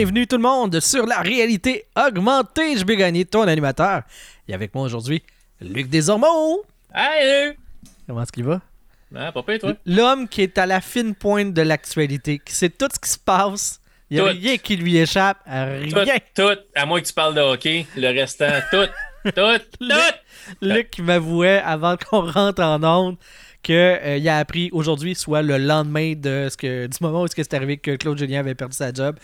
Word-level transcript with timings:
Bienvenue 0.00 0.26
tout 0.26 0.36
le 0.36 0.42
monde 0.42 0.80
sur 0.80 1.04
la 1.04 1.18
réalité 1.20 1.84
augmentée. 1.94 2.74
Je 2.78 2.86
vais 2.86 2.96
gagner 2.96 3.26
ton 3.26 3.42
animateur. 3.42 4.00
Et 4.48 4.54
avec 4.54 4.74
moi 4.74 4.84
aujourd'hui, 4.84 5.22
Luc 5.60 5.90
Desormeaux. 5.90 6.64
Hey! 6.94 7.52
Comment 8.06 8.22
est-ce 8.22 8.32
qu'il 8.32 8.44
va? 8.44 8.62
Ah, 9.14 9.30
pas 9.30 9.42
pire, 9.42 9.58
toi. 9.58 9.74
L'homme 9.84 10.26
qui 10.26 10.40
est 10.40 10.56
à 10.56 10.64
la 10.64 10.80
fine 10.80 11.14
pointe 11.14 11.52
de 11.52 11.60
l'actualité, 11.60 12.38
qui 12.42 12.54
sait 12.54 12.70
tout 12.70 12.88
ce 12.90 12.98
qui 12.98 13.10
se 13.10 13.18
passe. 13.18 13.78
Il 14.08 14.14
n'y 14.14 14.20
a 14.26 14.32
Tout. 14.32 14.38
rien 14.40 14.56
qui 14.56 14.76
lui 14.76 14.96
échappe. 14.96 15.36
Tout, 15.44 15.98
Rien. 15.98 16.16
tout, 16.34 16.58
à 16.74 16.86
moins 16.86 17.02
que 17.02 17.06
tu 17.06 17.12
parles 17.12 17.34
de 17.34 17.42
hockey, 17.42 17.84
le 17.94 18.08
restant, 18.08 18.46
tout, 18.70 18.86
tout, 19.26 19.30
tout. 19.80 19.86
Luc 20.62 20.98
m'avouait 21.00 21.60
avant 21.62 21.98
qu'on 21.98 22.22
rentre 22.22 22.62
en 22.62 22.82
onde 22.82 23.16
qu'il 23.62 23.76
a 24.28 24.38
appris 24.38 24.70
aujourd'hui, 24.72 25.14
soit 25.14 25.42
le 25.42 25.58
lendemain 25.58 26.14
de 26.16 26.48
ce 26.50 26.56
que, 26.56 26.86
du 26.86 26.96
moment 27.02 27.20
où 27.20 27.26
ce 27.28 27.34
c'est 27.36 27.52
arrivé 27.52 27.76
que 27.76 27.96
Claude 27.96 28.16
Julien 28.16 28.40
avait 28.40 28.54
perdu 28.54 28.74
sa 28.74 28.90
job. 28.94 29.16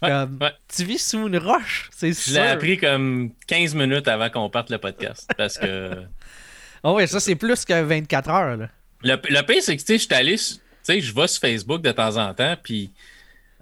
Je 0.00 0.06
suis 0.06 0.14
Ouais, 0.14 0.20
comme, 0.26 0.38
ouais. 0.40 0.52
Tu 0.68 0.84
vis 0.84 0.98
sous 0.98 1.26
une 1.26 1.38
roche, 1.38 1.88
c'est 1.94 2.08
Je 2.08 2.12
sûr. 2.14 2.32
l'ai 2.34 2.48
appris 2.48 2.76
comme 2.78 3.32
15 3.46 3.74
minutes 3.74 4.08
avant 4.08 4.28
qu'on 4.30 4.50
parte 4.50 4.70
le 4.70 4.78
podcast. 4.78 5.30
Parce 5.36 5.56
que 5.58 6.02
Oh 6.82 6.94
ouais, 6.94 7.06
ça 7.06 7.18
c'est 7.18 7.34
plus 7.34 7.64
que 7.64 7.82
24 7.82 8.30
heures. 8.30 8.56
Là. 8.56 8.68
le, 9.02 9.16
le 9.30 9.42
pire, 9.42 9.62
c'est 9.62 9.76
que 9.76 9.80
tu 9.80 9.86
sais, 9.86 9.98
je 9.98 10.04
suis 10.04 10.14
allé, 10.14 10.36
tu 10.36 10.54
sais, 10.82 11.00
je 11.00 11.14
vais 11.14 11.26
sur 11.26 11.40
Facebook 11.40 11.82
de 11.82 11.90
temps 11.92 12.16
en 12.16 12.32
temps, 12.34 12.56
puis 12.62 12.92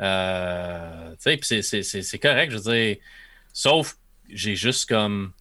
euh, 0.01 1.15
tu 1.25 1.39
sais, 1.63 1.83
c'est 1.83 2.19
correct, 2.19 2.51
je 2.51 2.57
veux 2.59 2.73
dire. 2.75 2.97
Sauf, 3.53 3.97
j'ai 4.29 4.57
juste 4.57 4.89
comme, 4.89 5.33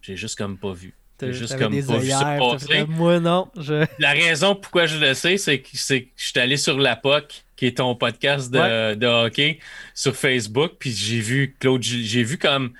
j'ai 0.00 0.16
juste 0.16 0.36
comme 0.38 0.56
pas 0.58 0.72
vu. 0.72 0.94
Juste 1.32 1.58
comme 1.58 1.72
des 1.72 1.82
passer. 1.82 2.66
fait, 2.66 2.86
Moi 2.86 3.20
non, 3.20 3.48
je... 3.58 3.86
La 3.98 4.12
raison 4.12 4.54
pourquoi 4.54 4.86
je 4.86 4.98
le 4.98 5.14
sais, 5.14 5.36
c'est 5.36 5.60
que, 5.60 5.68
c'est 5.72 6.02
que 6.02 6.08
je 6.16 6.26
suis 6.26 6.40
allé 6.40 6.56
sur 6.56 6.78
La 6.78 6.96
POC, 6.96 7.44
qui 7.56 7.66
est 7.66 7.76
ton 7.76 7.94
podcast 7.94 8.50
de, 8.50 8.94
de 8.94 9.06
hockey, 9.06 9.58
sur 9.94 10.16
Facebook, 10.16 10.72
puis 10.78 10.92
j'ai 10.92 11.20
vu 11.20 11.56
Claude, 11.60 11.82
j'ai 11.82 12.22
vu 12.22 12.38
comme, 12.38 12.72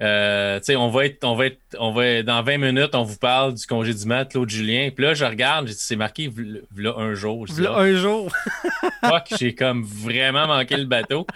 euh, 0.00 0.58
tu 0.58 0.66
sais, 0.66 0.76
on 0.76 0.90
va 0.90 1.06
être, 1.06 1.24
on 1.24 1.34
va 1.34 1.46
être, 1.46 1.58
on 1.78 1.90
va 1.92 2.22
dans 2.22 2.42
20 2.42 2.58
minutes, 2.58 2.94
on 2.94 3.02
vous 3.02 3.16
parle 3.16 3.54
du 3.54 3.66
congédiement 3.66 4.22
de 4.22 4.28
Claude 4.28 4.48
Julien, 4.48 4.90
puis 4.94 5.04
là, 5.04 5.14
je 5.14 5.24
regarde, 5.24 5.68
c'est 5.68 5.96
marqué, 5.96 6.28
v'là 6.28 6.94
un 6.96 7.14
jour. 7.14 7.46
V'là 7.48 7.72
Ah, 7.74 7.80
un 7.80 7.96
jour. 7.96 8.32
fuck, 9.04 9.34
j'ai 9.38 9.54
comme 9.54 9.82
vraiment 9.82 10.46
manqué 10.46 10.76
le 10.76 10.84
bateau. 10.84 11.26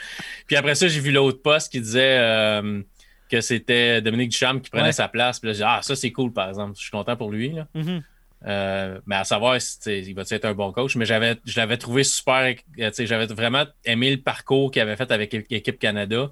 Puis 0.47 0.57
après 0.57 0.75
ça, 0.77 0.87
j'ai 0.87 1.01
vu 1.01 1.11
l'autre 1.11 1.43
poste 1.43 1.73
qui 1.73 1.81
disait 1.81 2.19
euh, 2.19 2.83
que 3.33 3.41
c'était 3.41 4.03
Dominique 4.03 4.31
Duchamp 4.31 4.61
qui 4.61 4.69
prenait 4.71 4.85
Ouais. 4.85 4.93
sa 4.93 5.09
place, 5.09 5.41
puis 5.41 5.49
là, 5.49 5.53
j'ai 5.55 5.59
dit, 5.61 5.65
ah, 5.67 5.81
ça, 5.83 5.97
c'est 5.97 6.13
cool, 6.13 6.33
par 6.33 6.49
exemple, 6.51 6.75
je 6.77 6.83
suis 6.83 6.91
content 6.91 7.17
pour 7.17 7.31
lui, 7.33 7.51
là. 7.53 7.67
Mhm. 7.75 8.03
Euh, 8.45 8.99
mais 9.07 9.15
à 9.17 9.25
savoir 9.25 9.61
si 9.61 9.79
tu 9.79 9.85
sais, 9.85 10.01
il 10.01 10.15
va 10.15 10.23
être 10.29 10.45
un 10.45 10.53
bon 10.55 10.73
coach, 10.73 10.97
mais 10.97 11.05
j'avais, 11.07 11.37
je 11.47 11.59
l'avais 11.61 11.77
trouvé 11.79 12.03
super. 12.05 12.55
euh, 12.81 12.91
J'avais 12.99 13.27
vraiment 13.27 13.65
aimé 13.85 14.11
le 14.11 14.21
parcours 14.21 14.71
qu'il 14.71 14.83
avait 14.83 14.97
fait 14.97 15.11
avec 15.13 15.33
l'équipe 15.49 15.79
Canada. 15.79 16.31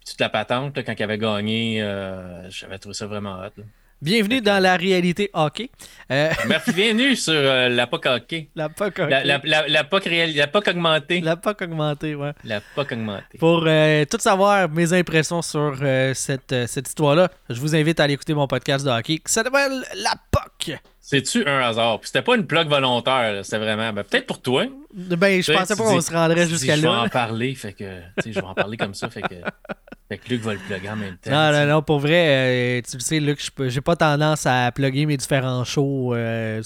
Puis 0.00 0.10
toute 0.12 0.20
la 0.20 0.28
patente, 0.28 0.76
là, 0.76 0.82
quand 0.84 0.94
il 0.98 1.02
avait 1.02 1.18
gagné, 1.18 1.82
euh, 1.82 2.48
j'avais 2.50 2.78
trouvé 2.78 2.94
ça 2.94 3.06
vraiment 3.06 3.34
hot. 3.40 3.50
là. 3.56 3.64
Bienvenue 4.04 4.42
dans 4.42 4.62
la 4.62 4.76
réalité 4.76 5.30
hockey. 5.32 5.70
Euh, 6.10 6.30
Merci, 6.46 6.72
bienvenue 6.74 7.16
sur 7.16 7.32
euh, 7.32 7.70
la 7.70 7.86
POC 7.86 8.04
hockey. 8.04 8.48
la 8.54 8.68
POC 8.68 8.98
hockey. 8.98 9.08
La, 9.08 9.24
la, 9.24 9.40
la, 9.44 9.66
la 9.66 9.82
POC 9.84 10.04
réel- 10.04 10.36
la 10.36 10.46
POC 10.46 10.68
augmentée. 10.68 11.20
La, 11.22 11.30
La 11.30 11.36
POC 11.36 11.62
augmentée, 11.62 12.14
ouais. 12.14 12.32
POC 12.74 12.92
augmentée. 12.92 13.38
Pour 13.38 13.64
euh, 13.66 14.04
tout 14.04 14.18
savoir 14.20 14.68
mes 14.68 14.92
impressions 14.92 15.40
sur 15.40 15.78
cette, 16.14 16.54
cette 16.66 16.86
histoire-là, 16.88 17.30
je 17.48 17.58
vous 17.58 17.74
invite 17.74 17.98
à 17.98 18.04
aller 18.04 18.12
écouter 18.12 18.34
mon 18.34 18.46
podcast 18.46 18.84
de 18.84 18.90
hockey 18.90 19.16
qui 19.16 19.32
s'appelle 19.32 19.82
La 19.94 20.12
POC. 20.30 20.76
C'est-tu 21.00 21.46
un 21.46 21.60
hasard? 21.60 22.00
Puis 22.00 22.08
c'était 22.08 22.22
pas 22.22 22.34
une 22.34 22.46
plug 22.46 22.68
volontaire, 22.68 23.32
là, 23.32 23.42
c'était 23.42 23.58
vraiment. 23.58 23.90
ben, 23.92 24.04
peut-être 24.04 24.26
pour 24.26 24.40
toi. 24.42 24.64
Ben, 24.94 25.42
je 25.42 25.52
pensais 25.52 25.76
pas 25.76 25.82
qu'on 25.82 26.00
se 26.00 26.10
rendrait 26.12 26.46
jusqu'à 26.46 26.76
Je 26.76 26.80
vais 26.82 26.88
là. 26.88 27.02
en 27.02 27.08
parler, 27.08 27.54
fait 27.54 27.72
que. 27.72 27.84
Tu 28.18 28.22
sais, 28.22 28.32
je 28.32 28.40
vais 28.40 28.46
en 28.46 28.54
parler 28.54 28.76
comme 28.76 28.94
ça, 28.94 29.08
fait 29.08 29.20
que. 29.22 29.34
Fait 30.08 30.18
que 30.18 30.28
Luc 30.28 30.42
va 30.42 30.52
le 30.52 30.58
plugger 30.58 30.90
en 30.90 30.96
même 30.96 31.16
temps. 31.16 31.30
Non, 31.30 31.50
non, 31.50 31.66
non, 31.66 31.82
pour 31.82 31.98
vrai, 31.98 32.78
euh, 32.78 32.80
tu 32.88 32.96
le 32.98 33.00
sais, 33.02 33.20
Luc, 33.20 33.40
j'ai 33.68 33.80
pas 33.80 33.96
tendance 33.96 34.44
à 34.44 34.70
plugger 34.70 35.06
mes 35.06 35.16
différents 35.16 35.64
shows. 35.64 36.14
euh, 36.14 36.62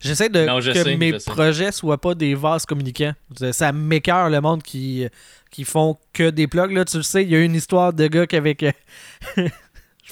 J'essaie 0.00 0.30
de 0.30 0.46
Non, 0.46 0.60
je 0.60 0.72
que 0.72 0.82
sais, 0.82 0.96
mes 0.96 1.12
je 1.12 1.18
sais. 1.18 1.30
projets 1.30 1.70
soient 1.70 2.00
pas 2.00 2.14
des 2.14 2.34
vases 2.34 2.64
communicants. 2.64 3.12
Ça 3.52 3.72
m'écœure 3.72 4.30
le 4.30 4.40
monde 4.40 4.62
qui, 4.62 5.06
qui 5.50 5.64
font 5.64 5.98
que 6.14 6.30
des 6.30 6.46
plugs. 6.46 6.72
Là, 6.72 6.86
tu 6.86 6.96
le 6.96 7.02
sais, 7.02 7.22
il 7.24 7.28
y 7.30 7.36
a 7.36 7.40
une 7.40 7.54
histoire 7.54 7.92
de 7.92 8.06
gars 8.06 8.26
qui 8.26 8.36
avec. 8.36 8.64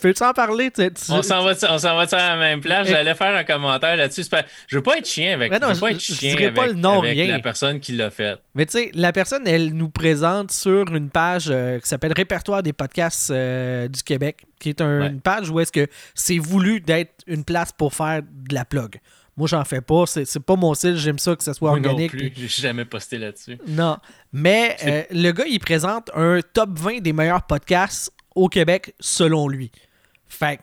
je 0.02 0.12
peux 0.12 0.24
en 0.26 0.32
parler? 0.32 0.70
tu 0.70 0.82
sais, 0.82 0.90
tu- 0.90 1.10
On 1.12 1.22
s'en 1.22 1.44
va, 1.44 1.52
on 1.70 1.78
s'en 1.78 1.96
va 1.96 2.02
à 2.10 2.28
la 2.30 2.36
même 2.36 2.60
place? 2.60 2.86
Eh. 2.88 2.92
J'allais 2.92 3.14
faire 3.14 3.34
un 3.36 3.44
commentaire 3.44 3.96
là-dessus. 3.96 4.24
Je 4.68 4.76
veux 4.76 4.82
pas 4.82 4.98
être 4.98 5.06
chien 5.08 5.34
avec, 5.34 5.50
non, 5.52 5.58
je 5.68 5.74
veux 5.74 5.80
pas 5.80 5.90
être 5.92 6.00
je 6.00 6.12
chien 6.14 6.34
avec, 6.34 6.54
pas 6.54 6.66
le 6.66 6.72
nom, 6.74 7.00
avec 7.00 7.12
rien. 7.12 7.26
la 7.28 7.40
personne 7.40 7.80
qui 7.80 7.92
l'a 7.92 8.10
fait. 8.10 8.38
Mais 8.54 8.66
tu 8.66 8.72
sais, 8.78 8.90
la 8.94 9.12
personne, 9.12 9.46
elle 9.46 9.74
nous 9.74 9.88
présente 9.90 10.50
sur 10.50 10.94
une 10.94 11.10
page 11.10 11.48
euh, 11.50 11.78
qui 11.78 11.88
s'appelle 11.88 12.12
Répertoire 12.12 12.62
des 12.62 12.72
podcasts 12.72 13.30
euh, 13.30 13.88
du 13.88 14.02
Québec, 14.02 14.44
qui 14.58 14.70
est 14.70 14.80
un- 14.80 15.00
Ouais. 15.00 15.06
une 15.08 15.20
page 15.20 15.50
où 15.50 15.60
est-ce 15.60 15.72
que 15.72 15.86
c'est 16.14 16.38
voulu 16.38 16.80
d'être 16.80 17.12
une 17.26 17.44
place 17.44 17.72
pour 17.72 17.94
faire 17.94 18.22
de 18.22 18.54
la 18.54 18.64
plug. 18.64 18.96
Moi, 19.36 19.46
j'en 19.48 19.64
fais 19.64 19.80
pas. 19.80 20.04
C'est 20.06 20.40
pas 20.44 20.56
mon 20.56 20.74
style. 20.74 20.96
J'aime 20.96 21.18
ça 21.18 21.34
que 21.34 21.42
ça 21.42 21.54
soit 21.54 21.70
Moi 21.70 21.80
non 21.80 21.90
organique. 21.90 22.10
plus. 22.10 22.30
puis- 22.30 22.42
J'ai 22.48 22.62
jamais 22.62 22.84
posté 22.84 23.16
là-dessus. 23.16 23.56
Non. 23.68 23.96
Mais 24.34 24.76
euh, 24.84 25.02
le 25.10 25.30
gars, 25.32 25.44
il 25.48 25.58
présente 25.60 26.10
un 26.14 26.40
top 26.52 26.70
20 26.78 27.00
des 27.00 27.12
meilleurs 27.14 27.44
podcasts 27.44 28.12
au 28.34 28.48
Québec, 28.48 28.94
selon 29.00 29.48
lui. 29.48 29.70
Fait 30.30 30.60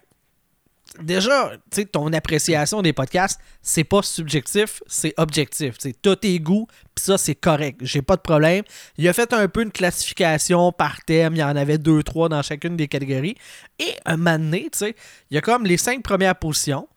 déjà, 1.02 1.52
tu 1.72 1.82
sais, 1.82 1.86
ton 1.86 2.12
appréciation 2.14 2.82
des 2.82 2.94
podcasts, 2.94 3.40
c'est 3.62 3.84
pas 3.84 4.02
subjectif, 4.02 4.82
c'est 4.88 5.14
objectif. 5.18 5.78
Tu 5.78 5.94
sais, 6.04 6.16
tes 6.16 6.40
goûts, 6.40 6.68
pis 6.96 7.04
ça, 7.04 7.18
c'est 7.18 7.36
correct. 7.36 7.80
J'ai 7.82 8.02
pas 8.02 8.16
de 8.16 8.22
problème. 8.22 8.64
Il 8.98 9.08
a 9.08 9.14
fait 9.14 9.32
un 9.34 9.48
peu 9.48 9.62
une 9.62 9.72
classification 9.72 10.72
par 10.72 11.04
thème. 11.04 11.36
Il 11.36 11.40
y 11.40 11.44
en 11.44 11.56
avait 11.56 11.78
deux, 11.78 12.04
trois 12.04 12.30
dans 12.30 12.42
chacune 12.42 12.78
des 12.78 12.88
catégories. 12.88 13.36
Et 13.80 13.94
un 14.06 14.18
moment 14.18 14.40
donné, 14.40 14.70
tu 14.72 14.80
sais, 14.80 14.96
il 15.30 15.36
y 15.36 15.38
a 15.38 15.42
comme 15.42 15.66
les 15.66 15.78
cinq 15.78 16.04
premières 16.04 16.36
positions 16.36 16.88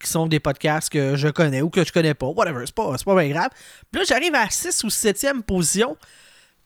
qui 0.00 0.10
sont 0.10 0.26
des 0.26 0.40
podcasts 0.40 0.90
que 0.90 1.16
je 1.16 1.28
connais 1.28 1.62
ou 1.62 1.70
que 1.70 1.84
je 1.84 1.92
connais 1.92 2.14
pas. 2.14 2.26
Whatever, 2.26 2.64
c'est 2.66 2.74
pas, 2.74 2.96
pas 2.96 3.22
bien 3.22 3.32
grave. 3.32 3.50
Puis 3.90 4.00
là, 4.00 4.06
j'arrive 4.06 4.34
à 4.34 4.44
la 4.44 4.50
6 4.50 4.84
ou 4.84 4.88
7e 4.88 5.42
position. 5.42 5.96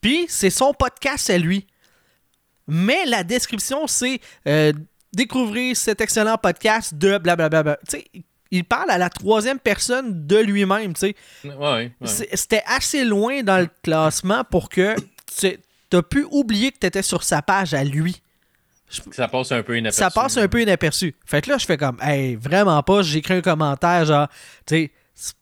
Puis 0.00 0.26
c'est 0.28 0.50
son 0.50 0.72
podcast 0.72 1.28
à 1.30 1.38
lui. 1.38 1.66
Mais 2.66 3.06
la 3.06 3.24
description, 3.24 3.86
c'est 3.86 4.20
euh, 4.46 4.72
découvrir 5.12 5.76
cet 5.76 6.00
excellent 6.00 6.36
podcast 6.38 6.94
de 6.94 7.18
blablabla. 7.18 7.78
Tu 7.88 7.98
sais, 7.98 8.04
il 8.50 8.64
parle 8.64 8.90
à 8.90 8.98
la 8.98 9.10
troisième 9.10 9.58
personne 9.58 10.26
de 10.26 10.36
lui-même, 10.38 10.94
tu 10.94 11.00
sais. 11.00 11.16
Ouais, 11.44 11.92
ouais. 12.00 12.26
C'était 12.34 12.62
assez 12.66 13.04
loin 13.04 13.42
dans 13.42 13.58
le 13.58 13.68
classement 13.82 14.42
pour 14.44 14.68
que 14.68 14.94
tu 15.38 15.58
as 15.96 16.02
pu 16.02 16.26
oublier 16.30 16.72
que 16.72 16.78
tu 16.78 16.86
étais 16.86 17.02
sur 17.02 17.22
sa 17.22 17.42
page 17.42 17.74
à 17.74 17.84
lui. 17.84 18.22
Ça 19.10 19.28
passe 19.28 19.52
un 19.52 19.62
peu 19.62 19.76
inaperçu. 19.76 19.98
Ça 19.98 20.10
passe 20.10 20.36
un 20.38 20.48
peu 20.48 20.62
inaperçu. 20.62 21.14
Fait 21.26 21.42
que 21.42 21.50
là, 21.50 21.58
je 21.58 21.66
fais 21.66 21.76
comme, 21.76 21.98
hey, 22.00 22.36
vraiment 22.36 22.82
pas. 22.82 23.02
J'écris 23.02 23.34
un 23.34 23.40
commentaire, 23.42 24.06
genre, 24.06 24.28
tu 24.64 24.74
sais, 24.76 24.92
c- 25.14 25.34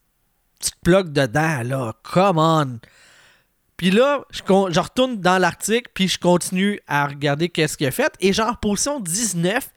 tu 0.60 0.70
te 0.72 0.76
plugues 0.82 1.12
dedans, 1.12 1.62
là, 1.62 1.92
come 2.02 2.38
on. 2.38 2.78
Puis 3.76 3.90
là, 3.90 4.24
je, 4.30 4.42
retourne 4.80 5.20
dans 5.20 5.38
l'article, 5.38 5.90
puis 5.92 6.08
je 6.08 6.18
continue 6.18 6.80
à 6.86 7.06
regarder 7.06 7.48
qu'est-ce 7.48 7.76
qu'il 7.76 7.86
a 7.86 7.90
fait. 7.90 8.12
Et 8.20 8.32
genre, 8.32 8.58
position 8.58 9.00
19, 9.00 9.68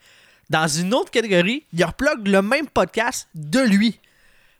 dans 0.49 0.67
une 0.67 0.93
autre 0.93 1.11
catégorie, 1.11 1.65
il 1.73 1.83
replugue 1.83 2.27
le 2.27 2.41
même 2.41 2.67
podcast 2.67 3.27
de 3.35 3.59
lui. 3.59 3.99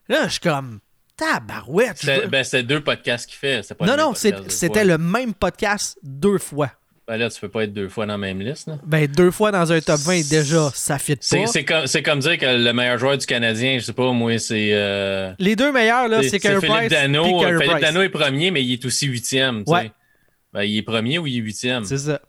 Là, 0.10 0.26
je 0.26 0.32
suis 0.34 0.40
comme, 0.42 0.80
tabarouette. 1.16 1.98
C'est 1.98 2.28
ben, 2.28 2.44
c'est 2.44 2.64
deux 2.64 2.82
podcasts 2.82 3.28
qu'il 3.30 3.38
fait. 3.38 3.64
c'est 3.64 3.76
Pas 3.76 3.86
non, 3.86 3.98
non, 3.98 4.14
c'est- 4.14 4.50
c'était 4.50 4.74
fois. 4.74 4.84
le 4.84 4.98
même 4.98 5.34
podcast 5.34 5.98
deux 6.04 6.38
fois. 6.38 6.72
Ben 7.10 7.18
là, 7.18 7.28
tu 7.32 7.42
peux 7.42 7.50
pas 7.50 7.64
être 7.64 7.74
deux 7.74 7.90
fois 7.90 8.06
dans 8.06 8.14
la 8.14 8.18
même 8.20 8.40
liste. 8.40 8.68
là. 8.68 8.78
Ben, 8.86 9.08
deux 9.08 9.32
fois 9.32 9.52
dans 9.52 9.72
un 9.72 9.82
top 9.82 10.00
20, 10.02 10.30
déjà, 10.30 10.70
ça 10.76 11.00
fit 11.00 11.16
pas. 11.16 11.48
c'est 11.88 12.04
comme, 12.04 12.20
dire 12.20 12.38
que 12.38 12.46
le 12.46 12.72
meilleur 12.72 13.00
joueur 13.00 13.18
du 13.18 13.26
Canadien, 13.26 13.80
je 13.80 13.86
sais 13.86 13.94
pas, 13.94 14.12
moi, 14.12 14.38
c'est. 14.38 14.70
euh, 14.74 15.34
Les 15.40 15.56
deux 15.56 15.72
meilleurs, 15.72 16.08
là, 16.08 16.22
C'est 16.22 16.40
Carey 16.40 16.60
Philippe 16.60 16.76
Price 16.76 16.90
Dano. 16.92 17.24
puis 17.24 17.32
Carey 17.32 17.54
Philippe 17.58 17.72
Price. 17.72 17.82
Dano 17.82 18.02
est 18.04 18.10
premier, 18.10 18.52
mais 18.52 18.64
il 18.64 18.74
est 18.74 18.86
aussi 18.86 19.08
huitième. 19.08 19.64
tu 19.64 19.72
sais. 19.72 19.72
Ouais. 19.72 19.92
Ben, 20.54 20.64
il 20.64 20.78
est 20.78 20.84
premier 20.84 21.18
ou 21.18 21.26
il 21.26 21.38
est 21.38 21.42
huitième? 21.42 21.84
C'est 21.84 21.98
ça. 21.98 22.22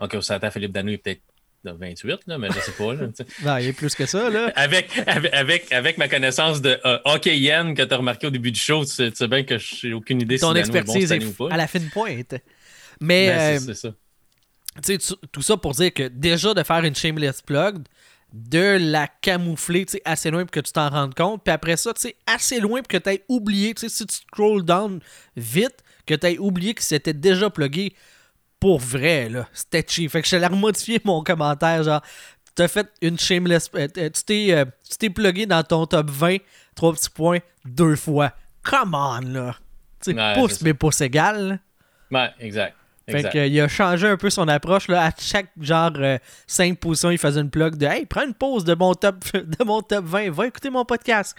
Ok, 0.00 0.12
on 0.14 0.22
s'attend 0.22 0.50
Philippe 0.50 0.72
Dano 0.72 0.90
est 0.90 0.96
peut-être 0.96 1.20
de 1.64 1.70
28, 1.70 2.20
là, 2.28 2.38
mais 2.38 2.48
je 2.48 2.60
sais 2.60 2.72
pas. 2.72 2.94
Là. 2.94 3.08
Non, 3.44 3.56
il 3.58 3.66
y 3.66 3.68
a 3.68 3.72
plus 3.74 3.94
que 3.94 4.06
ça, 4.06 4.30
là. 4.30 4.50
avec, 4.56 4.88
avec, 5.32 5.70
avec, 5.70 5.98
ma 5.98 6.08
connaissance 6.08 6.62
de 6.62 6.78
euh, 6.86 6.98
hockeyienne 7.04 7.74
que 7.74 7.82
tu 7.82 7.92
as 7.92 7.98
remarqué 7.98 8.26
au 8.26 8.30
début 8.30 8.50
du 8.52 8.58
show, 8.58 8.84
tu 8.86 8.90
sais, 8.90 9.10
tu 9.10 9.16
sais 9.18 9.28
bien 9.28 9.44
que 9.44 9.58
je 9.58 9.86
n'ai 9.86 9.92
aucune 9.92 10.20
idée 10.22 10.38
Ton 10.38 10.48
si 10.48 10.54
Dano 10.54 10.66
est 10.66 10.70
bon 10.70 10.78
expertise 10.78 11.12
est 11.12 11.16
année 11.16 11.26
ou 11.26 11.32
pas. 11.32 11.54
à 11.54 11.58
la 11.58 11.66
fine 11.66 11.90
pointe. 11.92 12.34
Mais, 13.02 13.26
Ben, 13.28 13.38
euh, 13.38 13.58
c'est- 13.60 13.66
c'est 13.74 13.88
ça. 13.88 13.94
tu 14.76 14.92
sais, 14.92 14.98
tu- 14.98 15.26
tout 15.30 15.42
ça 15.42 15.56
pour 15.56 15.72
dire 15.72 15.92
que 15.92 16.08
déjà 16.08 16.54
de 16.54 16.62
faire 16.62 16.84
une 16.84 16.94
shameless 16.94 17.42
plug, 17.42 17.84
de 18.32 18.78
la 18.80 19.08
camoufler 19.08 19.84
assez 20.06 20.30
loin 20.30 20.42
pour 20.44 20.50
que 20.52 20.60
tu 20.60 20.72
t'en 20.72 20.88
rendes 20.88 21.14
compte, 21.14 21.44
puis 21.44 21.52
après 21.52 21.76
ça, 21.76 21.92
tu 21.92 22.00
sais, 22.00 22.16
assez 22.26 22.60
loin 22.60 22.80
pour 22.80 22.88
que 22.88 22.96
tu 22.96 23.10
aies 23.10 23.24
oublié, 23.28 23.74
tu 23.74 23.82
sais, 23.82 23.88
si 23.94 24.06
tu 24.06 24.14
scroll 24.14 24.64
down 24.64 25.00
vite, 25.36 25.84
que 26.06 26.14
tu 26.14 26.26
aies 26.26 26.38
oublié 26.38 26.72
que 26.72 26.82
c'était 26.82 27.12
déjà 27.12 27.50
plugué 27.50 27.94
pour 28.58 28.78
vrai, 28.78 29.28
là. 29.28 29.46
C'était 29.52 29.84
cheap. 29.86 30.10
Fait 30.10 30.22
que 30.22 30.28
je 30.28 30.36
t'ai 30.36 30.46
remodifié 30.46 31.00
mon 31.04 31.22
commentaire, 31.22 31.82
genre, 31.82 32.00
t'as 32.54 32.68
fait 32.68 32.88
une 33.02 33.18
shameless. 33.18 33.68
euh, 33.74 33.86
euh, 33.98 34.08
tu 34.10 34.22
t'es 34.24 34.46
euh, 34.52 34.64
tu 34.88 34.96
t'es 34.96 35.10
plugué 35.10 35.44
dans 35.44 35.62
ton 35.62 35.84
top 35.86 36.08
20, 36.08 36.38
trois 36.74 36.92
petits 36.94 37.10
points, 37.10 37.40
deux 37.66 37.96
fois. 37.96 38.32
Come 38.62 38.94
on, 38.94 39.20
là. 39.20 39.56
Tu 40.02 40.12
sais, 40.12 40.16
Ouais, 40.16 40.34
pouce, 40.34 40.62
mais 40.62 40.72
pouce 40.74 41.00
égal. 41.02 41.60
là. 42.10 42.18
Ouais, 42.18 42.30
exact. 42.40 42.76
Fait 43.12 43.30
qu'il 43.30 43.60
a 43.60 43.68
changé 43.68 44.06
un 44.06 44.16
peu 44.16 44.30
son 44.30 44.48
approche. 44.48 44.88
Là. 44.88 45.06
À 45.06 45.10
chaque 45.18 45.48
genre 45.60 45.92
5 46.46 46.78
positions, 46.78 47.10
il 47.10 47.18
faisait 47.18 47.40
une 47.40 47.50
plug 47.50 47.76
de 47.76 47.86
Hey, 47.86 48.06
prends 48.06 48.24
une 48.24 48.34
pause 48.34 48.64
de 48.64 48.74
mon 48.74 48.94
top, 48.94 49.16
de 49.34 49.64
mon 49.64 49.82
top 49.82 50.04
20, 50.04 50.30
va 50.30 50.46
écouter 50.46 50.70
mon 50.70 50.84
podcast. 50.84 51.36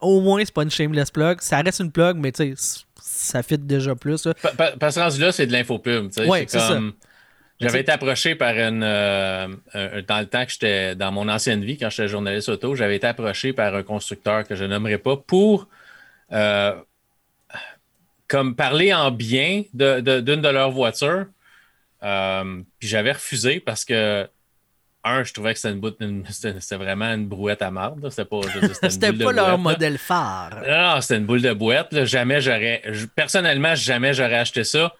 Au 0.00 0.20
moins, 0.20 0.42
c'est 0.44 0.54
pas 0.54 0.62
une 0.62 0.70
shameless 0.70 1.10
plug. 1.10 1.40
Ça 1.40 1.60
reste 1.60 1.80
une 1.80 1.92
plug, 1.92 2.16
mais 2.16 2.32
tu 2.32 2.54
sais, 2.56 2.84
ça 3.00 3.42
fit 3.42 3.58
déjà 3.58 3.94
plus. 3.94 4.28
Parce 4.78 4.94
que 4.96 5.00
rendu 5.00 5.20
là, 5.20 5.32
c'est 5.32 5.46
de 5.46 5.52
l'infopub. 5.52 6.10
Ouais, 6.26 6.44
c'est 6.48 6.58
ça. 6.58 6.80
J'avais 7.60 7.80
été 7.80 7.92
approché 7.92 8.34
par 8.34 8.54
une. 8.54 8.82
Euh, 8.82 9.48
dans 10.06 10.20
le 10.20 10.26
temps 10.26 10.44
que 10.44 10.52
j'étais 10.52 10.94
dans 10.94 11.10
mon 11.10 11.28
ancienne 11.28 11.64
vie, 11.64 11.78
quand 11.78 11.88
j'étais 11.88 12.08
journaliste 12.08 12.50
auto, 12.50 12.74
j'avais 12.74 12.96
été 12.96 13.06
approché 13.06 13.52
par 13.52 13.74
un 13.74 13.82
constructeur 13.82 14.44
que 14.44 14.54
je 14.54 14.64
nommerai 14.64 14.98
pas 14.98 15.16
pour 15.16 15.66
euh, 16.32 16.74
comme 18.28 18.54
parler 18.56 18.92
en 18.92 19.10
bien 19.10 19.62
d'une 19.72 20.00
de, 20.02 20.48
leurs 20.48 20.70
voitures. 20.70 21.26
Euh, 22.02 22.62
puis 22.78 22.88
j'avais 22.88 23.12
refusé 23.12 23.60
parce 23.60 23.84
que 23.84 24.28
un, 25.04 25.22
je 25.22 25.32
trouvais 25.32 25.54
que 25.54 25.60
c'était 25.60 26.76
vraiment 26.76 27.06
une 27.06 27.26
brouette 27.26 27.62
à 27.62 27.70
marde. 27.70 28.08
C'était 28.10 28.24
pas, 28.24 28.40
c'était 28.90 29.12
pas 29.12 29.32
leur 29.32 29.56
modèle 29.56 29.98
phare. 29.98 30.62
Non, 30.66 31.00
c'était 31.00 31.18
une 31.18 31.26
boule 31.26 31.42
de 31.42 31.52
boîte. 31.52 32.04
Jamais 32.04 32.40
j'aurais. 32.40 32.82
Personnellement, 33.14 33.74
jamais 33.76 34.12
j'aurais 34.14 34.38
acheté 34.38 34.64
ça. 34.64 34.92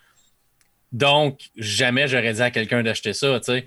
Donc, 0.92 1.40
jamais 1.56 2.06
j'aurais 2.06 2.34
dit 2.34 2.42
à 2.42 2.50
quelqu'un 2.52 2.82
d'acheter 2.82 3.12
ça, 3.12 3.40
sais. 3.42 3.66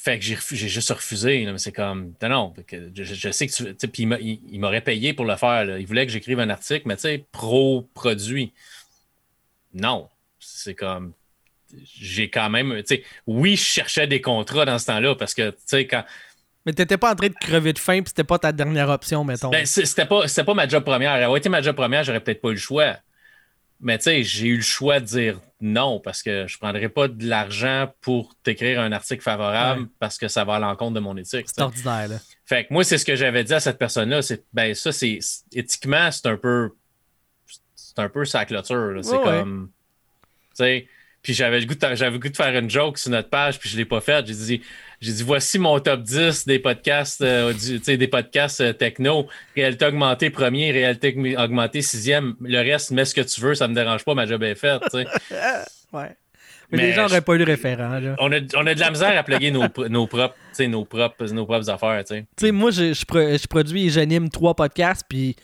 Fait 0.00 0.16
que 0.16 0.24
j'ai 0.24 0.68
juste 0.68 0.90
refusé. 0.92 1.44
mais 1.44 1.58
c'est 1.58 1.72
comme, 1.72 2.14
non, 2.22 2.28
non, 2.28 2.54
je, 2.94 3.30
sais 3.32 3.48
que 3.48 3.72
tu. 3.72 3.88
Puis 3.88 4.08
il 4.48 4.60
m'aurait 4.60 4.80
payé 4.80 5.12
pour 5.12 5.24
le 5.24 5.34
faire. 5.34 5.76
Il 5.76 5.86
voulait 5.88 6.06
que 6.06 6.12
j'écrive 6.12 6.38
un 6.38 6.50
article, 6.50 6.82
mais 6.86 6.94
tu 6.94 7.02
sais, 7.02 7.24
pro-produit. 7.32 8.52
Non. 9.74 10.08
C'est 10.38 10.76
comme, 10.76 11.14
j'ai 11.98 12.30
quand 12.30 12.48
même. 12.48 12.76
Tu 12.86 12.94
sais, 12.94 13.04
oui, 13.26 13.56
je 13.56 13.64
cherchais 13.64 14.06
des 14.06 14.20
contrats 14.20 14.64
dans 14.64 14.78
ce 14.78 14.86
temps-là 14.86 15.16
parce 15.16 15.34
que, 15.34 15.50
tu 15.50 15.56
sais, 15.66 15.86
quand. 15.88 16.04
Mais 16.64 16.72
t'étais 16.72 16.96
pas 16.96 17.10
en 17.10 17.16
train 17.16 17.28
de 17.28 17.34
crever 17.34 17.72
de 17.72 17.78
faim, 17.80 18.02
puis 18.02 18.10
c'était 18.10 18.22
pas 18.22 18.38
ta 18.38 18.52
dernière 18.52 18.90
option, 18.90 19.24
mettons. 19.24 19.50
Ben, 19.50 19.66
c'était 19.66 20.06
pas, 20.06 20.26
pas 20.28 20.54
ma 20.54 20.68
job 20.68 20.84
première. 20.84 21.16
Elle 21.16 21.24
aurait 21.24 21.40
été 21.40 21.48
ma 21.48 21.60
job 21.60 21.74
première, 21.74 22.04
j'aurais 22.04 22.20
peut-être 22.20 22.40
pas 22.40 22.50
eu 22.50 22.52
le 22.52 22.58
choix. 22.58 22.98
Mais 23.80 23.98
tu 23.98 24.04
sais, 24.04 24.22
j'ai 24.24 24.48
eu 24.48 24.56
le 24.56 24.62
choix 24.62 25.00
de 25.00 25.04
dire 25.04 25.40
non 25.60 26.00
parce 26.00 26.22
que 26.22 26.46
je 26.46 26.58
prendrais 26.58 26.88
pas 26.88 27.08
de 27.08 27.26
l'argent 27.26 27.92
pour 28.00 28.34
t'écrire 28.42 28.80
un 28.80 28.92
article 28.92 29.22
favorable 29.22 29.88
parce 29.98 30.18
que 30.18 30.28
ça 30.28 30.44
va 30.44 30.56
à 30.56 30.58
l'encontre 30.58 30.94
de 30.94 31.00
mon 31.00 31.16
éthique. 31.16 31.46
C'est 31.46 31.62
ordinaire, 31.62 32.08
là. 32.08 32.16
Fait 32.44 32.64
que 32.64 32.72
moi, 32.72 32.82
c'est 32.82 32.98
ce 32.98 33.04
que 33.04 33.14
j'avais 33.14 33.44
dit 33.44 33.54
à 33.54 33.60
cette 33.60 33.78
personne-là. 33.78 34.22
C'est, 34.22 34.44
ben, 34.52 34.74
ça, 34.74 34.90
c'est, 34.90 35.18
éthiquement, 35.52 36.10
c'est 36.10 36.26
un 36.26 36.36
peu, 36.36 36.70
c'est 37.74 37.98
un 37.98 38.08
peu 38.08 38.24
sa 38.24 38.44
clôture. 38.44 38.98
C'est 39.02 39.20
comme, 39.22 39.70
tu 40.50 40.56
sais, 40.56 40.88
puis 41.22 41.34
j'avais 41.34 41.60
le 41.60 41.66
goût 41.66 41.74
de, 41.74 41.94
j'avais 41.94 42.18
goût 42.18 42.28
de 42.28 42.36
faire 42.36 42.56
une 42.56 42.70
joke 42.70 42.98
sur 42.98 43.10
notre 43.10 43.28
page, 43.28 43.58
puis 43.58 43.68
je 43.68 43.76
l'ai 43.76 43.84
pas 43.84 44.00
faite. 44.00 44.26
J'ai 44.26 44.34
dit, 44.34 44.62
j'ai 45.00 45.12
dit, 45.12 45.22
voici 45.22 45.58
mon 45.58 45.78
top 45.78 46.02
10 46.02 46.46
des 46.46 46.58
podcasts, 46.58 47.20
euh, 47.20 47.52
des 47.86 48.08
podcasts 48.08 48.60
euh, 48.60 48.72
techno. 48.72 49.28
Réalité 49.54 49.86
augmentée 49.86 50.30
premier, 50.30 50.72
réalité 50.72 51.16
augmentée 51.38 51.82
sixième. 51.82 52.34
Le 52.40 52.58
reste, 52.58 52.90
mets 52.90 53.04
ce 53.04 53.14
que 53.14 53.20
tu 53.20 53.40
veux, 53.40 53.54
ça 53.54 53.68
me 53.68 53.74
dérange 53.74 54.04
pas, 54.04 54.14
ma 54.14 54.26
job 54.26 54.42
est 54.42 54.56
faite. 54.56 54.82
ouais. 55.92 56.16
Mais, 56.70 56.78
les 56.78 56.92
gens 56.92 57.02
n'auraient 57.02 57.22
pas 57.22 57.34
eu 57.34 57.38
de 57.38 57.44
référent. 57.44 57.98
On, 58.18 58.30
a, 58.30 58.40
on, 58.56 58.66
a, 58.66 58.74
de 58.74 58.80
la 58.80 58.90
misère 58.90 59.16
à 59.16 59.22
plugger 59.22 59.50
nos, 59.50 59.68
nos, 59.88 60.06
propres, 60.06 60.36
nos, 60.66 60.84
propres, 60.84 61.24
nos 61.32 61.46
propres 61.46 61.70
affaires. 61.70 62.04
Moi, 62.52 62.70
je, 62.72 62.92
je, 62.92 63.04
je, 63.04 63.46
produis 63.46 63.86
et 63.86 63.90
j'anime 63.90 64.28
trois 64.28 64.54
podcasts, 64.54 65.04
puis 65.08 65.36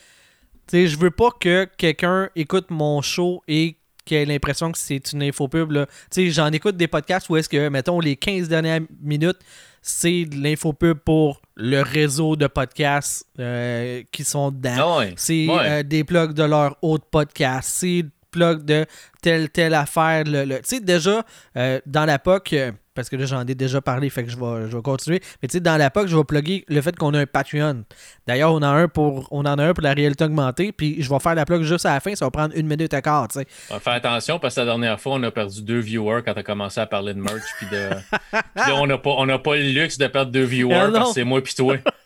je 0.73 0.99
veux 0.99 1.11
pas 1.11 1.31
que 1.41 1.67
quelqu'un 1.79 2.29
écoute 2.37 2.67
mon 2.71 3.01
show 3.01 3.43
et 3.49 3.77
qui 4.05 4.17
a 4.17 4.25
l'impression 4.25 4.71
que 4.73 4.79
c'est 4.79 5.13
une 5.13 5.23
infopub. 5.23 5.73
Tu 5.73 5.87
sais, 6.11 6.31
j'en 6.31 6.53
écoute 6.53 6.77
des 6.77 6.89
podcasts 6.89 7.29
où 7.29 7.37
est-ce 7.37 7.49
que, 7.49 7.69
mettons, 7.69 8.01
les 8.01 8.17
15 8.17 8.49
dernières 8.49 8.81
minutes, 9.03 9.39
c'est 9.83 10.25
de 10.25 10.43
l'infopub 10.43 10.99
pour 10.99 11.41
le 11.57 11.83
réseau 11.83 12.37
de 12.37 12.47
podcasts 12.47 13.27
euh, 13.39 14.03
qui 14.11 14.25
sont 14.25 14.51
dedans. 14.51 15.01
Ah 15.01 15.05
c'est 15.17 15.47
euh, 15.49 15.83
des 15.83 16.05
plugs 16.05 16.33
de 16.33 16.43
leur 16.43 16.77
autre 16.83 17.07
podcast. 17.11 17.71
C'est 17.75 18.05
plug 18.31 18.65
de 18.65 18.87
telle, 19.23 19.51
telle 19.51 19.75
affaire. 19.75 20.25
Le, 20.27 20.57
Tu 20.57 20.63
sais, 20.65 20.81
déjà, 20.81 21.25
euh, 21.57 21.81
dans 21.87 22.05
la 22.05 22.19
POC, 22.19 22.55
parce 22.95 23.09
que 23.09 23.17
là, 23.17 23.27
j'en 23.27 23.47
ai 23.47 23.55
déjà 23.55 23.81
parlé, 23.81 24.09
fait 24.11 24.25
que 24.25 24.31
je 24.31 24.37
vais, 24.37 24.71
je 24.71 24.77
vais 24.77 24.83
continuer. 24.83 25.21
Mais 25.43 25.49
tu 25.49 25.55
sais, 25.55 25.61
dans 25.61 25.77
la 25.77 25.91
POC, 25.91 26.07
je 26.09 26.17
vais 26.17 26.25
plugger 26.25 26.65
le 26.69 26.81
fait 26.81 26.97
qu'on 26.97 27.13
a 27.15 27.21
un 27.21 27.27
Patreon. 27.27 27.85
D'ailleurs, 28.27 28.53
on, 28.53 28.63
a 28.63 28.69
un 28.69 28.89
pour, 28.89 29.29
on 29.31 29.41
en 29.41 29.59
a 29.59 29.65
un 29.65 29.75
pour 29.75 29.83
la 29.83 29.93
réalité 29.93 30.25
augmentée, 30.25 30.73
puis 30.73 31.03
je 31.03 31.11
vais 31.11 31.19
faire 31.19 31.35
la 31.35 31.45
plug 31.45 31.63
juste 31.63 31.87
à 31.87 31.95
la 31.95 32.01
fin, 32.01 32.15
ça 32.15 32.25
va 32.25 32.31
prendre 32.31 32.55
une 32.57 32.67
minute 32.67 32.95
à 32.95 33.03
quart, 33.03 33.29
tu 33.29 33.41
sais. 33.41 33.47
Fais 33.81 33.91
attention, 33.91 34.39
parce 34.39 34.55
que 34.55 34.61
la 34.61 34.67
dernière 34.67 35.01
fois, 35.01 35.15
on 35.15 35.23
a 35.23 35.31
perdu 35.31 35.63
deux 35.63 35.81
viewers 35.81 36.23
quand 36.25 36.35
tu 36.35 36.41
as 36.41 36.45
commencé 36.45 36.81
à 36.81 36.87
parler 36.87 37.15
de 37.15 37.21
merch, 37.21 37.43
puis 37.59 37.67
de... 37.71 37.91
là, 38.33 38.75
on 38.75 38.87
n'a 38.87 38.99
pas, 38.99 39.39
pas 39.39 39.57
le 39.57 39.71
luxe 39.71 39.99
de 39.99 40.07
perdre 40.07 40.31
deux 40.31 40.45
viewers, 40.45 40.75
ah 40.75 40.91
parce 40.93 41.09
que 41.09 41.15
c'est 41.15 41.25
moi 41.25 41.43
puis 41.43 41.55
toi. 41.55 41.77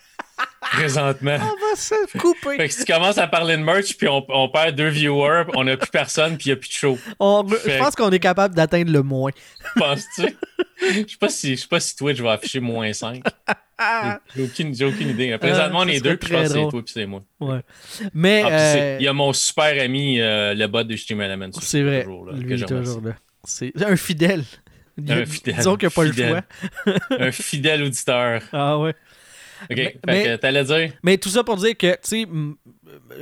présentement. 0.72 1.36
On 1.40 1.70
va 1.70 1.76
se 1.76 2.18
couper. 2.18 2.56
Fait 2.56 2.68
que 2.68 2.74
si 2.74 2.84
tu 2.84 2.92
commences 2.92 3.18
à 3.18 3.26
parler 3.26 3.56
de 3.56 3.62
merch, 3.62 3.96
puis 3.96 4.08
on, 4.08 4.48
perd 4.48 4.74
deux 4.76 4.88
viewers, 4.88 5.44
on 5.54 5.64
n'a 5.64 5.76
plus 5.76 5.90
personne, 5.90 6.36
puis 6.36 6.46
il 6.46 6.48
n'y 6.50 6.52
a 6.52 6.56
plus 6.56 6.68
de 6.68 6.74
show. 6.74 6.98
Je 7.20 7.78
pense 7.78 7.94
qu'on 7.94 8.10
est 8.10 8.18
capable 8.18 8.54
d'atteindre 8.54 8.92
le 8.92 9.02
moins. 9.02 9.30
Penses-tu? 9.76 10.36
Je 10.80 11.10
sais 11.10 11.16
pas 11.18 11.28
si, 11.28 11.56
je 11.56 11.62
sais 11.62 11.68
pas 11.68 11.80
si 11.80 11.96
Twitch 11.96 12.20
va 12.20 12.32
afficher 12.32 12.60
moins 12.60 12.92
5. 12.92 13.22
J'ai 14.34 14.42
aucune, 14.42 14.84
aucune 14.84 15.08
idée. 15.10 15.36
Présentement, 15.38 15.80
on 15.80 15.88
est 15.88 16.00
deux, 16.00 16.16
puis 16.16 16.28
je 16.28 16.34
pense 16.34 16.48
que 16.48 16.48
c'est 16.48 16.68
toi 16.68 16.82
puis 16.82 16.92
c'est 16.92 17.06
moi. 17.06 17.22
Ouais. 17.40 17.60
Mais. 18.12 18.42
Ah, 18.44 18.50
euh, 18.50 18.96
il 19.00 19.04
y 19.04 19.08
a 19.08 19.12
mon 19.12 19.32
super 19.32 19.80
ami, 19.82 20.20
euh, 20.20 20.54
le 20.54 20.66
bot 20.66 20.82
de 20.82 20.96
Stream 20.96 21.20
Element. 21.20 21.50
C'est 21.60 21.82
vrai. 21.82 22.02
Toujours, 22.04 22.26
là, 22.26 22.32
Lui, 22.32 22.60
toujours 22.64 23.00
là. 23.02 23.12
C'est 23.44 23.72
un 23.82 23.96
fidèle. 23.96 24.44
Un 25.08 25.24
fidèle. 25.24 25.54
Disons 25.56 25.76
qu'il 25.76 25.86
n'y 25.86 25.92
a 25.92 25.94
pas 25.94 26.04
le 26.04 26.12
choix. 26.12 26.42
un 27.18 27.30
fidèle 27.30 27.82
auditeur. 27.84 28.42
Ah 28.52 28.78
ouais. 28.78 28.94
OK. 29.70 29.98
Mais, 30.06 30.38
t'allais 30.38 30.64
dire? 30.64 30.92
Mais 31.02 31.18
tout 31.18 31.28
ça 31.28 31.44
pour 31.44 31.56
dire 31.56 31.76
que, 31.76 31.92
tu 31.92 31.98
sais, 32.02 32.26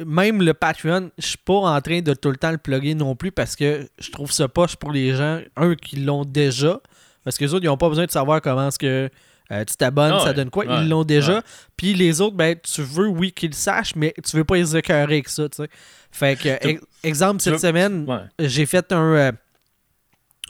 même 0.05 0.43
le 0.43 0.55
Patreon, 0.55 1.11
je 1.19 1.27
suis 1.27 1.39
pas 1.39 1.55
en 1.55 1.81
train 1.81 2.01
de 2.01 2.15
tout 2.15 2.31
le 2.31 2.37
temps 2.37 2.51
le 2.51 2.59
plugger 2.59 2.95
non 2.95 3.17
plus 3.17 3.33
parce 3.33 3.57
que 3.57 3.89
je 3.99 4.11
trouve 4.11 4.33
ça 4.33 4.49
poche 4.49 4.77
pour 4.77 4.93
les 4.93 5.15
gens, 5.15 5.41
un, 5.57 5.75
qui 5.75 5.97
l'ont 5.97 6.25
déjà. 6.25 6.81
Parce 7.25 7.39
que 7.39 7.45
les 7.45 7.55
autres, 7.55 7.65
ils 7.65 7.69
n'ont 7.69 7.77
pas 7.77 7.89
besoin 7.89 8.07
de 8.07 8.11
savoir 8.11 8.41
comment 8.41 8.69
est-ce 8.69 8.79
que 8.79 9.11
euh, 9.53 9.65
tu 9.65 9.77
t'abonnes, 9.77 10.15
ah 10.15 10.25
ça 10.25 10.33
donne 10.33 10.51
quoi? 10.51 10.65
ils 10.65 10.89
l'ont 10.89 11.05
déjà. 11.05 11.43
Puis 11.77 11.95
les 11.95 12.21
autres, 12.21 12.37
ben, 12.37 12.57
tu 12.61 12.83
veux, 12.83 13.09
oui, 13.09 13.33
qu'ils 13.33 13.51
le 13.51 13.55
sachent, 13.55 13.95
mais 13.95 14.15
tu 14.25 14.37
veux 14.37 14.45
pas 14.45 14.57
les 14.57 14.77
écœurer 14.77 15.03
avec 15.03 15.29
ça, 15.29 15.49
tu 15.49 15.57
sais. 15.57 15.69
Fait 16.11 16.37
que, 16.37 16.81
exemple, 17.05 17.41
cette 17.41 17.61
semaine, 17.61 18.07
j'ai 18.39 18.67
fait 18.67 18.93
un. 18.93 19.15
Euh, 19.15 19.33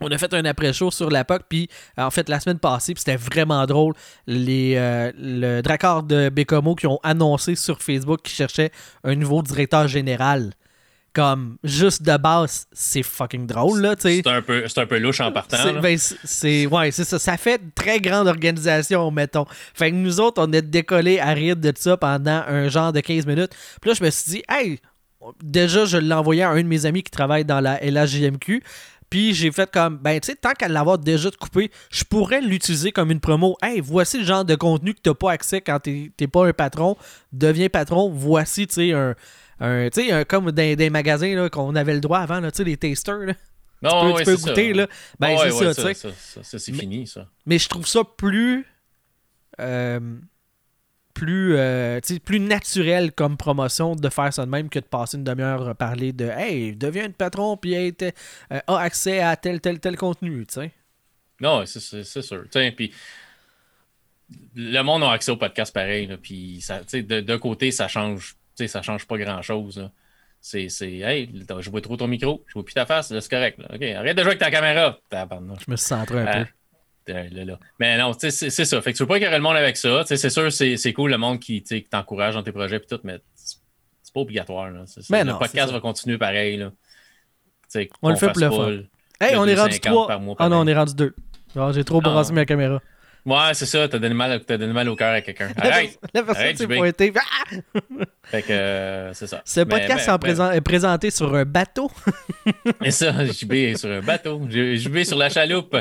on 0.00 0.08
a 0.08 0.18
fait 0.18 0.32
un 0.34 0.44
après-show 0.44 0.90
sur 0.90 1.10
la 1.10 1.24
POC, 1.24 1.42
puis 1.48 1.68
en 1.96 2.10
fait, 2.10 2.28
la 2.28 2.40
semaine 2.40 2.58
passée, 2.58 2.94
puis 2.94 3.02
c'était 3.04 3.16
vraiment 3.16 3.64
drôle. 3.66 3.94
Les, 4.26 4.74
euh, 4.76 5.12
le 5.16 5.62
Dracard 5.62 6.02
de 6.02 6.28
Bécomo 6.28 6.74
qui 6.74 6.86
ont 6.86 7.00
annoncé 7.02 7.54
sur 7.54 7.82
Facebook 7.82 8.22
qu'ils 8.22 8.34
cherchaient 8.34 8.70
un 9.04 9.14
nouveau 9.14 9.42
directeur 9.42 9.88
général. 9.88 10.52
Comme, 11.14 11.56
juste 11.64 12.02
de 12.02 12.14
base, 12.18 12.66
c'est 12.72 13.02
fucking 13.02 13.46
drôle, 13.46 13.80
là, 13.80 13.96
tu 13.96 14.02
sais. 14.02 14.20
C'est 14.22 14.30
un, 14.30 14.42
peu, 14.42 14.66
un 14.76 14.86
peu 14.86 14.98
louche 14.98 15.20
en 15.20 15.32
partant. 15.32 15.56
Ben, 15.80 15.96
c'est, 15.98 16.66
ouais, 16.66 16.90
c'est 16.90 17.04
ça. 17.04 17.18
Ça 17.18 17.38
fait 17.38 17.58
une 17.62 17.70
très 17.70 18.00
grande 18.00 18.28
organisation, 18.28 19.10
mettons. 19.10 19.46
Fait 19.72 19.90
que 19.90 19.96
nous 19.96 20.20
autres, 20.20 20.42
on 20.46 20.52
est 20.52 20.60
décollés 20.60 21.18
à 21.18 21.30
rire 21.30 21.56
de 21.56 21.72
ça 21.74 21.96
pendant 21.96 22.44
un 22.46 22.68
genre 22.68 22.92
de 22.92 23.00
15 23.00 23.24
minutes. 23.24 23.52
Puis 23.80 23.88
là, 23.88 23.96
je 23.98 24.04
me 24.04 24.10
suis 24.10 24.30
dit, 24.30 24.42
hey, 24.50 24.78
déjà, 25.42 25.84
je 25.84 25.96
l'ai 25.96 26.14
envoyé 26.14 26.42
à 26.42 26.50
un 26.50 26.62
de 26.62 26.68
mes 26.68 26.86
amis 26.86 27.02
qui 27.02 27.10
travaille 27.10 27.44
dans 27.44 27.60
la 27.60 27.78
LHJMQ. 27.82 28.62
Puis 29.10 29.34
j'ai 29.34 29.52
fait 29.52 29.70
comme, 29.70 29.98
ben 29.98 30.18
tu 30.20 30.30
sais, 30.30 30.36
tant 30.36 30.52
qu'à 30.52 30.68
l'avoir 30.68 30.98
déjà 30.98 31.30
coupé, 31.30 31.70
je 31.90 32.04
pourrais 32.04 32.40
l'utiliser 32.40 32.92
comme 32.92 33.10
une 33.10 33.20
promo. 33.20 33.56
Hey, 33.62 33.80
voici 33.80 34.18
le 34.18 34.24
genre 34.24 34.44
de 34.44 34.54
contenu 34.54 34.94
que 34.94 35.00
tu 35.02 35.10
n'as 35.10 35.14
pas 35.14 35.32
accès 35.32 35.60
quand 35.60 35.80
tu 35.80 36.12
n'es 36.20 36.26
pas 36.26 36.46
un 36.46 36.52
patron. 36.52 36.96
Deviens 37.32 37.68
patron. 37.68 38.10
Voici, 38.10 38.66
tu 38.66 38.74
sais, 38.74 38.92
un, 38.92 39.14
un, 39.60 39.88
un, 39.88 40.24
comme 40.24 40.50
dans 40.50 40.74
des 40.76 40.90
magasins 40.90 41.48
qu'on 41.48 41.74
avait 41.76 41.94
le 41.94 42.00
droit 42.00 42.18
avant, 42.18 42.40
tu 42.42 42.48
sais, 42.52 42.64
les 42.64 42.76
tasters. 42.76 43.18
Là. 43.18 43.34
Non, 43.82 44.14
tu 44.16 44.24
peux, 44.24 44.36
goûter, 44.36 44.72
là. 44.72 44.88
Ben, 45.20 45.36
c'est 45.38 45.50
ça, 45.50 45.74
tu 45.74 45.94
sais. 45.94 46.12
Ça, 46.42 46.58
c'est 46.58 46.72
fini, 46.72 47.06
ça. 47.06 47.28
Mais 47.44 47.58
je 47.58 47.68
trouve 47.68 47.86
ça 47.86 48.02
plus. 48.04 48.66
Euh, 49.60 50.00
plus, 51.16 51.56
euh, 51.56 51.98
plus 52.22 52.40
naturel 52.40 53.10
comme 53.10 53.38
promotion 53.38 53.96
de 53.96 54.08
faire 54.10 54.34
ça 54.34 54.44
de 54.44 54.50
même 54.50 54.68
que 54.68 54.78
de 54.78 54.84
passer 54.84 55.16
une 55.16 55.24
demi-heure 55.24 55.66
à 55.66 55.74
parler 55.74 56.12
de 56.12 56.26
Hey, 56.26 56.76
deviens 56.76 57.06
un 57.06 57.10
patron 57.10 57.56
puis 57.56 57.72
hey, 57.72 57.94
euh, 58.02 58.10
a 58.66 58.78
accès 58.78 59.20
à 59.20 59.34
tel, 59.34 59.62
tel, 59.62 59.80
tel 59.80 59.96
contenu, 59.96 60.44
tu 60.44 60.60
sais. 60.60 60.72
Non, 61.40 61.64
c'est 61.64 62.04
sûr. 62.04 62.44
Puis 62.76 62.92
le 64.54 64.82
monde 64.82 65.04
a 65.04 65.12
accès 65.12 65.30
au 65.30 65.38
podcast 65.38 65.72
pareil, 65.72 66.14
puis 66.22 66.62
d'un 66.92 67.38
côté, 67.38 67.70
ça 67.70 67.88
change, 67.88 68.36
ça 68.54 68.82
change 68.82 69.06
pas 69.06 69.16
grand-chose. 69.16 69.90
C'est, 70.42 70.68
hey, 70.82 71.32
je 71.60 71.70
vois 71.70 71.80
trop 71.80 71.96
ton 71.96 72.08
micro, 72.08 72.44
je 72.46 72.52
vois 72.52 72.64
plus 72.64 72.74
ta 72.74 72.84
face, 72.84 73.08
c'est 73.08 73.30
correct. 73.30 73.58
OK, 73.72 73.82
arrête 73.82 74.16
de 74.16 74.22
jouer 74.22 74.32
avec 74.32 74.38
ta 74.38 74.50
caméra. 74.50 74.98
Je 75.10 75.70
me 75.70 75.76
suis 75.76 75.86
centré 75.86 76.20
un 76.20 76.44
peu. 76.44 76.50
Ah. 77.08 77.58
Mais 77.78 77.98
non, 77.98 78.12
c'est 78.18 78.30
ça. 78.30 78.82
Fait 78.82 78.92
que 78.92 78.96
tu 78.96 79.02
veux 79.02 79.06
pas 79.06 79.18
ait 79.18 79.30
le 79.30 79.38
monde 79.38 79.56
avec 79.56 79.76
ça. 79.76 80.02
C'est 80.06 80.30
sûr, 80.30 80.52
c'est 80.52 80.92
cool 80.92 81.10
le 81.10 81.18
monde 81.18 81.38
qui, 81.40 81.62
t'encourage 81.88 82.34
dans 82.34 82.42
tes 82.42 82.52
projets 82.52 82.76
et 82.76 82.80
tout, 82.80 83.00
mais 83.04 83.20
c'est 83.34 84.12
pas 84.12 84.20
obligatoire. 84.20 84.70
Là. 84.70 84.84
le 85.24 85.38
podcast 85.38 85.72
va 85.72 85.80
continuer 85.80 86.18
pareil. 86.18 86.56
Là. 86.56 86.72
on 88.02 88.10
le 88.10 88.16
fait 88.16 88.32
pour 88.32 88.40
le 88.40 88.50
fun. 88.50 88.70
Hey, 89.20 89.32
de 89.32 89.38
on 89.38 89.46
est 89.46 89.54
rendu 89.54 89.76
2,50 89.76 89.80
trois. 89.80 90.06
par 90.08 90.20
mois, 90.20 90.36
Ah 90.38 90.48
non, 90.48 90.60
on 90.60 90.66
est 90.66 90.74
rendu 90.74 90.94
deux. 90.94 91.14
Alors, 91.54 91.72
J'ai 91.72 91.84
trop 91.84 92.00
Ah. 92.04 92.08
brassé 92.08 92.32
ma 92.32 92.44
caméra. 92.44 92.82
Ouais, 93.26 93.54
c'est 93.54 93.66
ça, 93.66 93.88
t'as 93.88 93.98
donné, 93.98 94.14
mal, 94.14 94.40
t'as 94.46 94.56
donné 94.56 94.72
mal 94.72 94.88
au 94.88 94.94
cœur 94.94 95.12
à 95.12 95.20
quelqu'un. 95.20 95.48
La 95.58 95.64
Arrête! 95.72 95.98
personne- 96.00 96.10
La 96.14 96.22
personne 96.22 96.42
Arrête, 96.44 96.58
s'est 96.58 96.66
pointée. 96.68 97.12
Ah! 97.16 97.56
Fait 98.22 98.42
que 98.42 98.52
euh, 98.52 99.12
c'est 99.14 99.26
ça. 99.26 99.42
Ce 99.44 99.60
Mais- 99.60 99.66
podcast 99.66 100.06
mais- 100.08 100.14
est 100.14 100.18
présent- 100.18 100.50
est 100.52 100.60
présenté 100.60 101.10
sur 101.10 101.34
un 101.34 101.44
bateau. 101.44 101.90
Et 102.84 102.90
ça, 102.90 103.12
JB 103.24 103.52
est 103.52 103.76
sur 103.76 103.90
un 103.90 104.00
bateau. 104.00 104.40
JB 104.48 105.02
sur 105.04 105.16
la 105.18 105.28
chaloupe. 105.28 105.76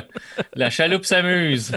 La 0.55 0.69
chaloupe 0.69 1.05
s'amuse. 1.05 1.71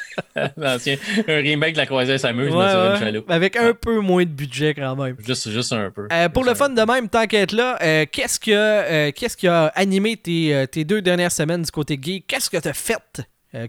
L'ancien, 0.56 0.96
un 1.28 1.36
remake 1.36 1.72
de 1.74 1.78
la 1.78 1.86
croisière 1.86 2.18
s'amuse, 2.18 2.50
mais 2.50 2.56
Ouais, 2.56 2.70
sur 2.70 2.90
une 2.94 2.98
chaloupe. 2.98 3.30
Avec 3.30 3.56
un 3.56 3.74
peu 3.74 3.98
moins 4.00 4.24
de 4.24 4.30
budget 4.30 4.74
quand 4.74 4.96
même. 4.96 5.16
Juste, 5.24 5.50
juste 5.50 5.72
un 5.72 5.90
peu. 5.90 6.06
Euh, 6.12 6.28
pour 6.28 6.42
le 6.44 6.50
Juste 6.50 6.58
fun 6.62 6.68
de 6.70 6.82
même, 6.82 7.08
tant 7.08 7.26
qu'être 7.26 7.52
là, 7.52 7.76
euh, 7.82 8.06
qu'est-ce 8.10 8.38
que 8.40 9.10
qu'est-ce 9.10 9.36
qui 9.36 9.46
a 9.48 9.66
animé 9.74 10.16
tes, 10.16 10.66
tes 10.70 10.84
deux 10.84 11.02
dernières 11.02 11.32
semaines 11.32 11.62
du 11.62 11.70
côté 11.70 11.98
geek? 12.00 12.26
Qu'est-ce 12.26 12.50
que 12.50 12.56
tu 12.56 12.68
as 12.68 12.72
fait? 12.72 12.96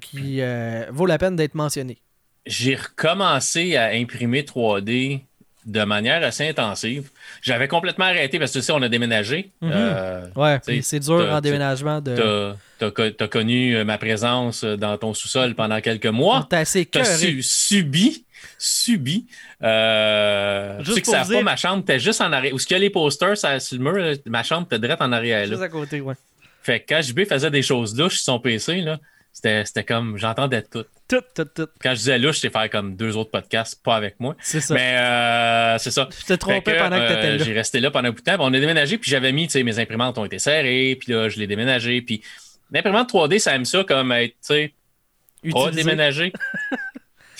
Qui 0.02 0.42
euh, 0.42 0.86
vaut 0.92 1.06
la 1.06 1.18
peine 1.18 1.36
d'être 1.36 1.56
mentionné? 1.56 1.98
j'ai 2.46 2.76
recommencé 2.76 3.76
à 3.76 3.90
imprimer 3.90 4.42
3D 4.42 5.22
de 5.66 5.84
manière 5.84 6.24
assez 6.24 6.48
intensive. 6.48 7.10
J'avais 7.44 7.68
complètement 7.68 8.06
arrêté 8.06 8.40
parce 8.40 8.52
que 8.52 8.58
tu 8.60 8.66
sais, 8.66 8.72
on 8.72 8.82
a 8.82 8.90
déménagé. 8.90 9.52
Mhm. 9.62 9.72
Euh, 9.72 10.28
Ouais, 10.36 10.60
c'est 10.82 11.00
dur 11.00 11.28
en 11.32 11.42
déménagement 11.42 12.02
de. 12.02 12.54
t'as, 12.80 12.90
t'as 13.12 13.28
connu 13.28 13.76
euh, 13.76 13.84
ma 13.84 13.98
présence 14.00 14.64
euh, 14.64 14.78
dans 14.78 14.98
ton 14.98 15.14
sous-sol 15.14 15.54
pendant 15.54 15.80
quelques 15.82 16.08
mois. 16.08 16.48
Assez 16.52 16.86
T'as 16.86 17.04
cœuré. 17.04 17.18
su- 17.18 17.44
subi, 17.44 18.26
subi. 18.58 19.28
Euh, 19.62 20.78
tu 20.80 20.86
Juste 20.86 20.96
sais 20.96 21.02
que 21.02 21.08
ça 21.08 21.24
dire- 21.24 21.38
pas, 21.38 21.44
ma 21.44 21.56
chambre, 21.56 21.84
t'es 21.86 22.00
juste 22.00 22.22
en 22.22 22.32
arrière. 22.32 22.54
Où 22.54 22.58
est-ce 22.58 22.66
qu'il 22.66 22.76
y 22.76 22.80
a 22.80 22.82
les 22.82 22.90
posters 22.90 23.38
ça, 23.38 23.60
sur 23.60 23.78
le 23.78 23.84
mur? 23.84 24.18
ma 24.26 24.44
chambre, 24.44 24.68
t'es 24.68 24.80
direct 24.80 25.02
en 25.02 25.12
arrière. 25.12 25.42
Là. 25.42 25.46
Juste 25.48 25.62
à 25.62 25.70
côté, 25.70 26.02
ouais. 26.02 26.16
Fait 26.64 26.80
que 26.80 26.86
quand 26.96 27.02
JB 27.02 27.26
faisait 27.28 27.52
des 27.52 27.62
choses 27.62 27.98
louches 27.98 28.16
sur 28.16 28.24
son 28.34 28.40
PC, 28.40 28.82
là, 28.82 29.00
c'était, 29.42 29.84
comme, 29.84 30.18
j'entendais 30.18 30.62
tout. 30.64 30.86
Tout, 31.08 31.22
tout, 31.34 31.46
tout. 31.46 31.68
Quand 31.82 31.92
je 31.92 31.96
disais 31.96 32.20
louche, 32.20 32.40
c'est 32.40 32.50
faire 32.50 32.70
comme 32.70 32.96
deux 32.96 33.16
autres 33.16 33.32
podcasts, 33.32 33.82
pas 33.84 33.96
avec 33.96 34.20
moi. 34.20 34.36
C'est 34.42 34.62
ça. 34.62 34.74
Mais 34.74 34.98
euh, 34.98 35.78
c'est 35.78 35.92
ça. 35.92 36.08
Je 36.20 36.26
t'ai 36.26 36.38
trompé 36.38 36.74
que, 36.74 36.78
pendant 36.78 36.98
que 36.98 37.02
euh, 37.02 37.16
t'étais 37.16 37.38
là. 37.38 37.44
J'ai 37.44 37.54
resté 37.54 37.80
là 37.80 37.90
pendant 37.90 38.10
un 38.10 38.12
bout 38.12 38.20
de 38.20 38.24
temps. 38.24 38.36
On 38.40 38.54
a 38.54 38.60
déménagé, 38.60 38.98
puis 38.98 39.10
j'avais 39.10 39.32
mis, 39.32 39.48
tu 39.48 39.54
sais, 39.54 39.64
mes 39.64 39.80
imprimantes 39.80 40.18
ont 40.18 40.26
été 40.26 40.40
serrées, 40.40 40.98
puis 41.00 41.14
là, 41.14 41.30
je 41.30 41.40
l'ai 41.40 41.48
déménagé. 41.48 42.02
Puis 42.02 42.22
l'imprimante 42.72 43.12
3D, 43.12 43.40
ça 43.40 43.56
aime 43.56 43.66
ça 43.66 43.84
comme 43.84 44.12
être, 44.12 44.34
tu 44.34 44.38
sais, 44.42 44.74
pas 45.52 45.72
déménagé. 45.72 46.34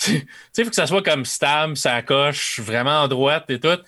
tu 0.00 0.12
sais, 0.12 0.26
il 0.58 0.64
faut 0.64 0.70
que 0.70 0.76
ça 0.76 0.86
soit 0.86 1.02
comme 1.02 1.24
stable, 1.24 1.76
ça 1.76 2.00
coche, 2.02 2.60
vraiment 2.60 3.02
en 3.02 3.08
droite 3.08 3.50
et 3.50 3.60
tout. 3.60 3.78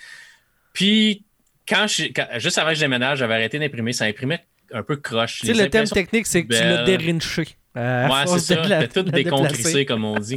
Puis, 0.73 1.25
quand 1.67 1.87
je, 1.87 2.05
quand- 2.05 2.29
juste 2.37 2.59
avant 2.59 2.71
que 2.71 2.75
je 2.77 2.81
déménage, 2.81 3.19
j'avais 3.19 3.35
arrêté 3.35 3.59
d'imprimer. 3.59 3.93
Ça 3.93 4.05
imprimait 4.05 4.45
un 4.73 4.83
peu 4.83 4.97
croche. 4.97 5.41
Tu 5.41 5.47
sais, 5.47 5.55
le 5.55 5.71
thème 5.71 5.87
technique, 5.87 6.27
c'est 6.27 6.45
que 6.45 6.55
tu 6.55 6.63
l'as 6.63 6.85
dérinché. 6.85 7.57
Euh, 7.77 8.09
Ouais, 8.09 8.27
c'est 8.27 8.55
ça. 8.55 8.63
C'était 8.63 8.89
tout 8.89 9.03
déconcrissé, 9.11 9.85
comme 9.87 10.05
on 10.05 10.19
dit. 10.19 10.37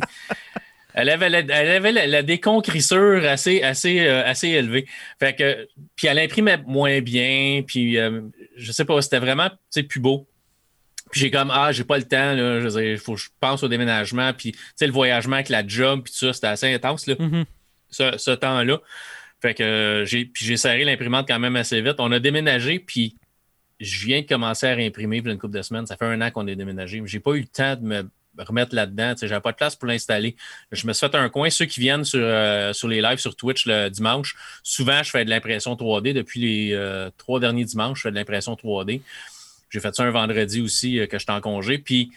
Elle 0.93 1.09
avait 1.09 1.29
la, 1.29 1.39
elle 1.39 1.71
avait 1.71 1.91
la, 1.91 2.07
la 2.07 2.23
déconcrissure 2.23 3.25
assez, 3.25 3.61
assez, 3.61 4.07
euh, 4.07 4.25
assez 4.25 4.47
élevée. 4.47 4.85
Fait 5.19 5.35
que, 5.35 5.67
puis 5.97 6.07
elle 6.07 6.19
imprimait 6.19 6.57
moins 6.65 7.01
bien, 7.01 7.63
puis 7.67 7.97
euh, 7.97 8.21
je 8.55 8.71
sais 8.71 8.85
pas, 8.85 9.01
c'était 9.01 9.19
vraiment, 9.19 9.49
sais, 9.69 9.83
plus 9.83 9.99
beau. 9.99 10.25
Puis 11.11 11.19
j'ai 11.19 11.31
comme, 11.31 11.51
ah, 11.53 11.71
j'ai 11.73 11.83
pas 11.83 11.97
le 11.97 12.03
temps, 12.05 12.33
là, 12.33 12.61
je 12.61 12.95
faut 12.97 13.15
que 13.15 13.19
je 13.19 13.27
pense 13.41 13.61
au 13.61 13.67
déménagement, 13.67 14.31
puis 14.33 14.55
sais, 14.77 14.87
le 14.87 14.93
voyagement 14.93 15.35
avec 15.35 15.49
la 15.49 15.67
job, 15.67 16.01
puis 16.03 16.13
tout 16.13 16.19
ça, 16.19 16.31
c'était 16.33 16.47
assez 16.47 16.73
intense, 16.73 17.07
là, 17.07 17.15
Mhm. 17.19 17.43
ce, 17.89 18.17
ce 18.17 18.31
temps-là. 18.31 18.79
Fait 19.41 19.53
que 19.53 20.03
j'ai, 20.07 20.23
puis 20.25 20.45
j'ai 20.45 20.55
serré 20.57 20.85
l'imprimante 20.85 21.27
quand 21.27 21.39
même 21.39 21.57
assez 21.57 21.81
vite. 21.81 21.95
On 21.99 22.11
a 22.13 22.19
déménagé, 22.19 22.79
puis 22.79 23.15
je 23.79 24.05
viens 24.05 24.21
de 24.21 24.27
commencer 24.27 24.67
à 24.67 24.73
réimprimer 24.73 25.17
une 25.17 25.37
couple 25.37 25.55
de 25.55 25.61
semaines. 25.61 25.85
Ça 25.85 25.97
fait 25.97 26.05
un 26.05 26.21
an 26.21 26.31
qu'on 26.31 26.47
est 26.47 26.55
déménagé. 26.55 27.01
J'ai 27.05 27.19
pas 27.19 27.31
eu 27.31 27.41
le 27.41 27.47
temps 27.47 27.75
de 27.75 27.81
me 27.81 28.09
remettre 28.37 28.75
là-dedans. 28.75 29.15
Sais, 29.17 29.27
J'avais 29.27 29.41
pas 29.41 29.51
de 29.51 29.57
place 29.57 29.75
pour 29.75 29.87
l'installer. 29.87 30.35
Je 30.71 30.87
me 30.87 30.93
suis 30.93 31.07
fait 31.07 31.15
un 31.15 31.29
coin. 31.29 31.49
Ceux 31.49 31.65
qui 31.65 31.79
viennent 31.79 32.03
sur, 32.03 32.19
euh, 32.21 32.73
sur 32.73 32.87
les 32.87 33.01
lives 33.01 33.17
sur 33.17 33.35
Twitch 33.35 33.65
le 33.65 33.89
dimanche, 33.89 34.35
souvent, 34.63 35.03
je 35.03 35.09
fais 35.09 35.25
de 35.25 35.29
l'impression 35.29 35.75
3D. 35.75 36.13
Depuis 36.13 36.39
les 36.39 36.73
euh, 36.73 37.09
trois 37.17 37.39
derniers 37.39 37.65
dimanches, 37.65 37.99
je 37.99 38.03
fais 38.03 38.11
de 38.11 38.15
l'impression 38.15 38.53
3D. 38.53 39.01
J'ai 39.69 39.79
fait 39.79 39.93
ça 39.93 40.03
un 40.03 40.11
vendredi 40.11 40.61
aussi 40.61 40.99
euh, 40.99 41.07
que 41.07 41.19
j'étais 41.19 41.31
en 41.31 41.41
congé. 41.41 41.77
Puis 41.77 42.11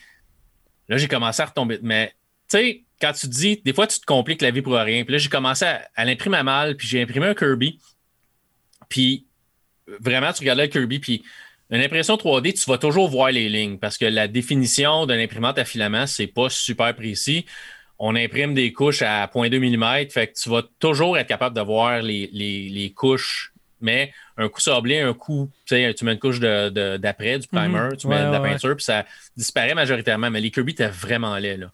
là, 0.88 0.96
j'ai 0.96 1.08
commencé 1.08 1.42
à 1.42 1.46
retomber. 1.46 1.78
Mais 1.82 2.14
tu 2.48 2.58
sais, 2.58 2.82
quand 3.00 3.12
tu 3.12 3.26
te 3.26 3.32
dis, 3.32 3.60
des 3.64 3.72
fois, 3.72 3.86
tu 3.86 4.00
te 4.00 4.06
compliques 4.06 4.42
la 4.42 4.50
vie 4.50 4.62
pour 4.62 4.74
rien. 4.74 5.04
Puis 5.04 5.12
là, 5.12 5.18
j'ai 5.18 5.28
commencé 5.28 5.64
à, 5.64 5.88
à 5.94 6.04
l'imprimer 6.04 6.38
à 6.38 6.42
mal. 6.42 6.76
Puis 6.76 6.86
j'ai 6.86 7.02
imprimé 7.02 7.26
un 7.26 7.34
Kirby. 7.34 7.78
Puis 8.88 9.26
vraiment, 10.00 10.32
tu 10.32 10.40
regardais 10.40 10.64
le 10.64 10.68
Kirby. 10.68 10.98
Puis 10.98 11.24
une 11.70 11.80
impression 11.82 12.16
3D, 12.16 12.52
tu 12.54 12.64
vas 12.70 12.78
toujours 12.78 13.08
voir 13.08 13.30
les 13.30 13.48
lignes 13.48 13.78
parce 13.78 13.98
que 13.98 14.04
la 14.06 14.28
définition 14.28 15.06
de 15.06 15.14
l'imprimante 15.14 15.58
à 15.58 15.64
filament, 15.64 16.06
c'est 16.06 16.26
pas 16.26 16.48
super 16.48 16.94
précis. 16.94 17.44
On 17.98 18.14
imprime 18.16 18.54
des 18.54 18.72
couches 18.72 19.02
à 19.02 19.26
0.2 19.26 19.58
mm, 19.58 20.08
fait 20.10 20.28
que 20.28 20.38
tu 20.38 20.48
vas 20.48 20.62
toujours 20.78 21.18
être 21.18 21.26
capable 21.26 21.56
de 21.56 21.60
voir 21.62 22.00
les, 22.00 22.30
les- 22.32 22.68
les 22.68 22.92
couches, 22.92 23.52
mais 23.80 24.12
un 24.36 24.48
coup 24.48 24.60
sablé, 24.60 25.00
un 25.00 25.14
coup, 25.14 25.50
tu 25.66 25.74
sais, 25.74 25.92
tu 25.94 26.04
mets 26.04 26.12
une 26.12 26.18
couche 26.18 26.40
de- 26.40 26.68
de- 26.70 26.96
d'après, 26.96 27.38
du 27.38 27.48
primer, 27.48 27.88
Mhm. 27.90 27.96
tu 27.96 28.06
mets 28.08 28.16
Ouais, 28.20 28.26
de 28.26 28.30
la 28.30 28.40
ouais, 28.40 28.50
peinture, 28.52 28.76
puis 28.76 28.84
ça 28.84 29.04
disparaît 29.36 29.74
majoritairement. 29.74 30.30
Mais 30.30 30.40
les 30.40 30.50
Kirby 30.50 30.72
étaient 30.72 30.88
vraiment 30.88 31.36
laids, 31.38 31.56
là. 31.56 31.72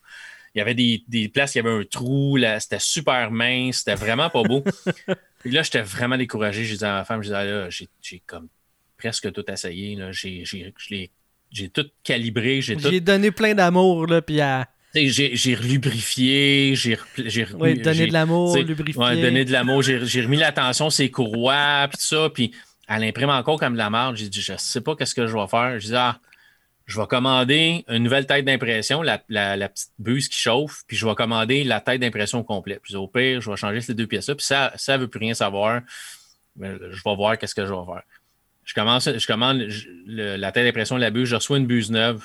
Il 0.55 0.59
y 0.59 0.63
avait 0.63 0.75
des, 0.75 1.03
des 1.09 1.29
places, 1.29 1.55
il 1.57 1.59
y 1.59 1.61
avait 1.67 1.71
un 1.81 1.85
trou, 1.85 2.37
là, 2.37 2.59
c'était 2.61 2.79
super 2.79 3.31
mince, 3.31 3.79
c'était 3.79 3.97
vraiment 3.97 4.31
pas 4.31 4.43
beau. 4.45 4.65
Puis 5.41 5.51
là, 5.53 5.63
j'étais 5.63 5.83
vraiment 5.83 6.17
découragé. 6.17 6.65
J'ai 6.65 6.77
dit 6.77 6.85
à 6.85 6.93
ma 6.95 7.05
femme, 7.05 7.21
je 7.23 7.29
disais, 7.29 7.37
ah, 7.37 7.45
là, 7.45 7.71
j'ai 7.71 7.89
j'ai 8.01 8.23
comme 8.27 8.49
presque 9.05 9.31
tout 9.33 9.45
essayé. 9.51 9.97
là. 9.97 10.13
J'ai 10.13 10.45
j'ai- 10.47 10.73
je 10.79 10.95
l'ai- 10.95 11.11
j'ai 11.53 11.69
tout 11.69 11.87
calibré, 12.03 12.63
j'ai 12.63 12.75
tout. 12.77 12.89
J'ai 12.91 13.01
donné 13.01 13.31
plein 13.31 13.55
d'amour, 13.55 14.07
là, 14.07 14.23
puis 14.23 14.41
à 14.41 14.67
J'ai 14.95 15.37
j'ai 15.37 15.55
relubrifié, 15.55 16.75
j'ai 16.77 16.97
donner 17.19 17.95
j'ai- 17.95 18.07
de 18.07 18.13
l'amour, 18.13 18.57
lubrifier. 18.57 19.03
Ouais, 19.03 19.21
donner 19.21 19.45
de 19.45 19.53
l'amour. 19.53 19.83
J'ai 19.83 20.07
j'ai 20.07 20.23
remis 20.23 20.37
l'attention 20.39 20.89
ses 20.89 21.11
courroies, 21.11 21.89
puis 21.89 22.01
ça. 22.01 22.31
Puis 22.33 22.53
elle 22.89 23.05
imprime 23.05 23.29
encore 23.31 23.59
comme 23.59 23.75
de 23.75 23.79
la 23.79 23.91
merde. 23.91 24.17
J'ai 24.17 24.29
dit, 24.29 24.41
je 24.41 24.55
sais 24.57 24.81
pas 24.81 24.95
qu'est-ce 24.97 25.15
que 25.15 25.27
je 25.27 25.35
vais 25.37 25.47
faire. 25.49 25.79
J'ai 25.81 25.89
dit, 25.89 25.97
ah, 25.97 26.19
je 26.87 26.99
vais 27.01 27.07
commander 27.07 27.85
une 27.89 28.05
nouvelle 28.05 28.27
tête 28.27 28.45
d'impression, 28.45 29.03
la, 29.03 29.23
la- 29.29 29.57
la 29.57 29.69
petite 29.69 29.91
buse 29.99 30.29
qui 30.29 30.39
chauffe, 30.39 30.83
puis 30.87 30.97
je 30.97 31.07
vais 31.07 31.15
commander 31.15 31.65
la 31.65 31.81
tête 31.81 32.01
d'impression 32.01 32.39
au 32.41 32.45
complet. 32.45 32.79
Puis 32.83 32.95
au 32.97 33.07
pire, 33.09 33.41
je 33.43 33.51
vais 33.51 33.57
changer 33.57 33.81
ces 33.83 33.95
deux 33.95 34.07
pièces-là. 34.07 34.35
Puis 34.35 34.47
ça, 34.47 34.73
ça 34.77 34.97
veut 34.97 35.09
plus 35.09 35.21
rien 35.21 35.35
savoir. 35.35 35.81
Ben, 36.57 36.79
je 36.93 37.03
vais 37.05 37.17
voir 37.17 37.37
qu'est-ce 37.37 37.55
que 37.55 37.67
je 37.67 37.73
vais 37.73 37.85
faire. 37.87 38.03
Je 38.65 38.75
commence, 38.75 39.09
je 39.17 39.27
commande 39.27 39.65
je- 39.69 39.89
le- 40.07 40.37
la 40.37 40.53
tête 40.53 40.65
d'impression 40.65 40.97
de 40.97 41.01
la 41.01 41.11
buse, 41.11 41.29
je 41.29 41.37
reçois 41.37 41.59
une 41.59 41.67
buse 41.67 41.91
neuve. 41.91 42.23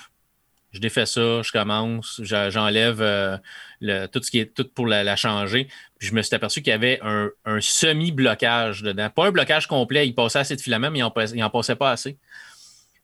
Je 0.71 0.79
défais 0.79 1.05
ça, 1.07 1.41
je 1.41 1.51
commence, 1.51 2.21
je- 2.23 2.49
j'enlève 2.51 3.01
euh, 3.01 3.37
le- 3.81 4.05
tout 4.05 4.21
ce 4.21 4.29
qui 4.29 4.39
est 4.39 4.53
tout 4.53 4.67
pour 4.73 4.85
la, 4.87 5.03
la 5.03 5.15
changer. 5.15 5.67
Puis 5.97 6.07
je 6.09 6.13
me 6.13 6.21
suis 6.21 6.35
aperçu 6.35 6.61
qu'il 6.61 6.69
y 6.71 6.73
avait 6.75 6.99
un, 7.01 7.29
un 7.45 7.59
semi-blocage 7.59 8.83
dedans. 8.83 9.09
Pas 9.09 9.27
un 9.27 9.31
blocage 9.31 9.67
complet, 9.67 10.07
il 10.07 10.13
passait 10.13 10.39
assez 10.39 10.55
de 10.55 10.61
filaments, 10.61 10.91
mais 10.91 10.99
il 10.99 11.03
en, 11.03 11.11
passe- 11.11 11.31
il 11.35 11.43
en 11.43 11.49
passait 11.49 11.75
pas 11.75 11.91
assez. 11.91 12.17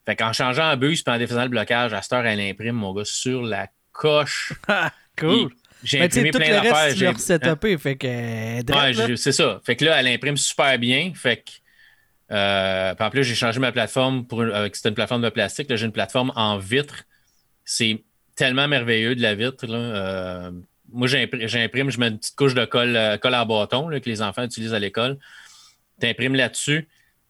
Fait 0.04 0.14
qu'en 0.16 0.32
changeant 0.32 0.70
en 0.72 0.76
bus 0.76 1.02
puis 1.02 1.12
en 1.12 1.18
défaisant 1.18 1.42
le 1.42 1.48
blocage, 1.48 1.92
à 1.92 2.00
cette 2.02 2.12
heure, 2.12 2.24
elle 2.24 2.40
imprime, 2.40 2.76
mon 2.76 2.92
gars, 2.94 3.04
sur 3.04 3.42
la 3.42 3.66
coche. 3.92 4.52
cool. 5.18 5.50
J'ai 5.82 5.98
imprimé 6.06 6.30
tout 6.30 6.38
plein 6.38 6.48
le 6.48 6.62
d'affaires. 6.70 6.90
j'ai- 6.96 7.06
setupé, 7.18 7.78
fait 7.78 7.96
que. 7.96 8.06
euh, 8.06 8.62
Ouais, 8.76 8.92
c'est 9.16 9.32
ça. 9.32 9.60
Fait 9.64 9.76
que 9.76 9.84
là, 9.84 10.00
elle 10.00 10.06
imprime 10.08 10.36
super 10.36 10.78
bien. 10.78 11.12
Fait 11.14 11.38
que. 11.38 11.50
Euh, 12.32 12.94
puis 12.94 13.04
en 13.04 13.10
plus, 13.10 13.24
j'ai 13.24 13.34
changé 13.34 13.60
ma 13.60 13.72
plateforme 13.72 14.26
pour 14.26 14.44
c'était 14.72 14.88
une 14.88 14.94
plateforme 14.94 15.22
de 15.22 15.28
plastique. 15.28 15.70
Là, 15.70 15.76
j'ai 15.76 15.86
une 15.86 15.92
plateforme 15.92 16.32
en 16.34 16.58
vitre. 16.58 17.04
C'est 17.64 18.02
tellement 18.34 18.68
merveilleux 18.68 19.14
de 19.14 19.22
la 19.22 19.34
vitre. 19.34 19.64
Euh, 19.68 20.50
moi, 20.92 21.06
j'impr- 21.06 21.46
j'imprime, 21.46 21.90
je 21.90 21.98
mets 21.98 22.08
une 22.08 22.18
petite 22.18 22.36
couche 22.36 22.54
de 22.54 22.64
colle, 22.64 22.96
euh, 22.96 23.16
colle 23.16 23.34
à 23.34 23.44
bâton 23.44 23.88
que 23.88 24.08
les 24.08 24.22
enfants 24.22 24.44
utilisent 24.44 24.74
à 24.74 24.78
l'école. 24.78 25.18
Tu 26.00 26.06
imprimes 26.06 26.34
là-dessus. 26.34 26.88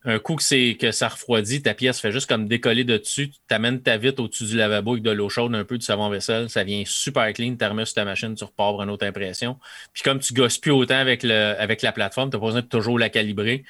Un 0.08 0.20
coup 0.20 0.36
que, 0.36 0.42
c'est, 0.44 0.76
que 0.80 0.92
ça 0.92 1.08
refroidit, 1.08 1.62
ta 1.62 1.74
pièce 1.74 2.00
fait 2.00 2.12
juste 2.12 2.28
comme 2.28 2.46
décoller 2.46 2.84
de 2.84 2.96
dessus. 2.96 3.30
Tu 3.30 3.54
amènes 3.54 3.82
ta 3.82 3.96
vitre 3.96 4.22
au-dessus 4.22 4.44
du 4.44 4.56
lavabo 4.56 4.92
avec 4.92 5.02
de 5.02 5.10
l'eau 5.10 5.28
chaude, 5.28 5.52
un 5.54 5.64
peu 5.64 5.78
du 5.78 5.84
savon-vaisselle. 5.84 6.48
Ça 6.48 6.62
vient 6.62 6.84
super 6.86 7.32
clean. 7.32 7.56
Tu 7.56 7.64
remets 7.64 7.86
sur 7.86 7.94
ta 7.94 8.04
machine, 8.04 8.34
tu 8.36 8.44
repars 8.44 8.72
pour 8.72 8.82
une 8.84 8.90
autre 8.90 9.04
impression. 9.04 9.58
Puis 9.92 10.04
comme 10.04 10.20
tu 10.20 10.32
gosses 10.32 10.58
plus 10.58 10.70
autant 10.70 10.98
avec, 10.98 11.24
le, 11.24 11.56
avec 11.58 11.82
la 11.82 11.90
plateforme, 11.90 12.30
tu 12.30 12.36
n'as 12.36 12.40
pas 12.40 12.46
besoin 12.46 12.60
de 12.60 12.66
toujours 12.66 13.00
la 13.00 13.08
calibrer. 13.08 13.64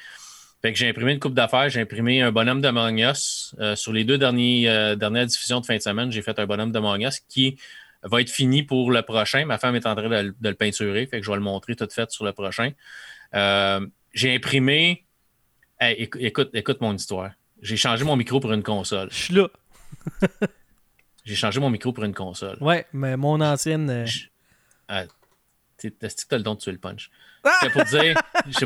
Fait 0.61 0.73
que 0.73 0.79
j'ai 0.79 0.89
imprimé 0.89 1.13
une 1.13 1.19
coupe 1.19 1.33
d'affaires, 1.35 1.69
j'ai 1.69 1.81
imprimé 1.81 2.21
un 2.21 2.31
bonhomme 2.31 2.61
de 2.61 3.09
Us. 3.11 3.55
Euh, 3.59 3.75
sur 3.75 3.93
les 3.93 4.03
deux 4.03 4.17
derniers, 4.17 4.67
euh, 4.67 4.95
dernières 4.95 5.25
diffusions 5.27 5.59
de 5.61 5.65
fin 5.65 5.77
de 5.77 5.81
semaine, 5.81 6.11
j'ai 6.11 6.21
fait 6.21 6.37
un 6.39 6.45
bonhomme 6.45 6.71
de 6.71 6.79
Us 7.07 7.19
qui 7.29 7.57
va 8.03 8.21
être 8.21 8.29
fini 8.29 8.63
pour 8.63 8.91
le 8.91 9.01
prochain. 9.03 9.45
Ma 9.45 9.57
femme 9.59 9.75
est 9.75 9.85
en 9.85 9.95
train 9.95 10.09
de, 10.09 10.15
le- 10.15 10.35
de 10.39 10.49
le 10.49 10.55
peinturer, 10.55 11.05
fait 11.05 11.19
que 11.19 11.25
je 11.25 11.29
vais 11.31 11.37
le 11.37 11.43
montrer 11.43 11.75
tout 11.75 11.87
fait 11.91 12.09
sur 12.11 12.25
le 12.25 12.31
prochain. 12.33 12.71
Euh, 13.35 13.85
j'ai 14.13 14.33
imprimé. 14.35 15.05
Hey, 15.79 15.95
écoute, 16.01 16.49
écoute 16.53 16.81
mon 16.81 16.93
histoire. 16.95 17.31
J'ai 17.61 17.77
changé 17.77 18.03
mon 18.03 18.15
micro 18.15 18.39
pour 18.39 18.51
une 18.53 18.63
console. 18.63 19.09
Je 19.11 19.15
suis 19.15 19.33
là. 19.35 19.47
J'ai 21.25 21.35
changé 21.35 21.59
mon 21.59 21.69
micro 21.69 21.91
pour 21.91 22.03
une 22.05 22.13
console. 22.13 22.57
Ouais, 22.61 22.85
mais 22.93 23.17
mon 23.17 23.41
ancienne. 23.41 24.05
Je- 24.05 24.27
que 25.77 25.87
t'as 25.89 26.37
le 26.37 26.43
don 26.43 26.55
de 26.55 26.59
tuer 26.59 26.71
le 26.71 26.77
punch? 26.79 27.11
C'est 27.61 27.69
pour 27.71 27.83
dire, 27.85 28.15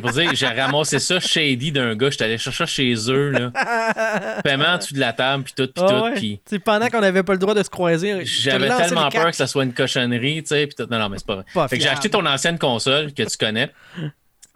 pour 0.02 0.12
dire, 0.12 0.32
j'ai 0.34 0.48
ramassé 0.48 1.00
ça 1.00 1.20
shady 1.20 1.72
d'un 1.72 1.96
gars, 1.96 2.10
j'étais 2.10 2.26
allé 2.26 2.38
chercher 2.38 2.66
chez 2.66 2.94
eux, 3.10 3.30
là. 3.30 4.42
Paiement 4.44 4.78
dessus 4.78 4.94
de 4.94 5.00
la 5.00 5.14
table, 5.14 5.44
puis 5.44 5.54
tout, 5.56 5.68
puis 5.68 5.84
Ah 5.86 5.88
tout. 5.90 6.16
Puis 6.16 6.42
C'est 6.46 6.60
pendant 6.60 6.88
qu'on 6.90 7.02
n'avait 7.02 7.24
pas 7.24 7.34
le 7.34 7.40
droit 7.40 7.54
de 7.54 7.64
se 7.64 7.70
croiser. 7.70 8.26
j'avais 8.26 8.68
tellement 8.70 9.10
peur 9.10 9.30
que 9.32 9.36
ça 9.36 9.48
soit 9.48 9.64
une 9.64 9.74
cochonnerie, 9.74 10.42
tu 10.44 10.50
sais, 10.50 10.68
puis 10.68 10.76
tout. 10.76 10.90
Non, 10.92 11.00
non, 11.00 11.10
mais 11.10 11.18
c'est 11.18 11.28
pas 11.28 11.36
vrai. 11.36 11.46
Pas 11.54 11.68
fait 11.68 11.78
que 11.78 11.84
j'ai 11.84 11.90
acheté 11.90 12.10
ton 12.10 12.26
ancienne 12.26 12.58
console 12.58 13.14
que 13.14 13.24
tu 13.24 13.38
connais. 13.38 13.72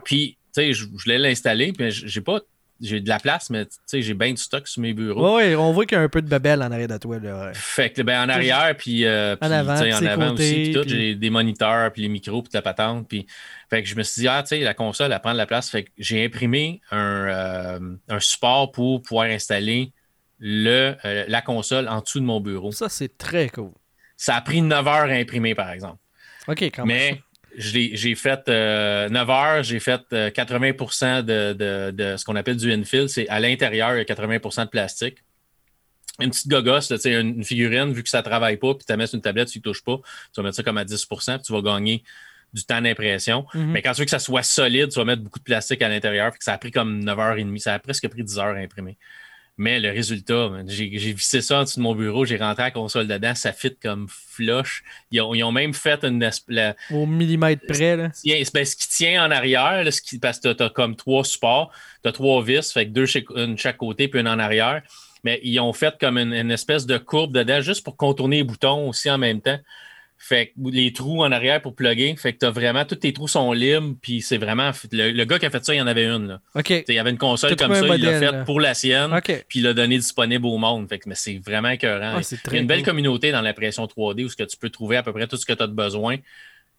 Puis, 0.04 0.38
tu 0.54 0.62
sais, 0.62 0.74
je 0.74 0.86
je 0.86 1.04
voulais 1.04 1.18
l'installer, 1.18 1.74
puis 1.74 1.92
j'ai 1.92 2.22
pas. 2.22 2.40
J'ai 2.82 3.00
de 3.00 3.08
la 3.08 3.20
place, 3.20 3.50
mais 3.50 3.66
tu 3.66 3.78
sais, 3.86 4.02
j'ai 4.02 4.14
bien 4.14 4.32
du 4.32 4.38
stock 4.38 4.68
sur 4.68 4.82
mes 4.82 4.94
bureaux. 4.94 5.38
Ouais, 5.38 5.56
on 5.56 5.72
voit 5.72 5.86
qu'il 5.86 5.98
y 5.98 6.02
a 6.02 6.04
un 6.04 6.10
peu 6.10 6.22
de 6.22 6.28
bebelle 6.28 6.62
en 6.62 6.72
arrière 6.72 6.90
de 6.90 6.98
toi. 6.98 7.20
Là. 7.20 7.52
Fait 7.54 7.90
que 7.90 8.02
ben, 8.02 8.26
en 8.26 8.30
arrière, 8.30 8.76
puis 8.78 9.06
euh, 9.06 9.38
puis, 9.38 9.54
avant, 9.54 9.76
en 9.76 10.06
avant 10.06 10.30
côtés, 10.32 10.72
aussi, 10.76 10.82
puis 10.82 10.90
j'ai 10.90 11.16
des 11.16 11.30
moniteurs, 11.30 11.92
puis 11.94 12.02
les 12.02 12.10
micros, 12.10 12.42
puis 12.42 12.52
la 12.54 12.62
patente. 12.62 13.08
Puis, 13.08 13.28
fait 13.70 13.82
que 13.82 13.88
je 13.88 13.96
me 13.96 14.04
suis 14.04 14.24
dit, 14.24 14.28
ah, 14.28 14.44
tu 14.44 14.50
sais, 14.50 14.60
la 14.60 14.74
console, 14.74 15.14
elle 15.14 15.22
prend 15.22 15.32
de 15.32 15.38
la 15.38 15.46
place. 15.46 15.70
Fait 15.70 15.84
que 15.84 15.92
j'ai 15.98 16.26
imprimé 16.26 16.82
un, 16.92 16.98
euh, 16.98 17.80
un 18.10 18.20
support 18.20 18.74
pour 18.74 19.02
pouvoir 19.02 19.28
installer 19.28 19.94
le, 20.40 20.96
euh, 21.06 21.26
la 21.28 21.42
console 21.42 21.88
en 21.88 22.02
dessous 22.02 22.20
de 22.20 22.26
mon 22.26 22.42
bureau. 22.42 22.72
Ça, 22.72 22.90
c'est 22.90 23.18
très 23.18 23.50
cool. 23.50 23.72
Ça 24.18 24.36
a 24.36 24.42
pris 24.42 24.62
9 24.62 24.88
heures 24.88 24.94
à 24.94 25.14
imprimer, 25.14 25.56
par 25.56 25.72
exemple. 25.72 25.98
OK, 26.48 26.62
quand 26.64 26.86
même. 26.86 26.98
Mais 26.98 27.22
j'ai 27.58 28.16
fait 28.16 28.42
euh, 28.50 29.10
9 29.10 29.30
heures, 29.30 29.64
j'ai 29.64 29.80
fait 29.80 30.02
euh, 30.14 30.30
80 30.30 31.22
de, 31.24 31.54
de- 31.54 31.92
de 31.92 32.18
ce 32.18 32.26
qu'on 32.26 32.36
appelle 32.36 32.58
du 32.58 32.72
infill. 32.72 33.08
C'est 33.10 33.28
à 33.30 33.40
l'intérieur, 33.40 33.94
il 33.96 33.98
y 33.98 34.02
a 34.02 34.04
80% 34.04 34.66
de 34.66 34.70
plastique. 34.70 35.18
Une 36.20 36.30
petite 36.30 36.48
gogosse, 36.48 36.90
là, 36.92 36.98
une, 37.20 37.36
une 37.38 37.44
figurine, 37.44 37.92
vu 37.92 38.02
que 38.02 38.10
ça 38.10 38.20
ne 38.20 38.24
travaille 38.24 38.58
pas, 38.58 38.74
puis 38.74 38.86
tu 38.86 38.92
la 38.94 38.98
mets 38.98 39.08
sur 39.08 39.16
une 39.16 39.22
tablette, 39.22 39.50
tu 39.50 39.58
ne 39.60 39.64
touches 39.64 39.84
pas, 39.84 39.98
tu 40.34 40.40
vas 40.40 40.44
mettre 40.44 40.56
ça 40.56 40.64
comme 40.64 40.78
à 40.78 40.86
10% 40.86 41.34
puis 41.36 41.44
tu 41.46 41.52
vas 41.54 41.62
gagner 41.62 42.04
du 42.54 42.64
temps 42.64 42.82
d'impression. 42.82 43.46
Mhm. 43.54 43.72
Mais 43.72 43.82
quand 43.82 43.92
tu 43.92 44.00
veux 44.00 44.06
que 44.06 44.12
ça 44.12 44.20
soit 44.20 44.44
solide, 44.44 44.88
tu 44.90 44.98
vas 45.00 45.04
mettre 45.04 45.22
beaucoup 45.22 45.40
de 45.40 45.44
plastique 45.44 45.82
à 45.82 45.90
l'intérieur. 45.90 46.32
Fait 46.32 46.38
que 46.38 46.44
ça 46.46 46.54
a 46.54 46.58
pris 46.58 46.72
comme 46.72 47.04
9h30. 47.04 47.58
Ça 47.60 47.74
a 47.74 47.80
presque 47.80 48.08
pris 48.08 48.24
10 48.24 48.40
heures 48.40 48.56
à 48.56 48.60
imprimer. 48.60 48.98
Mais 49.58 49.80
le 49.80 49.90
résultat, 49.90 50.52
j'ai 50.68 50.88
vissé 51.14 51.40
ça 51.40 51.60
en 51.60 51.64
dessous 51.64 51.78
de 51.80 51.84
mon 51.84 51.96
bureau, 51.96 52.26
j'ai 52.26 52.36
rentré 52.36 52.64
la 52.64 52.72
console 52.72 53.08
dedans, 53.08 53.34
ça 53.36 53.54
fit 53.54 53.74
comme 53.82 54.08
flush. 54.10 54.84
Ils 55.12 55.22
ont, 55.22 55.34
ils 55.34 55.44
ont 55.44 55.52
même 55.54 55.74
fait 55.74 56.04
une, 56.04 56.30
la- 56.50 56.76
Au 56.92 57.06
millimètre 57.06 57.66
près. 57.66 57.96
Là. 57.96 58.10
tient- 58.10 58.42
ben, 58.54 58.66
ce 58.66 58.76
qui 58.76 58.90
tient 58.90 59.26
en 59.26 59.32
arrière, 59.32 59.84
là, 59.86 59.92
ce 59.92 60.02
qui- 60.02 60.20
parce 60.20 60.40
que 60.40 60.52
tu 60.52 60.62
as, 60.62 60.70
comme 60.70 60.98
trois 60.98 61.24
supports, 61.24 61.72
tu 62.04 62.10
as 62.10 62.12
trois 62.12 62.44
vis, 62.44 62.70
fait 62.74 62.86
que 62.86 62.92
deux 62.92 63.06
une 63.38 63.56
de 63.56 63.60
chaque 63.60 63.78
côté, 63.78 64.10
puis 64.10 64.20
une 64.20 64.28
en 64.28 64.40
arrière. 64.40 64.82
Mais 65.24 65.40
ils 65.42 65.60
ont 65.60 65.74
fait 65.74 65.96
comme 66.00 66.18
une, 66.18 66.34
une 66.34 66.52
espèce 66.52 66.86
de 66.86 66.98
courbe 66.98 67.34
dedans, 67.34 67.62
juste 67.62 67.84
pour 67.84 67.96
contourner 67.96 68.38
les 68.38 68.44
boutons 68.44 68.90
aussi 68.90 69.10
en 69.10 69.18
même 69.18 69.42
temps. 69.42 69.58
Fait 70.28 70.48
que 70.48 70.70
les 70.72 70.92
trous 70.92 71.24
en 71.24 71.32
arrière 71.32 71.62
pour 71.62 71.76
plugger. 71.76 72.16
Fait 72.16 72.34
que 72.34 72.44
tu 72.44 72.52
vraiment, 72.52 72.84
tous 72.84 72.96
tes 72.96 73.14
trous 73.14 73.28
sont 73.28 73.52
libres, 73.52 73.96
puis 74.02 74.22
c'est 74.22 74.40
vraiment. 74.40 74.72
Le, 74.92 75.12
le 75.12 75.26
gars 75.26 75.38
qui 75.38 75.46
a 75.46 75.52
fait 75.52 75.64
ça, 75.64 75.76
il 75.76 75.78
y 75.78 75.82
en 75.82 75.86
avait 75.86 76.06
une. 76.06 76.28
Là. 76.28 76.42
OK. 76.56 76.64
T'sais, 76.64 76.86
Il 76.88 76.96
y 76.96 77.00
avait 77.00 77.12
une 77.12 77.20
console 77.20 77.56
T'as 77.56 77.68
comme 77.68 77.76
ça, 77.76 77.96
il 77.96 78.04
l'a 78.04 78.20
faite 78.20 78.44
pour 78.46 78.60
la 78.60 78.74
sienne, 78.74 79.14
OK. 79.14 79.46
puis 79.48 79.60
il 79.60 79.64
l'a 79.64 79.74
donné 79.74 79.98
disponible 79.98 80.48
au 80.48 80.58
monde. 80.58 80.90
Fait 80.90 80.98
que, 80.98 81.08
mais 81.08 81.14
c'est 81.14 81.38
vraiment 81.38 81.70
écœurant. 81.70 82.20
C'est 82.24 82.40
il 82.48 82.54
y 82.54 82.58
a 82.58 82.60
une 82.62 82.66
belle 82.66 82.80
cool. 82.80 82.86
communauté 82.88 83.32
dans 83.32 83.42
l'impression 83.42 83.86
3D 83.86 84.26
où 84.26 84.30
ce 84.30 84.36
que 84.36 84.44
tu 84.44 84.58
peux 84.58 84.72
trouver 84.72 84.98
à 84.98 85.04
peu 85.04 85.14
près 85.14 85.28
tout 85.28 85.38
ce 85.38 85.46
que 85.46 85.54
tu 85.54 85.62
as 85.62 85.68
de 85.68 85.74
besoin 85.74 86.18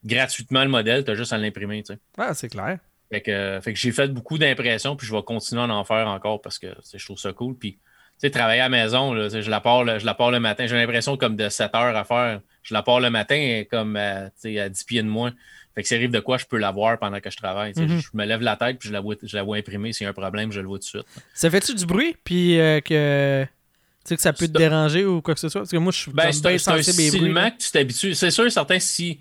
gratuitement 0.03 0.63
le 0.63 0.69
modèle, 0.69 1.03
tu 1.03 1.11
as 1.11 1.15
juste 1.15 1.33
à 1.33 1.37
l'imprimer. 1.37 1.83
tu 1.83 1.93
sais. 1.93 1.99
Ah, 2.17 2.33
c'est 2.33 2.49
clair. 2.49 2.79
Fait 3.09 3.21
que, 3.21 3.31
euh, 3.31 3.61
fait 3.61 3.73
que 3.73 3.79
j'ai 3.79 3.91
fait 3.91 4.09
beaucoup 4.09 4.37
d'impressions, 4.37 4.95
puis 4.95 5.07
je 5.07 5.15
vais 5.15 5.23
continuer 5.23 5.61
à 5.61 5.67
en 5.67 5.83
faire 5.85 6.07
encore 6.07 6.41
parce 6.41 6.59
que 6.59 6.67
je 6.93 7.05
trouve 7.05 7.17
ça 7.17 7.31
cool. 7.31 7.55
Puis, 7.55 7.73
tu 7.73 7.79
sais, 8.17 8.29
travailler 8.29 8.59
à 8.59 8.65
la 8.65 8.69
maison, 8.69 9.13
là, 9.13 9.29
je, 9.29 9.49
la 9.49 9.61
pars 9.61 9.99
je 9.99 10.05
la 10.05 10.13
pars 10.13 10.31
le 10.31 10.39
matin. 10.39 10.67
J'ai 10.67 10.75
l'impression 10.75 11.15
comme 11.15 11.35
de 11.35 11.47
7 11.47 11.73
heures 11.75 11.95
à 11.95 12.03
faire. 12.03 12.41
Je 12.67 12.73
la 12.73 12.83
pars 12.83 12.99
le 12.99 13.09
matin 13.09 13.35
est 13.35 13.65
comme 13.71 13.95
à, 13.95 14.25
tu 14.25 14.31
sais, 14.53 14.59
à 14.59 14.67
10 14.67 14.83
pieds 14.83 15.01
de 15.01 15.07
moi. 15.07 15.31
Fait 15.73 15.83
que 15.83 15.87
s'il 15.87 15.95
arrive 15.97 16.11
de 16.11 16.19
quoi, 16.19 16.37
je 16.37 16.45
peux 16.45 16.57
la 16.57 16.71
voir 16.71 16.99
pendant 16.99 17.19
que 17.21 17.29
je 17.29 17.37
travaille. 17.37 17.71
Mhm. 17.77 17.99
Je 18.01 18.07
me 18.13 18.25
lève 18.25 18.41
la 18.41 18.57
tête, 18.57 18.77
puis 18.79 18.89
je 18.89 18.93
la 18.93 18.99
vois, 18.99 19.15
je 19.23 19.35
la 19.37 19.43
vois 19.43 19.55
imprimer. 19.57 19.93
S'il 19.93 20.03
y 20.03 20.07
a 20.07 20.09
un 20.09 20.13
problème, 20.13 20.51
je 20.51 20.59
le 20.59 20.67
vois 20.67 20.79
tout 20.79 20.83
de 20.83 20.87
suite. 21.03 21.05
Ça 21.33 21.49
fait-tu 21.49 21.73
du 21.75 21.85
bruit? 21.85 22.15
Puis 22.23 22.59
euh, 22.59 22.81
que. 22.81 23.45
Tu 23.45 24.09
sais 24.09 24.15
que 24.15 24.21
ça 24.21 24.33
peut 24.33 24.47
te 24.47 24.57
déranger 24.57 25.05
ou 25.05 25.21
quoi 25.21 25.33
que 25.33 25.39
ce 25.39 25.49
soit? 25.49 25.61
Parce 25.61 25.71
que 25.71 25.77
moi, 25.77 25.91
je 25.91 25.97
suis 25.99 26.11
Ben, 26.11 26.29
bien 26.29 26.55
un, 26.55 26.71
bruits. 26.71 27.51
que 27.57 27.63
tu 27.63 27.71
t'habitues. 27.71 28.15
C'est 28.15 28.31
sûr, 28.31 28.51
certain, 28.51 28.79
si. 28.79 29.19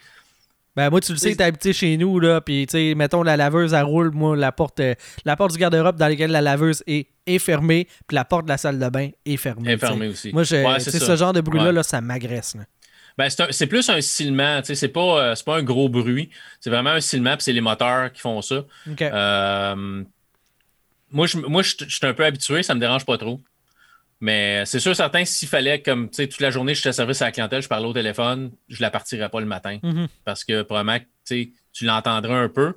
Ben, 0.76 0.90
moi, 0.90 1.00
tu 1.00 1.12
le 1.12 1.18
sais, 1.18 1.34
t'es 1.34 1.42
habité 1.44 1.72
chez 1.72 1.96
nous, 1.96 2.20
là. 2.20 2.40
Puis, 2.42 2.66
tu 2.66 2.72
sais, 2.72 2.94
mettons, 2.94 3.22
la 3.22 3.36
laveuse, 3.36 3.72
elle 3.72 3.82
roule. 3.84 4.10
Moi, 4.10 4.36
la 4.36 4.52
porte, 4.52 4.78
euh, 4.80 4.94
la 5.24 5.34
porte 5.34 5.52
du 5.52 5.58
garde-robe 5.58 5.96
dans 5.96 6.06
laquelle 6.06 6.30
la 6.30 6.42
laveuse 6.42 6.82
est, 6.86 7.06
est 7.26 7.38
fermée. 7.38 7.88
Puis 8.06 8.14
la 8.14 8.24
porte 8.26 8.44
de 8.44 8.50
la 8.50 8.58
salle 8.58 8.78
de 8.78 8.88
bain 8.88 9.08
est 9.24 9.36
fermée. 9.38 9.72
Informé 9.72 10.06
tu 10.08 10.12
aussi. 10.12 10.32
Moi, 10.32 10.42
Ouais, 10.42 10.78
c'est 10.80 10.90
ce 10.98 11.16
genre 11.16 11.32
de 11.32 11.40
bruit-là, 11.40 11.66
Ouais. 11.66 11.72
là, 11.72 11.82
ça 11.82 12.00
m'agresse. 12.02 12.56
Ben, 13.18 13.30
c'est 13.30 13.66
plus 13.66 13.88
un 13.88 14.00
silement, 14.02 14.60
tu 14.60 14.66
sais, 14.66 14.74
c'est 14.74 14.88
pas, 14.88 15.30
euh, 15.30 15.34
pas 15.44 15.56
un 15.56 15.62
gros 15.62 15.88
bruit. 15.88 16.28
C'est 16.60 16.68
vraiment 16.68 16.90
un 16.90 17.00
silement, 17.00 17.34
puis 17.34 17.44
c'est 17.44 17.52
les 17.52 17.62
moteurs 17.62 18.12
qui 18.12 18.20
font 18.20 18.42
ça. 18.42 18.64
Euh, 19.00 20.04
moi, 21.10 21.26
je, 21.26 21.38
moi, 21.38 21.62
je, 21.62 21.74
je 21.78 21.96
suis 21.96 22.06
un 22.06 22.12
peu 22.12 22.24
habitué, 22.24 22.62
ça 22.62 22.74
me 22.74 22.80
dérange 22.80 23.06
pas 23.06 23.16
trop. 23.16 23.40
Mais 24.20 24.64
c'est 24.66 24.80
sûr, 24.80 24.94
certain, 24.96 25.24
s'il 25.24 25.48
fallait, 25.48 25.80
comme, 25.82 26.08
tu 26.08 26.16
sais, 26.16 26.26
toute 26.26 26.40
la 26.40 26.50
journée, 26.50 26.74
je 26.74 26.80
suis 26.80 26.88
à 26.88 26.92
service 26.92 27.20
à 27.22 27.26
la 27.26 27.32
clientèle, 27.32 27.62
je 27.62 27.68
parlais 27.68 27.86
au 27.86 27.92
téléphone, 27.92 28.50
je 28.68 28.80
la 28.82 28.90
partirais 28.90 29.28
pas 29.28 29.40
le 29.40 29.46
matin. 29.46 29.78
Mhm. 29.82 30.08
Parce 30.24 30.44
que, 30.44 30.62
probablement, 30.62 30.98
tu 31.24 31.52
l'entendrais 31.82 32.34
un 32.34 32.48
peu. 32.48 32.74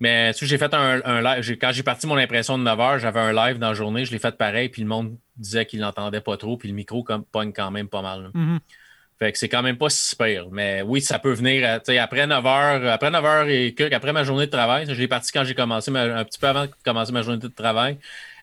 Mais, 0.00 0.32
tu 0.32 0.46
j'ai 0.46 0.56
fait 0.56 0.72
un, 0.72 1.02
un 1.04 1.20
live. 1.20 1.58
Quand 1.60 1.72
j'ai 1.72 1.82
parti 1.82 2.06
mon 2.06 2.16
impression 2.16 2.56
de 2.56 2.62
9 2.62 2.78
h, 2.78 2.98
j'avais 2.98 3.20
un 3.20 3.32
live 3.32 3.58
dans 3.58 3.68
la 3.68 3.74
journée, 3.74 4.06
je 4.06 4.12
l'ai 4.12 4.18
fait 4.18 4.36
pareil, 4.36 4.70
puis 4.70 4.80
le 4.82 4.88
monde 4.88 5.16
disait 5.36 5.66
qu'il 5.66 5.80
l'entendait 5.80 6.22
pas 6.22 6.38
trop, 6.38 6.56
puis 6.56 6.68
le 6.68 6.74
micro 6.74 7.02
comme, 7.02 7.24
pogne 7.24 7.52
quand 7.52 7.70
même 7.70 7.88
pas 7.88 8.00
mal. 8.02 8.30
Fait 9.20 9.32
que 9.32 9.38
c'est 9.38 9.50
quand 9.50 9.62
même 9.62 9.76
pas 9.76 9.90
si 9.90 10.16
pire. 10.16 10.46
Mais 10.50 10.80
oui, 10.82 11.02
ça 11.02 11.18
peut 11.18 11.32
venir 11.32 11.80
après 12.00 12.26
9 12.26 12.46
heures, 12.46 12.90
après 12.90 13.10
9 13.10 13.24
heures 13.24 13.48
et 13.48 13.74
que, 13.74 13.92
après 13.94 14.12
ma 14.14 14.24
journée 14.24 14.46
de 14.46 14.50
travail. 14.50 14.86
Je 14.88 14.92
l'ai 14.98 15.08
parti 15.08 15.30
quand 15.30 15.44
j'ai 15.44 15.54
commencé, 15.54 15.90
ma- 15.90 16.04
un 16.04 16.24
petit 16.24 16.38
peu 16.38 16.46
avant 16.46 16.64
de 16.64 16.70
commencer 16.84 17.12
ma 17.12 17.20
journée 17.22 17.38
de 17.38 17.48
travail. 17.48 17.98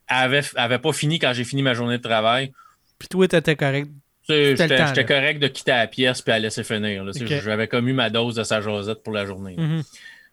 Elle 0.08 0.18
avait, 0.18 0.40
elle 0.40 0.60
avait 0.62 0.78
pas 0.80 0.94
fini 0.94 1.18
quand 1.18 1.34
j'ai 1.34 1.44
fini 1.44 1.64
ma 1.64 1.74
journée 1.74 1.98
de 1.98 2.04
travail. 2.04 2.54
Puis 3.00 3.08
toi, 3.08 3.28
t'étais 3.28 3.56
correct. 3.56 3.90
J'étais 4.30 5.06
correct 5.06 5.40
de 5.40 5.48
quitter 5.48 5.72
la 5.72 5.88
pièce 5.88 6.22
puis 6.22 6.32
à 6.34 6.38
laisser 6.40 6.64
finir. 6.64 7.04
J'avais 7.44 7.68
comme 7.68 7.88
eu 7.88 7.94
ma 7.94 8.10
dose 8.10 8.36
de 8.36 8.44
sa 8.44 8.62
Josette 8.62 9.02
pour 9.02 9.14
la 9.14 9.26
journée. 9.26 9.56
Mhm. 9.58 9.84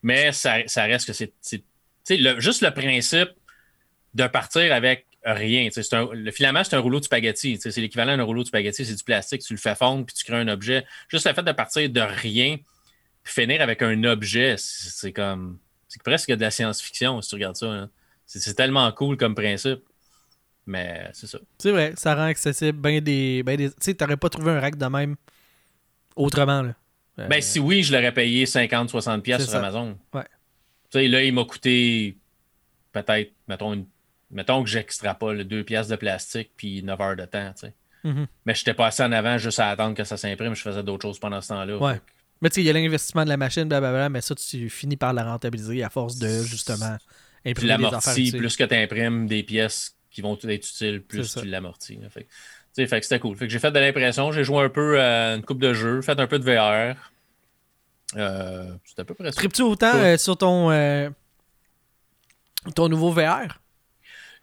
Mais 0.02 0.32
ça, 0.32 0.56
ça 0.66 0.82
reste 0.84 1.06
que 1.06 1.12
c'est. 1.14 1.32
juste 2.38 2.60
le 2.62 2.70
principe 2.70 3.30
de 4.14 4.26
partir 4.26 4.72
avec 4.74 5.06
rien. 5.24 5.68
un- 5.92 6.08
le 6.12 6.30
filament, 6.30 6.62
c'est 6.64 6.76
un 6.76 6.80
rouleau 6.80 7.00
de 7.00 7.04
spaghetti. 7.04 7.58
C'est 7.60 7.76
l'équivalent 7.80 8.16
d'un 8.16 8.22
rouleau 8.22 8.42
de 8.42 8.48
spaghetti. 8.48 8.84
C'est 8.84 8.94
du 8.94 9.04
plastique. 9.04 9.42
Tu 9.42 9.52
le 9.54 9.58
fais 9.58 9.74
fondre 9.74 10.04
puis 10.06 10.14
tu 10.14 10.24
crées 10.24 10.36
un 10.40 10.48
objet. 10.48 10.84
Juste 11.08 11.26
le 11.26 11.32
fait 11.34 11.42
de 11.42 11.52
partir 11.52 11.88
de 11.90 12.00
rien 12.00 12.58
puis 13.22 13.32
finir 13.32 13.62
avec 13.62 13.80
un 13.82 14.04
objet, 14.04 14.56
c'est 14.58 15.12
comme. 15.12 15.58
C'est 15.88 16.02
presque 16.02 16.30
de 16.30 16.40
la 16.40 16.50
science-fiction 16.50 17.22
si 17.22 17.28
tu 17.30 17.34
regardes 17.36 17.56
ça. 17.56 17.66
hein. 17.66 17.90
C'est 18.26 18.54
tellement 18.54 18.90
cool 18.92 19.16
comme 19.16 19.34
principe. 19.34 19.80
Mais 20.66 21.08
c'est 21.12 21.26
ça. 21.26 21.38
C'est 21.58 21.70
vrai, 21.72 21.92
ça 21.96 22.14
rend 22.14 22.24
accessible 22.24 22.78
ben 22.78 23.00
des. 23.00 23.42
Ben 23.42 23.56
des 23.56 23.68
tu 23.70 23.76
sais, 23.80 23.94
t'aurais 23.94 24.16
pas 24.16 24.28
trouvé 24.30 24.50
un 24.52 24.60
rack 24.60 24.76
de 24.76 24.86
même 24.86 25.16
autrement, 26.16 26.62
là. 26.62 26.74
Euh, 27.20 27.28
Ben, 27.28 27.40
si 27.40 27.60
oui, 27.60 27.82
je 27.84 27.92
l'aurais 27.94 28.12
payé 28.12 28.44
50-60$ 28.44 29.20
piastres 29.20 29.44
C'est 29.44 29.50
sur 29.50 29.52
ça. 29.52 29.58
Amazon. 29.60 29.96
Ouais. 30.12 30.24
Tu 30.90 30.98
sais, 30.98 31.08
là, 31.08 31.22
il 31.22 31.32
m'a 31.32 31.44
coûté 31.44 32.16
peut-être, 32.92 33.32
mettons, 33.46 33.72
une- 33.74 33.86
mettons 34.34 34.62
que 34.62 34.68
j'extrapole 34.68 35.44
2 35.44 35.64
piastres 35.64 35.90
de 35.92 35.96
plastique 35.96 36.50
puis 36.56 36.82
9 36.82 37.00
heures 37.00 37.16
de 37.16 37.24
temps, 37.24 37.52
tu 37.58 37.66
sais. 37.68 37.74
mhm. 38.04 38.26
Mais 38.44 38.54
j'étais 38.54 38.74
passé 38.74 39.02
en 39.02 39.12
avant 39.12 39.38
juste 39.38 39.60
à 39.60 39.70
attendre 39.70 39.94
que 39.96 40.04
ça 40.04 40.16
s'imprime. 40.18 40.54
Je 40.54 40.60
faisais 40.62 40.82
d'autres 40.82 41.02
choses 41.08 41.18
pendant 41.18 41.40
ce 41.40 41.48
temps-là. 41.48 41.78
Ouais. 41.78 41.94
Fait 41.94 42.00
Mais 42.42 42.50
tu 42.50 42.54
sais, 42.56 42.60
il 42.62 42.66
y 42.66 42.70
a 42.70 42.72
l'investissement 42.74 43.24
de 43.24 43.28
la 43.30 43.36
machine, 43.38 43.64
blablabla, 43.64 44.08
mais 44.10 44.20
ça, 44.20 44.34
tu 44.34 44.68
finis 44.68 44.96
par 44.96 45.12
la 45.14 45.24
rentabiliser 45.24 45.82
à 45.82 45.88
force 45.88 46.18
de, 46.18 46.42
justement, 46.42 46.96
imprimer 47.46 47.68
des 47.78 47.84
affaires. 47.84 47.90
l'amorti, 47.92 48.24
tu 48.24 48.30
sais. 48.32 48.36
plus 48.38 48.56
que 48.56 48.64
tu 48.64 48.74
imprimes 48.74 49.26
des 49.26 49.42
pièces 49.42 49.96
qui 50.10 50.20
vont 50.20 50.34
être 50.36 50.52
utiles, 50.68 51.02
plus 51.02 51.34
tu 51.34 51.46
l'amortis. 51.46 51.98
Fait, 52.10 52.24
que- 52.24 52.28
tu 52.28 52.82
sais, 52.82 52.86
fait 52.86 53.00
que 53.00 53.06
c'était 53.06 53.20
cool. 53.20 53.36
Fait 53.36 53.46
que 53.46 53.52
j'ai 53.52 53.58
fait 53.60 53.70
de 53.70 53.78
l'impression, 53.78 54.30
j'ai 54.32 54.44
joué 54.44 54.62
un 54.64 54.68
peu 54.68 55.00
à 55.00 55.34
une 55.36 55.42
coupe 55.42 55.60
de 55.60 55.72
jeux, 55.72 56.02
fait 56.02 56.18
un 56.20 56.26
peu 56.26 56.38
de 56.38 56.44
VR. 56.44 56.96
Euh, 58.16 58.72
c'était 58.84 59.00
à 59.02 59.04
peu 59.04 59.14
près 59.14 59.24
ça. 59.24 59.32
Tripes-tu 59.32 59.62
autant 59.62 59.90
Cool. 59.92 60.00
euh, 60.00 60.16
sur 60.18 60.36
ton, 60.36 60.70
euh, 60.70 61.08
ton 62.74 62.88
nouveau 62.88 63.10
VR? 63.10 63.60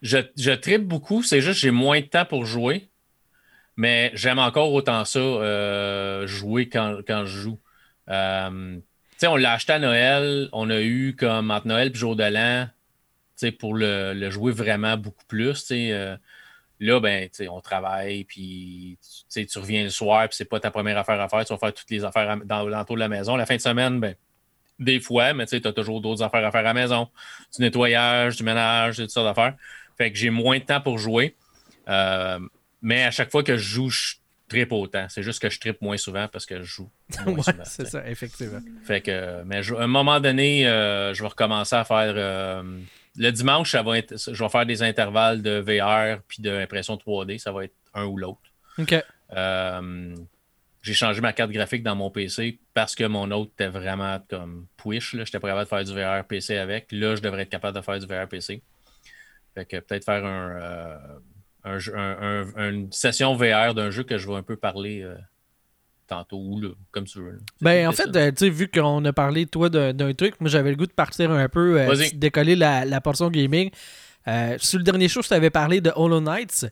Je, 0.02 0.18
je 0.36 0.50
tripe 0.50 0.82
beaucoup, 0.82 1.22
c'est 1.22 1.40
juste 1.40 1.54
que 1.54 1.60
j'ai 1.60 1.70
moins 1.70 2.00
de 2.00 2.06
temps 2.06 2.24
pour 2.24 2.44
jouer, 2.44 2.88
mais 3.76 4.10
j'aime 4.14 4.38
encore 4.38 4.72
autant 4.72 5.04
ça, 5.04 5.18
euh, 5.20 6.26
jouer 6.26 6.68
quand, 6.68 6.98
quand 7.06 7.24
je 7.24 7.38
joue. 7.38 7.60
Euh, 8.08 8.78
on 9.24 9.36
l'a 9.36 9.52
acheté 9.52 9.72
à 9.72 9.78
Noël, 9.78 10.48
on 10.52 10.68
a 10.70 10.80
eu 10.80 11.14
comme 11.16 11.52
entre 11.52 11.68
Noël 11.68 11.92
et 11.92 11.94
jour 11.94 12.16
de 12.16 12.24
l'an, 12.24 12.68
pour 13.58 13.74
le, 13.74 14.30
jouer 14.30 14.52
vraiment 14.52 14.96
beaucoup 14.96 15.24
plus. 15.26 15.66
euh, 15.70 16.16
là, 16.80 17.00
ben, 17.00 17.28
on 17.48 17.60
travaille, 17.60 18.24
puis 18.24 18.98
tu 19.32 19.58
reviens 19.58 19.84
le 19.84 19.90
soir, 19.90 20.28
puis 20.28 20.36
c'est 20.36 20.44
pas 20.44 20.60
ta 20.60 20.70
première 20.70 20.98
affaire 20.98 21.20
à 21.20 21.28
faire, 21.28 21.44
tu 21.44 21.52
vas 21.52 21.58
faire 21.58 21.74
toutes 21.74 21.90
les 21.90 22.04
affaires 22.04 22.30
à- 22.30 22.36
dans 22.36 22.68
l'entour 22.68 22.96
de 22.96 23.00
la 23.00 23.08
maison. 23.08 23.36
La 23.36 23.46
fin 23.46 23.56
de 23.56 23.60
semaine, 23.60 24.00
ben, 24.00 24.14
des 24.78 25.00
fois, 25.00 25.32
mais 25.32 25.46
tu 25.46 25.60
as 25.64 25.72
toujours 25.72 26.00
d'autres 26.00 26.22
affaires 26.22 26.44
à 26.44 26.50
faire 26.50 26.60
à 26.60 26.64
la 26.64 26.74
maison. 26.74 27.08
Du 27.54 27.62
nettoyage, 27.62 28.36
du 28.36 28.42
ménage, 28.42 28.96
toutes 28.96 29.10
sortes 29.10 29.26
d'affaires. 29.26 29.54
Fait 30.02 30.10
que 30.12 30.18
j'ai 30.18 30.30
moins 30.30 30.58
de 30.58 30.64
temps 30.64 30.80
pour 30.80 30.98
jouer. 30.98 31.36
Euh, 31.88 32.38
mais 32.80 33.04
à 33.04 33.10
chaque 33.10 33.30
fois 33.30 33.42
que 33.44 33.56
je 33.56 33.62
joue, 33.62 33.88
je 33.90 34.14
tripe 34.48 34.72
autant. 34.72 35.06
C'est 35.08 35.22
juste 35.22 35.40
que 35.40 35.48
je 35.48 35.60
tripe 35.60 35.80
moins 35.80 35.96
souvent 35.96 36.26
parce 36.28 36.44
que 36.46 36.58
je 36.58 36.64
joue 36.64 36.90
moins 37.26 37.34
Ouais, 37.36 37.42
souvent. 37.42 37.62
c'est 37.64 37.86
ça, 37.86 38.06
effectivement. 38.08 38.60
Fait 38.84 39.00
que, 39.00 39.42
mais 39.44 39.62
je- 39.62 39.74
à 39.74 39.82
un 39.82 39.86
moment 39.86 40.18
donné, 40.20 40.66
euh, 40.66 41.14
je 41.14 41.22
vais 41.22 41.28
recommencer 41.28 41.76
à 41.76 41.84
faire. 41.84 42.14
euh, 42.16 42.62
le 43.16 43.30
dimanche, 43.30 43.70
ça 43.72 43.82
va 43.82 43.98
être, 43.98 44.16
je 44.32 44.42
vais 44.42 44.48
faire 44.48 44.64
des 44.66 44.82
intervalles 44.82 45.42
de 45.42 45.58
VR 45.60 46.20
puis 46.26 46.42
d'impression 46.42 46.96
3D. 46.96 47.38
Ça 47.38 47.52
va 47.52 47.64
être 47.64 47.74
un 47.94 48.04
ou 48.06 48.16
l'autre. 48.16 48.40
OK. 48.78 48.94
J'ai 50.84 50.94
changé 50.94 51.20
ma 51.20 51.32
carte 51.32 51.52
graphique 51.52 51.84
dans 51.84 51.94
mon 51.94 52.10
PC 52.10 52.58
parce 52.74 52.96
que 52.96 53.04
mon 53.04 53.30
autre 53.30 53.52
était 53.52 53.68
vraiment 53.68 54.18
comme 54.28 54.66
push. 54.76 55.12
Je 55.12 55.18
n'étais 55.18 55.38
pas 55.38 55.48
capable 55.48 55.64
de 55.64 55.68
faire 55.68 55.84
du 55.84 55.92
VR 55.94 56.24
PC 56.26 56.56
avec. 56.56 56.88
Là, 56.90 57.14
je 57.14 57.20
devrais 57.20 57.42
être 57.42 57.50
capable 57.50 57.76
de 57.76 57.82
faire 57.82 58.00
du 58.00 58.06
VR 58.06 58.26
PC. 58.28 58.62
Fait 59.54 59.64
que 59.66 59.76
peut-être 59.78 60.04
faire 60.04 60.24
un, 60.24 60.50
euh, 60.60 60.96
un 61.64 61.78
jeu- 61.78 61.96
un- 61.96 62.46
un- 62.56 62.70
une 62.70 62.92
session 62.92 63.34
VR 63.34 63.74
d'un 63.74 63.90
jeu 63.90 64.02
que 64.02 64.18
je 64.18 64.26
vais 64.28 64.34
un 64.34 64.42
peu 64.42 64.56
parler 64.56 65.02
euh, 65.02 65.14
tantôt 66.06 66.38
ou 66.38 66.60
là, 66.60 66.68
comme 66.90 67.04
tu 67.04 67.18
veux. 67.18 67.38
Ben, 67.60 67.86
en 67.88 67.92
fait, 67.92 68.16
euh, 68.16 68.30
tu 68.30 68.36
sais, 68.46 68.50
vu 68.50 68.68
qu'on 68.68 69.04
a 69.04 69.12
parlé, 69.12 69.46
toi, 69.46 69.68
d'un 69.68 70.12
truc, 70.14 70.34
moi, 70.40 70.48
j'avais 70.50 70.70
le 70.70 70.76
goût 70.76 70.86
de 70.86 70.92
partir 70.92 71.30
un 71.30 71.48
peu, 71.48 71.80
décoller 72.14 72.56
la, 72.56 72.84
la 72.84 73.00
portion 73.00 73.30
gaming. 73.30 73.70
Sur 74.58 74.78
le 74.78 74.84
dernier 74.84 75.08
show, 75.08 75.22
je 75.22 75.28
t'avais 75.28 75.50
parlé 75.50 75.80
de 75.80 75.92
Hollow 75.94 76.20
Knights. 76.20 76.66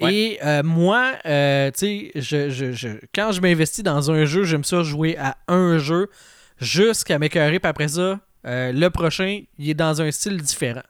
Ouais. 0.00 0.14
Et 0.14 0.38
euh, 0.44 0.62
moi, 0.62 1.14
euh, 1.24 1.70
tu 1.70 1.78
sais, 1.78 2.10
je, 2.16 2.50
je- 2.50 2.72
je- 2.72 2.98
quand 3.14 3.32
je 3.32 3.40
m'investis 3.40 3.82
dans 3.82 4.10
un 4.10 4.26
jeu, 4.26 4.44
j'aime 4.44 4.62
ça 4.64 4.82
jouer 4.82 5.16
à 5.16 5.38
un 5.48 5.78
jeu 5.78 6.08
jusqu'à 6.58 7.18
m'écœurer. 7.18 7.58
Puis 7.60 7.68
après 7.68 7.88
ça, 7.88 8.20
euh, 8.46 8.72
le 8.72 8.90
prochain, 8.90 9.40
il 9.58 9.70
est 9.70 9.74
dans 9.74 10.02
un 10.02 10.10
style 10.10 10.36
différent. 10.42 10.82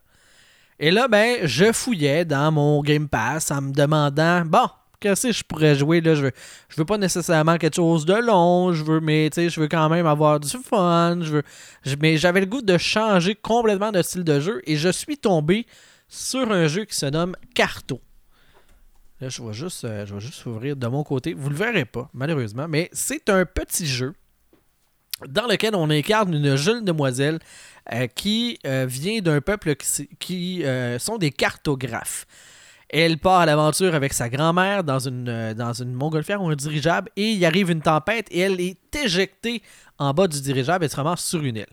Et 0.78 0.90
là, 0.90 1.08
ben, 1.08 1.38
je 1.44 1.72
fouillais 1.72 2.24
dans 2.24 2.52
mon 2.52 2.82
Game 2.82 3.08
Pass 3.08 3.50
en 3.50 3.62
me 3.62 3.72
demandant, 3.72 4.44
bon, 4.44 4.68
qu'est-ce 5.00 5.28
que 5.28 5.32
je 5.32 5.44
pourrais 5.44 5.74
jouer 5.74 6.00
là? 6.00 6.14
Je 6.14 6.24
veux, 6.24 6.32
je 6.68 6.76
veux 6.76 6.84
pas 6.84 6.98
nécessairement 6.98 7.56
quelque 7.56 7.76
chose 7.76 8.04
de 8.04 8.14
long, 8.14 8.72
je 8.72 8.84
veux, 8.84 9.00
mais 9.00 9.30
tu 9.30 9.36
sais, 9.36 9.48
je 9.48 9.58
veux 9.58 9.68
quand 9.68 9.88
même 9.88 10.06
avoir 10.06 10.38
du 10.38 10.48
fun. 10.48 11.18
Je 11.22 11.36
veux, 11.36 11.42
mais 12.00 12.18
j'avais 12.18 12.40
le 12.40 12.46
goût 12.46 12.60
de 12.60 12.76
changer 12.76 13.34
complètement 13.34 13.90
de 13.90 14.02
style 14.02 14.24
de 14.24 14.38
jeu 14.38 14.60
et 14.66 14.76
je 14.76 14.90
suis 14.90 15.16
tombé 15.16 15.66
sur 16.08 16.52
un 16.52 16.66
jeu 16.66 16.84
qui 16.84 16.96
se 16.96 17.06
nomme 17.06 17.34
Carto. 17.54 18.00
Là, 19.20 19.30
je 19.30 19.42
vais 19.42 19.54
juste, 19.54 19.84
euh, 19.84 20.04
je 20.04 20.18
juste 20.18 20.44
ouvrir 20.44 20.76
de 20.76 20.86
mon 20.88 21.02
côté. 21.02 21.32
Vous 21.32 21.48
le 21.48 21.56
verrez 21.56 21.86
pas, 21.86 22.10
malheureusement, 22.12 22.68
mais 22.68 22.90
c'est 22.92 23.30
un 23.30 23.46
petit 23.46 23.86
jeu 23.86 24.12
dans 25.26 25.46
lequel 25.46 25.74
on 25.74 25.88
incarne 25.88 26.34
une 26.34 26.56
jeune 26.56 26.84
demoiselle 26.84 27.38
euh, 27.92 28.08
qui 28.08 28.58
euh, 28.66 28.84
vient 28.88 29.20
d'un 29.20 29.40
peuple 29.40 29.76
qui, 29.76 30.64
euh, 30.64 30.98
sont 30.98 31.18
des 31.18 31.30
cartographes. 31.30 32.26
Elle 32.88 33.18
part 33.18 33.40
à 33.40 33.46
l'aventure 33.46 33.94
avec 33.94 34.12
sa 34.12 34.28
grand-mère 34.28 34.82
dans 34.82 34.98
une, 34.98 35.54
dans 35.54 35.72
montgolfière 35.86 36.42
ou 36.42 36.48
un 36.48 36.56
dirigeable 36.56 37.10
et 37.16 37.30
il 37.32 37.44
arrive 37.44 37.70
une 37.70 37.82
tempête 37.82 38.26
et 38.30 38.40
elle 38.40 38.60
est 38.60 38.94
éjectée 38.94 39.62
en 39.98 40.12
bas 40.14 40.26
du 40.26 40.40
dirigeable 40.40 40.84
et 40.84 40.88
se 40.88 40.96
ramasse 40.96 41.24
sur 41.24 41.42
une 41.42 41.56
île. 41.56 41.66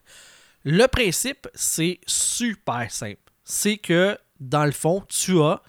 Le 0.64 0.88
principe, 0.88 1.48
c'est 1.54 2.00
super 2.08 2.92
simple. 2.92 3.22
C'est 3.44 3.78
que, 3.78 4.18
dans 4.40 4.66
le 4.66 4.72
fond, 4.72 5.04
tu 5.08 5.40
as, 5.42 5.62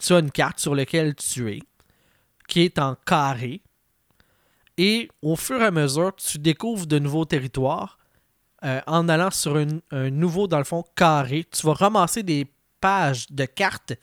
tu 0.00 0.12
as 0.12 0.18
une 0.18 0.30
carte 0.30 0.60
sur 0.60 0.74
laquelle 0.74 1.14
tu 1.14 1.50
es, 1.50 1.60
qui 2.48 2.62
est 2.62 2.78
en 2.78 2.96
carré, 3.06 3.60
et 4.76 5.08
au 5.22 5.36
fur 5.36 5.60
et 5.60 5.66
à 5.66 5.70
mesure, 5.70 6.14
tu 6.16 6.38
découvres 6.38 6.86
de 6.86 6.98
nouveaux 6.98 7.24
territoires 7.24 7.98
euh, 8.64 8.80
en 8.86 9.08
allant 9.08 9.30
sur 9.30 9.56
un, 9.56 9.80
un 9.90 10.10
nouveau, 10.10 10.46
dans 10.46 10.58
le 10.58 10.64
fond, 10.64 10.84
carré. 10.94 11.46
Tu 11.50 11.66
vas 11.66 11.74
ramasser 11.74 12.22
des 12.22 12.46
pages 12.80 13.26
de 13.30 13.44
cartes 13.44 13.94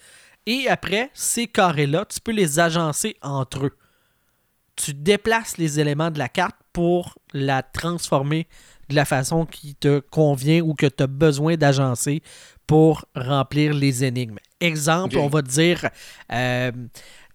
et 0.45 0.67
après, 0.67 1.11
ces 1.13 1.47
carrés-là, 1.47 2.05
tu 2.05 2.19
peux 2.19 2.31
les 2.31 2.59
agencer 2.59 3.15
entre 3.21 3.67
eux. 3.67 3.77
Tu 4.75 4.93
déplaces 4.93 5.57
les 5.57 5.79
éléments 5.79 6.09
de 6.09 6.17
la 6.17 6.29
carte 6.29 6.55
pour 6.73 7.17
la 7.33 7.61
transformer 7.61 8.47
de 8.89 8.95
la 8.95 9.05
façon 9.05 9.45
qui 9.45 9.75
te 9.75 9.99
convient 9.99 10.61
ou 10.61 10.73
que 10.73 10.87
tu 10.87 11.03
as 11.03 11.07
besoin 11.07 11.55
d'agencer 11.55 12.23
pour 12.65 13.05
remplir 13.15 13.73
les 13.73 14.03
énigmes. 14.03 14.37
Exemple, 14.59 15.17
on 15.17 15.27
va 15.27 15.41
te 15.41 15.49
dire 15.49 15.89
euh, 16.31 16.71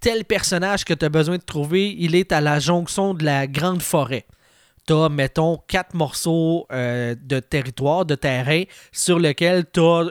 tel 0.00 0.24
personnage 0.24 0.84
que 0.84 0.94
tu 0.94 1.04
as 1.04 1.08
besoin 1.08 1.36
de 1.36 1.42
trouver, 1.42 1.94
il 1.98 2.14
est 2.14 2.32
à 2.32 2.40
la 2.40 2.58
jonction 2.58 3.14
de 3.14 3.24
la 3.24 3.46
grande 3.46 3.82
forêt. 3.82 4.26
Tu 4.86 4.92
as, 4.92 5.08
mettons, 5.08 5.58
quatre 5.66 5.94
morceaux 5.94 6.66
euh, 6.72 7.14
de 7.20 7.40
territoire, 7.40 8.04
de 8.04 8.14
terrain, 8.14 8.62
sur 8.92 9.18
lequel 9.18 9.64
tu 9.72 9.80
as 9.80 10.04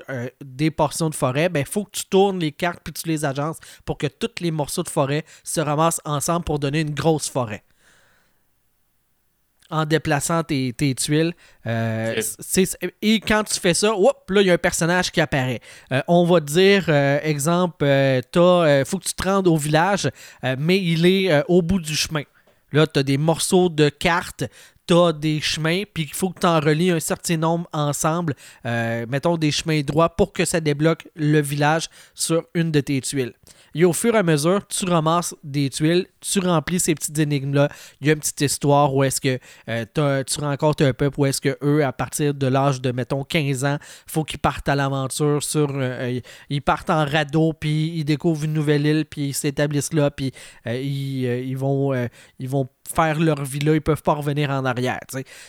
des 0.44 0.70
portions 0.72 1.10
de 1.10 1.16
forêt. 1.16 1.50
Il 1.56 1.66
faut 1.66 1.86
que 1.86 1.92
tu 1.92 2.06
tournes 2.06 2.40
les 2.40 2.52
cartes 2.52 2.80
puis 2.84 2.94
tu 2.94 3.08
les 3.08 3.24
agences 3.26 3.58
pour 3.86 3.98
que 3.98 4.08
tous 4.08 4.42
les 4.42 4.52
morceaux 4.52 4.84
de 4.84 4.90
forêt 4.90 5.24
se 5.44 5.62
ramassent 5.62 6.02
ensemble 6.04 6.44
pour 6.44 6.60
donner 6.60 6.82
une 6.82 6.94
grosse 6.94 7.30
forêt 7.30 7.64
en 9.72 9.86
déplaçant 9.86 10.44
tes, 10.44 10.74
tes 10.74 10.94
tuiles. 10.94 11.34
Euh, 11.66 12.22
c'est- 12.40 12.78
et 13.02 13.20
quand 13.20 13.44
tu 13.44 13.60
fais 13.60 13.74
ça, 13.74 13.96
hop, 13.96 14.30
là, 14.30 14.42
il 14.42 14.48
y 14.48 14.52
a 14.52 14.54
un 14.54 14.58
personnage 14.60 15.12
qui 15.12 15.20
apparaît. 15.22 15.60
Euh, 15.92 16.02
on 16.08 16.24
va 16.26 16.40
te 16.40 16.46
dire, 16.46 16.86
euh, 16.88 17.20
exemple, 17.24 17.84
il 17.84 18.84
faut 18.86 19.00
que 19.00 19.06
tu 19.06 19.14
te 19.14 19.24
rendes 19.28 19.48
au 19.48 19.58
village, 19.58 20.08
euh, 20.44 20.56
mais 20.60 20.78
il 20.80 21.06
est 21.08 21.32
euh, 21.32 21.42
au 21.48 21.62
bout 21.64 21.80
du 21.80 21.96
chemin. 21.96 22.22
Là, 22.72 22.88
tu 22.88 23.00
as 23.00 23.04
des 23.04 23.18
morceaux 23.18 23.70
de 23.70 23.90
cartes, 23.90 24.46
tu 24.88 24.94
as 24.94 25.14
des 25.14 25.42
chemins, 25.42 25.84
puis 25.94 26.04
il 26.04 26.14
faut 26.14 26.30
que 26.30 26.40
tu 26.40 26.48
en 26.48 26.60
relis 26.60 26.92
un 26.92 27.00
certain 27.00 27.38
nombre 27.38 27.68
ensemble, 27.74 28.36
euh, 28.66 29.06
mettons 29.10 29.38
des 29.38 29.52
chemins 29.52 29.82
droits, 29.82 30.10
pour 30.10 30.34
que 30.34 30.46
ça 30.46 30.60
débloque 30.60 31.08
le 31.16 31.42
village 31.42 31.90
sur 32.14 32.44
une 32.54 32.72
de 32.72 32.82
tes 32.82 33.02
tuiles. 33.02 33.34
Et 33.78 33.84
au 33.84 33.92
fur 33.92 34.16
et 34.16 34.18
à 34.18 34.24
mesure, 34.24 34.66
tu 34.68 34.86
ramasses 34.86 35.36
des 35.44 35.70
tuiles, 35.70 36.08
tu 36.22 36.40
remplis 36.40 36.80
ces 36.80 36.96
petites 36.96 37.20
énigmes-là. 37.20 37.68
Il 38.00 38.08
y 38.08 38.10
a 38.10 38.14
une 38.14 38.20
petite 38.20 38.40
histoire 38.40 38.96
où 38.96 39.04
est-ce 39.04 39.20
que 39.20 39.38
euh, 39.68 40.24
tu 40.24 40.40
rencontres 40.40 40.86
un 40.86 40.94
peuple, 40.94 41.20
où 41.20 41.26
est-ce 41.26 41.42
que 41.42 41.58
eux, 41.62 41.84
à 41.84 41.92
partir 41.92 42.34
de 42.34 42.48
l'âge 42.48 42.80
de, 42.80 42.94
mettons, 42.94 43.26
15 43.26 43.66
ans, 43.66 43.78
faut 44.08 44.24
qu'ils 44.24 44.40
partent 44.40 44.70
à 44.70 44.76
l'aventure 44.76 45.44
sur... 45.44 45.68
euh, 45.74 46.22
ils 46.50 46.62
partent 46.62 46.90
en 46.90 47.06
radeau, 47.06 47.52
puis 47.52 47.92
ils 47.98 48.06
découvrent 48.06 48.46
une 48.46 48.54
nouvelle 48.54 48.86
île, 48.86 49.06
puis 49.06 49.28
ils 49.28 49.34
s'établissent 49.34 49.94
là, 49.94 50.10
puis 50.10 50.32
euh, 50.68 50.80
ils, 50.80 51.26
euh, 51.26 51.42
ils 51.42 51.58
vont, 51.58 51.94
euh, 51.94 52.08
ils 52.40 52.48
vont 52.48 52.70
faire 52.94 53.20
leur 53.20 53.44
vie 53.44 53.60
là, 53.60 53.74
ils 53.74 53.82
peuvent 53.82 54.04
pas 54.04 54.14
revenir 54.14 54.52
en 54.52 54.64
arrière. 54.64 55.02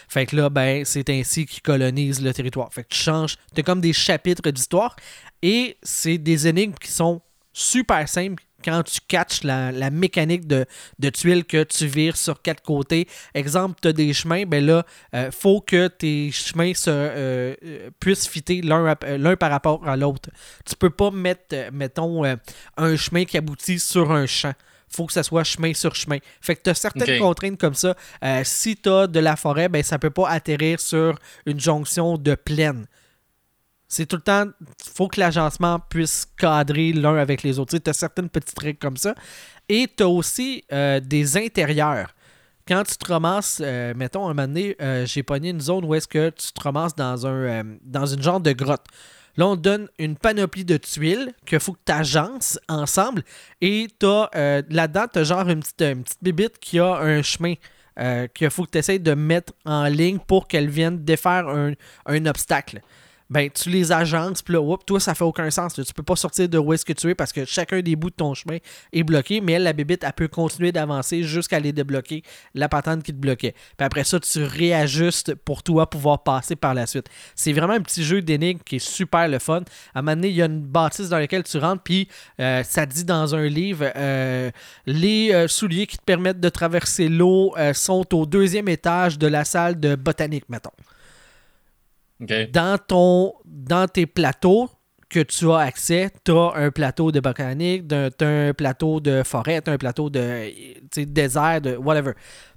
Fait 0.09 0.27
que 0.27 0.35
là, 0.35 0.51
ben, 0.51 0.85
c'est 0.85 1.11
ainsi 1.11 1.47
qu'ils 1.47 1.63
colonisent 1.63 2.23
le 2.23 2.35
territoire. 2.35 2.73
Fait 2.73 2.83
que 2.83 2.89
tu 2.89 2.99
changes, 2.99 3.37
t'as 3.55 3.63
comme 3.63 3.81
des 3.81 3.93
chapitres 3.93 4.51
d'histoire, 4.51 4.97
et 5.43 5.77
c'est 5.83 6.19
des 6.19 6.49
énigmes 6.49 6.75
qui 6.81 6.91
sont 6.91 7.21
super 7.57 8.07
simples 8.09 8.43
quand 8.65 8.83
tu 8.83 8.99
catches 9.07 9.45
la, 9.45 9.71
la 9.71 9.91
mécanique 9.91 10.47
de, 10.47 10.67
de 10.99 11.09
tuiles 11.11 11.45
que 11.45 11.63
tu 11.63 11.87
vires 11.87 12.17
sur 12.17 12.43
quatre 12.43 12.63
côtés. 12.63 13.07
Exemple, 13.33 13.79
tu 13.81 13.89
as 13.89 13.93
des 13.93 14.13
chemins, 14.13 14.45
ben 14.45 14.65
là, 14.65 14.85
euh, 15.15 15.31
faut 15.31 15.61
que 15.61 15.89
tes 15.89 16.33
chemins 16.33 16.75
se, 16.75 16.91
euh, 16.91 17.55
euh, 17.65 17.91
puissent 18.01 18.27
fitter 18.29 18.63
l'un 18.63 18.95
euh, 19.05 19.19
l'un 19.19 19.37
par 19.37 19.51
rapport 19.51 19.87
à 19.87 19.97
l'autre. 19.97 20.31
Tu 20.65 20.75
peux 20.75 20.91
pas 20.91 21.11
mettre, 21.11 21.55
mettons, 21.73 22.25
euh, 22.25 22.35
un 22.77 22.97
chemin 22.97 23.25
qui 23.25 23.39
aboutit 23.39 23.79
sur 23.79 24.11
un 24.11 24.27
champ. 24.27 24.55
Faut 24.89 25.07
que 25.07 25.13
ça 25.13 25.23
soit 25.23 25.45
chemin 25.45 25.73
sur 25.75 25.95
chemin. 25.95 26.19
Fait 26.41 26.57
que 26.57 26.63
tu 26.63 26.71
as 26.71 26.75
certaines 26.75 27.19
contraintes 27.19 27.59
comme 27.61 27.75
ça. 27.75 27.95
Euh, 28.25 28.43
si 28.45 28.77
tu 28.77 28.89
as 28.89 29.07
de 29.07 29.21
la 29.21 29.37
forêt, 29.37 29.69
ben 29.69 29.83
ça 29.83 29.99
peut 29.99 30.11
pas 30.11 30.29
atterrir 30.29 30.81
sur 30.81 31.19
une 31.45 31.61
jonction 31.61 32.17
de 32.19 32.35
plaine. 32.35 32.87
C'est 33.89 34.07
tout 34.07 34.17
le 34.17 34.23
temps, 34.23 34.47
faut 34.95 35.09
que 35.09 35.21
l'agencement 35.21 35.79
puisse 35.79 36.27
cadrer 36.37 36.93
l'un 36.93 37.17
avec 37.17 37.43
les 37.43 37.59
autres. 37.59 37.79
Tu 37.79 37.91
as 37.91 37.93
certaines 37.93 38.29
petites 38.29 38.59
règles 38.59 38.79
comme 38.79 38.97
ça. 38.97 39.15
Et 39.69 39.89
tu 39.97 40.03
as 40.03 40.09
aussi 40.09 40.65
euh, 40.73 41.01
des 41.01 41.37
intérieurs. 41.37 42.13
Quand 42.67 42.83
tu 42.83 42.97
te 42.97 43.13
ramasses, 43.13 43.63
euh, 43.65 43.95
mettons, 43.97 44.25
un 44.25 44.35
moment 44.35 44.49
donné, 44.49 44.75
euh, 44.83 45.07
j'ai 45.07 45.23
pogné 45.23 45.51
une 45.51 45.61
zone 45.61 45.85
où 45.85 45.95
est-ce 45.95 46.09
que 46.09 46.31
tu 46.31 46.53
te 46.53 46.61
ramasses 46.61 46.97
dans, 46.97 47.25
un, 47.25 47.31
euh, 47.31 47.63
dans 47.83 48.07
une 48.07 48.21
genre 48.21 48.41
de 48.41 48.51
grotte. 48.51 48.87
Là, 49.37 49.47
on 49.47 49.57
te 49.57 49.61
donne 49.61 49.89
une 50.01 50.17
panoplie 50.17 50.65
de 50.65 50.77
tuiles 50.77 51.33
qu'il 51.45 51.61
faut 51.61 51.75
que 51.75 51.81
tu 51.87 51.93
agences 51.93 52.59
ensemble. 52.69 53.23
Et 53.61 53.87
t'as, 54.01 54.31
euh, 54.35 54.63
là-dedans, 54.69 55.05
tu 55.13 55.19
as 55.21 55.25
genre 55.25 55.49
une 55.49 55.61
petite, 55.61 55.83
une 55.83 56.03
petite 56.03 56.23
bibite 56.23 56.59
qui 56.59 56.81
a 56.81 56.97
un 56.97 57.23
chemin 57.23 57.55
qu'il 58.35 58.51
faut 58.51 58.65
que 58.65 58.73
tu 58.73 58.79
essaies 58.79 58.99
de 58.99 59.15
mettre 59.15 59.55
en 59.65 59.85
ligne 59.87 60.19
pour 60.19 60.49
qu'elle 60.49 60.69
vienne 60.69 61.03
défaire 61.03 61.49
un, 61.49 61.73
un 62.05 62.27
obstacle. 62.27 62.83
Ben, 63.29 63.51
tu 63.51 63.71
les 63.71 63.91
agences, 63.91 64.41
puis 64.41 64.55
là, 64.55 64.61
oups, 64.61 64.85
toi, 64.87 65.01
ça 65.01 65.15
fait 65.15 65.25
aucun 65.25 65.51
sens. 65.51 65.77
là. 65.77 65.85
Tu 65.85 65.93
peux 65.93 66.03
pas 66.03 66.15
sortir 66.17 66.49
de 66.49 66.59
où 66.59 66.73
est-ce 66.73 66.85
que 66.85 66.93
tu 66.93 67.11
es 67.11 67.15
parce 67.15 67.33
que 67.33 67.45
chacun 67.45 67.81
des 67.81 67.97
bouts 67.97 68.11
de 68.11 68.15
ton 68.15 68.35
chemin 68.35 68.59
est 68.93 69.03
bloqué, 69.03 69.41
mais 69.41 69.53
elle, 69.53 69.65
la 69.65 69.73
bébite, 69.73 70.05
elle 70.05 70.13
peut 70.13 70.29
continuer 70.29 70.71
d'avancer 70.71 71.25
jusqu'à 71.25 71.57
aller 71.57 71.73
débloquer 71.73 72.23
la 72.55 72.69
patente 72.69 73.03
qui 73.03 73.13
te 73.13 73.19
bloquait. 73.19 73.53
Puis 73.77 73.85
après 73.85 74.05
ça, 74.05 74.21
tu 74.21 74.45
réajustes 74.45 75.35
pour 75.35 75.63
toi 75.63 75.91
pouvoir 75.91 76.23
passer 76.23 76.55
par 76.55 76.75
la 76.75 76.87
suite. 76.87 77.09
C'est 77.35 77.53
vraiment 77.53 77.73
un 77.73 77.81
petit 77.81 78.05
jeu 78.05 78.23
d'énigmes 78.23 78.61
qui 78.65 78.77
est 78.77 78.87
super 78.87 79.27
le 79.29 79.39
fun. 79.39 79.63
À 79.95 79.99
un 79.99 80.03
moment 80.03 80.17
donné, 80.17 80.29
il 80.29 80.37
y 80.37 80.43
a 80.43 80.47
une 80.47 80.63
bâtisse 80.63 81.09
dans 81.09 81.19
laquelle 81.19 81.43
tu 81.43 81.59
rentres, 81.59 81.83
puis 81.83 82.09
euh, 82.41 82.63
ça 82.63 82.87
dit 82.87 83.05
dans 83.05 83.35
un 83.35 83.47
livre 83.47 83.91
euh, 83.97 84.51
les 84.87 85.33
euh, 85.33 85.49
souliers 85.49 85.87
qui 85.87 85.99
te 85.99 86.05
permettent 86.05 86.41
de 86.41 86.49
traverser 86.49 87.09
l'eau 87.09 87.55
sont 87.73 88.15
au 88.15 88.27
deuxième 88.27 88.69
étage 88.69 89.19
de 89.19 89.27
la 89.27 89.45
salle 89.45 89.81
de 89.81 89.95
botanique, 89.97 90.45
mettons 90.49 90.71
Dans 92.21 92.79
ton 92.79 93.35
dans 93.45 93.87
tes 93.89 94.07
plateaux, 94.07 94.71
que 95.09 95.21
tu 95.21 95.51
as 95.51 95.59
accès, 95.59 96.11
tu 96.25 96.33
as 96.33 96.53
un 96.55 96.71
plateau 96.71 97.13
de 97.13 97.21
botanique, 97.21 97.89
tu 97.89 97.95
as 97.95 98.27
un 98.27 98.53
plateau 98.53 99.01
de 99.01 99.23
forêt, 99.23 99.63
tu 99.63 99.71
as 99.71 99.75
un 99.75 99.79
plateau 99.79 100.11
de 100.11 100.53
désert, 100.97 101.61
de 101.61 101.77
whatever. 101.77 102.13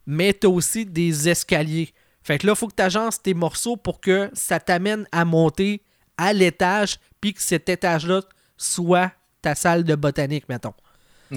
Mais 0.05 0.33
tu 0.33 0.47
as 0.47 0.49
aussi 0.49 0.85
des 0.85 1.29
escaliers. 1.29 1.93
Fait 2.23 2.37
que 2.37 2.47
là, 2.47 2.53
il 2.53 2.57
faut 2.57 2.67
que 2.67 2.75
tu 2.75 2.83
agences 2.83 3.21
tes 3.21 3.33
morceaux 3.33 3.77
pour 3.77 4.01
que 4.01 4.29
ça 4.33 4.59
t'amène 4.59 5.07
à 5.11 5.25
monter 5.25 5.83
à 6.17 6.33
l'étage, 6.33 6.97
puis 7.21 7.33
que 7.33 7.41
cet 7.41 7.69
étage-là 7.69 8.21
soit 8.57 9.11
ta 9.41 9.55
salle 9.55 9.83
de 9.83 9.95
botanique, 9.95 10.49
mettons. 10.49 10.73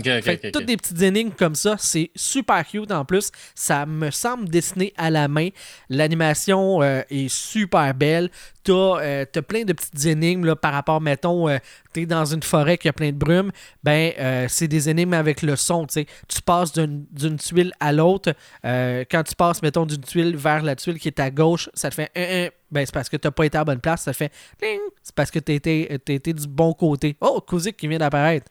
Fait 0.00 0.50
toutes 0.50 0.66
des 0.66 0.76
petites 0.76 1.00
énigmes 1.02 1.30
comme 1.30 1.54
ça, 1.54 1.76
c'est 1.78 2.10
super 2.14 2.66
cute 2.66 2.90
en 2.90 3.04
plus. 3.04 3.30
Ça 3.54 3.86
me 3.86 4.10
semble 4.10 4.48
dessiné 4.48 4.92
à 4.96 5.10
la 5.10 5.28
main. 5.28 5.48
L'animation 5.88 6.82
euh, 6.82 7.02
est 7.10 7.28
super 7.28 7.94
belle. 7.94 8.30
T'as 8.64 8.72
euh, 8.72 9.24
as 9.34 9.42
plein 9.42 9.64
de 9.64 9.72
petites 9.72 10.06
énigmes 10.06 10.44
là, 10.44 10.54
par 10.54 10.72
rapport, 10.72 11.00
mettons, 11.00 11.48
euh, 11.48 11.58
t'es 11.92 12.06
dans 12.06 12.24
une 12.24 12.42
forêt 12.42 12.78
qui 12.78 12.88
a 12.88 12.92
plein 12.92 13.10
de 13.10 13.16
brume, 13.16 13.50
ben 13.82 14.12
c'est 14.48 14.68
des 14.68 14.88
énigmes 14.88 15.14
avec 15.14 15.42
le 15.42 15.56
son. 15.56 15.86
Tu 15.86 16.42
passes 16.44 16.72
d'une 16.72 17.36
tuile 17.38 17.72
à 17.80 17.92
l'autre. 17.92 18.34
quand 18.62 19.22
tu 19.24 19.34
passes, 19.34 19.62
mettons, 19.62 19.84
d'une 19.84 20.00
tuile 20.00 20.36
vers 20.36 20.62
la 20.62 20.76
tuile 20.76 20.98
qui 20.98 21.08
est 21.08 21.20
à 21.20 21.30
gauche, 21.30 21.68
ça 21.74 21.90
te 21.90 21.96
fait 21.96 22.10
un, 22.14 22.46
un 22.46 22.48
ben 22.70 22.86
c'est 22.86 22.94
parce 22.94 23.08
que 23.08 23.16
t'as 23.16 23.30
pas 23.30 23.44
été 23.44 23.58
à 23.58 23.60
la 23.60 23.64
bonne 23.64 23.80
place, 23.80 24.02
ça 24.02 24.12
fait 24.12 24.32
c'est 25.02 25.14
parce 25.14 25.30
que 25.30 25.38
t'as 25.38 25.52
été, 25.52 25.92
été, 25.92 26.32
du 26.32 26.46
bon 26.48 26.72
côté. 26.72 27.16
Oh, 27.20 27.40
Kouzik 27.46 27.76
qui 27.76 27.86
vient 27.86 27.98
d'apparaître. 27.98 28.50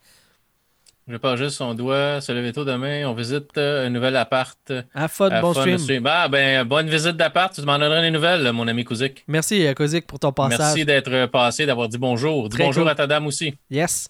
Je 1.12 1.18
pas 1.18 1.36
juste 1.36 1.58
son 1.58 1.74
doigt, 1.74 2.22
se 2.22 2.32
lever 2.32 2.54
tôt 2.54 2.64
demain, 2.64 3.06
on 3.06 3.14
visite 3.14 3.58
euh, 3.58 3.86
un 3.86 3.90
nouvel 3.90 4.16
appart. 4.16 4.72
À 4.96 5.10
fun, 5.10 5.42
bon 5.42 5.54
stream. 5.54 6.02
Bah, 6.02 6.30
ben, 6.30 6.64
bonne 6.64 6.88
visite 6.88 7.18
d'appart, 7.18 7.54
tu 7.54 7.62
m'en 7.64 7.78
donneras 7.78 8.00
des 8.00 8.12
nouvelles, 8.12 8.50
mon 8.54 8.66
ami 8.66 8.86
Kouzik. 8.86 9.26
Merci 9.28 9.68
euh, 9.68 9.74
Kouzik 9.74 10.08
pour 10.08 10.20
ton 10.20 10.32
passage. 10.32 10.60
Merci 10.60 10.86
d'être 10.86 11.26
passé, 11.26 11.66
d'avoir 11.66 11.90
dit 11.90 11.98
bonjour. 11.98 12.48
Dis 12.48 12.56
bonjour 12.58 12.88
à 12.88 12.96
ta 12.96 13.08
dame 13.08 13.28
aussi. 13.28 13.54
Yes. 13.70 14.08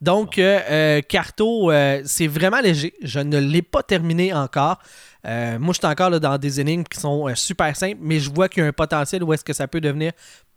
Donc, 0.00 0.40
euh, 0.40 1.00
Carto, 1.08 1.70
c'est 2.04 2.26
vraiment 2.26 2.60
léger. 2.60 2.92
Je 3.02 3.20
ne 3.20 3.38
l'ai 3.38 3.62
pas 3.62 3.84
terminé 3.84 4.34
encore. 4.34 4.80
moi, 5.24 5.72
je 5.72 5.78
suis 5.78 5.86
encore 5.86 6.18
dans 6.18 6.38
des 6.38 6.60
énigmes 6.60 6.82
qui 6.82 6.98
sont 6.98 7.32
super 7.36 7.76
simples, 7.76 7.98
mais 8.00 8.18
je 8.18 8.32
vois 8.32 8.48
qu'il 8.48 8.64
y 8.64 8.66
a 8.66 8.68
un 8.68 8.72
potentiel 8.72 9.22
où 9.22 9.32
est-ce 9.32 9.44
que 9.44 9.52
ça 9.52 9.68
peut 9.68 9.80
devenir 9.80 10.10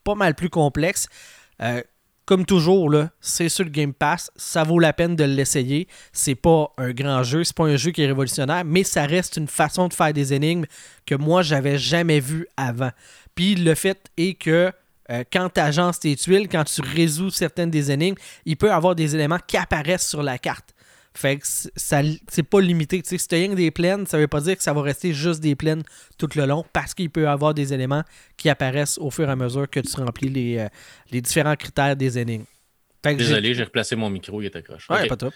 pas 0.03 0.15
mal 0.15 0.34
plus 0.34 0.49
complexe 0.49 1.08
comme 2.29 2.45
toujours, 2.45 2.93
c'est 3.19 3.49
sur 3.49 3.63
le 3.63 3.71
Game 3.71 3.91
Pass. 3.91 4.29
Ça 4.35 4.63
vaut 4.63 4.77
la 4.77 4.93
peine 4.93 5.15
de 5.15 5.23
l'essayer. 5.23 5.87
C'est 6.13 6.35
pas 6.35 6.71
un 6.77 6.91
grand 6.91 7.23
jeu, 7.23 7.43
c'est 7.43 7.55
pas 7.55 7.63
un 7.63 7.75
jeu 7.75 7.89
qui 7.89 8.03
est 8.03 8.05
révolutionnaire, 8.05 8.63
mais 8.63 8.83
ça 8.83 9.07
reste 9.07 9.37
une 9.37 9.47
façon 9.47 9.87
de 9.87 9.95
faire 9.95 10.13
des 10.13 10.31
énigmes 10.31 10.65
que 11.07 11.15
moi, 11.15 11.41
j'avais 11.41 11.79
jamais 11.79 12.19
vu 12.19 12.47
avant. 12.55 12.91
Puis 13.33 13.55
le 13.55 13.73
fait 13.73 14.11
est 14.15 14.35
que 14.35 14.71
euh, 15.09 15.23
quand 15.33 15.49
tu 15.49 15.59
agences 15.59 16.01
tes 16.01 16.15
tuiles, 16.15 16.47
quand 16.47 16.65
tu 16.65 16.81
résous 16.81 17.31
certaines 17.31 17.71
des 17.71 17.89
énigmes, 17.89 18.17
il 18.45 18.57
peut 18.57 18.67
y 18.67 18.69
avoir 18.69 18.93
des 18.93 19.15
éléments 19.15 19.39
qui 19.47 19.57
apparaissent 19.57 20.07
sur 20.07 20.21
la 20.21 20.37
carte. 20.37 20.75
Fait 21.13 21.38
que 21.38 21.45
c'est 21.45 22.43
pas 22.43 22.62
limité. 22.62 23.02
si 23.04 23.17
tu 23.17 23.36
as 23.36 23.48
des 23.48 23.72
plaines, 23.72 24.06
ça 24.06 24.17
veut 24.17 24.28
pas 24.28 24.41
dire 24.41 24.56
que 24.56 24.63
ça 24.63 24.74
va 24.74 24.82
rester 24.82 25.12
juste 25.12 25.41
des 25.41 25.56
plaines 25.56 25.84
tout 26.17 26.30
le 26.36 26.45
long 26.45 26.63
parce 26.72 26.93
qu'il 26.93 27.10
peut 27.10 27.24
y 27.24 27.26
avoir 27.26 27.54
des 27.54 27.74
éléments 27.74 28.04
qui 28.38 28.48
apparaissent 28.48 28.98
au 29.00 29.10
fur 29.10 29.28
et 29.28 29.32
à 29.32 29.36
mesure 29.36 29.69
que 29.69 29.80
tu 29.80 29.95
remplis 29.98 30.30
les, 30.30 30.60
euh, 30.60 30.67
les 31.12 31.22
différents 31.22 31.56
critères 31.56 31.95
des 31.95 32.19
énigmes. 32.19 32.45
Désolé, 33.04 33.54
j'ai 33.54 33.63
replacé 33.63 33.95
mon 33.95 34.10
micro, 34.10 34.41
il 34.41 34.45
est 34.45 34.56
accroché. 34.56 34.86
Ouais, 34.93 35.08
pas 35.08 35.17
top. 35.17 35.34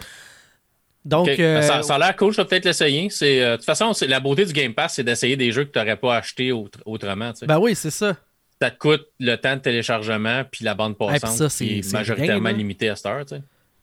Donc, 1.06 1.28
euh, 1.28 1.62
ça, 1.62 1.96
a 1.96 2.00
l'air 2.00 2.16
cool, 2.16 2.32
je 2.32 2.38
vais 2.38 2.48
peut-être 2.48 2.66
l'essayer. 2.66 3.10
Euh, 3.22 3.52
de 3.52 3.56
toute 3.58 3.66
façon, 3.66 3.92
la 4.08 4.20
beauté 4.20 4.46
du 4.46 4.54
Game 4.54 4.74
Pass, 4.74 4.96
c'est 4.96 5.04
d'essayer 5.04 5.36
des 5.36 5.52
jeux 5.52 5.66
que 5.66 5.72
tu 5.72 5.80
n'aurais 5.80 5.98
pas 5.98 6.16
achetés 6.18 6.52
autrement. 6.52 7.32
Ben 7.42 7.60
oui, 7.60 7.76
c'est 7.76 7.92
ça. 7.92 8.16
Ça 8.62 8.72
te 8.72 8.78
coûte 8.78 9.06
le 9.20 9.36
temps 9.36 9.56
de 9.58 9.62
téléchargement 9.62 10.44
puis 10.50 10.64
la 10.64 10.74
bande 10.76 10.98
passante 10.98 11.50
qui 11.50 11.80
est, 11.80 11.94
majoritairement 11.94 12.52
limitée 12.52 12.88
à 12.88 12.96
cette 12.96 13.06
heure. 13.08 13.26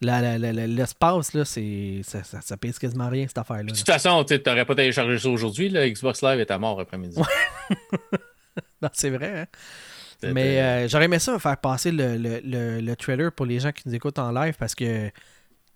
L'espace, 0.00 1.34
là, 1.34 1.44
c'est, 1.44 2.00
ça, 2.02 2.22
ça, 2.22 2.56
pèse 2.56 2.78
quasiment 2.78 3.08
rien, 3.08 3.26
cette 3.26 3.38
affaire-là. 3.38 3.64
De 3.64 3.76
toute 3.76 3.86
façon, 3.86 4.24
tu 4.24 4.40
n'aurais 4.46 4.64
pas 4.64 4.74
téléchargé 4.74 5.18
ça 5.18 5.28
aujourd'hui. 5.28 5.70
Xbox 5.70 6.22
Live 6.22 6.40
est 6.40 6.50
à 6.50 6.58
mort 6.58 6.80
après-midi. 6.80 7.20
non, 8.82 8.88
c'est 8.92 9.10
vrai. 9.10 9.40
Hein? 9.40 9.46
Mais 10.22 10.60
euh, 10.60 10.88
j'aurais 10.88 11.04
aimé 11.06 11.18
ça 11.18 11.38
faire 11.38 11.56
passer 11.56 11.92
le, 11.92 12.16
le, 12.16 12.80
le, 12.80 12.96
trailer 12.96 13.32
pour 13.32 13.46
les 13.46 13.60
gens 13.60 13.72
qui 13.72 13.82
nous 13.86 13.94
écoutent 13.94 14.18
en 14.18 14.32
live 14.32 14.54
parce 14.58 14.74
que 14.74 15.10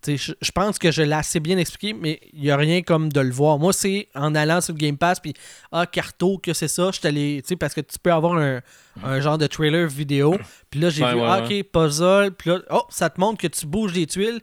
je 0.07 0.51
pense 0.53 0.79
que 0.79 0.91
je 0.91 1.03
l'ai 1.03 1.15
assez 1.15 1.41
bien 1.41 1.59
expliqué, 1.59 1.95
mais 1.95 2.21
il 2.33 2.43
n'y 2.43 2.51
a 2.51 2.57
rien 2.57 2.83
comme 2.83 3.13
de 3.13 3.21
le 3.21 3.31
voir. 3.31 3.59
Moi, 3.59 3.73
c'est 3.73 4.09
en 4.15 4.35
allant 4.35 4.61
sur 4.61 4.75
le 4.75 4.79
Game 4.79 4.97
Pass, 4.97 5.21
puis 5.21 5.35
ah, 5.73 5.87
Carto, 5.87 6.39
que 6.39 6.53
c'est 6.53 6.69
ça, 6.69 6.91
je 6.93 7.01
t'allais, 7.01 7.41
tu 7.43 7.49
sais, 7.49 7.57
parce 7.57 7.75
que 7.75 7.81
tu 7.81 7.99
peux 7.99 8.13
avoir 8.13 8.35
un, 8.35 8.61
genre 9.21 9.39
de 9.39 9.47
trailer 9.47 9.89
vidéo. 9.89 10.37
Puis 10.71 10.81
là, 10.81 10.91
j'ai 10.91 11.05
vu, 11.05 11.21
ah, 11.23 11.43
ok, 11.45 11.63
puzzle, 11.73 12.33
puis 12.37 12.51
là, 12.51 12.61
oh, 12.71 12.83
ça 12.89 13.11
te 13.11 13.21
montre 13.21 13.41
que 13.41 13.49
tu 13.49 13.67
bouges 13.67 13.93
des 13.93 14.07
tuiles. 14.07 14.41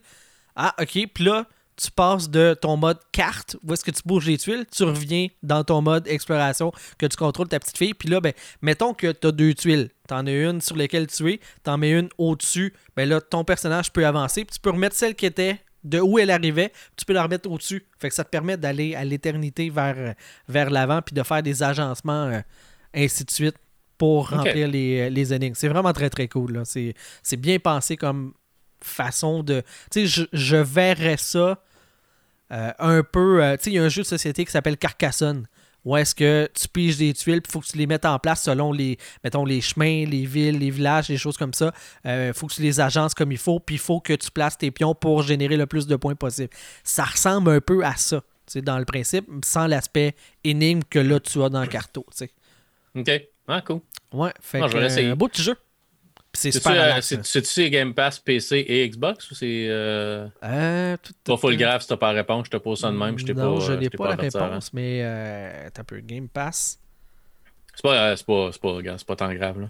Ah, 0.56 0.74
ok, 0.80 1.08
puis 1.13 1.24
là, 1.24 1.45
tu 1.82 1.89
passes 1.89 2.30
de 2.30 2.54
ton 2.54 2.78
mode 2.78 3.00
carte, 3.12 3.58
où 3.63 3.74
est-ce 3.74 3.84
que 3.84 3.89
tu 3.89 4.04
bouges 4.06 4.28
les 4.28 4.38
tuiles, 4.38 4.65
tu 4.72 4.84
reviens 4.84 5.28
dans 5.41 5.63
ton 5.63 5.82
mode 5.82 6.08
exploration, 6.08 6.72
que 7.00 7.08
tu 7.08 7.17
contrôles 7.17 7.48
ta 7.48 7.60
petite 7.60 7.78
fille. 7.78 7.96
Puis 7.96 8.08
là, 8.08 8.22
ben, 8.22 8.34
mettons 8.62 8.94
que 8.94 9.12
tu 9.12 9.28
as 9.28 9.32
deux 9.32 9.56
tuiles. 9.56 9.89
Tu 10.08 10.13
en 10.13 10.28
as 10.28 10.32
une 10.32 10.62
sur 10.62 10.76
laquelle 10.76 11.08
tu 11.08 11.32
es, 11.32 11.39
tu 11.63 11.70
en 11.72 11.80
mets 11.80 11.91
une 11.91 12.10
au-dessus. 12.20 12.74
Ben 12.96 13.10
là, 13.10 13.20
ton 13.20 13.44
personnage 13.44 13.91
peut 13.91 14.06
avancer. 14.06 14.46
Puis 14.46 14.56
tu 14.56 14.60
peux 14.60 14.70
remettre 14.70 14.96
celle 14.96 15.15
qui 15.15 15.26
était 15.26 15.60
de 15.84 16.00
où 16.00 16.20
elle 16.20 16.30
arrivait, 16.30 16.72
tu 16.96 17.06
peux 17.06 17.13
la 17.13 17.24
remettre 17.24 17.50
au-dessus. 17.50 17.84
Fait 17.98 18.10
que 18.10 18.13
ça 18.13 18.24
te 18.24 18.30
permet 18.30 18.58
d'aller 18.58 18.94
à 18.94 19.04
l'éternité 19.04 19.72
vers, 19.72 20.13
vers 20.48 20.70
l'avant, 20.70 21.02
puis 21.02 21.15
de 21.15 21.24
faire 21.24 21.41
des 21.41 21.63
agencements, 21.63 22.28
euh, 22.28 22.41
ainsi 22.94 23.26
de 23.26 23.32
suite, 23.32 23.56
pour 23.98 24.30
remplir 24.30 24.67
les, 24.67 25.10
les 25.10 25.34
énigmes. 25.34 25.56
C'est 25.56 25.67
vraiment 25.67 25.94
très, 25.94 26.12
très 26.12 26.28
cool. 26.28 26.62
C'est 26.65 27.38
bien 27.38 27.58
pensé 27.58 27.98
comme 27.98 28.34
façon 28.82 29.41
de... 29.41 29.63
Tu 29.91 30.02
sais, 30.02 30.06
je, 30.06 30.24
je 30.34 30.58
verrais 30.58 31.17
ça 31.17 31.63
euh, 32.52 32.72
un 32.80 33.04
peu. 33.04 33.44
Euh, 33.44 33.58
tu 33.58 33.64
sais, 33.64 33.70
il 33.72 33.74
y 33.74 33.80
a 33.80 33.84
un 33.84 33.90
jeu 33.90 34.02
de 34.02 34.08
société 34.08 34.46
qui 34.46 34.52
s'appelle 34.52 34.78
Carcassonne. 34.78 35.48
Où 35.84 35.98
est-ce 35.98 36.14
que 36.14 36.48
tu 36.54 36.68
piges 36.68 36.98
des 36.98 37.12
tuiles, 37.14 37.42
il 37.44 37.52
faut 37.52 37.60
que 37.60 37.66
tu 37.66 37.76
les 37.76 37.88
mettes 37.88 38.06
en 38.06 38.20
place 38.20 38.44
selon 38.44 38.72
les, 38.72 39.00
mettons, 39.24 39.46
les 39.46 39.62
chemins, 39.62 40.06
les 40.06 40.26
villes, 40.26 40.60
les 40.60 40.70
villages, 40.70 41.10
les 41.10 41.18
choses 41.18 41.38
comme 41.38 41.54
ça. 41.54 41.74
Il 42.06 42.12
euh, 42.12 42.34
faut 42.34 42.46
que 42.46 42.54
tu 42.54 42.62
les 42.62 42.80
agences 42.80 43.16
comme 43.16 43.32
il 43.32 43.40
faut, 43.40 43.60
puis 43.60 43.76
il 43.76 43.80
faut 43.80 44.00
que 44.00 44.14
tu 44.14 44.30
places 44.30 44.60
tes 44.60 44.70
pions 44.70 44.94
pour 44.94 45.24
générer 45.24 45.58
le 45.58 45.66
plus 45.66 45.88
de 45.88 45.96
points 45.96 46.14
possible. 46.14 46.50
Ça 46.84 47.04
ressemble 47.04 47.50
un 47.50 47.62
peu 47.62 47.84
à 47.84 47.96
ça, 47.96 48.22
dans 48.58 48.78
le 48.78 48.86
principe, 48.86 49.26
sans 49.44 49.66
l'aspect 49.66 50.16
énigme 50.44 50.82
que 50.88 51.00
là 51.00 51.20
tu 51.20 51.42
as 51.42 51.50
dans 51.50 51.62
le 51.62 51.68
carto. 51.68 52.06
Ok. 52.94 53.12
Ah, 53.48 53.62
cool. 53.62 53.82
Ouais, 54.14 54.32
fait 54.40 54.62
un 54.62 55.16
beau 55.16 55.28
petit 55.30 55.42
jeu. 55.42 55.56
C'est 56.34 56.52
super 56.52 56.98
euh, 56.98 57.02
C'est-tu 57.02 57.70
Game 57.70 57.94
Pass 57.94 58.20
PC 58.20 58.63
et 58.67 58.88
Xbox 58.88 59.30
ou 59.32 59.36
c'est. 59.36 59.67
Euh... 59.67 60.28
Euh, 60.44 60.98
pas 61.26 61.38
full 61.38 61.58
grave 61.58 61.82
si 61.82 61.89
t'as 61.89 61.98
pas 61.98 62.13
la 62.13 62.20
réponse, 62.20 62.46
je 62.46 62.52
te 62.52 62.58
pose 62.58 62.80
ça 62.80 62.89
de 62.89 62.96
même. 62.96 63.20
Je 63.20 63.26
non, 63.34 63.60
pas, 63.60 63.65
je 63.65 63.74
n'ai 63.74 63.89
pas, 63.89 64.10
la 64.10 64.15
réponse, 64.15 64.72
mais 64.74 65.02
euh, 65.04 65.70
t'as 65.74 65.84
peu 65.84 66.00
Game 66.00 66.30
Pass. 66.30 66.80
C'est 67.76 67.84
pas, 67.84 68.15
c'est 68.15 68.26
pas, 68.26 68.50
c'est 68.52 68.62
pas, 68.62 68.98
c'est 68.98 69.08
pas 69.08 69.15
tant 69.15 69.34
grave 69.34 69.62
là. 69.62 69.70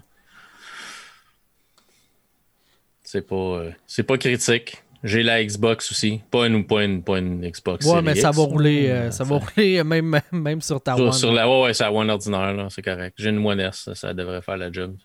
C'est 3.02 3.26
pas, 3.26 3.64
c'est 3.86 4.04
pas 4.04 4.16
critique. 4.16 4.84
J'ai 5.02 5.24
la 5.24 5.44
Xbox 5.44 5.90
aussi. 5.90 6.20
Pas 6.30 6.46
une, 6.46 6.64
pas 6.64 6.84
une, 6.84 7.02
pas 7.02 7.18
une 7.18 7.40
Xbox. 7.40 7.84
Ouais, 7.86 8.02
mais 8.02 8.14
ça 8.14 8.30
va 8.30 8.42
rouler, 8.44 9.10
ça 9.10 9.24
va 9.24 9.38
rouler 9.38 9.82
même, 9.82 10.20
même 10.32 10.60
sur 10.60 10.80
ta 10.80 10.94
sur, 10.94 11.06
One. 11.06 11.12
Sur 11.12 11.32
la, 11.32 11.48
ouais, 11.48 11.62
ouais, 11.64 11.74
c'est 11.74 11.82
la 11.82 11.92
One 11.92 12.08
ordinaire, 12.08 12.68
c'est 12.70 12.82
correct. 12.82 13.16
J'ai 13.18 13.30
une 13.30 13.44
One 13.44 13.58
S, 13.58 13.90
ça 13.94 14.14
devrait 14.14 14.42
faire 14.42 14.56
la 14.56 14.70
job 14.70 14.96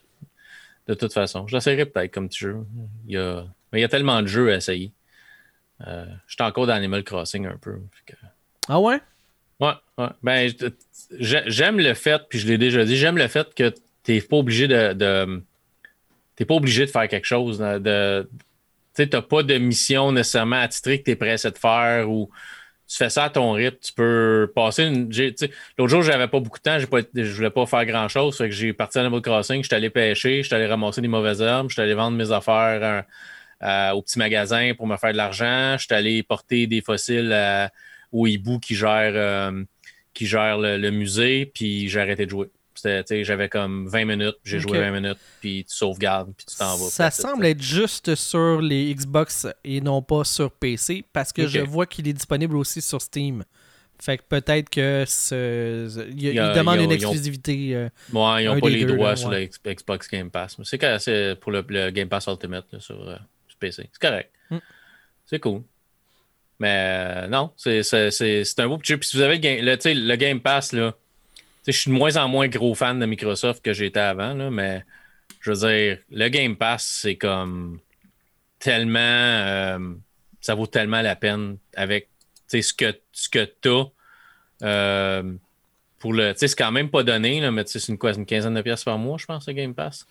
de 0.88 0.94
toute 0.94 1.14
façon. 1.14 1.48
Je 1.48 1.56
l'essayerai 1.56 1.86
peut-être 1.86 2.14
comme 2.14 2.30
petit 2.30 2.40
jeu. 2.40 2.58
Il 3.08 3.14
y 3.14 3.18
a... 3.18 3.46
Mais 3.72 3.80
il 3.80 3.82
y 3.82 3.86
a 3.86 3.90
tellement 3.90 4.22
de 4.22 4.28
jeux 4.28 4.52
à 4.52 4.56
essayer. 4.56 4.92
Euh, 5.86 6.06
J'étais 6.28 6.44
encore 6.44 6.68
dans 6.68 6.74
Animal 6.74 7.04
Crossing 7.04 7.46
un 7.46 7.58
peu. 7.58 7.80
Ah 8.68 8.80
ouais? 8.80 9.00
Ouais, 9.60 9.74
ouais. 9.98 10.08
Ben, 10.24 10.52
j'aime 11.20 11.80
le 11.80 11.94
fait, 11.94 12.22
puis 12.30 12.40
je 12.40 12.48
l'ai 12.48 12.58
déjà 12.58 12.86
dit, 12.86 12.96
j'aime 12.96 13.18
le 13.18 13.28
fait 13.28 13.54
que 13.54 13.74
tu 14.04 14.14
n'es 14.14 14.22
pas 14.22 14.38
obligé 14.38 14.68
de. 14.68 14.94
de 14.94 15.44
t'es 16.36 16.46
pas 16.46 16.56
obligé 16.56 16.86
de 16.86 16.92
faire 16.92 17.08
quelque 17.08 17.26
chose. 17.26 17.60
De, 17.60 18.30
tu 18.96 19.08
n'as 19.12 19.22
pas 19.22 19.44
de 19.44 19.58
mission 19.58 20.12
nécessairement 20.12 20.62
attitrée 20.62 21.00
que 21.00 21.06
tu 21.06 21.12
es 21.12 21.16
pressé 21.16 21.52
de 21.52 21.58
faire 21.58 22.10
ou 22.10 22.30
tu 22.88 22.98
fais 22.98 23.10
ça 23.10 23.26
à 23.26 23.30
ton 23.30 23.52
rythme, 23.52 23.78
tu 23.82 23.92
peux 23.94 24.52
passer 24.56 24.84
une. 24.84 25.12
L'autre 25.78 25.90
jour, 25.90 26.02
j'avais 26.04 26.28
pas 26.28 26.40
beaucoup 26.40 26.58
de 26.58 26.64
temps, 26.64 26.78
pas, 26.90 27.00
je 27.14 27.34
voulais 27.34 27.50
pas 27.50 27.66
faire 27.66 27.86
grand 27.86 28.08
chose. 28.08 28.38
Que 28.38 28.50
j'ai 28.50 28.74
parti 28.74 28.98
à 28.98 29.02
Animal 29.02 29.22
Crossing, 29.22 29.62
je 29.62 29.68
suis 29.68 29.76
allé 29.76 29.90
pêcher, 29.90 30.42
je 30.42 30.48
suis 30.48 30.56
allé 30.56 30.68
ramasser 30.68 31.02
des 31.02 31.08
mauvaises 31.08 31.42
herbes, 31.42 31.70
je 31.70 31.74
suis 31.74 31.82
allé 31.82 31.94
vendre 31.94 32.16
mes 32.16 32.32
affaires 32.32 33.04
euh, 33.64 33.92
au 33.92 34.02
petit 34.02 34.20
magasin 34.20 34.74
pour 34.76 34.88
me 34.88 34.96
faire 34.98 35.12
de 35.12 35.18
l'argent, 35.18 35.76
je 35.78 35.86
suis 35.86 35.94
allé 35.94 36.24
porter 36.24 36.68
des 36.68 36.82
fossiles 36.82 37.34
au 38.12 38.28
hibou 38.28 38.60
qui 38.60 38.76
gère, 38.76 39.14
euh, 39.16 39.64
qui 40.14 40.26
gère 40.26 40.58
le, 40.58 40.90
musée, 40.92 41.46
puis 41.46 41.90
j'ai 41.90 42.00
arrêté 42.00 42.26
de 42.26 42.32
jouer. 42.32 42.48
J'avais 42.84 43.50
comme 43.50 43.88
20 43.88 44.06
minutes, 44.06 44.38
j'ai 44.44 44.60
joué 44.60 44.80
20 44.80 44.92
minutes, 44.92 45.18
puis 45.40 45.66
tu 45.68 45.76
sauvegardes, 45.76 46.34
puis 46.36 46.46
tu 46.46 46.56
t'en 46.56 46.76
vas. 46.78 46.90
Ça 46.90 47.12
semble 47.12 47.46
être 47.46 47.62
juste 47.62 48.16
sur 48.16 48.62
les 48.62 48.94
Xbox 48.94 49.48
et 49.64 49.82
non 49.82 50.02
pas 50.02 50.24
sur 50.24 50.52
PC, 50.52 51.04
parce 51.14 51.34
que 51.34 51.48
je 51.48 51.60
vois 51.60 51.86
qu'il 51.86 52.08
est 52.08 52.14
disponible 52.14 52.56
aussi 52.56 52.82
sur 52.82 53.02
Steam. 53.02 53.44
Fait 54.00 54.20
que 54.20 54.24
peut-être 54.30 54.70
que 54.70 55.06
ce... 55.08 56.08
il, 56.12 56.24
il, 56.26 56.36
demande 56.36 56.80
une 56.82 56.92
exclusivité. 56.92 57.74
Euh, 57.74 57.90
ouais, 58.14 58.44
ils 58.44 58.48
n'ont 58.48 58.60
pas 58.60 58.70
les 58.70 58.86
droits 58.86 59.16
sur 59.16 59.32
le 59.32 59.50
Xbox 59.66 60.08
Game 60.08 60.30
Pass. 60.30 60.58
C'est 60.64 61.36
pour 61.40 61.52
le, 61.52 61.90
Game 61.90 62.08
Pass 62.08 62.28
Ultimate 62.28 62.66
sur, 62.80 63.10
euh, 63.10 63.18
PC. 63.60 63.90
C'est 63.92 64.08
correct. 64.08 64.32
Mm. 64.52 64.58
C'est 65.26 65.40
cool. 65.40 65.64
Mais 66.60 67.26
euh, 67.26 67.28
non, 67.28 67.52
c'est 67.58 67.82
un 68.60 68.68
beau 68.68 68.78
petit 68.78 68.98
Puis 68.98 69.10
si 69.10 69.18
vous 69.18 69.24
avez 69.24 69.38
le, 69.40 69.76
le 69.76 70.16
Game 70.16 70.42
Pass, 70.42 70.74
là, 70.74 70.96
je 71.72 71.80
suis 71.80 71.92
de 71.92 71.96
moins 71.96 72.16
en 72.18 72.28
moins 72.28 72.48
gros 72.48 72.76
fan 72.76 73.00
de 73.00 73.06
Microsoft 73.06 73.64
que 73.64 73.74
j'étais 73.74 74.00
avant, 74.00 74.34
là, 74.34 74.50
mais 74.50 74.84
je 75.42 75.52
veux 75.52 75.68
dire, 75.68 75.98
le 76.10 76.28
Game 76.30 76.56
Pass, 76.56 76.84
c'est 77.02 77.16
comme 77.16 77.80
tellement. 78.60 79.80
ça 80.42 80.56
vaut 80.56 80.68
tellement 80.68 81.02
la 81.02 81.16
peine 81.16 81.58
avec 81.76 82.10
ce 82.48 82.74
que, 82.74 82.98
ce 83.12 83.30
que 83.30 83.52
tu 83.62 83.70
as 83.70 83.86
euh, 84.64 85.34
pour 86.00 86.14
le. 86.14 86.34
C'est 86.36 86.54
quand 86.56 86.72
même 86.72 86.90
pas 86.90 87.04
donné, 87.04 87.40
là, 87.42 87.52
mais 87.52 87.64
c'est 87.66 87.86
une 87.88 87.98
quinzaine 87.98 88.54
de 88.54 88.62
pièces 88.62 88.84
par 88.84 88.98
mois, 88.98 89.18
je 89.18 89.26
pense, 89.26 89.48
le 89.48 89.54
Game 89.54 89.74
Pass. 89.74 90.08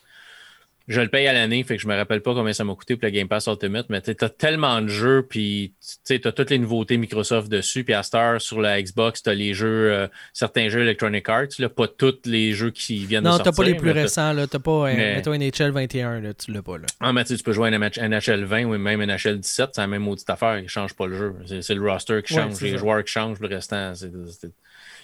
Je 0.89 1.01
le 1.01 1.09
paye 1.09 1.27
à 1.27 1.33
l'année, 1.33 1.65
fait 1.65 1.77
que 1.77 1.83
je 1.83 1.89
me 1.89 1.97
rappelle 1.97 2.21
pas 2.21 2.33
combien 2.33 2.53
ça 2.53 2.63
m'a 2.63 2.75
coûté 2.75 2.95
pour 2.95 3.07
le 3.07 3.11
Game 3.11 3.27
Pass 3.27 3.47
Ultimate, 3.47 3.87
mais 3.89 4.01
tu 4.01 4.13
as 4.21 4.29
tellement 4.29 4.81
de 4.81 4.87
jeux, 4.87 5.27
puis 5.29 5.73
tu 6.07 6.21
as 6.25 6.33
toutes 6.33 6.51
les 6.51 6.59
nouveautés 6.59 6.97
Microsoft 6.97 7.49
dessus, 7.49 7.83
puis 7.83 7.93
à 7.93 8.05
Star 8.05 8.41
sur 8.41 8.61
la 8.61 8.81
Xbox, 8.81 9.23
tu 9.25 9.31
as 9.31 9.35
les 9.35 9.53
jeux, 9.53 9.93
euh, 9.93 10.07
certains 10.33 10.69
jeux 10.69 10.83
Electronic 10.83 11.29
Arts, 11.29 11.49
là, 11.59 11.69
pas 11.69 11.89
tous 11.89 12.21
les 12.25 12.53
jeux 12.53 12.71
qui 12.71 13.05
viennent 13.05 13.25
de 13.25 13.29
sortir. 13.31 13.47
Non, 13.47 13.51
t'as 13.51 13.57
pas 13.57 13.69
les 13.69 13.75
plus 13.75 13.91
récents, 13.91 14.33
là, 14.33 14.47
t'as 14.47 14.61
pas 14.61 14.91
euh, 14.91 15.21
NHL 15.21 15.71
21, 15.71 16.21
là, 16.21 16.35
tu 16.35 16.53
l'as 16.53 16.63
pas. 16.63 16.79
Là. 16.79 16.87
Ah, 17.01 17.13
mais 17.13 17.25
tu 17.25 17.37
peux 17.39 17.53
jouer 17.53 17.69
à 17.75 18.09
NHL 18.09 18.45
20 18.45 18.65
ou 18.67 18.79
même 18.79 19.05
NHL 19.05 19.41
17, 19.41 19.71
c'est 19.73 19.81
la 19.81 19.89
même 19.89 20.03
maudite 20.03 20.31
affaire, 20.31 20.59
ils 20.59 20.69
changent 20.69 20.95
pas 20.95 21.07
le 21.07 21.17
jeu. 21.17 21.35
C'est 21.63 21.75
le 21.75 21.91
roster 21.91 22.23
qui 22.23 22.35
change, 22.35 22.61
les 22.61 22.79
joueurs 22.79 23.03
qui 23.03 23.13
changent, 23.13 23.41
le 23.41 23.49
restant, 23.49 23.93
c'est 23.95 24.11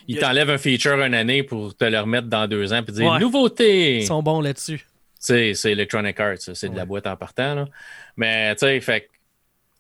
ils 0.09 0.19
t'enlèvent 0.19 0.51
un 0.51 0.59
feature 0.59 1.01
une 1.01 1.15
année 1.15 1.43
pour 1.43 1.77
te 1.77 1.85
le 1.85 1.99
remettre 2.01 2.27
dans 2.27 2.49
deux 2.49 2.73
ans 2.73 2.83
et 2.87 2.93
dire 2.93 3.19
nouveauté. 3.19 3.99
Ils 3.99 4.07
sont 4.07 4.23
bons 4.23 4.41
là-dessus 4.41 4.85
c'est 5.23 5.73
Electronic 5.73 6.19
Arts, 6.21 6.39
c'est 6.39 6.69
de 6.69 6.77
la 6.77 6.85
boîte 6.85 7.07
en 7.07 7.17
partant. 7.17 7.55
Là. 7.55 7.65
Mais, 8.17 8.55
tu 8.57 8.67
sais, 8.67 8.81
fait 8.81 9.09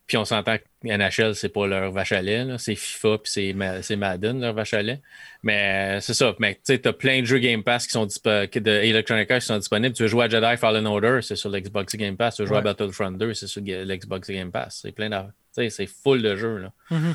puis 0.06 0.16
on 0.18 0.24
s'entend 0.24 0.58
que 0.58 0.64
NHL, 0.84 1.34
c'est 1.34 1.48
pas 1.48 1.66
leur 1.66 1.90
vache 1.90 2.12
à 2.12 2.20
lait, 2.20 2.44
c'est 2.58 2.74
FIFA 2.74 3.18
puis 3.18 3.54
c'est 3.82 3.96
Madden, 3.96 4.40
leur 4.40 4.52
vache 4.52 4.74
à 4.74 4.82
lait. 4.82 5.00
Mais 5.42 6.00
c'est 6.00 6.12
ça. 6.12 6.34
Mais 6.38 6.56
tu 6.56 6.60
sais, 6.64 6.78
t'as 6.78 6.92
plein 6.92 7.20
de 7.20 7.24
jeux 7.24 7.38
Game 7.38 7.62
Pass 7.62 7.86
qui 7.86 7.92
sont 7.92 8.04
de 8.06 8.70
Electronic 8.70 9.30
Arts 9.30 9.40
qui 9.40 9.46
sont 9.46 9.58
disponibles. 9.58 9.94
Tu 9.94 10.02
veux 10.02 10.08
jouer 10.08 10.24
à 10.24 10.28
Jedi 10.28 10.56
Fallen 10.58 10.86
Order, 10.86 11.20
c'est 11.22 11.36
sur 11.36 11.50
l'Xbox 11.50 11.96
Game 11.96 12.16
Pass. 12.16 12.36
Tu 12.36 12.42
veux 12.42 12.48
jouer 12.48 12.58
à 12.58 12.60
Battlefront 12.60 13.12
2, 13.12 13.32
c'est 13.32 13.46
sur 13.46 13.62
l'Xbox 13.62 14.28
Game 14.28 14.50
Pass. 14.50 14.80
C'est 14.82 14.92
plein 14.92 15.08
de. 15.08 15.16
Tu 15.16 15.22
sais, 15.52 15.70
c'est 15.70 15.86
full 15.86 16.20
de 16.20 16.36
jeux. 16.36 16.58
Là. 16.58 16.72
Mm-hmm. 16.90 17.14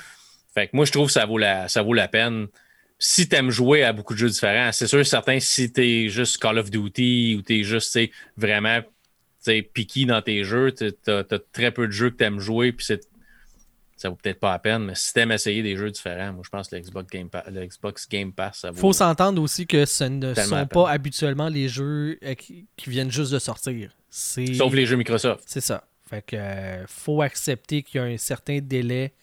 Fait 0.56 0.68
que 0.68 0.76
moi, 0.76 0.86
je 0.86 0.92
trouve 0.92 1.08
que 1.08 1.14
ça 1.14 1.26
vaut 1.26 1.38
la, 1.38 1.68
ça 1.68 1.84
vaut 1.84 1.94
la 1.94 2.08
peine 2.08 2.48
si 3.00 3.30
tu 3.30 3.36
aimes 3.36 3.52
jouer 3.52 3.84
à 3.84 3.94
beaucoup 3.94 4.14
de 4.14 4.20
jeux 4.20 4.30
différents, 4.30 4.72
c'est 4.72 4.88
sûr 4.88 5.06
certain 5.06 5.40
si 5.40 5.72
tu 5.72 5.82
es 5.82 6.10
juste 6.10 6.38
Call 6.38 6.58
of 6.58 6.72
Duty 6.72 7.36
ou 7.38 7.42
tu 7.42 7.60
es 7.60 7.64
juste 7.64 7.98
vraiment 8.36 8.82
picky 9.74 10.06
dans 10.06 10.22
tes 10.22 10.44
jeux, 10.44 10.74
tu 10.74 10.94
as, 11.08 11.24
très 11.54 11.72
peu 11.72 11.88
de 11.88 11.92
jeux 11.92 12.10
que 12.10 12.18
tu 12.18 12.24
aimes 12.24 12.40
jouer, 12.40 12.72
puis 12.72 12.86
ça 13.96 14.10
vaut 14.10 14.16
peut-être 14.16 14.40
pas 14.40 14.52
la 14.52 14.60
peine, 14.60 14.86
mais 14.86 14.96
si 14.96 15.14
tu 15.14 15.20
aimes 15.20 15.32
essayer 15.32 15.64
des 15.64 15.76
jeux 15.76 15.90
différents, 15.90 16.34
moi 16.34 16.42
je 16.44 16.50
pense 16.50 16.68
que 16.68 16.76
le 16.76 16.82
Xbox 16.82 17.10
Game, 17.10 17.30
Pass, 17.30 17.44
le 17.52 17.66
Xbox 17.66 18.08
Game 18.10 18.34
Pass, 18.34 18.60
ça 18.60 18.72
vaut. 18.72 18.78
faut 18.78 18.94
s'entendre 18.94 19.42
aussi 19.42 19.66
que 19.66 19.86
ce 19.86 20.04
ne 20.04 20.34
sont 20.34 20.68
pas 20.68 20.90
habituellement 20.90 21.50
les 21.50 21.68
jeux 21.68 22.20
euh, 22.24 22.36
qui, 22.36 22.68
viennent 22.86 23.12
juste 23.12 23.32
de 23.32 23.40
sortir. 23.40 23.92
Sauf 24.10 24.74
les 24.74 24.86
jeux 24.86 24.98
Microsoft. 24.98 25.44
C'est 25.46 25.62
ça. 25.62 25.84
Fait 26.10 26.22
que 26.22 26.36
euh, 26.36 26.88
faut 26.88 27.22
accepter 27.22 27.84
qu'il 27.84 28.00
y 28.00 28.04
a 28.04 28.08
un 28.08 28.18
certain 28.18 28.60
délai 28.60 29.14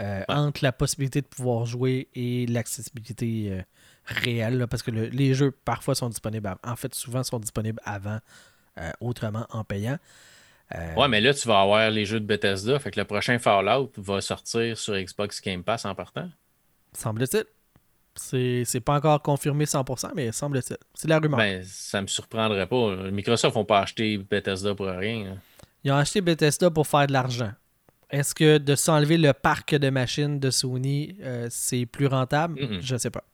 euh, 0.00 0.24
entre 0.28 0.64
la 0.64 0.72
possibilité 0.72 1.20
de 1.20 1.26
pouvoir 1.26 1.66
jouer 1.66 2.08
et 2.14 2.46
l'accessibilité 2.46 3.48
euh, 3.50 3.62
réelle, 4.06 4.66
parce 4.70 4.82
que 4.82 4.90
les 4.90 5.34
jeux 5.34 5.50
parfois 5.50 5.94
sont 5.94 6.08
disponibles, 6.08 6.56
en 6.64 6.76
fait 6.76 6.94
souvent 6.94 7.22
sont 7.22 7.38
disponibles 7.38 7.80
avant, 7.84 8.18
euh, 8.78 8.90
autrement 9.00 9.46
en 9.50 9.62
payant. 9.62 9.98
Ouais, 10.96 11.08
mais 11.08 11.20
là 11.20 11.34
tu 11.34 11.46
vas 11.48 11.60
avoir 11.60 11.90
les 11.90 12.06
jeux 12.06 12.20
de 12.20 12.24
Bethesda, 12.24 12.78
fait 12.78 12.92
que 12.92 13.00
le 13.00 13.04
prochain 13.04 13.38
Fallout 13.38 13.90
va 13.96 14.20
sortir 14.20 14.78
sur 14.78 14.94
Xbox 14.94 15.42
Game 15.42 15.64
Pass 15.64 15.84
en 15.84 15.94
partant. 15.94 16.30
Semble-t-il. 16.92 17.44
C'est 18.14 18.80
pas 18.80 18.94
encore 18.94 19.20
confirmé 19.20 19.64
100%, 19.64 20.12
mais 20.14 20.32
semble-t-il. 20.32 20.78
C'est 20.94 21.08
la 21.08 21.18
rumeur. 21.18 21.38
Ben, 21.38 21.62
ça 21.64 22.00
me 22.00 22.06
surprendrait 22.06 22.66
pas. 22.66 23.10
Microsoft 23.10 23.54
vont 23.54 23.64
pas 23.64 23.80
acheter 23.80 24.16
Bethesda 24.18 24.74
pour 24.74 24.86
rien. 24.86 25.36
Ils 25.84 25.92
ont 25.92 25.96
acheté 25.96 26.20
Bethesda 26.20 26.70
pour 26.70 26.86
faire 26.86 27.06
de 27.06 27.12
l'argent. 27.12 27.52
Est-ce 28.10 28.34
que 28.34 28.58
de 28.58 28.74
s'enlever 28.74 29.18
le 29.18 29.32
parc 29.32 29.74
de 29.74 29.90
machines 29.90 30.40
de 30.40 30.50
Sony, 30.50 31.16
euh, 31.22 31.46
c'est 31.50 31.86
plus 31.86 32.06
rentable? 32.06 32.58
Je 32.80 32.94
ne 32.94 32.98
sais 32.98 33.10
pas. 33.10 33.24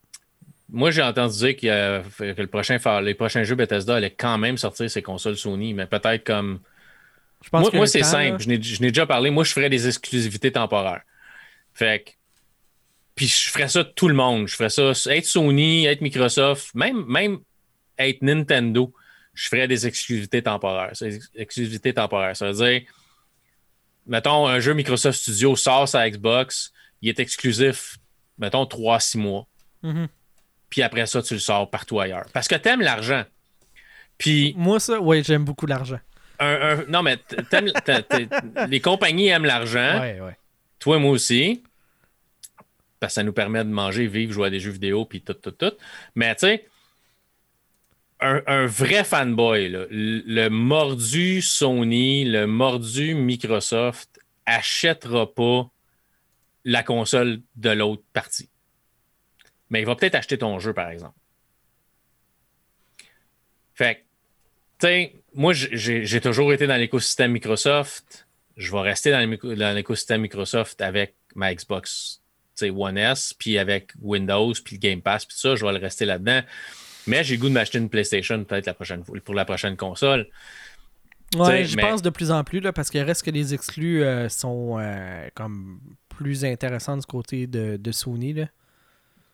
Moi, 0.68 0.90
j'ai 0.90 1.02
entendu 1.02 1.36
dire 1.36 1.56
que 1.56 2.22
le 2.22 2.46
prochain, 2.46 2.78
les 3.00 3.14
prochains 3.14 3.44
jeux 3.44 3.54
Bethesda 3.54 3.96
allaient 3.96 4.10
quand 4.10 4.36
même 4.36 4.58
sortir 4.58 4.90
ces 4.90 5.02
consoles 5.02 5.36
Sony, 5.36 5.74
mais 5.74 5.86
peut-être 5.86 6.24
comme. 6.24 6.60
Je 7.44 7.50
pense 7.50 7.72
moi, 7.72 7.86
c'est 7.86 8.02
simple. 8.02 8.42
Je 8.42 8.48
n'ai 8.48 8.58
déjà 8.88 9.06
parlé. 9.06 9.30
Moi, 9.30 9.44
je 9.44 9.52
ferais 9.52 9.70
des 9.70 9.86
exclusivités 9.86 10.50
temporaires. 10.52 11.02
Fait 11.74 12.04
que. 12.04 12.10
Puis 13.14 13.28
je 13.28 13.50
ferais 13.50 13.68
ça 13.68 13.82
tout 13.82 14.08
le 14.08 14.14
monde. 14.14 14.46
Je 14.46 14.56
ferais 14.56 14.68
ça 14.68 14.92
être 15.14 15.24
Sony, 15.24 15.86
être 15.86 16.02
Microsoft, 16.02 16.74
même, 16.74 17.04
même 17.06 17.38
être 17.98 18.20
Nintendo. 18.20 18.92
Je 19.32 19.48
ferais 19.48 19.68
des 19.68 19.86
exclusivités 19.86 20.42
temporaires. 20.42 20.92
Exclusivités 21.34 21.94
temporaires. 21.94 22.36
Ça 22.36 22.50
veut 22.50 22.64
dire 22.64 22.82
mettons, 24.06 24.46
un 24.46 24.60
jeu 24.60 24.74
Microsoft 24.74 25.18
Studio 25.18 25.56
sort 25.56 25.88
sa 25.88 26.08
Xbox, 26.08 26.72
il 27.02 27.08
est 27.08 27.20
exclusif, 27.20 27.96
mettons, 28.38 28.64
3-6 28.64 29.18
mois. 29.18 29.46
Mm-hmm. 29.82 30.08
Puis 30.70 30.82
après 30.82 31.06
ça, 31.06 31.22
tu 31.22 31.34
le 31.34 31.40
sors 31.40 31.70
partout 31.70 32.00
ailleurs. 32.00 32.26
Parce 32.32 32.48
que 32.48 32.54
t'aimes 32.54 32.80
l'argent. 32.80 33.24
Puis. 34.18 34.54
Moi, 34.56 34.80
ça, 34.80 35.00
oui, 35.00 35.22
j'aime 35.24 35.44
beaucoup 35.44 35.66
l'argent. 35.66 36.00
non, 36.88 37.02
mais 37.02 37.18
les 38.68 38.80
compagnies 38.80 39.28
aiment 39.28 39.44
l'argent. 39.44 40.00
Ouais, 40.00 40.20
ouais. 40.20 40.36
Toi, 40.78 40.98
moi 40.98 41.10
aussi. 41.10 41.62
Parce 42.98 43.12
que 43.12 43.14
ça 43.14 43.22
nous 43.22 43.32
permet 43.32 43.62
de 43.64 43.70
manger, 43.70 44.06
vivre, 44.06 44.32
jouer 44.32 44.46
à 44.46 44.50
des 44.50 44.60
jeux 44.60 44.70
vidéo, 44.70 45.04
puis 45.04 45.20
tout, 45.20 45.34
tout, 45.34 45.50
tout. 45.50 45.72
Mais 46.14 46.34
tu 46.34 46.46
sais, 46.46 46.66
un, 48.20 48.66
vrai 48.66 49.04
fanboy, 49.04 49.68
le 49.68 50.48
mordu 50.48 51.42
Sony, 51.42 52.24
le 52.24 52.46
mordu 52.46 53.14
Microsoft, 53.14 54.20
achètera 54.46 55.32
pas 55.34 55.70
la 56.64 56.82
console 56.82 57.40
de 57.56 57.70
l'autre 57.70 58.02
partie. 58.12 58.48
Mais 59.70 59.80
il 59.80 59.86
va 59.86 59.96
peut-être 59.96 60.14
acheter 60.14 60.38
ton 60.38 60.58
jeu, 60.58 60.72
par 60.72 60.90
exemple. 60.90 61.18
Fait 63.74 64.04
tu 64.78 64.86
sais, 64.86 65.14
moi, 65.34 65.52
j'ai 65.54 66.20
toujours 66.20 66.52
été 66.52 66.66
dans 66.66 66.76
l'écosystème 66.76 67.32
Microsoft. 67.32 68.26
Je 68.56 68.72
vais 68.72 68.80
rester 68.80 69.10
dans 69.10 69.74
l'écosystème 69.74 70.22
Microsoft 70.22 70.80
avec 70.80 71.14
ma 71.34 71.54
Xbox 71.54 72.20
One 72.62 72.98
S, 72.98 73.34
puis 73.34 73.58
avec 73.58 73.92
Windows, 74.00 74.52
puis 74.64 74.78
Game 74.78 75.02
Pass, 75.02 75.24
puis 75.26 75.36
ça, 75.36 75.56
je 75.56 75.64
vais 75.64 75.72
le 75.72 75.78
rester 75.78 76.04
là-dedans. 76.04 76.42
Mais 77.06 77.24
j'ai 77.24 77.36
le 77.36 77.40
goût 77.40 77.48
de 77.48 77.54
m'acheter 77.54 77.78
une 77.78 77.88
PlayStation 77.88 78.42
peut-être 78.44 78.66
la 78.66 78.74
prochaine 78.74 79.02
pour 79.02 79.34
la 79.34 79.44
prochaine 79.44 79.76
console. 79.76 80.26
Ouais, 81.34 81.64
je 81.64 81.76
pense 81.76 82.02
de 82.02 82.10
plus 82.10 82.30
en 82.30 82.44
plus 82.44 82.60
là, 82.60 82.72
parce 82.72 82.90
qu'il 82.90 83.02
reste 83.02 83.24
que 83.24 83.30
les 83.30 83.52
exclus 83.52 84.02
euh, 84.02 84.28
sont 84.28 84.78
euh, 84.78 85.26
comme 85.34 85.80
plus 86.08 86.44
intéressants 86.44 86.96
du 86.96 87.06
côté 87.06 87.46
de, 87.46 87.92
Sony. 87.92 88.32
Là. 88.32 88.46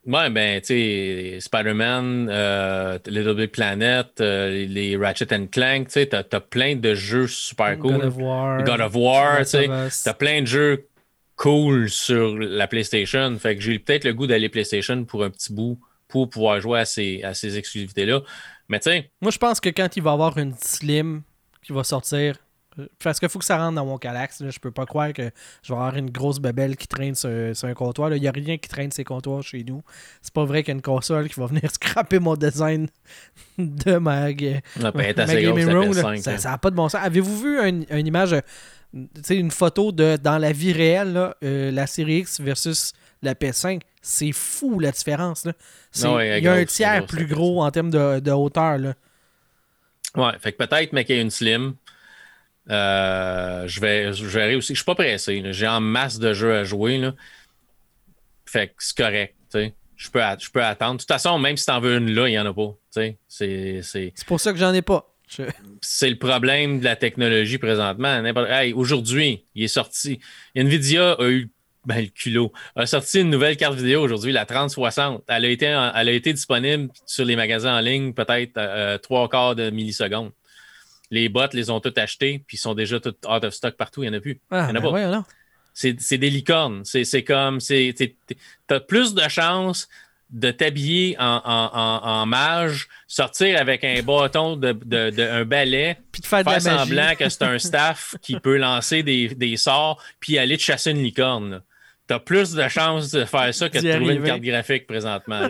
Ouais, 0.06 0.30
ben, 0.30 0.61
tu 0.61 0.68
sais, 0.68 1.38
Spider-Man, 1.40 2.28
euh, 2.30 2.98
Little 3.06 3.37
Big 3.37 3.50
Planet, 3.50 4.08
les 4.18 4.96
Ratchet 4.96 5.32
and 5.35 5.46
Clank, 5.52 5.88
tu 5.88 5.92
sais, 5.92 6.06
t'as 6.06 6.24
as 6.32 6.40
plein 6.40 6.76
de 6.76 6.94
jeux 6.94 7.28
super 7.28 7.78
cool. 7.78 7.92
God 7.92 8.04
of 8.04 8.16
War. 8.16 8.64
God 8.64 8.80
of 8.80 8.94
War, 8.96 9.38
tu 9.40 9.44
sais. 9.44 9.68
T'as 10.02 10.14
plein 10.14 10.40
de 10.40 10.46
jeux 10.46 10.88
cool 11.37 11.88
sur 11.88 12.37
la 12.37 12.66
PlayStation. 12.66 13.37
Fait 13.38 13.54
que 13.54 13.62
j'ai 13.62 13.78
peut-être 13.78 14.04
le 14.04 14.14
goût 14.14 14.26
d'aller 14.26 14.48
PlayStation 14.48 15.04
pour 15.04 15.24
un 15.24 15.30
petit 15.30 15.52
bout 15.52 15.78
pour 16.12 16.29
pouvoir 16.29 16.61
jouer 16.61 16.81
à 16.81 16.85
ces, 16.85 17.22
à 17.22 17.33
ces 17.33 17.57
exclusivités-là. 17.57 18.20
Mais 18.69 18.81
sais. 18.83 19.10
Moi, 19.23 19.31
je 19.31 19.38
pense 19.38 19.60
que 19.60 19.71
quand 19.71 19.96
il 19.96 20.02
va 20.02 20.10
y 20.10 20.13
avoir 20.13 20.37
une 20.37 20.54
Slim 20.54 21.23
qui 21.63 21.73
va 21.73 21.85
sortir, 21.85 22.37
parce 23.02 23.19
qu'il 23.19 23.29
faut 23.29 23.38
que 23.38 23.44
ça 23.44 23.58
rentre 23.58 23.77
dans 23.77 23.87
mon 23.87 23.98
Calax. 23.98 24.42
Je 24.48 24.58
peux 24.58 24.71
pas 24.71 24.87
croire 24.87 25.13
que 25.13 25.31
je 25.63 25.73
vais 25.73 25.79
avoir 25.79 25.96
une 25.96 26.10
grosse 26.10 26.38
babelle 26.38 26.77
qui 26.77 26.87
traîne 26.87 27.15
sur, 27.15 27.31
un 27.31 27.75
comptoir. 27.75 28.13
Il 28.15 28.21
n'y 28.21 28.29
a 28.29 28.33
rien 28.33 28.58
qui 28.58 28.69
traîne 28.69 28.90
ces 28.90 29.04
comptoirs 29.04 29.42
chez 29.42 29.65
nous. 29.65 29.83
C'est 30.21 30.33
pas 30.33 30.44
vrai 30.44 30.63
qu'il 30.63 30.73
y 30.73 30.75
a 30.75 30.77
une 30.77 30.83
console 30.83 31.29
qui 31.29 31.38
va 31.38 31.46
venir 31.46 31.71
scraper 31.73 32.19
mon 32.19 32.35
design 32.35 32.88
de 33.58 33.96
ma, 33.96 34.33
gaming 34.33 35.71
room. 35.71 35.92
Ça 35.92 36.37
n'a 36.37 36.58
pas 36.58 36.71
de 36.71 36.77
bon 36.77 36.88
sens. 36.88 37.02
Avez-vous 37.02 37.40
vu 37.40 37.58
une 37.60 38.06
image, 38.06 38.37
une 39.31 39.50
photo 39.50 39.92
de 39.92 40.17
dans 40.17 40.38
la 40.38 40.52
vie 40.52 40.73
réelle, 40.73 41.35
euh, 41.44 41.71
la 41.71 41.87
série 41.87 42.19
X 42.19 42.40
versus 42.40 42.92
la 43.23 43.35
PS5? 43.35 43.81
C'est 44.03 44.33
fou 44.33 44.81
la 44.81 44.90
différence. 44.90 45.44
Là. 45.44 45.53
il 45.94 46.42
y 46.42 46.48
a 46.48 46.53
un 46.53 46.65
tiers 46.65 47.07
plus 47.07 47.27
gros 47.27 47.63
en 47.63 47.71
termes 47.71 47.90
de, 47.90 48.31
hauteur. 48.31 48.79
Là. 48.79 48.94
Ouais, 50.17 50.33
fait 50.40 50.53
que 50.53 50.65
peut-être, 50.65 50.92
mais 50.92 51.05
qu'il 51.05 51.17
y 51.17 51.19
ait 51.19 51.23
une 51.23 51.31
slim. 51.31 51.75
Euh, 52.71 53.67
je, 53.67 53.81
vais, 53.81 54.13
je 54.13 54.57
aussi. 54.57 54.75
Je 54.75 54.79
suis 54.79 54.85
pas 54.85 54.94
pressé. 54.94 55.42
J'ai 55.53 55.69
en 55.69 55.81
masse 55.81 56.19
de 56.19 56.33
jeux 56.33 56.55
à 56.55 56.65
jouer. 56.65 56.98
Là. 56.98 57.15
Fait 58.44 58.69
que 58.69 58.75
c'est 58.79 58.96
correct. 58.96 59.35
Je 59.96 60.11
peux, 60.11 60.21
je 60.40 60.50
peux 60.50 60.65
attendre. 60.65 60.94
De 60.94 60.98
toute 60.98 61.09
façon, 61.09 61.38
même 61.38 61.57
si 61.57 61.65
tu 61.65 61.71
en 61.71 61.81
veux 61.81 61.96
une 61.96 62.13
là, 62.13 62.27
il 62.27 62.33
n'y 62.33 62.38
en 62.38 62.46
a 62.46 62.53
pas. 62.53 62.77
C'est 63.29 64.13
pour 64.27 64.40
ça 64.40 64.53
que 64.53 64.59
j'en 64.59 64.75
ai 64.75 64.83
pas. 64.83 65.09
C'est 65.81 66.11
le 66.11 66.19
problème 66.19 66.81
de 66.81 66.85
la 66.85 66.96
technologie 66.96 67.59
présentement. 67.59 68.21
Aujourd'hui, 68.75 69.44
il 69.55 69.65
est 69.65 69.69
sorti. 69.69 70.21
Nvidia 70.57 71.13
a 71.13 71.29
eu 71.29 71.50
ben, 71.85 72.00
le 72.00 72.08
culot, 72.08 72.52
a 72.76 72.87
sorti 72.87 73.20
une 73.20 73.30
nouvelle 73.30 73.56
carte 73.56 73.74
vidéo 73.74 74.02
aujourd'hui, 74.02 74.33
la 74.33 74.46
3060. 74.46 75.24
Elle 75.26 75.44
a 75.44 75.48
été, 75.48 75.66
elle 75.66 76.08
a 76.08 76.12
été 76.12 76.33
disponible 76.33 76.90
sur 77.06 77.24
les 77.24 77.37
magasins 77.37 77.76
en 77.76 77.80
ligne 77.80 78.12
peut-être 78.12 78.52
euh, 78.56 78.98
trois 78.98 79.28
quarts 79.28 79.56
de 79.56 79.70
millisecondes. 79.70 80.33
Les 81.10 81.28
bots 81.28 81.42
les 81.52 81.70
ont 81.70 81.80
toutes 81.80 81.98
achetées, 81.98 82.42
puis 82.46 82.56
ils 82.56 82.60
sont 82.60 82.74
déjà 82.74 83.00
toutes 83.00 83.26
out 83.26 83.44
of 83.44 83.52
stock 83.52 83.76
partout. 83.76 84.02
Il 84.02 84.10
n'y 84.10 84.16
en 84.16 84.18
a 84.18 84.20
plus. 84.20 84.40
Ah, 84.50 84.68
il 84.68 84.74
y 84.74 84.78
en 84.78 84.80
a 84.80 84.92
ben 84.92 85.12
pas. 85.12 85.24
c'est 85.74 86.18
des 86.18 86.30
licornes. 86.30 86.83
C'est 86.85 87.24
comme. 87.24 87.58
Tu 87.58 88.16
as 88.70 88.80
plus 88.80 89.14
de 89.14 89.28
chances 89.28 89.88
de 90.30 90.50
t'habiller 90.50 91.14
en, 91.18 92.24
mage, 92.26 92.88
sortir 93.06 93.60
avec 93.60 93.85
un 93.85 94.02
bâton, 94.02 94.56
de, 94.56 94.72
de, 94.72 95.22
un 95.22 95.44
balai, 95.44 95.98
puis 96.10 96.22
faire, 96.24 96.60
semblant 96.60 97.14
que 97.18 97.28
c'est 97.28 97.42
un 97.42 97.58
staff 97.58 98.16
qui 98.22 98.40
peut 98.40 98.56
lancer 98.56 99.02
des, 99.02 99.28
des, 99.28 99.58
sorts, 99.58 100.02
puis 100.20 100.38
aller 100.38 100.56
te 100.56 100.62
chasser 100.62 100.92
une 100.92 101.02
licorne. 101.02 101.60
Tu 102.13 102.17
as 102.17 102.21
plus 102.21 102.52
de 102.52 102.69
chances 102.69 103.10
de 103.10 103.25
faire 103.25 103.54
ça 103.54 103.71
que 103.71 103.79
de 103.79 103.96
trouver 103.96 104.15
une 104.17 104.23
carte 104.23 104.42
graphique 104.42 104.87
présentement. 104.87 105.48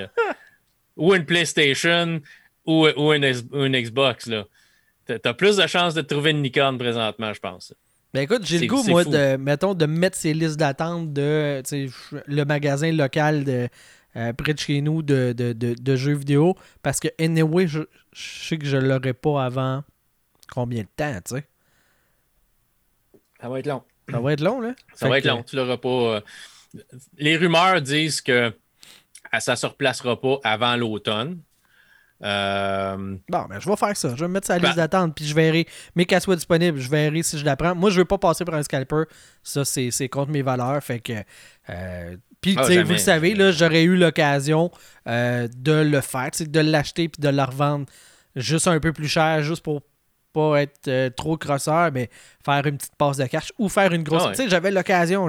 ou 0.97 1.13
une 1.13 1.25
PlayStation 1.25 2.21
ou, 2.65 2.87
ou, 2.97 3.13
une, 3.13 3.83
Xbox. 3.83 4.31
Tu 5.07 5.15
as 5.25 5.35
plus 5.35 5.57
de 5.57 5.67
chances 5.67 5.95
de 5.95 6.03
trouver 6.03 6.31
une 6.31 6.43
licorne 6.43 6.79
présentement, 6.79 7.33
je 7.33 7.41
pense. 7.41 7.75
Ben 8.15 8.21
écoute, 8.21 8.45
j'ai 8.45 8.61
le 8.61 8.67
goût, 8.67 8.83
moi, 8.85 9.05
de, 9.05 9.37
mettons, 9.37 9.75
de 9.75 9.87
mettre 9.87 10.17
ces 10.17 10.35
listes 10.35 10.59
d'attente 10.59 11.13
de 11.13 11.63
le 12.27 12.45
magasin 12.45 12.93
local 12.93 13.43
de, 13.43 13.69
euh, 14.17 14.33
près 14.35 14.55
de 14.55 14.59
chez 14.61 14.83
nous 14.83 15.03
de, 15.03 15.33
de, 15.33 15.97
jeux 15.97 16.15
vidéo. 16.15 16.55
Parce 16.83 17.01
que, 17.01 17.09
anyway, 17.19 17.67
je, 17.67 17.81
sais 18.13 18.57
que 18.57 18.67
je 18.67 18.77
l'aurai 18.77 19.15
pas 19.15 19.45
avant 19.45 19.83
combien 20.53 20.83
de 20.83 20.89
temps, 20.95 21.19
tu 21.27 21.37
sais? 21.37 21.45
Ça 23.41 23.49
va 23.49 23.59
être 23.59 23.67
long. 23.67 23.83
Ça 24.11 24.21
va 24.21 24.33
être 24.35 24.41
long, 24.43 24.61
là. 24.61 24.75
Ça 24.95 25.09
va 25.09 25.19
être 25.19 25.27
long. 25.27 25.43
Tu 25.43 25.57
l'auras 25.57 25.79
pas. 25.79 25.89
Euh, 25.89 26.21
les 27.19 27.37
rumeurs 27.37 27.81
disent 27.81 28.21
que 28.21 28.53
ça 29.39 29.53
ne 29.53 29.57
se 29.57 29.67
replacera 29.67 30.21
pas 30.21 30.39
avant 30.45 30.77
l'automne. 30.77 31.41
Euh... 32.23 33.17
Bon, 33.29 33.47
ben, 33.49 33.59
je 33.59 33.69
vais 33.69 33.77
faire 33.77 33.97
ça. 33.97 34.15
Je 34.15 34.21
vais 34.21 34.29
me 34.29 34.35
mettre 34.35 34.47
sur 34.47 34.55
la 34.55 34.61
liste 34.61 34.77
ben- 34.77 34.83
d'attente, 34.83 35.15
puis 35.15 35.25
je 35.25 35.35
verrai. 35.35 35.67
Mais 35.97 36.05
qu'elle 36.05 36.21
soit 36.21 36.37
disponible, 36.37 36.79
je 36.79 36.89
verrai 36.89 37.23
si 37.23 37.39
je 37.39 37.45
la 37.45 37.57
prends. 37.57 37.75
Moi, 37.75 37.91
je 37.91 37.99
veux 37.99 38.05
pas 38.05 38.19
passer 38.19 38.45
pour 38.45 38.55
un 38.55 38.63
scalper. 38.63 39.05
Ça, 39.43 39.65
c'est 39.65 40.09
contre 40.09 40.31
mes 40.31 40.43
valeurs. 40.43 40.83
Fait 40.83 41.01
que. 41.01 41.15
Euh, 41.71 42.17
puis, 42.41 42.57
ah, 42.59 42.67
vous 42.83 42.93
le 42.93 42.99
savez, 42.99 43.37
j'aurais 43.53 43.85
eu 43.85 43.97
l'occasion 43.97 44.71
euh, 45.09 45.49
de 45.57 45.73
le 45.73 46.01
faire, 46.01 46.31
de 46.41 46.61
l'acheter 46.61 47.09
puis 47.09 47.21
de 47.21 47.29
la 47.29 47.45
revendre 47.45 47.87
juste 48.35 48.67
un 48.67 48.81
peu 48.81 48.93
plus 48.93 49.09
cher, 49.09 49.43
juste 49.43 49.63
pour 49.63 49.83
pas 50.33 50.63
être 50.63 50.89
euh, 50.89 51.11
trop 51.11 51.37
crosseur, 51.37 51.93
mais 51.93 52.09
faire 52.45 52.67
une 52.67 52.79
petite 52.79 52.97
passe 52.97 53.19
de 53.19 53.27
cash 53.27 53.53
ou 53.59 53.69
faire 53.69 53.93
une 53.93 54.03
grosse. 54.03 54.23
Ah, 54.27 54.31
tu 54.31 54.37
sais, 54.37 54.49
j'avais 54.49 54.71
l'occasion. 54.71 55.29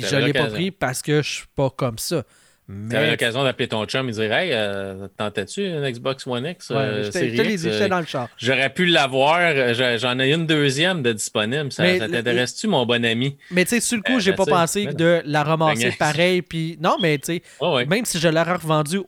Puis 0.00 0.10
je 0.10 0.16
l'ai 0.16 0.32
pas 0.32 0.46
pris 0.46 0.70
parce 0.70 1.02
que 1.02 1.22
je 1.22 1.30
suis 1.30 1.46
pas 1.54 1.70
comme 1.70 1.98
ça. 1.98 2.24
Tu 2.68 2.96
avais 2.96 3.10
l'occasion 3.10 3.44
d'appeler 3.44 3.66
ton 3.68 3.86
chum 3.86 4.10
et 4.10 4.12
dire 4.12 4.30
Hey, 4.30 4.50
euh, 4.52 5.08
tentais-tu 5.16 5.64
une 5.64 5.90
Xbox 5.90 6.26
One 6.26 6.44
X 6.44 6.70
euh, 6.70 7.10
j'étais 7.10 7.88
dans 7.88 8.00
le 8.00 8.04
char. 8.04 8.28
J'aurais 8.36 8.68
pu 8.68 8.84
l'avoir. 8.84 9.38
Euh, 9.40 9.98
j'en 9.98 10.18
ai 10.18 10.34
une 10.34 10.46
deuxième 10.46 11.02
de 11.02 11.12
disponible. 11.12 11.72
Ça, 11.72 11.84
t'intéresse-tu, 11.98 12.66
mon 12.66 12.84
bon 12.84 13.02
ami? 13.06 13.38
Mais 13.50 13.64
tu 13.64 13.70
sais, 13.70 13.80
sur 13.80 13.96
le 13.96 14.02
coup, 14.02 14.20
j'ai 14.20 14.34
pas 14.34 14.44
pensé 14.44 14.86
de 14.86 15.22
la 15.24 15.44
ramasser 15.44 15.92
pareil. 15.98 16.42
Puis 16.42 16.76
non, 16.82 16.96
mais 17.00 17.16
tu 17.18 17.40
sais, 17.60 17.86
même 17.86 18.04
si 18.04 18.18
je 18.18 18.28
l'aurais 18.28 18.54
revendue, 18.54 19.00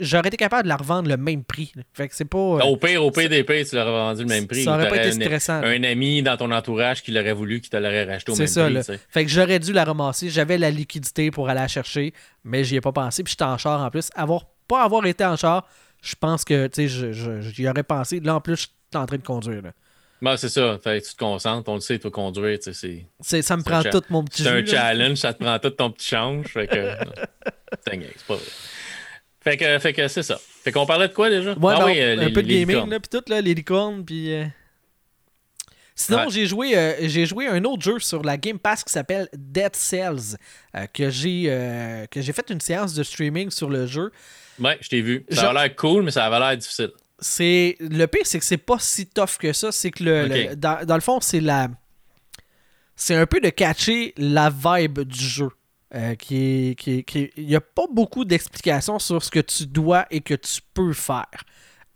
j'aurais 0.00 0.28
été 0.28 0.36
capable 0.36 0.64
de 0.64 0.68
la 0.68 0.76
revendre 0.76 1.08
le 1.08 1.16
même 1.16 1.44
prix. 1.44 1.72
Fait 1.92 2.08
que 2.08 2.14
c'est 2.14 2.24
pas. 2.24 2.38
Au 2.38 2.76
pire, 2.76 3.04
au 3.04 3.12
pire 3.12 3.28
des 3.28 3.44
pires, 3.44 3.64
tu 3.68 3.76
l'aurais 3.76 3.90
revendu 3.90 4.22
le 4.22 4.28
même 4.28 4.48
prix. 4.48 4.64
Ça 4.64 4.74
aurait 4.74 4.88
pas 4.88 4.96
été 4.96 5.12
stressant. 5.12 5.62
Un, 5.62 5.84
ami 5.84 6.22
dans 6.22 6.36
ton 6.36 6.50
entourage 6.50 7.04
qui 7.04 7.12
l'aurait 7.12 7.32
voulu, 7.32 7.60
qui 7.60 7.70
te 7.70 7.76
l'aurait 7.76 8.04
racheté 8.04 8.32
au 8.32 8.34
même 8.34 8.46
prix. 8.46 8.52
C'est 8.52 8.82
ça. 8.82 8.98
Fait 9.08 9.24
que 9.24 9.30
j'aurais 9.30 9.60
dû 9.60 9.72
la 9.72 9.84
ramasser. 9.84 10.28
J'avais 10.28 10.58
la 10.58 10.72
liquidité 10.72 11.30
pour 11.30 11.48
aller 11.48 11.60
la 11.60 11.68
chercher 11.68 12.12
mais 12.46 12.64
j'y 12.64 12.76
ai 12.76 12.80
pas 12.80 12.92
pensé. 12.92 13.22
Puis 13.22 13.32
j'étais 13.32 13.44
en 13.44 13.58
char 13.58 13.80
en 13.80 13.90
plus. 13.90 14.08
Avoir, 14.14 14.46
pas 14.68 14.82
avoir 14.82 15.04
été 15.04 15.24
en 15.24 15.36
char, 15.36 15.68
je 16.00 16.14
pense 16.14 16.44
que 16.44 16.70
j'y 16.76 17.68
aurais 17.68 17.82
pensé. 17.82 18.20
Là, 18.20 18.36
en 18.36 18.40
plus, 18.40 18.56
je 18.56 18.60
suis 18.62 18.70
en 18.94 19.04
train 19.04 19.16
de 19.16 19.22
conduire. 19.22 19.62
Là. 19.62 19.72
Ben, 20.22 20.36
c'est 20.36 20.48
ça. 20.48 20.78
tu 20.82 21.00
te 21.00 21.16
concentres, 21.18 21.68
on 21.68 21.74
le 21.74 21.80
sait, 21.80 21.98
tu 21.98 22.10
conduire. 22.10 22.58
C'est, 22.60 23.42
ça 23.42 23.56
me 23.56 23.62
prend 23.62 23.82
tout 23.82 24.02
mon 24.08 24.24
petit 24.24 24.44
C'est 24.44 24.48
un 24.48 24.64
challenge, 24.64 25.18
ça 25.18 25.34
te 25.34 25.42
prend 25.42 25.58
tout 25.58 25.70
ton 25.70 25.90
petit 25.90 26.06
change. 26.08 26.46
Fait 26.46 26.66
que. 26.66 26.74
c'est 27.84 28.26
pas 28.26 28.34
vrai. 28.34 28.44
Fait 29.40 29.56
que, 29.56 29.78
fait 29.78 29.92
que 29.92 30.08
c'est 30.08 30.22
ça. 30.22 30.40
Fait 30.64 30.72
qu'on 30.72 30.86
parlait 30.86 31.08
de 31.08 31.12
quoi 31.12 31.30
déjà? 31.30 31.52
Ouais, 31.52 31.74
ah, 31.76 31.84
oui, 31.86 32.00
euh, 32.00 32.26
un 32.26 32.32
peu 32.32 32.42
de 32.42 32.48
gaming, 32.48 32.90
là, 32.90 32.98
puis 32.98 33.08
tout, 33.08 33.22
là, 33.28 33.40
les 33.40 33.54
licornes, 33.54 34.04
puis. 34.04 34.32
Sinon, 35.98 36.28
j'ai 36.28 36.46
joué, 36.46 36.76
euh, 36.76 37.08
j'ai 37.08 37.24
joué 37.24 37.48
un 37.48 37.64
autre 37.64 37.82
jeu 37.82 37.98
sur 37.98 38.22
la 38.22 38.36
Game 38.36 38.58
Pass 38.58 38.84
qui 38.84 38.92
s'appelle 38.92 39.28
Dead 39.34 39.74
Cells, 39.74 40.36
euh, 40.74 40.86
que 40.92 41.08
j'ai 41.08 41.46
euh, 41.48 42.06
que 42.06 42.20
j'ai 42.20 42.34
fait 42.34 42.50
une 42.50 42.60
séance 42.60 42.92
de 42.92 43.02
streaming 43.02 43.50
sur 43.50 43.70
le 43.70 43.86
jeu. 43.86 44.12
Ouais, 44.60 44.76
je 44.82 44.90
t'ai 44.90 45.00
vu. 45.00 45.24
Ça 45.30 45.50
a 45.50 45.52
l'air 45.54 45.74
cool, 45.74 46.02
mais 46.02 46.10
ça 46.10 46.26
avait 46.26 46.38
l'air 46.38 46.56
difficile. 46.58 46.90
C'est 47.18 47.76
le 47.80 48.04
pire, 48.04 48.26
c'est 48.26 48.38
que 48.38 48.44
c'est 48.44 48.58
pas 48.58 48.78
si 48.78 49.06
tough 49.06 49.38
que 49.40 49.54
ça. 49.54 49.72
C'est 49.72 49.90
que 49.90 50.04
le, 50.04 50.54
dans, 50.54 50.94
le 50.94 51.00
fond, 51.00 51.18
c'est 51.22 51.40
la 51.40 51.68
c'est 52.94 53.14
un 53.14 53.26
peu 53.26 53.40
de 53.40 53.48
catcher 53.48 54.12
la 54.18 54.50
vibe 54.50 55.00
du 55.00 55.24
jeu. 55.24 55.48
qui 56.18 56.76
qui, 56.76 57.04
qui 57.04 57.30
il 57.38 57.46
n'y 57.46 57.56
a 57.56 57.62
pas 57.62 57.86
beaucoup 57.90 58.26
d'explications 58.26 58.98
sur 58.98 59.24
ce 59.24 59.30
que 59.30 59.40
tu 59.40 59.66
dois 59.66 60.04
et 60.10 60.20
que 60.20 60.34
tu 60.34 60.60
peux 60.74 60.92
faire. 60.92 61.30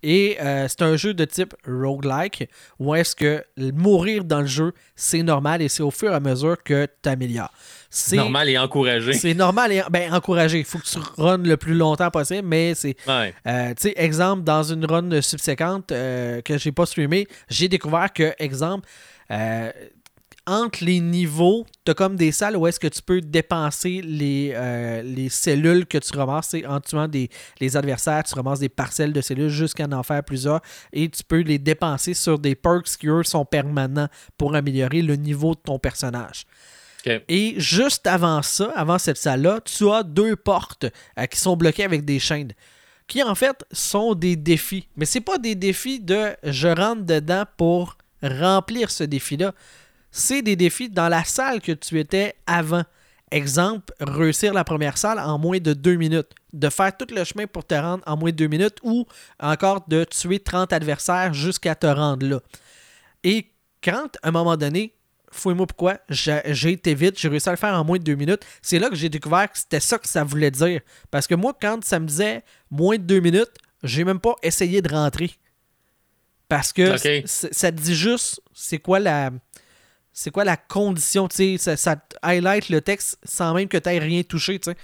Et 0.02 0.38
euh, 0.40 0.66
c'est 0.68 0.82
un 0.82 0.96
jeu 0.96 1.14
de 1.14 1.24
type 1.24 1.54
roguelike 1.66 2.48
où 2.78 2.94
est-ce 2.94 3.14
que 3.14 3.44
mourir 3.56 4.24
dans 4.24 4.40
le 4.40 4.46
jeu, 4.46 4.72
c'est 4.96 5.22
normal 5.22 5.60
et 5.62 5.68
c'est 5.68 5.82
au 5.82 5.90
fur 5.90 6.12
et 6.12 6.14
à 6.14 6.20
mesure 6.20 6.62
que 6.62 6.86
tu 7.02 7.08
améliores. 7.08 7.52
C'est 7.90 8.16
normal 8.16 8.48
et 8.48 8.56
encouragé. 8.56 9.12
C'est 9.14 9.34
normal 9.34 9.72
et 9.72 9.82
ben, 9.90 10.14
encouragé. 10.14 10.60
Il 10.60 10.64
faut 10.64 10.78
que 10.78 10.86
tu 10.86 10.98
runs 11.18 11.38
le 11.38 11.56
plus 11.56 11.74
longtemps 11.74 12.10
possible, 12.10 12.46
mais 12.46 12.74
c'est. 12.74 12.96
Euh, 13.08 13.70
tu 13.70 13.88
sais, 13.88 13.94
exemple, 13.96 14.44
dans 14.44 14.62
une 14.62 14.84
run 14.86 15.20
subséquente 15.20 15.90
euh, 15.90 16.40
que 16.40 16.56
j'ai 16.56 16.72
pas 16.72 16.86
streamé, 16.86 17.26
j'ai 17.48 17.68
découvert 17.68 18.12
que, 18.12 18.32
exemple, 18.38 18.88
entre 20.50 20.84
les 20.84 20.98
niveaux, 20.98 21.64
tu 21.84 21.92
as 21.92 21.94
comme 21.94 22.16
des 22.16 22.32
salles 22.32 22.56
où 22.56 22.66
est-ce 22.66 22.80
que 22.80 22.88
tu 22.88 23.00
peux 23.00 23.20
dépenser 23.20 24.02
les, 24.02 24.52
euh, 24.54 25.00
les 25.02 25.28
cellules 25.28 25.86
que 25.86 25.96
tu 25.96 26.16
ramasses. 26.16 26.56
En 26.66 26.80
tuant 26.80 27.06
des, 27.06 27.30
les 27.60 27.76
adversaires, 27.76 28.24
tu 28.24 28.34
ramasses 28.34 28.58
des 28.58 28.68
parcelles 28.68 29.12
de 29.12 29.20
cellules 29.20 29.48
jusqu'à 29.48 29.86
en 29.90 30.02
faire 30.02 30.24
plusieurs 30.24 30.60
et 30.92 31.08
tu 31.08 31.22
peux 31.22 31.40
les 31.40 31.58
dépenser 31.58 32.14
sur 32.14 32.38
des 32.38 32.56
perks 32.56 32.96
qui, 32.98 33.06
eux, 33.06 33.22
sont 33.22 33.44
permanents 33.44 34.08
pour 34.36 34.56
améliorer 34.56 35.02
le 35.02 35.14
niveau 35.14 35.54
de 35.54 35.60
ton 35.60 35.78
personnage. 35.78 36.46
Et 37.28 37.54
juste 37.56 38.06
avant 38.06 38.42
ça, 38.42 38.72
avant 38.74 38.98
cette 38.98 39.16
salle-là, 39.16 39.60
tu 39.64 39.88
as 39.88 40.02
deux 40.02 40.34
portes 40.34 40.86
euh, 41.18 41.26
qui 41.26 41.38
sont 41.38 41.56
bloquées 41.56 41.84
avec 41.84 42.04
des 42.04 42.18
chaînes 42.18 42.52
qui 43.06 43.22
en 43.24 43.34
fait 43.34 43.64
sont 43.72 44.14
des 44.14 44.36
défis. 44.36 44.86
Mais 44.96 45.04
c'est 45.04 45.20
pas 45.20 45.38
des 45.38 45.56
défis 45.56 45.98
de 45.98 46.28
je 46.44 46.68
rentre 46.68 47.02
dedans 47.02 47.44
pour 47.56 47.96
remplir 48.22 48.90
ce 48.90 49.02
défi-là 49.02 49.52
c'est 50.10 50.42
des 50.42 50.56
défis 50.56 50.88
dans 50.88 51.08
la 51.08 51.24
salle 51.24 51.60
que 51.60 51.72
tu 51.72 51.98
étais 51.98 52.34
avant. 52.46 52.82
Exemple, 53.30 53.94
réussir 54.00 54.52
la 54.52 54.64
première 54.64 54.98
salle 54.98 55.20
en 55.20 55.38
moins 55.38 55.58
de 55.58 55.72
deux 55.72 55.94
minutes. 55.94 56.30
De 56.52 56.68
faire 56.68 56.96
tout 56.96 57.06
le 57.14 57.22
chemin 57.22 57.46
pour 57.46 57.64
te 57.64 57.74
rendre 57.74 58.02
en 58.06 58.16
moins 58.16 58.30
de 58.30 58.36
deux 58.36 58.48
minutes 58.48 58.78
ou 58.82 59.06
encore 59.38 59.84
de 59.86 60.02
tuer 60.02 60.40
30 60.40 60.72
adversaires 60.72 61.32
jusqu'à 61.32 61.76
te 61.76 61.86
rendre 61.86 62.26
là. 62.26 62.40
Et 63.22 63.52
quand, 63.84 64.16
à 64.22 64.28
un 64.28 64.30
moment 64.32 64.56
donné, 64.56 64.94
fouille-moi 65.30 65.66
pourquoi, 65.68 65.98
j'ai 66.08 66.72
été 66.72 66.94
vite, 66.94 67.18
j'ai 67.18 67.28
réussi 67.28 67.48
à 67.48 67.52
le 67.52 67.56
faire 67.56 67.74
en 67.74 67.84
moins 67.84 67.98
de 67.98 68.02
deux 68.02 68.16
minutes, 68.16 68.44
c'est 68.62 68.80
là 68.80 68.90
que 68.90 68.96
j'ai 68.96 69.08
découvert 69.08 69.50
que 69.50 69.58
c'était 69.58 69.78
ça 69.78 69.98
que 69.98 70.08
ça 70.08 70.24
voulait 70.24 70.50
dire. 70.50 70.80
Parce 71.12 71.28
que 71.28 71.36
moi, 71.36 71.56
quand 71.60 71.84
ça 71.84 72.00
me 72.00 72.06
disait 72.06 72.42
moins 72.68 72.96
de 72.96 73.02
deux 73.02 73.20
minutes, 73.20 73.52
j'ai 73.84 74.04
même 74.04 74.20
pas 74.20 74.34
essayé 74.42 74.82
de 74.82 74.92
rentrer. 74.92 75.30
Parce 76.48 76.72
que 76.72 76.96
ça 77.26 77.70
te 77.70 77.80
dit 77.80 77.94
juste 77.94 78.42
c'est 78.52 78.78
quoi 78.78 78.98
la 78.98 79.30
c'est 80.12 80.30
quoi 80.30 80.44
la 80.44 80.56
condition, 80.56 81.28
tu 81.28 81.58
sais, 81.58 81.76
ça, 81.76 81.96
highlight 82.22 82.68
le 82.68 82.80
texte 82.80 83.18
sans 83.24 83.54
même 83.54 83.68
que 83.68 83.76
tu 83.76 83.88
rien 83.88 84.22
touché, 84.22 84.58
tu 84.58 84.70
sais. 84.70 84.76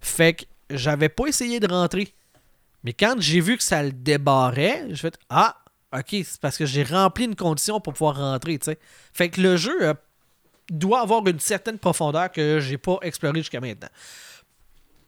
Fait 0.00 0.34
que 0.34 0.44
j'avais 0.70 1.08
pas 1.08 1.26
essayé 1.26 1.60
de 1.60 1.66
rentrer. 1.66 2.14
Mais 2.84 2.92
quand 2.92 3.16
j'ai 3.18 3.40
vu 3.40 3.56
que 3.56 3.62
ça 3.62 3.82
le 3.82 3.92
débarrait, 3.92 4.86
je 4.90 4.96
fait 4.96 5.18
Ah, 5.28 5.56
ok, 5.92 6.08
c'est 6.10 6.40
parce 6.40 6.56
que 6.56 6.66
j'ai 6.66 6.84
rempli 6.84 7.24
une 7.24 7.36
condition 7.36 7.80
pour 7.80 7.92
pouvoir 7.92 8.16
rentrer, 8.16 8.58
tu 8.58 8.66
sais. 8.66 8.78
Fait 9.12 9.28
que 9.28 9.40
le 9.40 9.56
jeu 9.56 9.76
euh, 9.82 9.94
doit 10.70 11.00
avoir 11.00 11.26
une 11.26 11.40
certaine 11.40 11.78
profondeur 11.78 12.30
que 12.30 12.60
j'ai 12.60 12.78
pas 12.78 12.98
exploré 13.02 13.40
jusqu'à 13.40 13.60
maintenant. 13.60 13.88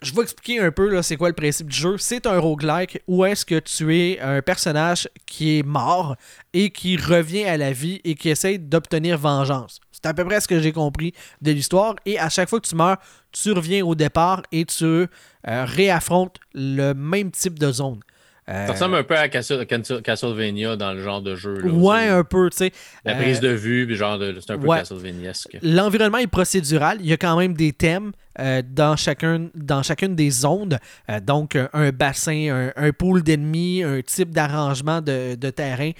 Je 0.03 0.15
vais 0.15 0.23
expliquer 0.23 0.61
un 0.61 0.71
peu 0.71 1.03
c'est 1.03 1.17
quoi 1.17 1.29
le 1.29 1.35
principe 1.35 1.69
du 1.69 1.77
jeu. 1.77 1.99
C'est 1.99 2.27
un 2.27 2.39
roguelike 2.39 3.03
où 3.07 3.25
est-ce 3.25 3.45
que 3.45 3.59
tu 3.59 3.97
es 3.97 4.21
un 4.21 4.41
personnage 4.41 5.09
qui 5.27 5.59
est 5.59 5.63
mort 5.63 6.17
et 6.53 6.71
qui 6.71 6.97
revient 6.97 7.45
à 7.45 7.57
la 7.57 7.73
vie 7.73 8.01
et 8.05 8.15
qui 8.15 8.31
essaie 8.31 8.59
d'obtenir 8.59 9.19
vengeance. 9.19 9.81
C'est 9.93 10.07
à 10.07 10.15
peu 10.15 10.25
près 10.25 10.41
ce 10.41 10.49
que 10.49 10.61
j'ai 10.61 10.73
compris 10.73 11.13
de 11.43 11.53
l'histoire. 11.53 11.97
Et 12.07 12.19
à 12.19 12.31
chaque 12.31 12.49
fois 12.49 12.61
que 12.61 12.67
tu 12.67 12.75
meurs, 12.75 12.97
tu 13.33 13.53
reviens 13.53 13.85
au 13.85 13.95
départ 13.95 14.43
et 14.53 14.65
tu 14.65 14.85
euh, 14.85 15.07
réaffrontes 15.45 16.37
le 16.55 16.95
même 16.95 17.31
type 17.31 17.59
de 17.59 17.71
zone. 17.71 18.01
Euh, 18.49 18.67
ça 18.67 18.73
ressemble 18.73 18.97
un 18.97 19.05
peu 19.05 19.17
à 19.17 19.29
Castlevania 19.29 20.77
dans 20.77 20.93
le 20.93 21.03
genre 21.03 21.23
de 21.23 21.37
jeu. 21.37 21.61
Là, 21.61 21.73
ouais, 21.73 22.09
un 22.09 22.25
peu, 22.25 22.51
tu 22.51 22.57
sais. 22.57 22.73
La 23.05 23.15
prise 23.15 23.39
euh, 23.39 23.49
de 23.49 23.49
vue, 23.49 23.95
genre 23.95 24.19
c'est 24.41 24.51
un 24.51 24.59
peu 24.59 24.67
Castlevaniesque. 24.67 25.59
L'environnement 25.63 26.19
est 26.19 26.27
procédural. 26.27 26.99
Il 27.01 27.07
y 27.07 27.13
a 27.13 27.17
quand 27.17 27.39
même 27.39 27.55
des 27.55 27.73
thèmes 27.73 28.13
euh, 28.41 28.63
dans, 28.67 28.97
chacun, 28.97 29.49
dans 29.55 29.83
chacune 29.83 30.17
des 30.17 30.31
zones. 30.31 30.79
donc, 31.23 31.57
un 31.73 31.91
bassin, 31.91 32.71
un, 32.77 32.93
pool 32.93 33.23
d'ennemis, 33.23 33.83
un 33.83 34.01
type 34.03 34.31
d'arrangement 34.31 35.01
de, 35.01 35.51
terrain. 35.51 35.93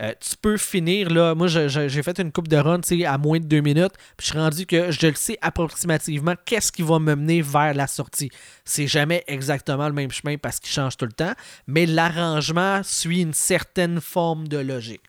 Euh, 0.00 0.12
tu 0.20 0.36
peux 0.36 0.56
finir, 0.58 1.08
là, 1.10 1.34
moi 1.34 1.46
j'ai 1.46 2.02
fait 2.02 2.18
une 2.18 2.30
coupe 2.30 2.48
de 2.48 2.56
run 2.56 2.80
à 3.06 3.18
moins 3.18 3.38
de 3.38 3.46
deux 3.46 3.62
minutes, 3.62 3.94
puis 4.16 4.26
je 4.26 4.30
suis 4.32 4.38
rendu 4.38 4.66
que 4.66 4.90
je 4.90 5.06
le 5.06 5.14
sais 5.14 5.38
approximativement 5.40 6.34
qu'est-ce 6.44 6.70
qui 6.70 6.82
va 6.82 6.98
me 6.98 7.14
mener 7.14 7.40
vers 7.40 7.72
la 7.72 7.86
sortie. 7.86 8.30
C'est 8.64 8.86
jamais 8.86 9.24
exactement 9.26 9.86
le 9.88 9.94
même 9.94 10.10
chemin 10.10 10.36
parce 10.36 10.60
qu'il 10.60 10.70
change 10.70 10.96
tout 10.96 11.06
le 11.06 11.12
temps, 11.12 11.32
mais 11.66 11.86
l'arrangement 11.86 12.82
suit 12.82 13.22
une 13.22 13.34
certaine 13.34 14.00
forme 14.00 14.48
de 14.48 14.58
logique. 14.58 15.02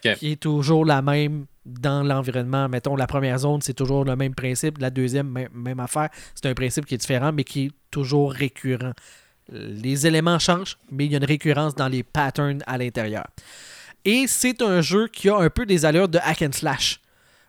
Qui 0.00 0.32
est 0.32 0.40
toujours 0.40 0.84
la 0.84 1.02
même 1.02 1.46
dans 1.64 2.02
l'environnement. 2.02 2.68
Mettons, 2.68 2.96
la 2.96 3.06
première 3.06 3.38
zone, 3.38 3.60
c'est 3.60 3.74
toujours 3.74 4.04
le 4.04 4.16
même 4.16 4.34
principe. 4.34 4.78
La 4.78 4.90
deuxième, 4.90 5.28
même, 5.52 5.80
affaire. 5.80 6.08
C'est 6.34 6.46
un 6.46 6.54
principe 6.54 6.86
qui 6.86 6.94
est 6.94 6.98
différent, 6.98 7.32
mais 7.32 7.44
qui 7.44 7.66
est 7.66 7.70
toujours 7.90 8.32
récurrent. 8.32 8.92
Les 9.50 10.06
éléments 10.06 10.38
changent, 10.38 10.76
mais 10.90 11.06
il 11.06 11.12
y 11.12 11.14
a 11.14 11.18
une 11.18 11.24
récurrence 11.24 11.74
dans 11.74 11.88
les 11.88 12.02
patterns 12.02 12.62
à 12.66 12.78
l'intérieur. 12.78 13.26
Et 14.04 14.26
c'est 14.26 14.62
un 14.62 14.80
jeu 14.80 15.08
qui 15.08 15.28
a 15.28 15.36
un 15.36 15.50
peu 15.50 15.66
des 15.66 15.84
allures 15.84 16.08
de 16.08 16.18
hack 16.18 16.42
and 16.42 16.52
slash. 16.52 17.00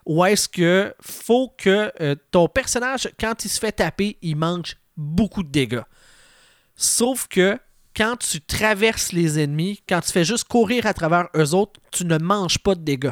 Où 0.06 0.24
est-ce 0.26 0.50
que 0.50 0.94
faut 1.02 1.54
que 1.58 1.92
euh, 2.02 2.16
ton 2.32 2.48
personnage, 2.48 3.10
quand 3.20 3.46
il 3.46 3.50
se 3.50 3.60
fait 3.60 3.72
taper, 3.72 4.18
il 4.22 4.36
mange 4.36 4.76
beaucoup 4.98 5.44
de 5.44 5.50
dégâts. 5.50 5.84
Sauf 6.76 7.28
que 7.28 7.60
quand 8.00 8.16
tu 8.16 8.40
traverses 8.40 9.12
les 9.12 9.40
ennemis, 9.40 9.82
quand 9.88 10.00
tu 10.00 10.14
fais 10.14 10.24
juste 10.24 10.46
courir 10.46 10.86
à 10.86 10.94
travers 10.94 11.28
eux 11.36 11.54
autres, 11.54 11.82
tu 11.92 12.06
ne 12.06 12.18
manges 12.18 12.58
pas 12.58 12.74
de 12.74 12.80
dégâts. 12.80 13.12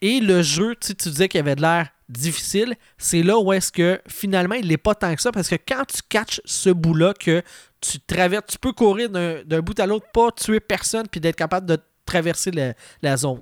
Et 0.00 0.18
le 0.18 0.42
jeu, 0.42 0.74
tu, 0.74 0.92
tu 0.96 1.08
disais 1.08 1.28
qu'il 1.28 1.38
avait 1.38 1.54
de 1.54 1.62
l'air 1.62 1.90
difficile, 2.08 2.74
c'est 2.98 3.22
là 3.22 3.38
où 3.38 3.52
est-ce 3.52 3.70
que 3.70 4.00
finalement 4.08 4.56
il 4.56 4.66
n'est 4.66 4.76
pas 4.76 4.94
tant 4.94 5.14
que 5.14 5.22
ça 5.22 5.30
parce 5.32 5.48
que 5.48 5.56
quand 5.56 5.84
tu 5.86 6.02
catches 6.08 6.40
ce 6.44 6.70
bout-là 6.70 7.14
que 7.14 7.42
tu 7.80 8.00
traverses, 8.00 8.46
tu 8.48 8.58
peux 8.58 8.72
courir 8.72 9.08
d'un 9.08 9.60
bout 9.60 9.78
à 9.78 9.86
l'autre, 9.86 10.06
pas 10.12 10.32
tuer 10.32 10.58
personne 10.58 11.06
puis 11.08 11.20
d'être 11.20 11.36
capable 11.36 11.66
de 11.66 11.78
traverser 12.04 12.50
la, 13.02 13.16
zone. 13.16 13.40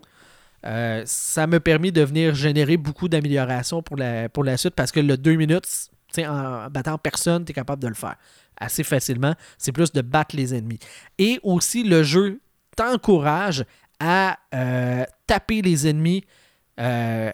Euh, 0.66 1.02
ça 1.06 1.46
m'a 1.46 1.60
permis 1.60 1.92
de 1.92 2.02
venir 2.02 2.34
générer 2.34 2.76
beaucoup 2.76 3.08
d'améliorations 3.08 3.82
pour 3.82 3.96
la, 3.96 4.56
suite 4.56 4.74
parce 4.74 4.92
que 4.92 5.00
le 5.00 5.16
2 5.16 5.34
minutes, 5.34 5.90
en 6.18 6.68
battant 6.70 6.98
personne, 6.98 7.44
tu 7.44 7.50
es 7.50 7.54
capable 7.54 7.82
de 7.82 7.88
le 7.88 7.94
faire 7.94 8.16
assez 8.56 8.84
facilement. 8.84 9.34
C'est 9.58 9.72
plus 9.72 9.92
de 9.92 10.00
battre 10.00 10.36
les 10.36 10.54
ennemis. 10.54 10.78
Et 11.18 11.38
aussi, 11.42 11.82
le 11.82 12.02
jeu 12.02 12.40
t'encourage 12.76 13.64
à 14.00 14.38
euh, 14.54 15.04
taper 15.26 15.62
les 15.62 15.86
ennemis 15.88 16.24
euh, 16.80 17.32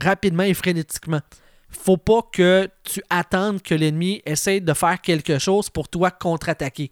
rapidement 0.00 0.42
et 0.42 0.54
frénétiquement. 0.54 1.20
Faut 1.68 1.96
pas 1.96 2.22
que 2.32 2.68
tu 2.84 3.02
attendes 3.10 3.62
que 3.62 3.74
l'ennemi 3.74 4.22
essaye 4.24 4.60
de 4.60 4.72
faire 4.72 5.00
quelque 5.00 5.38
chose 5.38 5.70
pour 5.70 5.88
toi 5.88 6.10
contre-attaquer. 6.10 6.90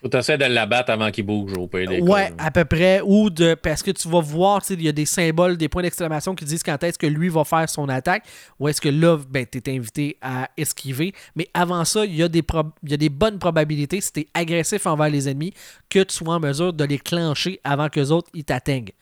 Faut 0.00 0.16
essayer 0.16 0.38
de 0.38 0.44
l'abattre 0.44 0.92
avant 0.92 1.10
qu'il 1.10 1.26
bouge 1.26 1.52
au 1.58 1.66
pays 1.66 1.86
des 1.86 2.00
Ouais, 2.00 2.32
à 2.38 2.50
peu 2.50 2.64
près. 2.64 3.00
Ou 3.04 3.30
de. 3.30 3.54
Parce 3.54 3.82
que 3.82 3.90
tu 3.90 4.08
vas 4.08 4.20
voir, 4.20 4.62
il 4.70 4.82
y 4.82 4.88
a 4.88 4.92
des 4.92 5.06
symboles, 5.06 5.56
des 5.56 5.68
points 5.68 5.82
d'exclamation 5.82 6.34
qui 6.34 6.44
disent 6.44 6.62
quand 6.62 6.80
est-ce 6.84 6.98
que 6.98 7.06
lui 7.06 7.28
va 7.28 7.44
faire 7.44 7.68
son 7.68 7.88
attaque. 7.88 8.24
Ou 8.60 8.68
est-ce 8.68 8.80
que 8.80 8.88
là, 8.88 9.18
ben, 9.28 9.44
tu 9.50 9.58
es 9.58 9.76
invité 9.76 10.16
à 10.22 10.48
esquiver. 10.56 11.12
Mais 11.34 11.48
avant 11.52 11.84
ça, 11.84 12.04
il 12.04 12.14
y, 12.14 12.22
a 12.22 12.28
des 12.28 12.44
y 12.84 12.94
a 12.94 12.96
des 12.96 13.08
bonnes 13.08 13.38
probabilités, 13.38 14.00
si 14.00 14.12
tu 14.12 14.20
es 14.20 14.26
agressif 14.34 14.86
envers 14.86 15.10
les 15.10 15.28
ennemis, 15.28 15.52
que 15.90 16.00
tu 16.04 16.14
sois 16.14 16.34
en 16.34 16.40
mesure 16.40 16.72
de 16.72 16.84
les 16.84 16.98
clencher 16.98 17.60
avant 17.64 17.88
que 17.88 17.98
les 17.98 18.12
autres 18.12 18.30
ils 18.34 18.44
t'atteignent. 18.44 18.92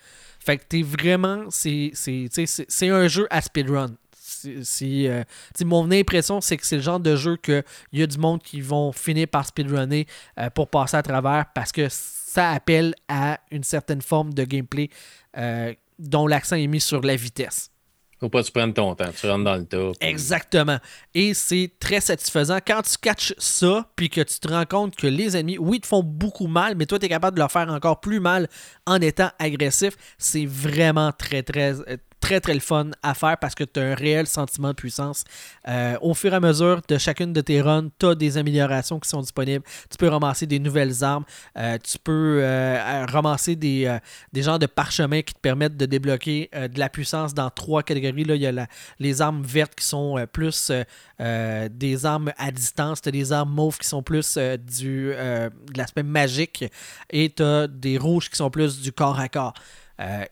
Fait 0.41 0.57
que 0.57 0.65
t'es 0.67 0.83
vraiment. 0.83 1.45
C'est 1.51 1.93
un 2.83 3.09
jeu 3.09 3.27
à 3.31 3.43
speedrun 3.43 3.91
euh, 4.47 5.25
mon 5.65 5.91
impression, 5.91 6.41
c'est 6.41 6.57
que 6.57 6.67
c'est 6.67 6.77
le 6.77 6.83
genre 6.83 7.01
de 7.01 7.17
jeu 7.17 7.37
qu'il 7.37 7.65
y 7.93 8.03
a 8.03 8.07
du 8.07 8.19
monde 8.19 8.43
qui 8.43 8.61
vont 8.61 8.93
finir 8.93 9.29
par 9.29 9.47
speedrunner 9.47 10.07
euh, 10.39 10.51
pour 10.51 10.69
passer 10.69 10.97
à 10.97 11.03
travers 11.03 11.47
parce 11.55 11.73
que 11.73 11.89
ça 11.91 12.51
appelle 12.51 12.95
à 13.09 13.41
une 13.51 13.65
certaine 13.65 14.03
forme 14.03 14.35
de 14.35 14.45
gameplay 14.45 14.91
euh, 15.37 15.73
dont 15.99 16.27
l'accent 16.27 16.57
est 16.57 16.67
mis 16.67 16.81
sur 16.81 17.01
la 17.03 17.17
vitesse. 17.17 17.71
Faut 18.19 18.31
pas 18.31 18.41
que 18.41 18.47
tu 18.47 18.53
prennes 18.53 18.73
ton 18.73 18.95
temps, 18.95 19.11
tu 19.19 19.29
rentres 19.29 19.45
dans 19.45 19.57
le 19.57 19.67
tas. 19.67 19.93
Exactement. 20.01 20.79
Et 21.13 21.35
c'est 21.35 21.71
très 21.79 22.01
satisfaisant 22.01 22.59
quand 22.67 22.81
tu 22.81 22.97
catches 22.97 23.35
ça, 23.37 23.91
puis 23.95 24.09
que 24.09 24.23
tu 24.23 24.39
te 24.39 24.49
rends 24.49 24.65
compte 24.65 24.97
que 24.97 25.07
les 25.07 25.37
ennemis, 25.37 25.59
oui, 25.59 25.81
te 25.81 25.87
font 25.87 26.03
beaucoup 26.03 26.47
mal, 26.47 26.77
mais 26.77 26.87
toi, 26.87 26.99
tu 26.99 27.05
es 27.05 27.09
capable 27.11 27.37
de 27.37 27.41
leur 27.41 27.53
faire 27.53 27.69
encore 27.69 28.01
plus 28.01 28.21
mal 28.21 28.49
en 28.87 29.03
étant 29.03 29.31
agressif. 29.39 29.97
C'est 30.17 30.47
vraiment 30.47 31.13
très, 31.13 31.43
très, 31.43 31.75
très 32.21 32.41
très 32.41 32.55
le 32.55 32.61
fun 32.61 32.91
à 33.03 33.15
faire 33.15 33.37
parce 33.39 33.55
que 33.55 33.65
tu 33.65 33.79
as 33.81 33.85
un 33.85 33.95
réel 33.95 34.27
sentiment 34.27 34.69
de 34.69 34.75
puissance. 34.75 35.25
Euh, 35.69 35.97
au 36.01 36.15
fur 36.15 36.33
et 36.33 36.37
à 36.37 36.41
mesure 36.41 36.81
de 36.89 36.99
chacune 36.99 37.33
de 37.33 37.41
tes 37.41 37.61
runs, 37.61 37.89
tu 37.99 38.07
as 38.07 38.15
des 38.15 38.39
améliorations 38.39 38.99
qui 38.99 39.09
sont 39.09 39.21
disponibles. 39.21 39.65
Tu 39.91 39.97
peux 39.99 40.09
ramasser 40.09 40.47
des 40.47 40.59
nouvelles 40.59 41.05
armes. 41.05 41.25
Euh, 41.57 41.79
tu 41.83 41.99
peux 41.99 42.41
euh, 42.43 43.07
ramasser 43.09 43.57
des, 43.57 43.97
des 44.33 44.43
genres 44.43 44.59
de 44.59 44.67
parchemins 44.67 45.23
qui 45.23 45.35
te 45.35 45.41
permettent 45.41 45.77
de 45.77 45.87
débloquer 45.87 46.51
de 46.53 46.79
la 46.79 46.89
puissance 46.89 47.35
dans 47.35 47.51
trois 47.51 47.83
catégories. 47.83 48.25
Là, 48.25 48.35
il 48.35 48.43
y 48.43 48.47
a 48.47 48.67
les 48.99 49.23
armes 49.23 49.43
vertes 49.43 49.75
qui 49.75 49.85
sont 49.85 50.27
plus 50.33 50.73
des 51.19 52.07
armes 52.07 52.33
à 52.39 52.51
distance. 52.51 53.03
Tu 53.03 53.09
as 53.09 53.13
des 53.13 53.33
armes 53.33 53.53
mauves 53.53 53.79
qui 53.79 53.89
sont 53.89 54.03
plus 54.03 54.39
du, 54.59 55.11
de 55.11 55.51
l'aspect 55.77 56.03
magique. 56.03 56.65
Et 57.11 57.31
tu 57.31 57.43
as 57.43 57.67
des 57.67 57.99
rouges 57.99 58.31
qui 58.31 58.37
sont 58.37 58.51
plus 58.51 58.81
du 58.81 58.93
corps 58.93 59.19
à 59.19 59.29
corps. 59.29 59.55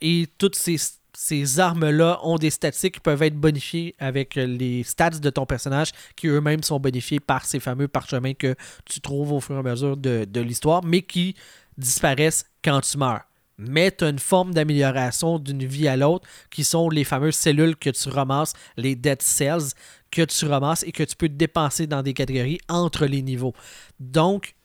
et 0.01 0.26
toutes 0.39 0.57
ces 0.57 0.76
ces 1.17 1.61
armes-là 1.61 2.19
ont 2.23 2.37
des 2.37 2.51
statistiques 2.51 2.95
qui 2.95 3.01
peuvent 3.01 3.23
être 3.23 3.37
bonifiées 3.37 3.95
avec 3.99 4.35
les 4.35 4.83
stats 4.83 5.11
de 5.11 5.31
ton 5.31 5.47
personnage, 5.47 5.93
qui 6.17 6.27
eux-mêmes 6.27 6.62
sont 6.62 6.81
bonifiés 6.81 7.21
par 7.21 7.45
ces 7.45 7.61
fameux 7.61 7.89
parchemins 7.89 8.35
que 8.35 8.55
tu 8.85 9.01
trouves 9.01 9.33
au 9.33 9.41
fur 9.41 9.57
et 9.57 9.59
à 9.59 9.62
mesure 9.62 9.97
de, 9.97 10.41
l'histoire, 10.41 10.85
mais 10.85 11.03
qui 11.03 11.35
disparaissent 11.79 12.47
quand 12.62 12.81
tu 12.81 12.99
meurs. 12.99 13.23
Mais 13.57 13.93
tu 13.93 14.05
as 14.05 14.09
une 14.09 14.19
forme 14.19 14.53
d'amélioration 14.53 15.39
d'une 15.39 15.65
vie 15.65 15.87
à 15.87 15.97
l'autre, 15.97 16.27
qui 16.51 16.65
sont 16.65 16.91
les 16.91 17.05
fameuses 17.05 17.37
cellules 17.37 17.77
que 17.77 17.91
tu 17.91 18.09
ramasses, 18.09 18.53
les 18.77 18.97
dead 18.97 19.23
cells, 19.23 19.73
que 20.11 20.23
tu 20.23 20.47
ramasses 20.47 20.83
et 20.83 20.91
que 20.91 21.05
tu 21.05 21.15
peux 21.15 21.29
dépenser 21.29 21.87
dans 21.87 22.03
des 22.03 22.15
catégories 22.15 22.59
entre 22.69 23.07
les 23.07 23.23
niveaux. 23.23 23.55
Donc, 24.01 24.57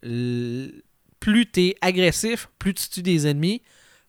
plus 0.00 1.50
tu 1.52 1.60
es 1.60 1.76
agressif, 1.82 2.48
plus 2.58 2.72
tu 2.72 2.88
tues 2.88 3.02
des 3.02 3.26
ennemis, 3.26 3.62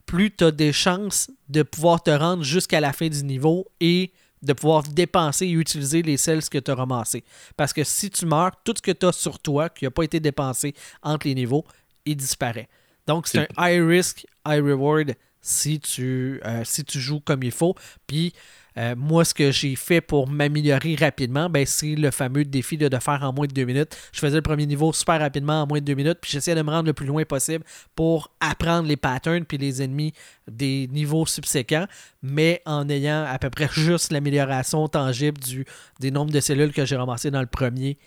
plus 0.09 0.31
tu 0.35 0.43
as 0.43 0.49
des 0.49 0.73
chances 0.73 1.29
de 1.49 1.61
pouvoir 1.61 2.01
te 2.01 2.09
rendre 2.09 2.41
jusqu'à 2.41 2.79
la 2.79 2.93
fin 2.93 3.09
du 3.09 3.23
niveau 3.23 3.67
et 3.79 4.11
de 4.41 4.53
pouvoir 4.53 4.81
dépenser 4.81 5.45
et 5.45 5.51
utiliser 5.51 6.01
les 6.01 6.17
cells 6.17 6.49
que 6.49 6.57
tu 6.57 6.71
as 6.71 6.73
ramassés. 6.73 7.23
Parce 7.55 7.73
que 7.73 7.83
si 7.83 8.09
tu 8.09 8.25
meurs, 8.25 8.53
tout 8.63 8.73
ce 8.75 8.81
que 8.81 8.91
tu 8.91 9.05
as 9.05 9.11
sur 9.11 9.37
toi, 9.37 9.69
qui 9.69 9.85
n'a 9.85 9.91
pas 9.91 10.01
été 10.01 10.19
dépensé 10.19 10.73
entre 11.03 11.27
les 11.27 11.35
niveaux, 11.35 11.63
il 12.05 12.15
disparaît. 12.15 12.67
Donc, 13.05 13.27
c'est 13.27 13.47
un 13.55 13.69
high 13.69 13.87
risk, 13.87 14.25
high 14.47 14.63
reward 14.63 15.13
si 15.41 15.79
tu, 15.79 16.41
euh, 16.43 16.63
si 16.65 16.83
tu 16.83 16.99
joues 16.99 17.19
comme 17.19 17.43
il 17.43 17.51
faut. 17.51 17.75
Puis, 18.07 18.33
euh, 18.77 18.95
moi, 18.95 19.25
ce 19.25 19.33
que 19.33 19.51
j'ai 19.51 19.75
fait 19.75 20.01
pour 20.01 20.27
m'améliorer 20.27 20.95
rapidement, 20.95 21.49
ben, 21.49 21.65
c'est 21.65 21.95
le 21.95 22.11
fameux 22.11 22.45
défi 22.45 22.77
de, 22.77 22.87
de, 22.87 22.97
faire 22.97 23.23
en 23.23 23.33
moins 23.33 23.47
de 23.47 23.53
deux 23.53 23.65
minutes. 23.65 23.97
Je 24.11 24.19
faisais 24.19 24.35
le 24.35 24.41
premier 24.41 24.65
niveau 24.65 24.93
super 24.93 25.19
rapidement 25.19 25.63
en 25.63 25.67
moins 25.67 25.79
de 25.79 25.85
deux 25.85 25.95
minutes, 25.95 26.19
puis 26.21 26.31
j'essayais 26.31 26.55
de 26.55 26.61
me 26.61 26.69
rendre 26.69 26.85
le 26.85 26.93
plus 26.93 27.05
loin 27.05 27.23
possible 27.23 27.63
pour 27.95 28.31
apprendre 28.39 28.87
les 28.87 28.97
patterns 28.97 29.45
puis 29.45 29.57
les 29.57 29.81
ennemis 29.81 30.13
des 30.49 30.87
niveaux 30.91 31.25
subséquents, 31.25 31.87
mais 32.21 32.61
en 32.65 32.87
ayant 32.89 33.25
à 33.27 33.39
peu 33.39 33.49
près 33.49 33.69
juste 33.71 34.11
l'amélioration 34.11 34.87
tangible 34.87 35.39
du, 35.39 35.65
des 35.99 36.11
nombres 36.11 36.31
de 36.31 36.39
cellules 36.39 36.73
que 36.73 36.85
j'ai 36.85 36.95
ramassées 36.95 37.31
dans 37.31 37.41
le 37.41 37.47
premier 37.47 37.97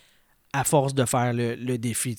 à 0.53 0.65
force 0.65 0.95
de 0.95 1.05
faire 1.05 1.33
le, 1.33 1.77
défi. 1.79 2.17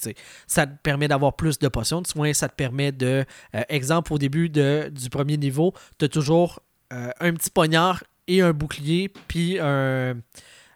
Ça 0.47 0.65
te 0.65 0.75
permet 0.81 1.07
d'avoir 1.07 1.35
plus 1.35 1.59
de 1.59 1.67
potions 1.67 2.01
de 2.01 2.07
soins, 2.07 2.33
ça 2.33 2.49
te 2.49 2.55
permet 2.55 2.91
de... 2.91 3.25
Euh, 3.55 3.61
exemple, 3.69 4.11
au 4.11 4.17
début 4.17 4.49
de, 4.49 4.89
du 4.91 5.09
premier 5.09 5.37
niveau, 5.37 5.73
tu 5.99 6.05
as 6.05 6.09
toujours 6.09 6.59
euh, 6.91 7.11
un 7.19 7.33
petit 7.33 7.51
poignard 7.51 8.03
et 8.27 8.41
un 8.41 8.53
bouclier, 8.53 9.09
puis 9.27 9.59
un, 9.59 10.15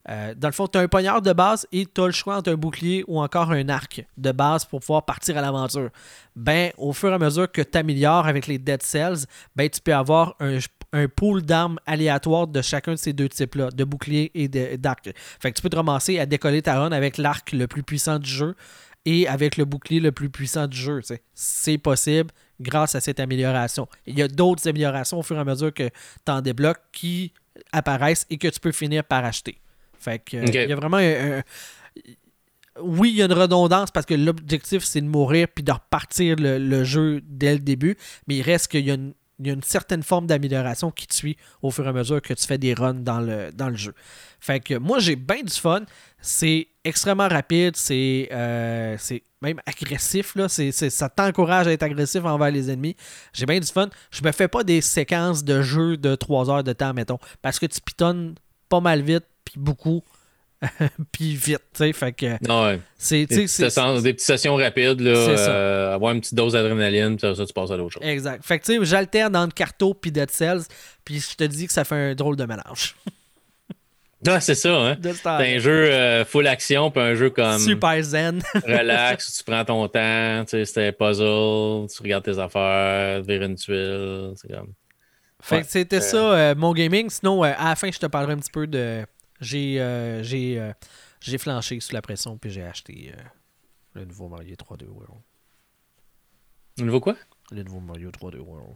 Euh, 0.10 0.34
dans 0.36 0.48
le 0.48 0.54
fond, 0.54 0.68
tu 0.68 0.78
as 0.78 0.82
un 0.82 0.88
poignard 0.88 1.22
de 1.22 1.34
base 1.34 1.68
et 1.72 1.86
tu 1.86 2.02
as 2.02 2.06
le 2.06 2.12
choix 2.12 2.38
entre 2.38 2.52
un 2.52 2.56
bouclier 2.56 3.04
ou 3.08 3.20
encore 3.20 3.52
un 3.52 3.68
arc 3.68 4.06
de 4.18 4.32
base 4.32 4.64
pour 4.64 4.80
pouvoir 4.80 5.04
partir 5.04 5.38
à 5.38 5.42
l'aventure. 5.42 5.90
Ben, 6.36 6.72
au 6.78 6.94
fur 6.94 7.10
et 7.10 7.14
à 7.14 7.20
mesure 7.20 7.52
que 7.52 7.62
tu 7.62 7.78
améliores 7.78 8.26
avec 8.26 8.48
les 8.48 8.58
Dead 8.58 8.82
Cells, 8.82 9.26
ben, 9.56 9.70
tu 9.70 9.82
peux 9.82 9.94
avoir 9.94 10.36
un, 10.40 10.60
un 10.94 11.08
pool 11.10 11.42
d'armes 11.42 11.78
aléatoires 11.86 12.48
de 12.48 12.62
chacun 12.62 12.94
de 12.94 12.98
ces 12.98 13.12
deux 13.12 13.28
types-là, 13.28 13.70
de 13.70 13.84
bouclier 13.84 14.32
et 14.34 14.48
d'arc. 14.48 15.10
Fait 15.42 15.52
que 15.52 15.58
tu 15.58 15.62
peux 15.62 15.70
te 15.70 15.76
ramasser 15.76 16.20
à 16.20 16.26
décoller 16.26 16.62
ta 16.62 16.80
run 16.80 16.92
avec 16.92 17.18
l'arc 17.18 17.52
le 17.52 17.68
plus 17.68 17.84
puissant 17.84 18.18
du 18.18 18.30
jeu 18.30 18.56
et 19.04 19.28
avec 19.28 19.58
le 19.58 19.66
bouclier 19.66 20.00
le 20.00 20.14
plus 20.14 20.30
puissant 20.30 20.68
du 20.68 20.78
jeu. 20.78 21.02
C'est 21.34 21.78
possible 21.78 22.32
grâce 22.60 22.96
à 22.96 23.02
cette 23.02 23.20
amélioration. 23.20 23.88
Il 24.06 24.18
y 24.18 24.22
a 24.22 24.28
d'autres 24.28 24.68
améliorations 24.68 25.20
au 25.20 25.24
fur 25.24 25.38
et 25.38 25.40
à 25.40 25.46
mesure 25.46 25.74
que 25.74 25.90
tu 26.26 26.32
en 26.32 26.42
débloques 26.42 26.82
qui 26.92 27.34
apparaissent 27.72 28.26
et 28.30 28.38
que 28.38 28.48
tu 28.48 28.60
peux 28.60 28.72
finir 28.72 29.04
par 29.04 29.26
acheter. 29.26 29.60
Fait 30.00 30.20
que, 30.20 30.38
il 30.38 30.70
y 30.70 30.74
a 30.74 30.76
vraiment 30.76 30.98
un, 30.98 31.42
oui, 32.82 33.10
il 33.10 33.16
y 33.16 33.22
a 33.22 33.26
une 33.26 33.34
redondance 33.34 33.92
parce 33.92 34.06
que 34.06 34.14
l'objectif, 34.14 34.84
c'est 34.84 35.02
de 35.02 35.08
mourir 35.08 35.48
puis 35.54 35.64
de 35.64 35.72
repartir 35.72 36.36
le, 36.38 36.84
jeu 36.84 37.22
dès 37.24 37.54
le 37.54 37.60
début, 37.60 37.98
mais 38.28 38.38
il 38.38 38.42
reste 38.42 38.70
qu'il 38.70 38.86
y 38.86 38.92
a 38.92 38.94
une, 38.94 39.14
certaine 39.64 40.04
forme 40.04 40.28
d'amélioration 40.28 40.92
qui 40.92 41.08
te 41.08 41.14
suit 41.14 41.38
au 41.62 41.72
fur 41.72 41.86
et 41.86 41.90
à 41.90 41.94
mesure 41.94 42.22
que 42.22 42.34
tu 42.34 42.46
fais 42.46 42.58
des 42.58 42.74
runs 42.74 42.94
dans 42.96 43.20
le, 43.20 43.52
dans 43.54 43.70
le 43.70 43.76
jeu. 43.76 43.94
Fait 44.40 44.60
que 44.60 44.76
moi, 44.76 45.00
j'ai 45.00 45.16
bien 45.16 45.44
du 45.44 45.54
fun. 45.54 45.84
C'est 46.22 46.68
extrêmement 46.88 47.28
rapide, 47.28 47.76
c'est 47.76 48.30
euh, 48.32 48.98
même 49.42 49.60
agressif. 49.66 50.36
Là. 50.36 50.48
ça 50.50 51.10
t'encourage 51.10 51.68
à 51.68 51.72
être 51.72 51.84
agressif 51.84 52.24
envers 52.26 52.52
les 52.52 52.72
ennemis. 52.72 52.96
J'ai 53.34 53.46
bien 53.46 53.60
du 53.60 53.68
fun. 53.68 53.90
Je 54.12 54.24
me 54.24 54.32
fais 54.32 54.48
pas 54.48 54.64
des 54.64 54.82
séquences 54.82 55.44
de 55.44 55.62
jeu 55.62 55.98
de 55.98 56.16
3 56.16 56.50
heures 56.50 56.64
de 56.64 56.74
temps, 56.74 56.94
mettons, 56.94 57.20
parce 57.42 57.60
que 57.60 57.66
tu 57.66 57.82
pitonnes 57.82 58.36
pas 58.70 58.80
mal 58.80 59.02
vite, 59.02 59.26
puis 59.46 59.56
beaucoup. 59.58 60.04
puis 61.12 61.36
vite, 61.36 61.62
tu 61.72 61.78
sais, 61.78 61.94
fait 61.94 62.14
que... 62.14 62.26
ouais. 62.26 62.80
C'est, 62.98 63.28
des, 63.28 63.46
petites 63.46 64.20
sessions 64.22 64.56
rapides, 64.56 65.02
là, 65.02 65.12
euh, 65.12 65.94
avoir 65.94 66.14
une 66.14 66.22
petite 66.22 66.34
dose 66.34 66.54
d'adrénaline, 66.54 67.16
puis 67.16 67.36
ça, 67.36 67.46
tu 67.46 67.54
passes 67.54 67.70
à 67.70 67.78
l'autre 67.78 67.94
chose. 67.94 68.04
Exact. 68.04 68.44
Fait 68.44 68.58
que, 68.58 68.66
tu 68.66 68.80
sais, 68.80 68.86
j'alterne 68.86 69.36
entre 69.36 69.54
Carto 69.54 69.94
puis 69.94 70.12
Dead 70.12 70.32
Cells, 70.32 70.64
puis 71.06 71.20
je 71.20 71.36
te 71.36 71.44
dis 71.44 71.68
que 71.68 71.74
ça 71.74 71.84
fait 71.84 71.96
un 71.96 72.16
drôle 72.16 72.38
de 72.38 72.46
mélange. 72.46 72.96
Ah, 74.26 74.40
c'est 74.40 74.56
ça, 74.56 74.76
hein? 74.76 74.98
T'as 75.24 75.38
un 75.38 75.60
jeu 75.60 75.92
euh, 75.92 76.26
full 76.26 76.48
action, 76.48 76.90
puis 76.90 77.02
un 77.02 77.14
jeu 77.14 77.30
comme. 77.30 77.60
Super 77.60 78.02
zen. 78.02 78.42
relax, 78.56 79.38
tu 79.38 79.44
prends 79.44 79.64
ton 79.64 79.88
temps, 79.88 80.44
tu 80.46 80.52
sais, 80.52 80.66
c'était 80.66 80.92
puzzle, 80.92 81.88
tu 81.88 82.02
regardes 82.02 82.24
tes 82.24 82.40
affaires, 82.40 83.22
vers 83.22 83.42
une 83.44 83.56
tuile, 83.56 84.34
c'est 84.36 84.52
comme. 84.52 84.74
Fait 85.40 85.62
que 85.62 85.68
c'était 85.68 86.02
ça, 86.02 86.18
euh, 86.18 86.56
mon 86.56 86.74
gaming. 86.74 87.10
Sinon, 87.10 87.44
euh, 87.44 87.54
à 87.58 87.70
la 87.70 87.76
fin, 87.76 87.92
je 87.92 88.00
te 88.00 88.08
parlerai 88.08 88.34
un 88.34 88.38
petit 88.38 88.52
peu 88.52 88.66
de. 88.66 89.06
J'ai 89.40 90.20
j'ai 90.24 90.72
j'ai 91.20 91.38
flanché 91.38 91.80
sous 91.80 91.94
la 91.94 92.02
pression, 92.02 92.38
puis 92.38 92.50
j'ai 92.50 92.64
acheté 92.64 93.12
le 93.94 94.06
nouveau 94.06 94.30
Mario 94.30 94.56
3D 94.56 94.88
World. 94.88 95.22
Le 96.80 96.86
nouveau 96.86 97.00
quoi? 97.00 97.16
Le 97.52 97.64
nouveau 97.64 97.80
Mario 97.80 98.10
3D 98.10 98.38
World. 98.38 98.76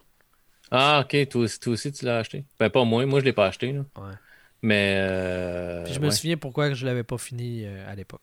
Ah, 0.72 1.04
ok, 1.04 1.28
toi, 1.30 1.46
toi 1.60 1.74
aussi, 1.74 1.92
tu 1.92 2.06
l'as 2.06 2.20
acheté? 2.20 2.46
Ben, 2.60 2.70
pas 2.70 2.84
moi, 2.86 3.06
moi, 3.06 3.20
je 3.20 3.26
l'ai 3.26 3.34
pas 3.34 3.48
acheté, 3.48 3.74
là. 3.74 3.82
Ouais. 3.98 4.14
Mais. 4.62 4.96
Euh, 5.00 5.86
je 5.86 6.00
me 6.00 6.10
souviens 6.10 6.38
pourquoi 6.38 6.74
je 6.74 6.86
l'avais 6.86 7.04
pas 7.04 7.18
fini 7.18 7.64
euh, 7.66 7.92
à 7.92 7.96
l'époque. 7.96 8.22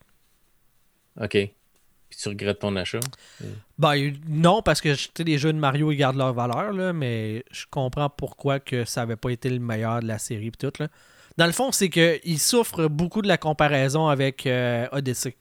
OK. 1.21 1.33
Puis 2.11 2.19
tu 2.23 2.29
regrettes 2.29 2.61
ton 2.61 2.75
achat? 2.77 3.01
Ben, 3.79 4.15
non, 4.29 4.63
parce 4.63 4.81
que 4.81 4.95
les 5.23 5.39
jeux 5.39 5.53
de 5.53 5.59
Mario, 5.59 5.93
ils 5.93 5.97
gardent 5.97 6.17
leur 6.17 6.33
valeur, 6.33 6.73
là, 6.73 6.93
mais 6.95 7.45
je 7.51 7.67
comprends 7.71 8.09
pourquoi 8.09 8.61
que 8.61 8.87
ça 8.87 9.03
n'avait 9.03 9.17
pas 9.17 9.31
été 9.31 9.51
le 9.51 9.59
meilleur 9.59 10.01
de 10.01 10.07
la 10.07 10.19
série. 10.19 10.51
Tout, 10.53 10.73
là. 10.79 10.89
Dans 11.37 11.47
le 11.47 11.53
fond, 11.53 11.71
c'est 11.71 11.91
qu'il 11.91 12.39
souffre 12.39 12.89
beaucoup 12.89 13.21
de 13.21 13.29
la 13.29 13.37
comparaison 13.37 14.09
avec 14.09 14.47
euh, 14.47 14.89
Odyssey. 14.91 15.37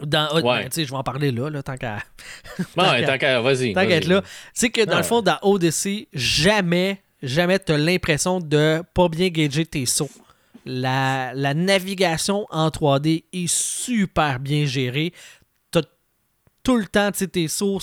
Dans, 0.00 0.40
ben, 0.40 0.68
je 0.72 0.80
vais 0.80 0.92
en 0.92 1.02
parler 1.02 1.30
là, 1.30 1.50
là 1.50 1.62
tant 1.62 1.76
qu'à. 1.76 1.98
tant 2.74 3.18
qu'à. 3.18 3.40
Vas-y. 3.40 3.72
Tant 3.72 3.86
qu'à 3.86 3.96
être 3.96 4.06
là. 4.06 4.22
C'est 4.54 4.70
que 4.70 4.84
dans 4.84 4.96
le 4.96 5.02
fond, 5.02 5.22
dans 5.22 5.38
Odyssey, 5.42 6.08
jamais 6.12 7.02
jamais 7.22 7.58
tu 7.58 7.72
as 7.72 7.78
l'impression 7.78 8.40
de 8.40 8.82
pas 8.94 9.08
bien 9.08 9.28
gager 9.28 9.66
tes 9.66 9.86
sauts. 9.86 10.10
La, 10.64 11.32
navigation 11.54 12.46
en 12.50 12.68
3D 12.68 13.24
est 13.32 13.48
super 13.48 14.38
bien 14.38 14.64
gérée. 14.64 15.12
Tu 15.72 15.78
as 15.78 15.82
tout 16.62 16.76
le 16.76 16.86
temps 16.86 17.10
tes 17.10 17.48
sauts. 17.48 17.78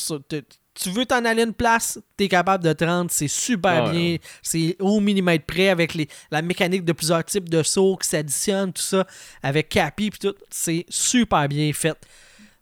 Tu 0.73 0.89
veux 0.89 1.05
t'en 1.05 1.25
aller 1.25 1.43
une 1.43 1.53
place, 1.53 1.99
tu 2.17 2.23
es 2.23 2.27
capable 2.29 2.63
de 2.63 2.71
te 2.71 2.85
rendre, 2.85 3.11
c'est 3.11 3.27
super 3.27 3.91
bien. 3.91 4.15
C'est 4.41 4.77
au 4.79 5.01
millimètre 5.01 5.45
près 5.45 5.67
avec 5.67 5.93
les, 5.93 6.07
la 6.31 6.41
mécanique 6.41 6.85
de 6.85 6.93
plusieurs 6.93 7.25
types 7.25 7.49
de 7.49 7.63
sauts 7.63 7.97
qui 7.97 8.07
s'additionnent, 8.07 8.71
tout 8.71 8.81
ça, 8.81 9.05
avec 9.43 9.67
Cappy, 9.67 10.09
tout. 10.11 10.35
C'est 10.49 10.85
super 10.87 11.49
bien 11.49 11.73
fait 11.73 11.97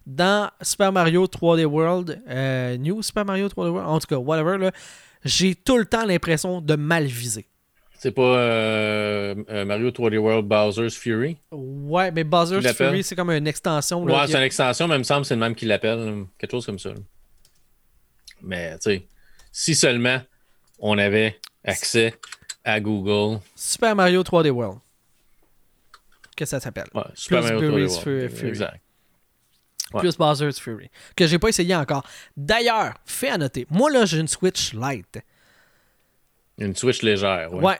dans 0.07 0.49
Super 0.61 0.91
Mario 0.93 1.25
3D 1.25 1.65
World, 1.65 2.23
euh, 2.29 2.77
New 2.77 3.01
Super 3.03 3.25
Mario 3.25 3.47
3D 3.49 3.69
World, 3.69 3.87
en 3.89 3.99
tout 3.99 4.07
cas, 4.07 4.15
whatever, 4.15 4.57
là, 4.57 4.71
j'ai 5.27 5.55
tout 5.55 5.77
le 5.77 5.85
temps 5.85 6.05
l'impression 6.05 6.61
de 6.61 6.75
mal 6.75 7.05
viser. 7.05 7.45
C'est 7.99 8.11
pas 8.11 8.21
euh, 8.21 9.35
euh, 9.49 9.65
Mario 9.65 9.89
3D 9.89 10.17
World 10.17 10.45
Bowser's 10.47 10.95
Fury? 10.95 11.37
Ouais, 11.51 12.11
mais 12.11 12.23
Bowser's 12.23 12.65
Fury, 12.73 13.03
c'est 13.03 13.15
comme 13.15 13.31
une 13.31 13.47
extension. 13.47 14.03
ouais, 14.03 14.27
c'est 14.27 14.37
une 14.37 14.43
extension, 14.43 14.87
mais 14.87 14.95
il 14.95 14.99
me 14.99 15.03
semble 15.03 15.21
que 15.21 15.27
c'est 15.27 15.35
le 15.35 15.39
même 15.39 15.55
qui 15.55 15.65
l'appelle. 15.65 16.25
Quelque 16.37 16.51
chose 16.51 16.65
comme 16.65 16.79
ça. 16.79 16.91
Mais, 18.41 18.77
tu 18.77 18.91
sais, 18.91 19.07
si 19.51 19.73
seulement 19.73 20.21
on 20.79 20.97
avait 20.99 21.39
accès 21.63 22.13
à 22.63 22.79
Google. 22.79 23.39
Super 23.55 23.95
Mario 23.95 24.21
3D 24.21 24.51
World. 24.51 24.79
Qu'est-ce 26.35 26.51
que 26.51 26.57
ça 26.57 26.59
s'appelle? 26.59 26.87
Ouais, 26.93 27.01
Super 27.15 27.41
Mario 27.41 27.59
3D 27.59 27.87
World. 27.87 28.29
Fury. 28.29 28.47
Exact 28.49 28.79
plus 29.93 30.17
Bowser's 30.17 30.59
Fury, 30.59 30.89
que 31.15 31.27
j'ai 31.27 31.39
pas 31.39 31.49
essayé 31.49 31.75
encore. 31.75 32.03
D'ailleurs, 32.35 32.93
fait 33.05 33.29
à 33.29 33.37
noter, 33.37 33.67
moi 33.69 33.91
là 33.91 34.05
j'ai 34.05 34.19
une 34.19 34.27
Switch 34.27 34.73
Lite. 34.73 35.19
Une 36.57 36.75
Switch 36.75 37.01
légère, 37.01 37.53
ouais. 37.53 37.63
Ouais. 37.63 37.79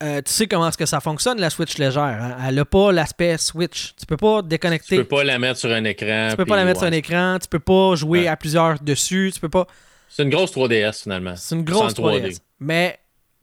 Euh, 0.00 0.22
tu 0.22 0.32
sais 0.32 0.46
comment 0.46 0.68
est-ce 0.68 0.78
que 0.78 0.86
ça 0.86 1.00
fonctionne 1.00 1.40
la 1.40 1.50
Switch 1.50 1.76
légère. 1.76 2.02
Hein? 2.02 2.36
Elle 2.46 2.54
n'a 2.54 2.64
pas 2.64 2.92
l'aspect 2.92 3.36
Switch. 3.36 3.94
Tu 3.98 4.06
peux 4.06 4.16
pas 4.16 4.42
déconnecter. 4.42 4.96
Tu 4.96 5.02
peux 5.02 5.08
pas 5.16 5.24
la 5.24 5.40
mettre 5.40 5.58
sur 5.58 5.70
un 5.72 5.82
écran. 5.82 6.28
Tu 6.30 6.36
peux 6.36 6.44
pas 6.44 6.56
la 6.56 6.64
mettre 6.64 6.80
sur 6.80 6.88
un 6.88 6.92
écran. 6.92 7.38
Tu 7.40 7.48
peux 7.48 7.58
pas 7.58 7.96
jouer 7.96 8.28
à 8.28 8.36
plusieurs 8.36 8.78
dessus. 8.78 9.32
Tu 9.34 9.40
peux 9.40 9.48
pas. 9.48 9.66
C'est 10.08 10.22
une 10.22 10.30
grosse 10.30 10.52
3DS 10.52 11.02
finalement. 11.02 11.34
C'est 11.34 11.56
une 11.56 11.64
grosse 11.64 11.94
3DS. 11.94 12.38
Mais 12.60 13.00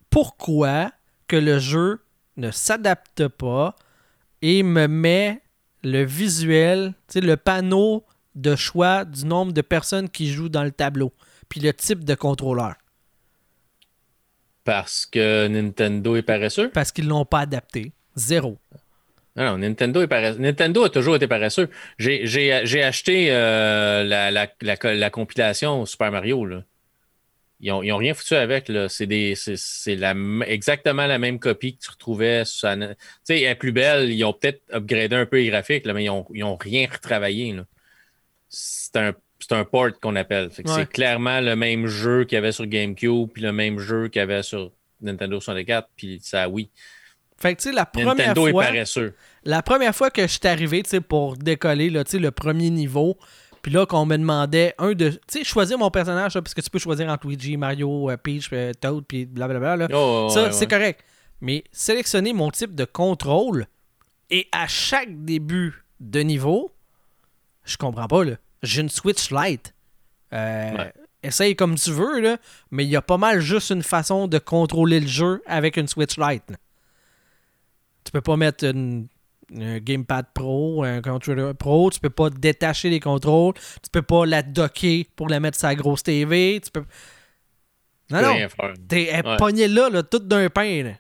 pourquoi 0.09 0.91
que 1.27 1.35
le 1.35 1.59
jeu 1.59 2.01
ne 2.37 2.51
s'adapte 2.51 3.27
pas 3.27 3.75
et 4.41 4.63
me 4.63 4.87
met 4.87 5.41
le 5.85 6.03
visuel, 6.03 6.93
le 7.13 7.35
panneau 7.35 8.03
de 8.33 8.55
choix 8.55 9.05
du 9.05 9.25
nombre 9.25 9.53
de 9.53 9.61
personnes 9.61 10.09
qui 10.09 10.31
jouent 10.31 10.49
dans 10.49 10.63
le 10.63 10.71
tableau, 10.71 11.13
puis 11.47 11.59
le 11.59 11.73
type 11.73 12.03
de 12.03 12.15
contrôleur. 12.15 12.73
Parce 14.63 15.05
que 15.05 15.47
Nintendo 15.47 16.15
est 16.15 16.23
paresseux? 16.23 16.71
Parce 16.73 16.91
qu'ils 16.91 17.07
l'ont 17.07 17.23
pas 17.23 17.41
adapté. 17.41 17.91
Zéro. 18.15 18.57
Non, 19.35 19.57
Nintendo, 19.57 20.01
est 20.01 20.07
paresseux. 20.07 20.39
Nintendo 20.39 20.85
a 20.85 20.89
toujours 20.89 21.17
été 21.17 21.27
paresseux. 21.27 21.69
J'ai 21.99 22.83
acheté 22.83 23.27
euh, 23.29 24.03
la, 24.03 24.31
la, 24.31 24.47
la, 24.61 25.09
compilation 25.09 25.85
Super 25.85 26.11
Mario. 26.11 26.45
Là. 26.45 26.63
Ils 27.61 27.71
n'ont 27.71 27.97
rien 27.97 28.13
foutu 28.13 28.35
avec. 28.35 28.71
C'est 28.89 29.99
exactement 30.47 31.07
la 31.07 31.17
même 31.17 31.39
copie 31.39 31.77
que 31.77 31.83
tu 31.83 31.91
retrouvais. 31.91 32.43
Tu 32.43 32.51
sais, 32.51 32.87
elle 33.29 33.43
est 33.43 33.55
plus 33.55 33.71
belle. 33.71 34.11
Ils 34.11 34.23
ont 34.25 34.33
peut-être 34.33 34.61
upgradé 34.73 35.15
un 35.15 35.25
peu 35.25 35.37
les 35.37 35.49
graphiques, 35.49 35.85
mais 35.85 36.03
ils 36.03 36.41
n'ont 36.41 36.57
rien 36.57 36.87
retravaillé. 36.91 37.55
C'est 38.49 38.95
un, 38.97 39.13
un, 39.51 39.63
port 39.63 39.89
qu'on 40.01 40.15
appelle. 40.15 40.49
C'est 40.51 40.89
clairement 40.89 41.39
le 41.41 41.55
même 41.55 41.87
jeu 41.87 42.25
qu'il 42.25 42.35
y 42.35 42.39
avait 42.39 42.51
sur 42.51 42.67
GameCube, 42.67 43.29
puis 43.33 43.41
le 43.41 43.51
même 43.51 43.79
jeu 43.79 44.09
qu'il 44.09 44.19
y 44.19 44.23
avait 44.23 44.43
sur 44.43 44.71
Nintendo 45.01 45.39
64, 45.39 45.89
puis 45.95 46.19
ça, 46.21 46.49
oui. 46.49 46.69
Fait 47.37 47.53
que, 47.53 47.61
tu 47.61 47.69
sais, 47.69 47.75
la 47.75 47.85
première 47.85 48.15
Nintendo 48.15 48.49
fois. 48.49 48.63
est 48.63 48.67
paresseux. 48.67 49.13
La 49.43 49.61
première 49.61 49.93
fois 49.93 50.09
que 50.09 50.21
je 50.21 50.27
suis 50.27 50.47
arrivé, 50.47 50.83
tu 50.83 50.91
sais, 50.91 51.01
pour 51.01 51.35
décoller, 51.35 51.89
là, 51.89 52.03
le 52.13 52.31
premier 52.31 52.69
niveau, 52.69 53.17
puis 53.65 53.73
là, 53.73 53.87
qu'on 53.87 54.05
me 54.05 54.15
demandait 54.15 54.75
un 54.77 54.93
de. 54.93 55.09
Tu 55.09 55.19
sais, 55.27 55.43
choisir 55.43 55.79
mon 55.79 55.89
personnage, 55.89 56.35
parce 56.35 56.53
que 56.53 56.61
tu 56.61 56.69
peux 56.69 56.77
choisir 56.77 57.09
entre 57.09 57.25
Luigi, 57.25 57.57
Mario, 57.57 58.11
euh, 58.11 58.15
Peach, 58.15 58.47
euh, 58.53 58.73
Toad, 58.79 59.03
puis 59.07 59.25
blablabla. 59.25 59.75
Là. 59.75 59.87
Oh, 59.91 60.29
ça, 60.31 60.51
c'est 60.51 60.67
correct. 60.67 61.03
Mais 61.41 61.63
sélectionner 61.71 62.31
mon 62.31 62.51
type 62.51 62.75
de 62.75 62.85
contrôle 62.85 63.65
et 64.29 64.47
à 64.51 64.67
chaque 64.67 65.09
début 65.25 65.83
de 65.99 66.19
niveau, 66.19 66.73
je 67.63 67.75
comprends 67.75 68.05
pas, 68.05 68.23
là. 68.23 68.33
J'ai 68.61 68.83
une 68.83 68.89
Switch 68.89 69.31
Lite. 69.31 69.73
Euh, 70.31 70.91
essaye 71.23 71.55
comme 71.55 71.73
tu 71.73 71.89
veux, 71.89 72.19
là, 72.19 72.37
mais 72.69 72.85
il 72.85 72.91
y 72.91 72.95
a 72.95 73.01
pas 73.01 73.17
mal 73.17 73.39
juste 73.39 73.71
une 73.71 73.81
façon 73.81 74.27
de 74.27 74.37
contrôler 74.37 74.99
le 74.99 75.07
jeu 75.07 75.41
avec 75.47 75.77
une 75.77 75.87
Switch 75.87 76.19
Lite. 76.19 76.53
Tu 78.03 78.11
peux 78.11 78.21
pas 78.21 78.37
mettre 78.37 78.63
une 78.63 79.07
un 79.55 79.79
gamepad 79.79 80.25
pro, 80.33 80.83
un 80.83 81.01
controller 81.01 81.53
pro, 81.53 81.89
tu 81.91 81.99
peux 81.99 82.09
pas 82.09 82.29
détacher 82.29 82.89
les 82.89 82.99
contrôles, 82.99 83.53
tu 83.55 83.89
peux 83.91 84.01
pas 84.01 84.25
la 84.25 84.41
docker 84.41 85.03
pour 85.15 85.27
la 85.29 85.39
mettre 85.39 85.57
sur 85.59 85.67
la 85.67 85.75
grosse 85.75 86.03
TV, 86.03 86.59
tu 86.63 86.71
peux 86.71 86.83
Non, 88.11 88.21
non, 88.21 88.35
t'es 88.87 89.11
ouais. 89.11 89.37
pogné 89.37 89.67
là, 89.67 89.89
là, 89.89 90.03
tout 90.03 90.19
d'un 90.19 90.49
pain. 90.49 90.95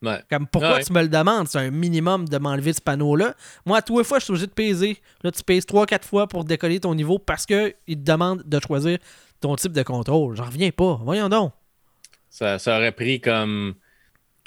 Ouais. 0.00 0.22
Comme 0.30 0.46
pourquoi 0.46 0.74
Ouais. 0.74 0.84
tu 0.84 0.92
me 0.92 1.02
le 1.02 1.08
demandes? 1.08 1.48
C'est 1.48 1.58
un 1.58 1.70
minimum 1.72 2.28
de 2.28 2.38
m'enlever 2.38 2.72
ce 2.72 2.80
panneau-là. 2.80 3.34
Moi, 3.66 3.78
à 3.78 3.82
tous 3.82 3.98
les 3.98 4.04
fois, 4.04 4.20
je 4.20 4.24
suis 4.24 4.30
obligé 4.32 4.46
de 4.46 4.52
peser. 4.52 4.96
Là, 5.24 5.32
tu 5.32 5.42
pèses 5.42 5.66
3-4 5.66 6.04
fois 6.04 6.28
pour 6.28 6.44
décoller 6.44 6.78
ton 6.78 6.94
niveau 6.94 7.18
parce 7.18 7.46
qu'il 7.46 7.74
te 7.88 7.92
demande 7.94 8.44
de 8.46 8.60
choisir 8.64 8.98
ton 9.40 9.56
type 9.56 9.72
de 9.72 9.82
contrôle. 9.82 10.36
J'en 10.36 10.44
reviens 10.44 10.70
pas. 10.70 11.00
Voyons 11.02 11.28
donc. 11.28 11.52
Ça, 12.30 12.60
ça 12.60 12.76
aurait 12.76 12.92
pris 12.92 13.20
comme 13.20 13.74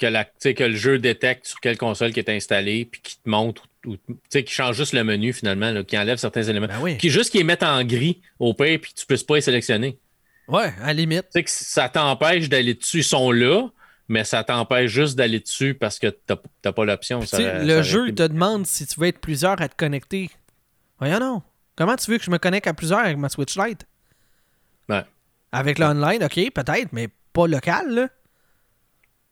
que, 0.02 0.06
la, 0.12 0.24
tu 0.24 0.30
sais, 0.38 0.54
que 0.54 0.64
le 0.64 0.74
jeu 0.76 0.98
détecte 0.98 1.46
sur 1.46 1.60
quelle 1.60 1.78
console 1.78 2.12
qui 2.12 2.18
est 2.20 2.28
installée, 2.28 2.84
puis 2.84 3.00
qui 3.00 3.16
te 3.16 3.28
montre, 3.28 3.68
ou, 3.86 3.96
tu 4.30 4.42
qui 4.44 4.52
change 4.52 4.76
juste 4.76 4.92
le 4.92 5.04
menu 5.04 5.32
finalement, 5.32 5.82
qui 5.84 5.96
enlève 5.96 6.18
certains 6.18 6.42
éléments. 6.42 6.66
Ben 6.66 6.80
oui. 6.80 6.98
Qui 6.98 7.08
juste 7.10 7.30
qui 7.30 7.38
les 7.38 7.44
mette 7.44 7.62
en 7.62 7.82
gris 7.84 8.20
au 8.38 8.52
pire, 8.54 8.78
puis 8.80 8.92
tu 8.94 9.06
puisses 9.06 9.22
pas 9.24 9.36
les 9.36 9.40
sélectionner. 9.40 9.98
Ouais, 10.48 10.72
à 10.80 10.88
la 10.88 10.92
limite. 10.92 11.22
Tu 11.26 11.28
sais 11.32 11.44
que 11.44 11.50
ça 11.50 11.88
t'empêche 11.88 12.48
d'aller 12.48 12.74
dessus. 12.74 12.98
Ils 12.98 13.04
sont 13.04 13.30
là, 13.30 13.68
mais 14.08 14.24
ça 14.24 14.42
t'empêche 14.44 14.90
juste 14.90 15.16
d'aller 15.16 15.38
dessus 15.40 15.74
parce 15.74 15.98
que 15.98 16.08
t'as 16.08 16.36
t'as 16.60 16.72
pas 16.72 16.84
l'option. 16.84 17.20
Tu 17.20 17.26
Ça 17.28 17.62
le 17.62 17.82
jeu 17.82 18.08
été- 18.08 18.16
te 18.16 18.22
demande 18.32 18.66
si 18.66 18.86
tu 18.86 18.98
veux 19.00 19.06
être 19.06 19.20
plusieurs 19.20 19.60
à 19.62 19.68
te 19.68 19.76
connecter. 19.76 20.30
Voyons 20.98 21.20
non. 21.20 21.42
Comment 21.76 21.96
tu 21.96 22.10
veux 22.10 22.18
que 22.18 22.24
je 22.24 22.30
me 22.30 22.38
connecte 22.38 22.66
à 22.66 22.74
plusieurs 22.74 22.98
avec 23.00 23.16
ma 23.16 23.28
Switch 23.28 23.56
Lite? 23.56 23.86
Ouais. 24.88 25.04
Avec 25.52 25.78
l'online, 25.78 26.22
ok, 26.24 26.34
peut-être, 26.52 26.92
mais 26.92 27.08
pas 27.32 27.46
local, 27.46 27.88
là. 27.94 28.08
Mais- 28.08 28.08
mais 28.08 28.08
c'est 28.08 29.31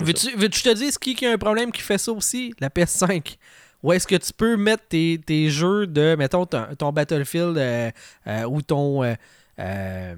Veux-tu 0.00 0.36
veux 0.36 0.48
que 0.48 0.56
je 0.56 0.62
te 0.62 0.74
dise 0.74 0.96
qui 0.98 1.14
qui 1.14 1.26
a 1.26 1.32
un 1.32 1.38
problème 1.38 1.72
qui 1.72 1.82
fait 1.82 1.98
ça 1.98 2.12
aussi? 2.12 2.54
La 2.60 2.68
PS5. 2.68 3.36
Où 3.82 3.92
est-ce 3.92 4.06
que 4.06 4.16
tu 4.16 4.32
peux 4.32 4.56
mettre 4.56 4.84
tes, 4.88 5.20
tes 5.24 5.50
jeux 5.50 5.86
de, 5.86 6.16
mettons, 6.18 6.46
ton, 6.46 6.66
ton 6.76 6.90
Battlefield 6.92 7.56
euh, 7.58 7.90
euh, 8.26 8.42
ou 8.44 8.60
ton... 8.62 9.04
euh, 9.04 10.14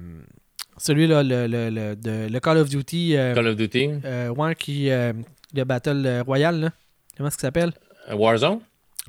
celui-là, 0.77 1.21
le, 1.23 1.45
le, 1.47 1.69
le, 1.69 1.95
de- 1.95 2.27
le 2.31 2.39
Call 2.39 2.57
of 2.57 2.69
Duty, 2.69 3.13
Call 3.35 3.47
of 3.47 3.55
Duty, 3.55 3.89
ouais, 4.35 4.55
qui... 4.55 4.85
le 4.89 5.63
Battle 5.63 6.23
Royale, 6.25 6.59
là. 6.59 6.71
Comment 7.15 7.27
est-ce 7.29 7.37
qu'il 7.37 7.41
s'appelle? 7.47 7.71
Warzone. 8.11 8.61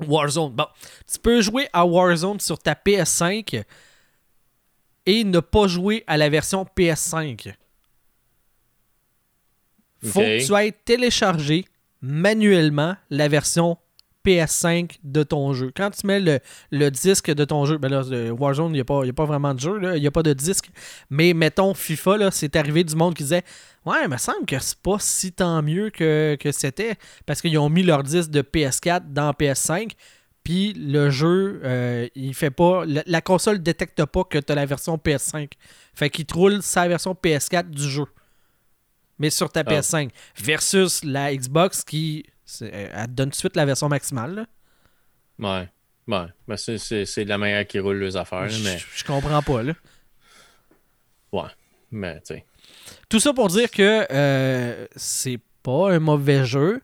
Warzone. 0.07 0.53
Bon, 0.53 0.65
tu 1.11 1.19
peux 1.19 1.41
jouer 1.41 1.67
à 1.73 1.85
Warzone 1.85 2.39
sur 2.39 2.59
ta 2.59 2.73
PS5 2.73 3.63
et 5.05 5.23
ne 5.23 5.39
pas 5.39 5.67
jouer 5.67 6.03
à 6.05 6.17
la 6.17 6.29
version 6.29 6.65
PS5. 6.77 7.53
Faut 10.09 10.19
que 10.21 10.45
tu 10.45 10.55
ailles 10.55 10.73
télécharger 10.85 11.65
manuellement 12.01 12.95
la 13.09 13.27
version 13.27 13.77
PS5 14.25 14.99
de 15.03 15.21
ton 15.23 15.53
jeu. 15.53 15.71
Quand 15.75 15.89
tu 15.89 16.07
mets 16.07 16.19
le, 16.21 16.39
le 16.71 16.89
disque 16.89 17.29
de 17.33 17.43
ton 17.43 17.65
jeu, 17.65 17.77
ben 17.77 17.89
là, 17.89 18.03
Warzone, 18.33 18.69
il 18.69 18.73
n'y 18.75 18.79
a, 18.79 18.85
pas- 18.85 19.01
a 19.03 19.25
vraiment 19.25 19.53
de 19.53 19.59
jeu, 19.59 19.79
il 19.95 20.01
n'y 20.01 20.07
a 20.07 20.11
pas 20.11 20.23
de 20.23 20.31
disque. 20.31 20.69
Mais 21.09 21.33
mettons 21.33 21.73
FIFA, 21.73 22.31
c'est 22.31 22.55
arrivé 22.55 22.83
du 22.85 22.95
monde 22.95 23.15
qui 23.15 23.23
disait 23.23 23.43
Ouais, 23.85 23.97
il 24.03 24.09
me 24.09 24.15
semble 24.17 24.45
que 24.45 24.57
c'est 24.59 24.77
pas 24.79 24.95
si 24.99 25.33
tant 25.33 25.61
mieux 25.61 25.89
que, 25.89 26.37
que 26.39 26.51
c'était. 26.53 26.95
Parce 27.25 27.41
qu'ils 27.41 27.57
ont 27.57 27.67
mis 27.69 27.83
leur 27.83 28.01
disque 28.03 28.29
de 28.29 28.41
PS4 28.41 29.11
dans 29.11 29.31
PS5. 29.31 29.91
Puis 30.41 30.73
le 30.73 31.09
jeu, 31.09 31.59
euh, 31.65 32.07
il 32.15 32.33
fait 32.33 32.51
pas. 32.51 32.85
La, 32.85 33.03
la 33.05 33.21
console 33.21 33.61
détecte 33.61 34.05
pas 34.05 34.23
que 34.23 34.37
tu 34.37 34.51
as 34.51 34.55
la 34.55 34.65
version 34.65 34.95
PS5. 34.97 35.49
Fait 35.93 36.09
qu'il 36.09 36.25
te 36.25 36.33
roule 36.33 36.61
sa 36.61 36.87
version 36.87 37.13
PS4 37.13 37.69
du 37.69 37.89
jeu. 37.89 38.05
Mais 39.19 39.29
sur 39.29 39.51
ta 39.51 39.61
Ah. 39.61 39.63
PS5. 39.63 40.09
Versus 40.37 41.03
la 41.03 41.35
Xbox 41.35 41.83
qui. 41.83 42.25
c'est- 42.45 42.69
Elle 42.73 43.05
te 43.07 43.11
donne 43.11 43.29
tout 43.29 43.35
de 43.35 43.35
suite 43.37 43.55
la 43.55 43.65
version 43.65 43.87
maximale. 43.89 44.35
là. 44.35 44.45
Ouais. 45.39 45.69
Ouais. 46.07 46.25
Ben, 46.47 46.57
c'est- 46.57 46.77
c'est 46.77 47.05
c'est 47.05 47.23
de 47.23 47.29
la 47.29 47.37
manière 47.37 47.65
qui 47.65 47.79
roule 47.79 47.97
les 47.99 48.17
affaires. 48.17 48.49
Je 48.49 48.63
mais, 48.63 48.77
je 48.95 49.03
comprends 49.03 49.41
pas. 49.41 49.63
Là. 49.63 49.73
ouais. 51.31 51.49
Mais, 51.91 52.15
tu 52.21 52.35
sais. 52.35 52.45
Tout 53.09 53.19
ça 53.19 53.33
pour 53.33 53.47
dire 53.49 53.69
que 53.69 54.05
euh, 54.11 54.87
c'est 54.95 55.39
pas 55.61 55.91
un 55.93 55.99
mauvais 55.99 56.43
jeu, 56.45 56.81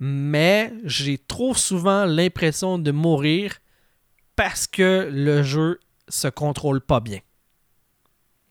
mais 0.00 0.72
j'ai 0.84 1.16
trop 1.18 1.54
souvent 1.54 2.04
l'impression 2.04 2.78
de 2.78 2.90
mourir 2.90 3.58
parce 4.36 4.66
que 4.66 5.08
le 5.12 5.42
jeu 5.42 5.78
se 6.08 6.28
contrôle 6.28 6.80
pas 6.80 7.00
bien. 7.00 7.20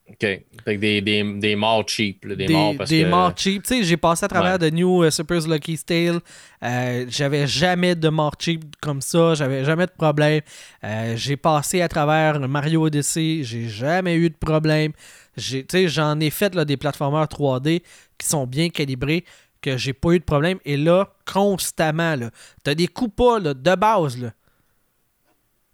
OK. 0.10 0.20
Fait 0.20 0.46
que 0.66 0.76
des, 0.78 1.02
des, 1.02 1.24
des 1.24 1.56
morts 1.56 1.84
cheap. 1.88 2.24
là, 2.26 2.36
des, 2.36 2.46
des, 2.46 2.54
morts 2.54 2.76
parce 2.78 2.90
des 2.90 3.04
que. 3.04 3.08
morts 3.10 3.34
cheap. 3.36 3.64
Tu 3.64 3.70
sais, 3.78 3.84
j'ai 3.84 3.98
passé 3.98 4.24
à 4.26 4.28
travers 4.28 4.54
Ouais. 4.54 4.58
de 4.60 4.70
New 4.70 5.04
euh, 5.04 5.12
Super 5.12 5.46
Lucky 5.48 5.78
Tale. 5.78 6.20
Euh, 6.64 7.06
j'avais 7.10 7.46
jamais 7.46 7.94
de 7.96 8.08
morts 8.10 8.36
cheap 8.40 8.64
comme 8.82 9.02
ça. 9.02 9.34
J'avais 9.36 9.66
jamais 9.66 9.86
de 9.86 9.92
problème. 9.92 10.42
Euh, 10.84 11.14
j'ai 11.18 11.36
passé 11.38 11.82
à 11.82 11.88
travers 11.90 12.40
Mario 12.48 12.86
Odyssey. 12.86 13.40
J'ai 13.44 13.68
jamais 13.68 14.16
eu 14.16 14.30
de 14.30 14.36
problème. 14.36 14.94
Tu 15.38 15.66
sais, 15.70 15.88
J'en 15.90 16.20
ai 16.20 16.30
fait 16.30 16.56
là, 16.56 16.64
des 16.66 16.78
plateformeurs 16.78 17.26
3D 17.28 17.82
qui 18.18 18.28
sont 18.28 18.48
bien 18.48 18.70
calibrés 18.70 19.26
que 19.62 19.76
j'ai 19.76 19.94
pas 19.94 20.12
eu 20.12 20.20
de 20.20 20.24
problème. 20.24 20.58
Et 20.66 20.78
là, 20.78 21.10
constamment, 21.32 22.16
là, 22.16 22.30
t'as 22.64 22.76
des 22.76 22.88
coups 22.88 23.16
pas 23.16 23.40
là, 23.40 23.54
de 23.54 23.76
base. 23.76 24.18
Là. 24.18 24.32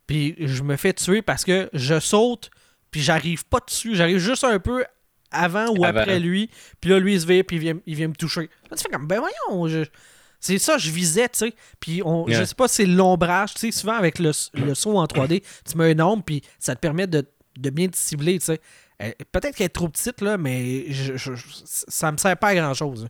Puis 0.08 0.36
je 0.40 0.64
me 0.64 0.76
fais 0.76 0.94
tuer 0.94 1.22
parce 1.22 1.46
que 1.46 1.70
je 1.74 2.00
saute, 2.00 2.50
puis 2.94 3.02
j'arrive 3.02 3.44
pas 3.46 3.60
dessus. 3.68 3.96
J'arrive 3.96 4.20
juste 4.20 4.46
un 4.46 4.60
peu 4.60 4.86
avant 5.32 5.68
ou 5.76 5.84
Avant. 5.84 6.00
après 6.00 6.20
lui. 6.20 6.50
Puis 6.80 6.92
là, 6.92 7.00
lui, 7.00 7.16
il 7.16 7.20
se 7.22 7.26
vire, 7.26 7.44
puis 7.46 7.58
il 7.58 7.60
vient, 7.60 7.80
il 7.88 7.96
vient 7.96 8.08
me 8.08 8.14
toucher. 8.14 8.50
Là, 8.70 8.78
tu 8.78 8.84
fais 8.84 8.90
comme, 8.90 9.08
ben 9.08 9.20
voyons, 9.20 9.68
je- 9.68 9.84
c'est 10.40 10.60
ça, 10.60 10.78
je 10.78 10.92
visais, 10.92 11.28
tu 11.30 11.40
sais. 11.40 11.54
Puis 11.80 12.02
on, 12.06 12.26
je 12.28 12.44
sais 12.44 12.54
pas, 12.56 12.68
c'est 12.68 12.86
l'ombrage, 12.86 13.54
tu 13.56 13.60
sais. 13.62 13.72
Souvent, 13.72 13.94
avec 13.96 14.20
le, 14.20 14.32
le 14.54 14.76
saut 14.76 14.98
en 14.98 15.06
3D, 15.08 15.42
tu 15.70 15.78
mets 15.78 15.92
une 15.92 16.02
ombre, 16.02 16.24
puis 16.24 16.42
ça 16.60 16.76
te 16.76 16.80
permet 16.82 17.08
de, 17.08 17.26
de 17.58 17.70
bien 17.72 17.88
te 17.88 17.98
cibler, 17.98 18.38
tu 18.40 18.46
sais. 18.46 18.62
Euh, 19.02 19.12
Peut-être 19.32 19.56
qu'elle 19.56 19.66
est 19.66 19.70
trop 19.70 19.90
petite, 19.90 20.22
là, 20.22 20.38
mais 20.38 20.86
je, 20.92 21.18
je- 21.18 21.32
ça 21.66 22.12
me 22.12 22.18
sert 22.18 22.38
pas 22.38 22.50
à 22.50 22.56
grand-chose. 22.56 23.08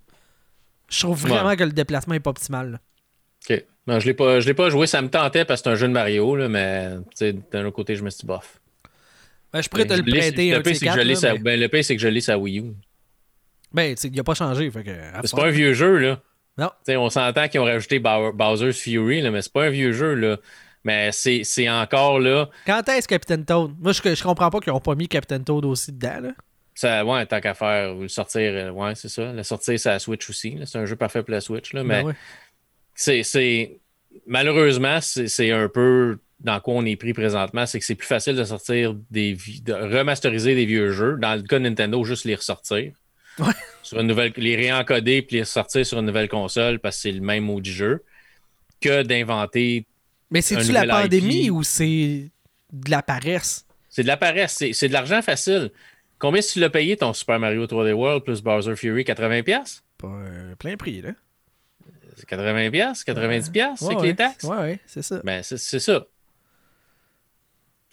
Je 0.90 1.00
trouve 1.00 1.22
Ouais. 1.24 1.30
vraiment 1.30 1.56
que 1.56 1.64
le 1.64 1.72
déplacement 1.72 2.14
est 2.14 2.20
pas 2.20 2.30
optimal. 2.30 2.72
là. 2.72 2.80
OK. 3.50 3.66
Non, 3.88 4.00
je 4.00 4.06
l'ai 4.06 4.14
pas, 4.14 4.40
je 4.40 4.46
l'ai 4.48 4.54
pas 4.54 4.70
joué. 4.70 4.88
Ça 4.88 5.02
me 5.02 5.10
tentait 5.10 5.44
parce 5.44 5.62
que 5.62 5.66
c'est 5.66 5.74
un 5.74 5.76
jeu 5.76 5.88
de 5.88 5.94
Mario, 5.94 6.36
là, 6.38 6.48
mais 6.48 6.96
tu 6.98 7.04
sais, 7.16 7.34
d'un 7.52 7.66
autre 7.66 7.76
côté, 7.76 7.96
je 7.98 8.04
me 8.04 8.10
suis 8.10 8.22
dit 8.22 8.26
bof. 8.28 8.62
Ben, 9.54 9.62
je 9.62 9.70
pourrais 9.70 9.86
te 9.86 9.94
le 9.94 10.02
prêter 10.04 10.50
le 10.52 10.62
pire, 10.64 10.74
ces 10.74 10.80
c'est 10.80 10.86
que 10.88 11.00
là, 11.00 11.16
sa- 11.16 11.34
mais- 11.34 11.40
ben, 11.40 11.60
le 11.60 11.68
pire, 11.70 11.86
c'est 11.86 11.96
que 11.96 12.02
je 12.02 12.08
l'ai 12.08 12.22
sa 12.22 12.38
Wii 12.38 12.60
U. 12.60 12.64
Ben, 13.72 13.96
il 14.04 14.20
a 14.20 14.24
pas 14.24 14.34
changé. 14.34 14.70
Fait 14.72 14.84
que, 14.84 14.92
C'est 15.24 15.36
pas 15.36 15.46
un 15.48 15.52
vieux 15.52 15.74
jeu, 15.74 15.98
là. 15.98 16.20
Non. 16.58 16.70
On 17.00 17.10
s'entend 17.10 17.48
qu'ils 17.48 17.60
ont 17.60 17.66
rajouté 17.66 18.00
Bow- 18.00 18.32
Bowser's 18.34 18.78
Fury, 18.80 19.22
là, 19.22 19.32
mais 19.32 19.42
c'est 19.42 19.52
pas 19.54 19.66
un 19.66 19.70
vieux 19.70 19.92
jeu, 19.92 20.14
là. 20.16 20.38
Mais 20.84 21.12
c'est 21.12 21.44
c'est 21.44 21.70
encore 21.70 22.20
là. 22.20 22.50
Quand 22.66 22.88
est-ce 22.90 23.08
Captain 23.08 23.42
Toad? 23.42 23.72
Moi, 23.80 23.94
je, 23.94 24.02
je 24.16 24.24
comprends 24.24 24.50
pas 24.50 24.60
qu'ils 24.60 24.74
ont 24.74 24.80
pas 24.82 24.96
mis 24.96 25.08
Captain 25.08 25.40
Toad 25.40 25.64
aussi 25.66 25.92
dedans. 25.94 26.20
Là. 26.22 26.32
Ça, 26.76 27.06
ouais, 27.06 27.26
tant 27.26 27.40
qu'à 27.40 27.54
faire, 27.54 27.94
le 27.96 28.08
sortir, 28.10 28.52
euh, 28.54 28.70
ouais, 28.72 28.94
c'est 28.96 29.08
ça. 29.10 29.32
Le 29.32 29.44
sortir, 29.44 29.80
c'est 29.80 29.90
la 29.90 30.00
Switch 30.00 30.30
aussi. 30.30 30.58
C'est 30.66 30.78
un 30.80 30.86
jeu 30.86 30.96
parfait 30.96 31.22
pour 31.24 31.32
la 31.32 31.40
Switch, 31.42 31.72
là. 31.74 31.84
Mais 31.84 32.02
Ben 32.02 32.08
ouais. 32.08 32.14
c'est- 32.96 33.24
c'est. 33.24 33.80
Malheureusement, 34.28 35.00
c'est 35.02 35.28
c'est 35.28 35.52
un 35.52 35.70
peu 35.70 36.18
dans 36.40 36.60
quoi 36.60 36.76
on 36.76 36.86
est 36.86 36.96
pris 36.96 37.14
présentement. 37.14 37.66
C'est 37.66 37.80
que 37.80 37.86
c'est 37.86 37.96
plus 37.96 38.08
facile 38.08 38.36
de 38.36 38.44
sortir 38.44 38.96
des. 39.12 39.38
de 39.64 39.74
remasteriser 39.74 40.56
des 40.56 40.66
vieux 40.66 40.92
jeux. 40.92 41.18
Dans 41.20 41.36
le 41.36 41.44
cas 41.44 41.60
de 41.60 41.64
Nintendo, 41.64 42.04
juste 42.04 42.26
les 42.26 42.36
ressortir. 42.36 42.94
Ouais. 43.40 43.54
Sur 43.82 44.00
une 44.00 44.08
nouvelle, 44.08 44.32
les 44.38 44.56
réencoder 44.56 45.22
puis 45.22 45.38
les 45.38 45.42
ressortir 45.44 45.86
sur 45.86 46.00
une 46.00 46.06
nouvelle 46.06 46.30
console 46.30 46.80
parce 46.80 46.98
que 46.98 47.02
c'est 47.04 47.12
le 47.12 47.22
même 47.22 47.44
mot 47.46 47.60
du 47.62 47.72
jeu. 47.72 48.04
Que 48.82 49.02
d'inventer 49.04 49.86
Mais 50.30 50.42
c'est-tu 50.42 50.72
la 50.72 50.86
pandémie 50.86 51.46
IP. 51.46 51.52
ou 51.52 51.64
c'est 51.64 52.30
de 52.72 52.92
la 52.92 53.02
paresse? 53.02 53.66
C'est 53.90 54.04
de 54.04 54.08
la 54.08 54.18
paresse, 54.18 54.56
c'est 54.58 54.74
c'est 54.74 54.88
de 54.88 54.94
l'argent 54.94 55.22
facile. 55.22 55.72
Combien 56.20 56.42
tu 56.42 56.60
l'as 56.60 56.70
payé 56.70 56.96
ton 56.98 57.14
Super 57.14 57.40
Mario 57.40 57.66
3D 57.66 57.94
World 57.94 58.24
plus 58.24 58.42
Bowser 58.42 58.76
Fury? 58.76 59.04
80$? 59.04 59.82
Pas 59.98 60.08
euh, 60.08 60.56
plein 60.56 60.78
prix, 60.78 61.02
là. 61.02 61.12
C'est 62.16 62.30
80$? 62.30 62.72
90$? 62.72 62.96
c'est 62.96 63.86
Ouais, 63.86 63.88
avec 63.88 64.00
ouais. 64.00 64.08
les 64.08 64.16
taxes? 64.16 64.44
Ouais, 64.46 64.58
ouais, 64.58 64.80
c'est 64.86 65.02
ça. 65.02 65.22
Ben, 65.24 65.44
c'est 65.44 65.58
c'est 65.58 65.80
ça. 65.80 66.06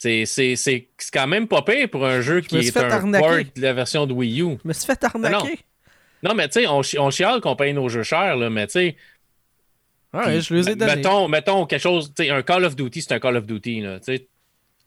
C'est 0.01 0.87
quand 1.13 1.27
même 1.27 1.47
pas 1.47 1.61
pire 1.61 1.89
pour 1.89 2.05
un 2.05 2.21
jeu 2.21 2.41
qui 2.41 2.55
est 2.67 2.77
un 2.77 2.89
arnaquer. 2.89 3.23
port 3.43 3.53
de 3.55 3.61
la 3.61 3.73
version 3.73 4.07
de 4.07 4.13
Wii 4.13 4.41
U. 4.41 4.57
Je 4.63 4.67
me 4.67 4.73
suis 4.73 4.85
fait 4.85 5.03
arnaquer. 5.03 5.59
Non, 6.23 6.33
mais 6.35 6.47
tu 6.49 6.61
sais, 6.61 6.67
on, 6.67 6.81
chi- 6.81 6.97
on 6.99 7.09
chiale 7.11 7.39
qu'on 7.41 7.55
paye 7.55 7.73
nos 7.73 7.87
jeux 7.89 8.03
chers, 8.03 8.35
là, 8.35 8.49
mais 8.49 8.67
tu 8.67 8.73
sais, 8.73 8.95
Ouais, 10.13 10.41
je 10.41 10.53
les 10.53 10.69
ai 10.69 10.75
donnés. 10.75 10.95
Mettons, 10.97 11.27
mettons 11.29 11.65
quelque 11.65 11.81
chose, 11.81 12.13
tu 12.15 12.23
sais, 12.25 12.29
un 12.31 12.41
Call 12.41 12.65
of 12.65 12.75
Duty, 12.75 13.01
c'est 13.01 13.13
un 13.13 13.19
Call 13.19 13.37
of 13.37 13.45
Duty, 13.45 13.81
là, 13.81 13.99
tu 13.99 14.05
sais. 14.17 14.27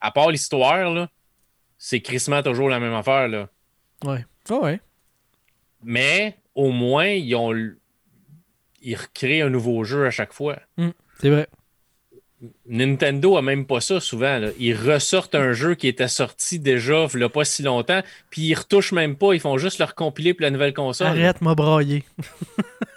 À 0.01 0.11
part 0.11 0.31
l'histoire, 0.31 0.91
là, 0.93 1.09
c'est 1.79 2.01
crissement 2.01 2.43
toujours 2.43 2.69
la 2.69 2.79
même 2.79 2.93
affaire, 2.93 3.29
là. 3.29 3.49
Ouais. 4.05 4.25
Ouais, 4.51 4.57
ouais. 4.59 4.81
Mais 5.83 6.37
au 6.55 6.71
moins, 6.71 7.07
ils 7.07 7.35
ont 7.35 7.53
ils 8.83 8.97
recréent 8.97 9.47
un 9.47 9.51
nouveau 9.51 9.83
jeu 9.85 10.07
à 10.07 10.11
chaque 10.11 10.33
fois. 10.35 10.59
C'est 11.21 11.31
vrai. 11.31 11.47
Nintendo 12.75 13.37
a 13.37 13.43
même 13.43 13.66
pas 13.66 13.81
ça 13.81 14.01
souvent. 14.01 14.39
là. 14.39 14.49
Ils 14.59 14.75
ressortent 14.75 15.37
un 15.37 15.53
jeu 15.53 15.77
qui 15.77 15.87
était 15.87 16.09
sorti 16.09 16.59
déjà 16.59 17.07
il 17.07 17.29
pas 17.29 17.45
si 17.45 17.62
longtemps, 17.62 18.03
puis 18.31 18.43
ils 18.43 18.55
retouchent 18.55 18.93
même 18.93 19.16
pas, 19.16 19.33
ils 19.33 19.41
font 19.41 19.57
juste 19.59 19.79
le 19.79 19.85
recompiler 19.85 20.35
pour 20.35 20.43
la 20.43 20.51
nouvelle 20.51 20.75
console. 20.75 21.07
Arrête, 21.07 21.41
m'a 21.41 21.55
braillé. 21.55 22.03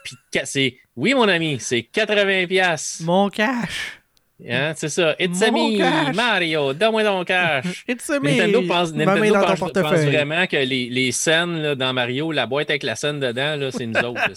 Puis 0.04 0.16
c'est 0.46 0.78
oui 0.96 1.14
mon 1.14 1.28
ami, 1.28 1.58
c'est 1.60 1.84
80 1.84 2.48
pièces. 2.48 3.02
Mon 3.04 3.30
cash. 3.30 4.02
Hein, 4.48 4.74
c'est 4.76 4.90
ça. 4.90 5.16
It's 5.20 5.42
a 5.42 5.50
me. 5.52 6.14
Mario, 6.14 6.72
donne-moi 6.74 7.04
ton 7.04 7.24
cash. 7.24 7.84
It's 7.88 8.08
a 8.12 8.20
me. 8.20 8.30
Nintendo 8.30 8.62
pense, 8.68 8.94
Nintendo 8.94 9.34
dans 9.34 9.56
ton 9.56 9.70
pense- 9.70 10.06
vraiment 10.06 10.46
que 10.46 10.58
les, 10.58 10.90
les 10.90 11.12
scènes 11.12 11.60
là, 11.62 11.74
dans 11.76 11.92
Mario, 11.92 12.32
la 12.32 12.46
boîte 12.46 12.70
avec 12.70 12.84
la 12.84 12.96
scène 12.96 13.20
dedans, 13.20 13.56
là, 13.56 13.72
c'est 13.72 13.88
nous 13.88 14.00
autres. 14.00 14.22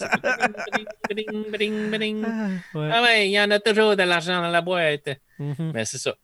Ah, 1.13 2.49
ouais. 2.75 2.89
Ah 2.93 3.03
ouais, 3.03 3.29
il 3.29 3.33
y 3.33 3.41
en 3.41 3.51
a 3.51 3.59
toujours 3.59 3.97
de 3.97 4.03
l'argent 4.03 4.41
dans 4.41 4.49
la 4.51 4.61
boîte. 4.61 5.09
Mhm. 5.39 5.73
Mais 5.75 5.85
c'est 5.85 5.99
ça. 5.99 6.15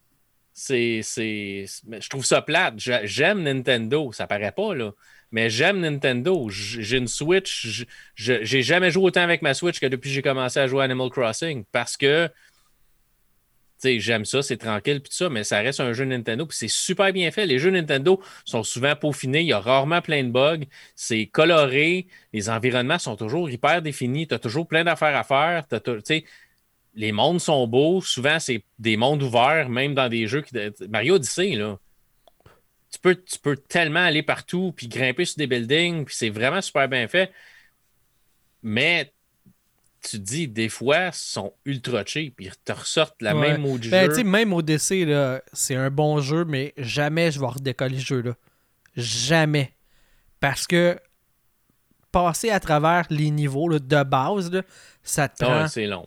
C'est, 0.53 1.03
je 1.03 2.09
trouve 2.09 2.25
ça 2.25 2.41
plate. 2.41 2.75
J'aime 2.79 3.43
Nintendo, 3.43 4.11
ça 4.13 4.27
paraît 4.27 4.53
pas, 4.53 4.75
là. 4.75 4.93
Mais 5.33 5.51
j'aime 5.51 5.81
Nintendo. 5.81 6.49
J'ai 6.51 6.97
une 6.99 7.09
Switch. 7.09 7.85
J'ai 8.15 8.63
jamais 8.63 8.91
joué 8.91 9.05
autant 9.05 9.23
avec 9.23 9.43
ma 9.43 9.53
Switch 9.55 9.81
que 9.81 9.87
depuis 9.87 10.09
que 10.11 10.15
j'ai 10.15 10.23
commencé 10.23 10.59
à 10.61 10.67
jouer 10.67 10.81
à 10.83 10.85
Animal 10.85 11.11
Crossing. 11.11 11.65
Parce 11.73 11.97
que, 11.97 12.31
j'aime 13.99 14.25
ça, 14.25 14.43
c'est 14.43 14.57
tranquille, 14.57 15.01
puis 15.01 15.13
ça, 15.15 15.29
mais 15.29 15.45
ça 15.45 15.59
reste 15.61 15.81
un 15.81 15.93
jeu 15.93 16.05
Nintendo, 16.05 16.47
puis 16.47 16.57
c'est 16.57 16.69
super 16.69 17.13
bien 17.13 17.31
fait. 17.31 17.47
Les 17.47 17.59
jeux 17.59 17.71
Nintendo 17.71 18.21
sont 18.45 18.63
souvent 18.63 18.95
peaufinés, 18.97 19.41
il 19.41 19.49
y 19.49 19.53
a 19.53 19.61
rarement 19.61 20.01
plein 20.01 20.25
de 20.25 20.31
bugs, 20.31 20.65
c'est 20.95 21.27
coloré, 21.27 22.07
les 22.33 22.49
environnements 22.51 22.99
sont 22.99 23.17
toujours 23.17 23.51
hyper 23.51 23.83
définis, 23.83 24.27
tu 24.27 24.35
as 24.35 24.39
toujours 24.39 24.67
plein 24.67 24.85
d'affaires 24.85 25.17
à 25.17 25.25
faire, 25.25 25.65
tu 25.69 26.25
les 26.97 27.13
mondes 27.13 27.41
sont 27.41 27.67
beaux, 27.67 28.01
souvent 28.01 28.41
c'est 28.41 28.65
des 28.79 28.97
mondes 28.97 29.23
ouverts, 29.23 29.69
même 29.69 29.95
dans 29.95 30.09
des 30.09 30.27
jeux 30.27 30.41
qui. 30.41 30.55
Mario 30.89 31.17
Odyssey, 31.17 31.55
là. 31.55 31.79
Tu 32.91 32.99
peux, 32.99 33.15
tu 33.15 33.39
peux 33.39 33.57
tellement 33.57 34.01
aller 34.01 34.23
partout, 34.23 34.73
puis 34.75 34.89
grimper 34.89 35.27
sur 35.27 35.37
des 35.37 35.47
buildings, 35.47 36.07
puis 36.07 36.15
c'est 36.17 36.31
vraiment 36.31 36.63
super 36.63 36.89
bien 36.89 37.07
fait. 37.09 37.31
Mais 38.63 39.13
tu 40.09 40.19
te 40.19 40.23
dis, 40.23 40.49
des 40.49 40.69
fois, 40.69 41.07
ils 41.07 41.13
sont 41.13 41.53
ultra 41.65 42.05
cheap, 42.05 42.41
ils 42.41 42.53
te 42.65 42.73
ressortent 42.73 43.21
la 43.21 43.35
Ouais. 43.37 43.53
même 43.53 43.63
mot 43.63 43.79
du 43.79 43.89
Ben, 43.91 44.13
jeu. 44.13 44.23
même 44.25 44.53
au 44.53 44.63
DC, 44.63 45.05
là, 45.05 45.43
c'est 45.53 45.75
un 45.75 45.91
bon 45.91 46.21
jeu, 46.21 46.45
mais 46.45 46.73
jamais 46.77 47.31
je 47.31 47.41
vais 47.41 47.47
redécoller 47.47 47.99
ce 47.99 48.05
jeu-là. 48.07 48.33
Jamais. 48.97 49.73
Parce 50.41 50.67
que 50.67 50.99
passer 52.13 52.51
à 52.51 52.61
travers 52.61 53.05
les 53.11 53.31
niveaux 53.31 53.69
là, 53.69 53.79
de 53.79 54.03
base, 54.03 54.51
là, 54.51 54.63
ça 55.03 55.29
te 55.29 55.45
Ah 55.45 55.47
prend 55.47 55.63
ouais, 55.63 55.69
c'est 55.69 55.87
long. 55.87 56.07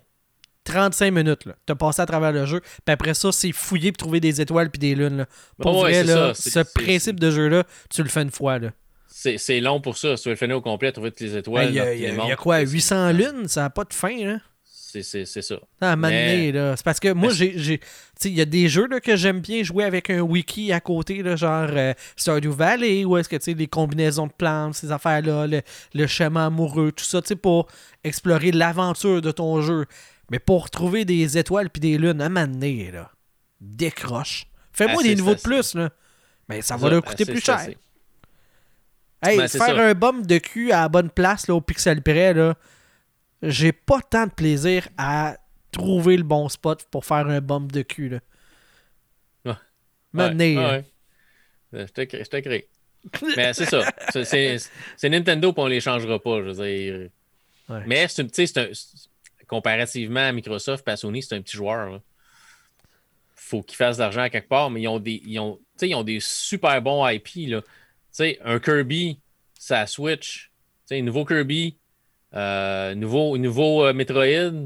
35 0.64 1.12
minutes. 1.12 1.46
Là. 1.46 1.56
T'as 1.66 1.76
passé 1.76 2.02
à 2.02 2.06
travers 2.06 2.32
le 2.32 2.46
jeu. 2.46 2.62
Puis 2.62 2.94
après 2.94 3.14
ça, 3.16 3.32
c'est 3.32 3.52
fouiller 3.52 3.92
puis 3.92 3.98
trouver 3.98 4.20
des 4.20 4.40
étoiles 4.42 4.70
puis 4.70 4.80
des 4.80 4.94
lunes. 4.96 5.18
Là. 5.18 5.26
Pour 5.60 5.80
vrai, 5.82 6.04
là, 6.04 6.34
ça. 6.36 6.50
Ce 6.50 6.60
principe 6.60 7.20
de 7.20 7.32
jeu-là, 7.32 7.64
tu 7.90 8.04
le 8.04 8.10
fais 8.10 8.22
une 8.22 8.30
fois. 8.32 8.60
Là. 8.60 8.70
C'est 9.12 9.60
long 9.60 9.82
pour 9.82 9.98
ça. 9.98 10.16
Si 10.16 10.24
tu 10.24 10.30
veux 10.30 10.34
le 10.34 10.38
finir 10.40 10.58
au 10.58 10.62
complet, 10.62 10.92
trouver 10.92 11.12
toutes 11.12 11.22
les 11.22 11.36
étoiles. 11.36 11.66
Ben, 11.68 11.72
Il 11.72 11.76
y, 11.76 11.80
a- 11.80 11.86
dans 11.86 11.92
il 11.92 12.00
y 12.00 12.06
a- 12.06 12.08
les 12.10 12.14
il 12.14 12.18
y 12.18 12.22
a 12.22 12.24
mondes, 12.28 12.36
quoi, 12.36 12.60
c'est- 12.60 12.72
800 12.72 13.12
lunes? 13.12 13.48
Ça 13.48 13.62
n'a 13.62 13.70
pas 13.70 13.84
de 13.84 13.94
fin. 13.94 14.16
Là. 14.26 14.38
C'est 14.64 15.04
c'est- 15.04 15.26
ça. 15.44 15.56
Moment 15.82 16.08
Mais-. 16.08 16.52
C'est 16.76 16.84
parce 16.84 17.00
que 17.00 17.12
moi, 17.14 17.32
j'ai. 17.32 17.80
Il 18.26 18.34
y 18.34 18.42
a 18.42 18.46
des 18.46 18.68
jeux 18.70 18.88
là, 18.88 19.00
que 19.00 19.16
j'aime 19.16 19.40
bien 19.40 19.62
jouer 19.64 19.84
avec 19.84 20.10
un 20.10 20.22
wiki 20.22 20.72
à 20.72 20.80
côté, 20.80 21.22
là, 21.22 21.36
genre 21.36 21.70
euh, 21.72 21.94
Stardew 22.16 22.50
Valley, 22.52 23.06
où 23.06 23.16
est-ce 23.18 23.30
que 23.30 23.36
tu 23.36 23.44
sais, 23.46 23.54
les 23.54 23.68
combinaisons 23.68 24.26
de 24.26 24.32
plantes, 24.32 24.74
ces 24.76 24.92
affaires-là, 24.92 25.46
le, 25.46 25.62
le 25.94 26.08
schéma 26.08 26.48
amoureux, 26.48 26.92
tout 26.92 27.04
ça, 27.06 27.22
tu 27.22 27.28
sais, 27.30 27.36
pour 27.36 27.68
explorer 28.04 28.52
l'aventure 28.52 29.22
de 29.22 29.32
ton 29.32 29.62
jeu. 29.62 29.86
Mais 30.32 30.40
pour 30.40 30.70
trouver 30.72 31.06
des 31.06 31.38
étoiles 31.38 31.70
puis 31.70 31.80
des 31.82 31.98
lunes, 32.00 32.20
à 32.22 32.26
un 32.26 32.30
moment 32.30 32.48
donné, 32.48 32.90
là, 32.92 33.12
décroche. 33.62 34.46
Fais-moi 34.74 35.04
des 35.04 35.16
niveaux 35.16 35.36
de 35.36 35.42
plus, 35.42 35.76
là. 35.76 35.90
Mais 36.48 36.62
ça 36.64 36.78
va 36.78 36.90
leur 36.90 37.04
coûter 37.04 37.26
plus 37.26 37.42
cher. 37.42 37.60
Hey, 39.22 39.38
Ben, 39.38 39.48
faire 39.48 39.62
ça. 39.66 39.82
un 39.82 39.94
bump 39.94 40.26
de 40.26 40.38
cul 40.38 40.72
à 40.72 40.82
la 40.82 40.90
bonne 40.90 41.10
place, 41.10 41.48
là, 41.48 41.56
au 41.56 41.62
pixel 41.62 42.02
près, 42.02 42.34
là, 42.34 42.56
j'ai 43.42 43.72
pas 43.74 44.00
tant 44.02 44.26
de 44.28 44.32
plaisir 44.32 44.88
à 44.98 45.38
trouver 45.72 46.18
le 46.18 46.24
bon 46.24 46.48
spot 46.50 46.86
pour 46.90 47.06
faire 47.06 47.28
un 47.28 47.42
bump 47.42 47.72
de 47.72 47.82
cul, 47.82 48.10
là. 48.10 48.20
Ouais. 49.46 49.54
Maintenant, 50.14 50.40
Ouais, 50.46 50.56
là. 50.56 50.72
ouais. 50.72 50.86
Euh, 51.76 51.88
Je 51.88 52.24
te 52.24 52.38
crée-. 52.40 52.68
Mais 53.38 53.54
c'est 53.54 53.66
ça. 53.66 53.82
C'est- 54.24 55.10
Nintendo, 55.10 55.54
puis 55.54 55.62
on 55.64 55.68
les 55.68 55.80
changera 55.80 56.20
pas. 56.20 56.38
Je 56.40 56.50
veux 56.50 56.54
dire. 56.66 57.10
Ouais. 57.70 57.84
Mais 57.86 58.08
c'est 58.08 58.58
un- 58.58 58.68
comparativement 59.48 60.20
à 60.28 60.32
Microsoft 60.32 60.88
et 60.88 60.92
à 60.92 60.98
Sony, 60.98 61.22
c'est 61.24 61.36
un 61.36 61.42
petit 61.42 61.56
joueur. 61.58 61.90
là. 61.92 62.00
Faut 63.36 63.62
qu'ils 63.64 63.78
fassent 63.78 63.98
de 63.98 64.02
l'argent 64.04 64.22
à 64.22 64.30
quelque 64.30 64.48
part, 64.50 64.70
mais 64.70 64.82
ils 64.82 64.88
ont 64.88 65.00
des, 65.00 65.22
ils 65.26 65.40
ont, 65.40 65.60
ils 65.82 65.96
ont 65.96 66.04
des 66.04 66.20
super 66.20 66.82
bons 66.82 67.08
IP. 67.08 67.48
Là. 67.50 67.62
Tu 68.12 68.24
sais, 68.24 68.40
un 68.44 68.60
Kirby, 68.60 69.20
ça 69.58 69.86
Switch. 69.88 70.52
Tu 70.88 70.96
sais, 70.96 71.02
nouveau 71.02 71.26
Kirby, 71.26 71.78
euh, 72.34 72.96
nouveau, 72.96 73.38
nouveau 73.38 73.86
euh, 73.86 73.94
Metroid. 73.94 74.52
Tu 74.52 74.60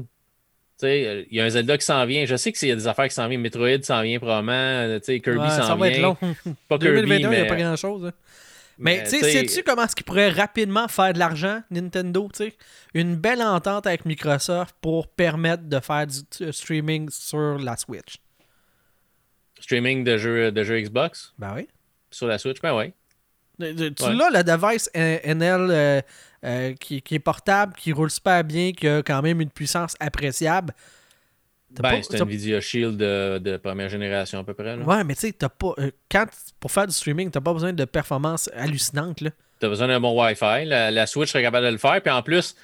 sais, 0.78 1.06
euh, 1.06 1.24
il 1.30 1.36
y 1.36 1.40
a 1.40 1.44
un 1.44 1.50
Zelda 1.50 1.78
qui 1.78 1.84
s'en 1.84 2.04
vient. 2.06 2.24
Je 2.24 2.36
sais 2.36 2.52
qu'il 2.52 2.68
y 2.68 2.72
a 2.72 2.74
des 2.74 2.86
affaires 2.88 3.08
qui 3.08 3.14
s'en 3.14 3.28
viennent. 3.28 3.40
Metroid 3.42 3.82
s'en 3.82 4.02
vient 4.02 4.18
probablement. 4.18 4.98
tu 4.98 5.04
sais, 5.04 5.20
Kirby 5.20 5.40
Ouais, 5.40 5.50
s'en 5.50 5.56
ça 5.62 5.66
vient. 5.66 5.76
va 5.76 5.88
être 5.90 6.00
long. 6.00 6.16
Pas 6.68 6.78
Kirby, 6.78 7.02
2021, 7.02 7.16
il 7.16 7.20
n'y 7.20 7.24
a 7.26 7.42
mais, 7.42 7.46
pas 7.46 7.56
grand-chose. 7.56 8.06
hein. 8.06 8.12
Mais, 8.76 8.96
mais, 8.96 9.04
tu 9.04 9.20
sais, 9.20 9.30
sais-tu 9.46 9.62
comment 9.62 9.84
est-ce 9.84 9.94
qu'ils 9.94 10.04
pourraient 10.04 10.30
rapidement 10.30 10.88
faire 10.88 11.12
de 11.12 11.18
l'argent, 11.20 11.62
Nintendo, 11.70 12.28
tu 12.32 12.44
sais? 12.46 12.54
Une 12.92 13.14
belle 13.14 13.40
entente 13.40 13.86
avec 13.86 14.04
Microsoft 14.04 14.74
pour 14.80 15.06
permettre 15.06 15.62
de 15.68 15.78
faire 15.78 16.08
du 16.08 16.52
streaming 16.52 17.08
sur 17.08 17.58
la 17.58 17.76
Switch. 17.76 18.16
Streaming 19.60 20.02
de 20.02 20.16
jeux, 20.18 20.50
de 20.50 20.62
jeux 20.64 20.80
Xbox? 20.80 21.32
Ben 21.38 21.52
oui. 21.54 21.68
sur 22.10 22.26
la 22.26 22.36
Switch, 22.38 22.60
ben 22.60 22.76
oui. 22.76 22.92
Tu 23.58 23.64
Ouais. 23.66 24.14
l'as, 24.14 24.30
le 24.30 24.42
device 24.42 24.90
euh, 24.96 25.18
NL 25.24 25.68
euh, 25.70 26.00
euh, 26.44 26.74
qui, 26.74 27.00
qui 27.02 27.14
est 27.14 27.18
portable, 27.20 27.74
qui 27.76 27.92
roule 27.92 28.10
super 28.10 28.42
bien, 28.44 28.72
qui 28.72 28.88
a 28.88 29.02
quand 29.02 29.22
même 29.22 29.40
une 29.40 29.50
puissance 29.50 29.94
appréciable. 30.00 30.72
T'as 31.74 31.82
Ben, 31.82 32.02
c'est 32.02 32.16
t'as- 32.16 32.22
un 32.22 32.26
Nvidia 32.26 32.60
Shield 32.60 32.96
de, 32.96 33.38
de 33.38 33.56
première 33.56 33.88
génération 33.88 34.38
à 34.40 34.44
peu 34.44 34.54
près. 34.54 34.76
là. 34.76 34.84
Ouais, 34.84 35.02
mais 35.04 35.14
tu 35.14 35.22
sais, 35.22 35.32
t'as 35.32 35.48
pas. 35.48 35.72
euh, 35.78 35.90
quand, 36.10 36.26
pour 36.60 36.70
faire 36.70 36.86
du 36.86 36.92
streaming, 36.94 37.30
t'as 37.30 37.40
pas 37.40 37.52
besoin 37.52 37.72
de 37.72 37.84
performance 37.84 38.48
hallucinante, 38.54 39.20
là. 39.20 39.30
Tu 39.60 39.66
as 39.66 39.68
besoin 39.68 39.88
d'un 39.88 40.00
bon 40.00 40.20
Wi-Fi. 40.20 40.64
La, 40.66 40.90
la 40.90 41.06
Switch 41.06 41.30
serait 41.32 41.42
capable 41.42 41.66
de 41.66 41.72
le 41.72 41.78
faire. 41.78 42.00
Puis 42.02 42.12
en 42.12 42.22
plus, 42.22 42.54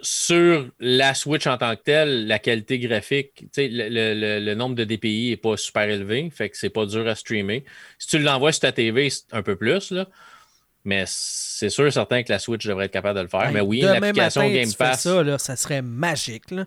sur 0.00 0.68
la 0.78 1.14
Switch 1.14 1.46
en 1.46 1.56
tant 1.56 1.74
que 1.76 1.82
telle, 1.82 2.26
la 2.26 2.38
qualité 2.38 2.78
graphique, 2.78 3.46
le, 3.56 3.88
le- 4.14 4.40
le- 4.44 4.54
nombre 4.54 4.74
de 4.74 4.84
DPI 4.84 5.30
n'est 5.30 5.36
pas 5.36 5.56
super 5.56 5.88
élevé. 5.88 6.30
Fait 6.30 6.50
que 6.50 6.56
c'est 6.56 6.70
pas 6.70 6.86
dur 6.86 7.06
à 7.08 7.14
streamer. 7.14 7.64
Si 7.98 8.08
tu 8.08 8.18
l'envoies 8.18 8.52
sur 8.52 8.60
ta 8.60 8.72
TV, 8.72 9.08
c'est 9.10 9.24
un 9.32 9.42
peu 9.42 9.56
plus. 9.56 9.90
Là. 9.90 10.06
Mais 10.84 11.04
c'est 11.06 11.70
sûr 11.70 11.86
et 11.86 11.90
certain 11.90 12.22
que 12.22 12.30
la 12.32 12.38
Switch 12.38 12.64
devrait 12.66 12.84
être 12.86 12.92
capable 12.92 13.16
de 13.18 13.22
le 13.22 13.28
faire. 13.28 13.50
Mais 13.52 13.60
oui, 13.60 13.80
l'application 13.80 14.48
Game 14.48 14.72
Pass. 14.78 15.02
ça, 15.02 15.22
là, 15.22 15.38
ça 15.38 15.56
serait 15.56 15.82
magique, 15.82 16.50
là. 16.50 16.66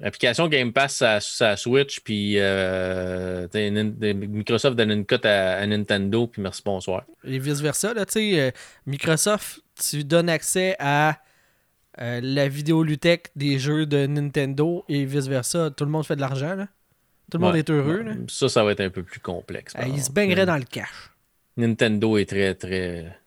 L'application 0.00 0.48
Game 0.48 0.72
Pass, 0.72 0.96
ça, 0.96 1.20
ça 1.20 1.56
Switch, 1.56 2.00
puis 2.00 2.34
euh, 2.38 3.46
Microsoft 3.54 4.74
donne 4.76 4.90
une 4.90 5.04
cote 5.04 5.26
à, 5.26 5.58
à 5.58 5.66
Nintendo, 5.66 6.26
puis 6.26 6.40
merci, 6.42 6.62
bonsoir. 6.64 7.04
Et 7.24 7.38
vice-versa, 7.38 7.92
là, 7.94 8.04
tu 8.06 8.12
sais, 8.14 8.40
euh, 8.40 8.50
Microsoft, 8.86 9.60
tu 9.80 10.02
donnes 10.02 10.30
accès 10.30 10.74
à 10.80 11.18
euh, 12.00 12.20
la 12.22 12.48
vidéoluthèque 12.48 13.30
des 13.36 13.58
jeux 13.58 13.86
de 13.86 14.06
Nintendo 14.06 14.84
et 14.88 15.04
vice-versa. 15.04 15.70
Tout 15.70 15.84
le 15.84 15.90
monde 15.90 16.04
fait 16.06 16.16
de 16.16 16.20
l'argent, 16.20 16.54
là. 16.54 16.68
Tout 17.30 17.38
le 17.38 17.44
monde 17.44 17.56
est 17.56 17.70
heureux, 17.70 17.98
Ouais. 17.98 18.04
là. 18.04 18.14
Ça, 18.28 18.48
ça 18.48 18.62
va 18.64 18.72
être 18.72 18.80
un 18.80 18.90
peu 18.90 19.02
plus 19.02 19.20
complexe. 19.20 19.74
Euh, 19.78 19.84
ils 19.86 20.02
se 20.02 20.10
baigneraient 20.10 20.46
dans 20.46 20.56
le 20.56 20.64
cash. 20.64 21.10
Nintendo 21.56 22.16
est 22.18 22.26
très, 22.28 22.54
très, 22.54 23.18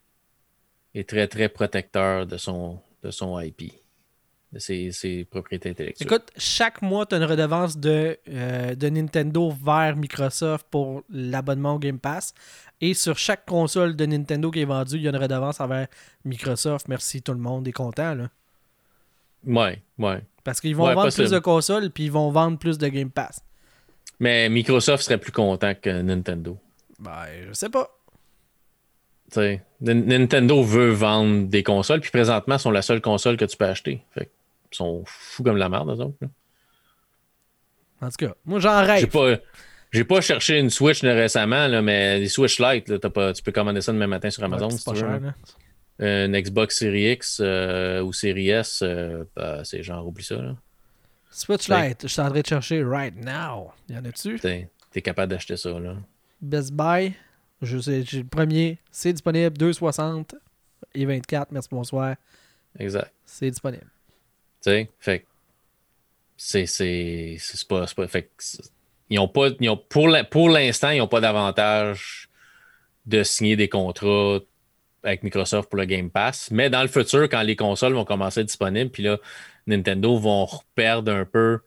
est 0.93 1.07
très, 1.09 1.27
très 1.27 1.49
protecteur 1.49 2.25
de 2.25 2.37
son, 2.37 2.79
de 3.03 3.11
son 3.11 3.39
IP, 3.39 3.71
de 4.51 4.59
ses, 4.59 4.91
ses 4.91 5.25
propriétés 5.25 5.69
intellectuelles. 5.69 6.07
Écoute, 6.07 6.31
chaque 6.37 6.81
mois, 6.81 7.05
tu 7.05 7.15
as 7.15 7.17
une 7.19 7.23
redevance 7.23 7.77
de, 7.77 8.17
euh, 8.29 8.75
de 8.75 8.89
Nintendo 8.89 9.51
vers 9.63 9.95
Microsoft 9.95 10.67
pour 10.69 11.03
l'abonnement 11.09 11.75
au 11.75 11.79
Game 11.79 11.99
Pass. 11.99 12.33
Et 12.81 12.93
sur 12.93 13.17
chaque 13.17 13.45
console 13.45 13.95
de 13.95 14.05
Nintendo 14.05 14.51
qui 14.51 14.61
est 14.61 14.65
vendue, 14.65 14.97
il 14.97 15.01
y 15.03 15.07
a 15.07 15.11
une 15.11 15.17
redevance 15.17 15.59
envers 15.59 15.87
Microsoft. 16.25 16.87
Merci, 16.87 17.21
tout 17.21 17.31
le 17.33 17.39
monde 17.39 17.67
est 17.67 17.71
content. 17.71 18.13
Là. 18.15 18.29
Ouais, 19.45 19.81
ouais. 19.99 20.21
Parce 20.43 20.61
qu'ils 20.61 20.75
vont 20.75 20.85
Ouais, 20.85 20.93
vendre 20.93 21.07
possible. 21.07 21.27
plus 21.27 21.31
de 21.33 21.39
consoles 21.39 21.89
puis 21.91 22.05
ils 22.05 22.11
vont 22.11 22.29
vendre 22.31 22.57
plus 22.59 22.77
de 22.77 22.87
Game 22.87 23.09
Pass. 23.09 23.41
Mais 24.19 24.47
Microsoft 24.49 25.03
serait 25.03 25.17
plus 25.17 25.31
content 25.31 25.73
que 25.75 26.01
Nintendo. 26.01 26.57
Ben, 26.99 27.25
je 27.47 27.53
sais 27.53 27.69
pas. 27.69 27.89
T'sais, 29.29 29.63
Nintendo 29.81 30.61
veut 30.63 30.91
vendre 30.91 31.47
des 31.47 31.63
consoles, 31.63 31.99
puis 31.99 32.11
présentement, 32.11 32.55
ils 32.55 32.59
sont 32.59 32.71
la 32.71 32.83
seule 32.83 33.01
console 33.01 33.37
que 33.37 33.45
tu 33.45 33.57
peux 33.57 33.65
acheter. 33.65 34.03
Fait 34.11 34.29
ils 34.71 34.75
sont 34.77 35.03
fous 35.05 35.43
comme 35.43 35.57
la 35.57 35.67
merde, 35.67 35.89
eux 35.89 36.01
autres. 36.03 36.17
là. 36.21 36.27
En 38.01 38.09
tout 38.09 38.25
cas, 38.27 38.33
moi 38.45 38.59
j'en 38.59 38.81
J'ai 38.85 38.91
rêve. 38.91 39.07
pas, 39.07 39.35
j'ai 39.91 40.03
pas 40.03 40.21
cherché 40.21 40.59
une 40.59 40.69
Switch 40.69 41.01
là, 41.01 41.13
récemment, 41.13 41.67
là, 41.67 41.81
mais 41.81 42.19
les 42.19 42.27
Switch 42.29 42.59
Lite, 42.59 42.87
là, 42.89 42.99
pas, 42.99 43.33
tu 43.33 43.41
peux 43.41 43.51
commander 43.51 43.81
ça 43.81 43.91
demain 43.93 44.07
matin 44.07 44.29
sur 44.29 44.43
Amazon 44.43 44.65
Ouais, 44.67 44.71
si 44.73 44.77
c'est 44.79 44.85
pas 44.85 44.93
tu 44.97 45.03
veux. 45.03 45.19
cher. 45.21 45.33
Une 45.99 46.37
Xbox 46.37 46.79
Series 46.79 47.11
X 47.13 47.39
euh, 47.41 48.01
ou 48.01 48.11
Series 48.11 48.49
S, 48.49 48.81
euh, 48.83 49.23
bah, 49.35 49.63
c'est 49.63 49.81
genre, 49.81 50.05
oublie 50.05 50.23
ça. 50.23 50.35
Là. 50.35 50.55
Switch 51.31 51.69
Ouais. 51.69 51.89
Lite, 51.89 52.03
je 52.03 52.07
suis 52.07 52.21
en 52.21 52.29
train 52.29 52.41
de 52.41 52.45
chercher 52.45 52.83
right 52.83 53.15
now. 53.15 53.71
Y 53.89 53.97
en 53.97 54.05
a-tu? 54.05 54.39
T'es, 54.39 54.69
capable 55.01 55.31
d'acheter 55.31 55.57
ça. 55.57 55.77
Là. 55.79 55.95
Best 56.41 56.73
Buy, 56.73 57.13
je 57.61 57.79
sais, 57.79 58.03
j'ai 58.03 58.19
le 58.19 58.27
premier, 58.27 58.77
c'est 58.91 59.13
disponible 59.13 59.57
2,60 59.57 60.35
et 60.93 61.05
24, 61.05 61.51
merci 61.51 61.69
bonsoir. 61.71 62.15
Exact. 62.77 63.11
C'est 63.25 63.49
disponible. 63.49 63.87
Tu 64.61 64.71
sais, 64.71 64.89
fait 64.99 65.25
c'est 66.37 66.65
c'est 66.65 67.67
pas, 67.67 67.85
pas 67.95 68.07
fait 68.07 68.29
ils 69.09 69.19
ont 69.19 69.27
pas 69.27 69.49
ils 69.59 69.69
ont, 69.69 69.77
pour 69.77 70.09
pour 70.29 70.49
l'instant 70.49 70.89
ils 70.89 70.97
n'ont 70.97 71.07
pas 71.07 71.21
d'avantage 71.21 72.29
de 73.05 73.23
signer 73.23 73.55
des 73.55 73.69
contrats 73.69 74.39
avec 75.05 75.23
Microsoft 75.23 75.69
pour 75.69 75.77
le 75.79 75.85
Game 75.85 76.09
Pass 76.09 76.49
mais 76.51 76.69
dans 76.69 76.81
le 76.81 76.87
futur 76.87 77.23
quand 77.23 77.41
les 77.41 77.55
consoles 77.55 77.93
vont 77.93 78.05
commencer 78.05 78.39
à 78.39 78.41
être 78.41 78.47
disponibles 78.47 78.91
puis 78.91 79.03
là 79.03 79.17
Nintendo 79.67 80.17
vont 80.17 80.47
perdre 80.75 81.11
un 81.11 81.25
peu 81.25 81.59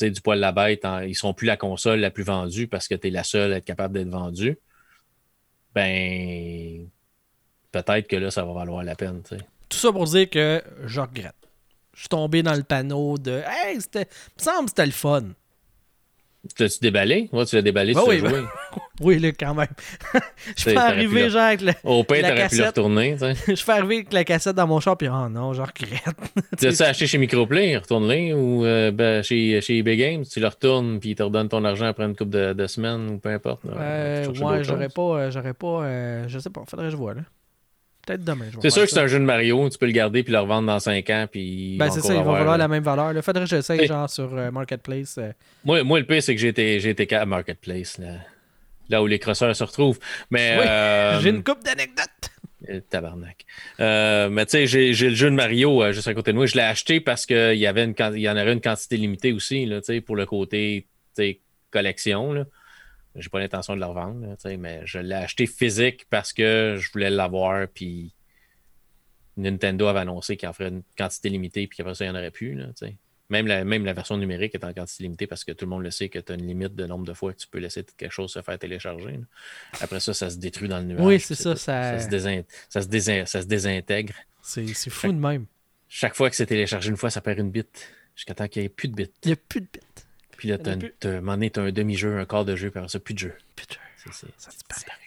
du 0.00 0.20
poil 0.20 0.38
de 0.38 0.42
la 0.42 0.52
bête 0.52 0.80
ils 1.02 1.10
ils 1.10 1.14
seront 1.14 1.34
plus 1.34 1.46
la 1.46 1.56
console 1.56 2.00
la 2.00 2.10
plus 2.10 2.24
vendue 2.24 2.66
parce 2.66 2.88
que 2.88 2.94
tu 2.94 3.08
es 3.08 3.10
la 3.10 3.24
seule 3.24 3.52
à 3.52 3.56
être 3.58 3.64
capable 3.64 3.94
d'être 3.94 4.08
vendue 4.08 4.58
ben 5.74 6.88
peut-être 7.72 8.08
que 8.08 8.16
là 8.16 8.30
ça 8.30 8.44
va 8.44 8.52
valoir 8.52 8.82
la 8.82 8.94
peine 8.94 9.22
tout 9.68 9.78
ça 9.78 9.92
pour 9.92 10.04
dire 10.04 10.28
que 10.30 10.62
je 10.86 11.00
regrette 11.00 11.34
je 11.94 12.00
suis 12.00 12.08
tombé 12.08 12.42
dans 12.42 12.54
le 12.54 12.62
panneau 12.62 13.18
de 13.18 13.42
Hey, 13.46 13.80
c'était. 13.80 14.08
me 14.36 14.42
semble 14.42 14.64
que 14.64 14.70
c'était 14.70 14.86
le 14.86 14.92
fun. 14.92 15.22
Tu 16.56 16.62
L'as-tu 16.62 16.78
déballé? 16.80 17.28
Ouais, 17.32 17.44
tu 17.46 17.56
l'as 17.56 17.62
déballé, 17.62 17.94
bah 17.94 18.02
oui, 18.06 18.18
joué. 18.18 18.30
oui, 19.00 19.18
là, 19.18 19.32
quand 19.32 19.54
même. 19.54 19.66
je 20.56 20.62
fais 20.62 20.76
arriver, 20.76 21.30
genre, 21.30 21.42
avec 21.42 21.62
le. 21.62 21.72
Au 21.84 22.04
pire, 22.04 22.26
t'aurais 22.26 22.48
pu 22.48 22.56
le 22.56 22.64
retourner, 22.66 23.16
je 23.48 23.54
fais 23.54 23.72
arriver 23.72 23.94
avec 23.96 24.12
la 24.12 24.24
cassette 24.24 24.56
dans 24.56 24.66
mon 24.66 24.80
shop, 24.80 24.96
puis 24.96 25.08
oh 25.08 25.28
non, 25.28 25.52
je 25.52 25.62
regrette. 25.62 26.16
tu 26.58 26.66
l'as 26.66 26.82
acheté 26.82 27.06
chez 27.06 27.18
Microplay, 27.18 27.76
retourne-le, 27.76 28.34
ou 28.34 28.64
euh, 28.64 28.90
ben, 28.90 29.22
chez, 29.22 29.60
chez 29.60 29.78
eBay 29.78 29.96
Games, 29.96 30.24
tu 30.24 30.40
le 30.40 30.48
retournes, 30.48 31.00
puis 31.00 31.10
ils 31.10 31.14
te 31.14 31.22
redonnent 31.22 31.48
ton 31.48 31.64
argent 31.64 31.86
après 31.86 32.04
une 32.04 32.16
couple 32.16 32.30
de, 32.30 32.52
de 32.52 32.66
semaines, 32.66 33.10
ou 33.10 33.18
peu 33.18 33.30
importe. 33.30 33.62
Euh, 33.66 34.26
ouais, 34.26 34.64
j'aurais 34.64 34.88
pas, 34.88 35.02
euh, 35.02 35.30
j'aurais 35.30 35.54
pas, 35.54 35.84
euh, 35.84 36.24
je 36.28 36.38
sais 36.38 36.50
pas, 36.50 36.62
faudrait 36.66 36.86
que 36.86 36.92
je 36.92 36.96
vois, 36.96 37.14
là. 37.14 37.22
Peut-être 38.06 38.24
demain. 38.24 38.46
C'est 38.60 38.70
sûr 38.70 38.82
que 38.82 38.90
c'est 38.90 38.98
un 38.98 39.06
jeu 39.06 39.18
de 39.18 39.24
Mario, 39.24 39.68
tu 39.70 39.78
peux 39.78 39.86
le 39.86 39.92
garder 39.92 40.22
puis 40.22 40.32
le 40.32 40.40
revendre 40.40 40.66
dans 40.66 40.78
5 40.78 41.08
ans. 41.10 41.26
Puis 41.30 41.76
ben, 41.78 41.90
c'est 41.90 42.00
ça, 42.00 42.14
il 42.14 42.22
va 42.22 42.32
valoir 42.32 42.58
la 42.58 42.68
même 42.68 42.82
valeur. 42.82 43.12
Il 43.14 43.22
faudrait 43.22 43.44
que 43.44 43.50
j'essaye 43.50 43.86
genre 43.86 44.08
sur 44.10 44.34
euh, 44.34 44.50
Marketplace. 44.50 45.16
Euh. 45.18 45.32
Moi, 45.64 45.82
moi, 45.82 45.98
le 45.98 46.06
pire, 46.06 46.22
c'est 46.22 46.34
que 46.34 46.40
j'ai 46.40 46.48
été, 46.48 46.80
j'ai 46.80 46.90
été 46.90 47.14
à 47.14 47.24
Marketplace, 47.24 47.98
là, 47.98 48.16
là 48.88 49.02
où 49.02 49.06
les 49.06 49.18
crosseurs 49.18 49.54
se 49.56 49.64
retrouvent. 49.64 49.98
Mais 50.30 50.58
euh, 50.60 51.20
j'ai 51.20 51.30
une 51.30 51.42
coupe 51.42 51.64
d'anecdotes. 51.64 52.08
Tabarnak. 52.90 53.44
mais 53.78 54.46
tu 54.46 54.66
sais, 54.66 54.66
j'ai, 54.66 55.08
le 55.10 55.14
jeu 55.14 55.30
de 55.30 55.34
Mario 55.34 55.92
juste 55.92 56.08
à 56.08 56.14
côté 56.14 56.32
de 56.32 56.36
moi. 56.36 56.46
Je 56.46 56.54
l'ai 56.54 56.62
acheté 56.62 57.00
parce 57.00 57.26
qu'il 57.26 57.56
y, 57.56 57.66
avait 57.66 57.84
une, 57.84 57.94
il 58.14 58.20
y 58.20 58.28
en 58.28 58.36
avait 58.36 58.54
une 58.54 58.62
quantité 58.62 58.96
limitée 58.96 59.32
aussi 59.32 59.66
là, 59.66 59.80
pour 60.04 60.16
le 60.16 60.24
côté 60.24 60.86
collection. 61.70 62.32
Là. 62.32 62.44
J'ai 63.16 63.28
pas 63.28 63.38
l'intention 63.38 63.74
de 63.74 63.80
le 63.80 63.86
revendre, 63.86 64.36
mais 64.58 64.82
je 64.84 64.98
l'ai 64.98 65.14
acheté 65.14 65.46
physique 65.46 66.06
parce 66.10 66.32
que 66.32 66.76
je 66.78 66.90
voulais 66.92 67.10
l'avoir. 67.10 67.68
Puis 67.68 68.12
Nintendo 69.36 69.86
avait 69.86 70.00
annoncé 70.00 70.36
qu'il 70.36 70.48
en 70.48 70.52
ferait 70.52 70.68
une 70.68 70.82
quantité 70.98 71.28
limitée, 71.28 71.66
puis 71.66 71.76
qu'après 71.76 71.94
ça, 71.94 72.04
il 72.04 72.10
n'y 72.10 72.16
en 72.16 72.18
aurait 72.18 72.30
plus. 72.30 72.54
Là, 72.54 72.66
même, 73.30 73.46
la, 73.46 73.64
même 73.64 73.84
la 73.84 73.92
version 73.92 74.16
numérique 74.16 74.54
est 74.54 74.64
en 74.64 74.72
quantité 74.72 75.04
limitée 75.04 75.26
parce 75.26 75.44
que 75.44 75.52
tout 75.52 75.64
le 75.64 75.70
monde 75.70 75.82
le 75.82 75.90
sait 75.90 76.08
que 76.08 76.18
tu 76.18 76.32
as 76.32 76.34
une 76.34 76.46
limite 76.46 76.74
de 76.74 76.86
nombre 76.86 77.06
de 77.06 77.14
fois 77.14 77.32
que 77.32 77.38
tu 77.38 77.48
peux 77.48 77.58
laisser 77.58 77.84
quelque 77.96 78.12
chose 78.12 78.32
se 78.32 78.42
faire 78.42 78.58
télécharger. 78.58 79.18
Après 79.80 80.00
ça, 80.00 80.12
ça 80.12 80.28
se 80.28 80.36
détruit 80.36 80.68
dans 80.68 80.78
le 80.78 80.84
nuage. 80.84 81.00
Oui, 81.00 81.20
c'est 81.20 81.34
ça, 81.34 81.56
ça... 81.56 81.98
Ça, 81.98 82.82
se 82.82 83.46
désintègre. 83.46 84.14
C'est 84.42 84.90
fou 84.90 85.08
de 85.08 85.18
même. 85.18 85.46
Chaque 85.88 86.14
fois 86.14 86.28
que 86.28 86.36
c'est 86.36 86.46
téléchargé 86.46 86.90
une 86.90 86.96
fois, 86.96 87.10
ça 87.10 87.20
perd 87.20 87.38
une 87.38 87.50
bite. 87.50 87.88
Jusqu'à 88.14 88.34
temps 88.34 88.46
qu'il 88.46 88.62
n'y 88.62 88.66
ait 88.66 88.68
plus 88.68 88.88
de 88.88 88.94
bits. 88.94 89.10
Il 89.24 89.28
n'y 89.28 89.32
a 89.32 89.36
plus 89.36 89.60
de 89.60 89.66
bits. 89.72 89.80
Puis 90.36 90.48
là, 90.48 90.58
t'as 90.58 90.76
donné, 90.76 91.50
t'as 91.50 91.62
un 91.62 91.72
demi-jeu, 91.72 92.18
un 92.18 92.24
quart 92.24 92.44
de 92.44 92.56
jeu, 92.56 92.70
puis 92.70 92.78
après 92.78 92.88
ça, 92.88 92.98
plus 92.98 93.14
de 93.14 93.18
jeu. 93.20 93.34
Plus 93.56 93.66
de 93.66 93.72
jeu. 93.74 93.80
C'est, 94.12 94.26
ça 94.36 94.50
disparaît. 94.50 94.98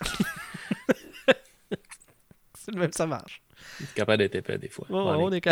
c'est 2.54 2.72
le 2.72 2.80
même, 2.80 2.92
ça 2.92 3.06
marche. 3.06 3.42
Capable 3.94 4.18
d'être 4.18 4.36
épais 4.36 4.58
des 4.58 4.68
fois. 4.68 4.86
on 4.90 5.32
est 5.32 5.44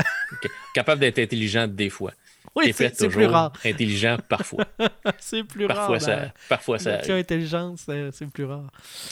capable 0.74 1.00
d'être 1.00 1.18
intelligent 1.18 1.66
des 1.66 1.90
fois. 1.90 2.12
Oui, 2.54 2.72
c'est, 2.72 3.08
plus 3.08 3.26
rare. 3.26 3.52
Intelligent 3.64 4.18
parfois. 4.28 4.64
c'est 5.18 5.44
plus 5.44 5.66
parfois 5.66 5.98
rare. 5.98 6.00
Ça, 6.00 6.32
parfois 6.48 6.78
ça. 6.78 7.00
intelligence, 7.08 7.86
c'est 8.12 8.26
plus 8.30 8.44
rare. 8.44 8.70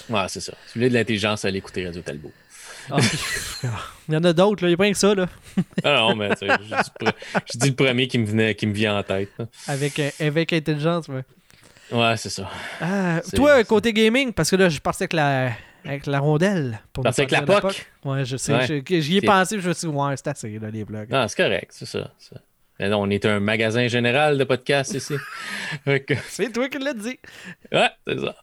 Ouais, 0.08 0.26
c'est 0.28 0.40
ça. 0.40 0.52
Si 0.52 0.74
vous 0.74 0.80
voulez 0.80 0.88
de 0.88 0.94
l'intelligence, 0.94 1.44
allez 1.44 1.58
écouter 1.58 1.84
Radio 1.84 2.00
Talbot. 2.00 2.32
Ah, 2.90 2.98
il 4.08 4.14
y 4.14 4.16
en 4.16 4.24
a 4.24 4.32
d'autres, 4.32 4.64
il 4.64 4.68
n'y 4.68 4.74
a 4.74 4.76
pas 4.76 4.90
que 4.90 4.96
ça. 4.96 5.14
Là. 5.14 5.26
ah 5.84 5.96
non, 5.96 6.16
mais 6.16 6.30
je, 6.40 7.58
dis 7.58 7.70
le 7.70 7.74
premier 7.74 8.08
qui 8.08 8.18
me, 8.18 8.26
venait, 8.26 8.54
qui 8.54 8.66
me 8.66 8.72
vient 8.72 8.98
en 8.98 9.02
tête. 9.02 9.30
Avec, 9.66 9.98
euh, 9.98 10.10
avec 10.20 10.52
intelligence, 10.52 11.08
ouais. 11.08 11.24
Ouais, 11.92 12.16
c'est 12.16 12.30
ça. 12.30 12.50
Ah, 12.80 13.20
toi, 13.34 13.62
côté 13.64 13.92
gaming, 13.92 14.32
parce 14.32 14.50
que 14.50 14.56
là, 14.56 14.68
je 14.68 14.78
partais 14.80 15.04
avec 15.04 15.12
la, 15.12 15.52
avec 15.84 16.06
la 16.06 16.18
rondelle. 16.18 16.80
Pour 16.92 17.06
avec 17.06 17.30
la 17.30 17.42
POC? 17.42 17.86
Ouais, 18.04 18.24
je 18.24 18.36
sais. 18.36 18.82
J'y 18.88 19.18
ai 19.18 19.20
pensé, 19.20 19.60
je 19.60 19.68
me 19.68 19.72
suis 19.74 19.88
dit, 19.88 19.94
ouais, 19.94 20.14
c'est 20.16 20.28
assez, 20.28 20.58
là, 20.58 20.70
les 20.70 20.84
blogs. 20.84 21.08
Ah, 21.12 21.28
c'est 21.28 21.42
correct, 21.42 21.70
c'est 21.70 21.86
ça. 21.86 22.10
Mais 22.80 22.88
non, 22.88 23.02
on 23.02 23.10
est 23.10 23.24
un 23.24 23.38
magasin 23.38 23.86
général 23.86 24.36
de 24.36 24.44
podcasts 24.44 24.94
ici. 24.94 25.14
c'est 26.28 26.52
toi 26.52 26.68
qui 26.68 26.78
l'as 26.78 26.94
dit. 26.94 27.18
Ouais, 27.70 27.90
c'est 28.06 28.18
ça. 28.18 28.34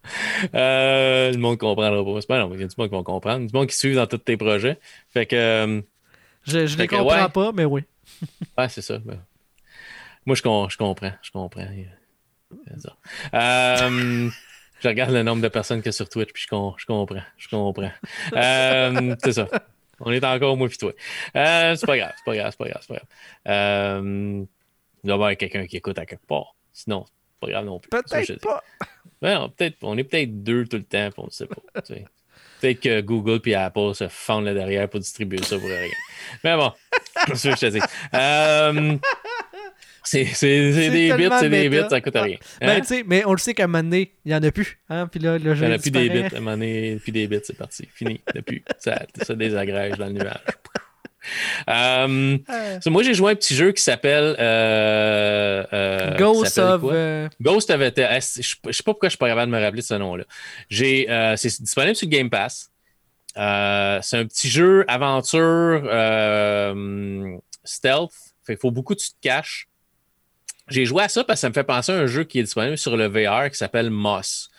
Euh, 0.55 1.31
le 1.31 1.37
monde 1.37 1.57
comprendra 1.57 2.03
pas. 2.27 2.39
Non, 2.39 2.53
il 2.53 2.61
y 2.61 2.63
a 2.63 2.67
du 2.67 2.75
monde 2.77 2.89
qui 2.89 2.95
va 2.95 3.03
comprendre. 3.03 3.47
Du 3.47 3.53
monde 3.53 3.67
qui 3.67 3.75
suit 3.75 3.95
dans 3.95 4.07
tous 4.07 4.19
tes 4.19 4.37
projets. 4.37 4.79
Fait 5.13 5.25
que. 5.25 5.35
Euh, 5.35 5.81
je 6.43 6.65
je 6.65 6.77
les 6.77 6.87
comprends 6.87 7.29
pas, 7.29 7.51
mais 7.51 7.65
oui. 7.65 7.83
ouais, 8.57 8.69
c'est 8.69 8.81
ça. 8.81 8.99
Moi, 10.25 10.35
je, 10.35 10.41
je 10.41 10.77
comprends. 10.77 11.13
Je 11.21 11.31
comprends. 11.31 11.67
Euh, 13.33 14.29
je 14.79 14.87
regarde 14.87 15.11
le 15.11 15.23
nombre 15.23 15.41
de 15.41 15.47
personnes 15.47 15.79
qu'il 15.79 15.87
y 15.87 15.89
a 15.89 15.93
sur 15.93 16.09
Twitch, 16.09 16.31
puis 16.33 16.43
je, 16.43 16.55
je 16.77 16.85
comprends. 16.85 17.21
Je 17.37 17.49
comprends. 17.49 17.91
Euh, 18.33 19.15
c'est 19.23 19.33
ça. 19.33 19.47
On 20.03 20.11
est 20.11 20.23
encore 20.23 20.57
moi 20.57 20.67
puis 20.67 20.77
toi. 20.77 20.93
Euh, 21.35 21.75
c'est 21.75 21.85
pas 21.85 21.97
grave, 21.97 22.13
c'est 22.17 22.25
pas 22.25 22.35
grave, 22.35 22.51
c'est 22.51 22.57
pas 22.57 22.69
grave, 22.69 22.81
c'est 22.81 22.87
pas 22.87 22.95
grave. 22.95 23.07
Euh, 23.47 24.45
il 25.03 25.07
doit 25.07 25.13
y 25.13 25.15
avoir 25.15 25.37
quelqu'un 25.37 25.65
qui 25.65 25.77
écoute 25.77 25.97
à 25.97 26.05
quelque 26.05 26.25
part. 26.25 26.55
Sinon, 26.73 27.05
c'est 27.07 27.39
pas 27.39 27.51
grave 27.51 27.65
non 27.65 27.79
plus. 27.79 27.89
Peut-être 27.89 28.41
pas. 28.41 28.63
peut 29.21 29.73
on 29.81 29.97
est 29.97 30.03
peut-être 30.03 30.43
deux 30.43 30.65
tout 30.65 30.77
le 30.77 30.83
temps, 30.83 31.09
puis 31.11 31.19
on 31.19 31.25
ne 31.25 31.31
sait 31.31 31.47
pas. 31.47 31.81
Peut-être 32.61 32.79
que 32.79 33.01
Google 33.01 33.41
et 33.45 33.55
Apple 33.55 33.95
se 33.95 34.07
fendent 34.07 34.45
là 34.45 34.53
derrière 34.53 34.87
pour 34.87 34.99
distribuer 34.99 35.41
ça 35.41 35.57
pour 35.57 35.67
rien. 35.67 35.87
Mais 36.43 36.55
bon, 36.55 36.71
c'est 37.27 37.35
ce 37.35 37.49
que 37.49 37.55
je 37.55 37.59
te 37.59 37.65
dis. 37.67 37.81
Euh, 38.13 38.97
c'est 40.03 40.23
des 40.23 41.13
bits, 41.15 41.29
c'est 41.39 41.49
des 41.49 41.69
bits, 41.69 41.83
ça 41.89 42.01
coûte 42.01 42.15
rien. 42.15 42.37
Ben, 42.59 42.69
hein? 42.69 42.81
tu 42.81 42.87
sais, 42.87 43.03
mais 43.05 43.23
on 43.25 43.31
le 43.31 43.37
sait 43.37 43.53
qu'à 43.53 43.65
un 43.65 43.67
moment 43.67 43.83
donné, 43.83 44.13
il 44.25 44.29
n'y 44.29 44.35
en 44.35 44.43
a 44.43 44.51
plus. 44.51 44.79
Hein? 44.89 45.07
Puis 45.07 45.19
là, 45.19 45.37
le 45.37 45.55
jeu 45.55 45.65
il 45.65 45.67
n'y 45.67 45.73
en 45.73 45.77
a 45.77 45.79
plus 45.79 45.91
des 45.91 46.09
bits. 46.09 46.23
À 46.23 46.37
un 46.37 46.39
moment 46.39 46.51
donné, 46.51 46.97
plus 46.97 47.11
des 47.11 47.27
bits, 47.27 47.39
c'est 47.43 47.57
parti. 47.57 47.87
Fini. 47.93 48.21
Depuis. 48.33 48.63
Ça, 48.79 49.03
ça 49.21 49.35
désagrège 49.35 49.97
dans 49.97 50.07
le 50.07 50.13
nuage. 50.13 50.37
Euh, 51.69 52.37
moi, 52.87 53.03
j'ai 53.03 53.13
joué 53.13 53.31
un 53.31 53.35
petit 53.35 53.55
jeu 53.55 53.71
qui 53.71 53.81
s'appelle 53.81 54.35
euh, 54.39 55.63
euh, 55.73 56.17
Ghost 56.17 56.57
of. 56.57 56.81
Ghost 57.41 57.69
of. 57.69 57.79
Je 57.79 58.67
ne 58.67 58.71
sais 58.71 58.83
pas 58.83 58.91
pourquoi 58.91 59.09
je 59.09 59.11
suis 59.11 59.17
pas 59.17 59.27
capable 59.27 59.51
de 59.51 59.57
me 59.57 59.63
rappeler 59.63 59.81
de 59.81 59.85
ce 59.85 59.93
nom-là. 59.93 60.23
c'est 60.69 61.61
disponible 61.61 61.95
sur 61.95 62.07
Game 62.07 62.29
Pass. 62.29 62.71
c'est 63.35 64.17
un 64.17 64.25
petit 64.25 64.49
jeu 64.49 64.83
aventure 64.87 65.83
stealth. 67.63 68.11
Il 68.49 68.57
faut 68.57 68.71
beaucoup 68.71 68.95
que 68.95 69.01
tu 69.01 69.11
te 69.11 69.21
caches. 69.21 69.67
J'ai 70.71 70.85
joué 70.85 71.03
à 71.03 71.09
ça 71.09 71.23
parce 71.23 71.37
que 71.37 71.41
ça 71.41 71.49
me 71.49 71.53
fait 71.53 71.63
penser 71.63 71.91
à 71.91 71.95
un 71.95 72.07
jeu 72.07 72.23
qui 72.23 72.39
est 72.39 72.43
disponible 72.43 72.77
sur 72.77 72.95
le 72.95 73.07
VR 73.07 73.49
qui 73.49 73.57
s'appelle 73.57 73.89
Moss, 73.89 74.49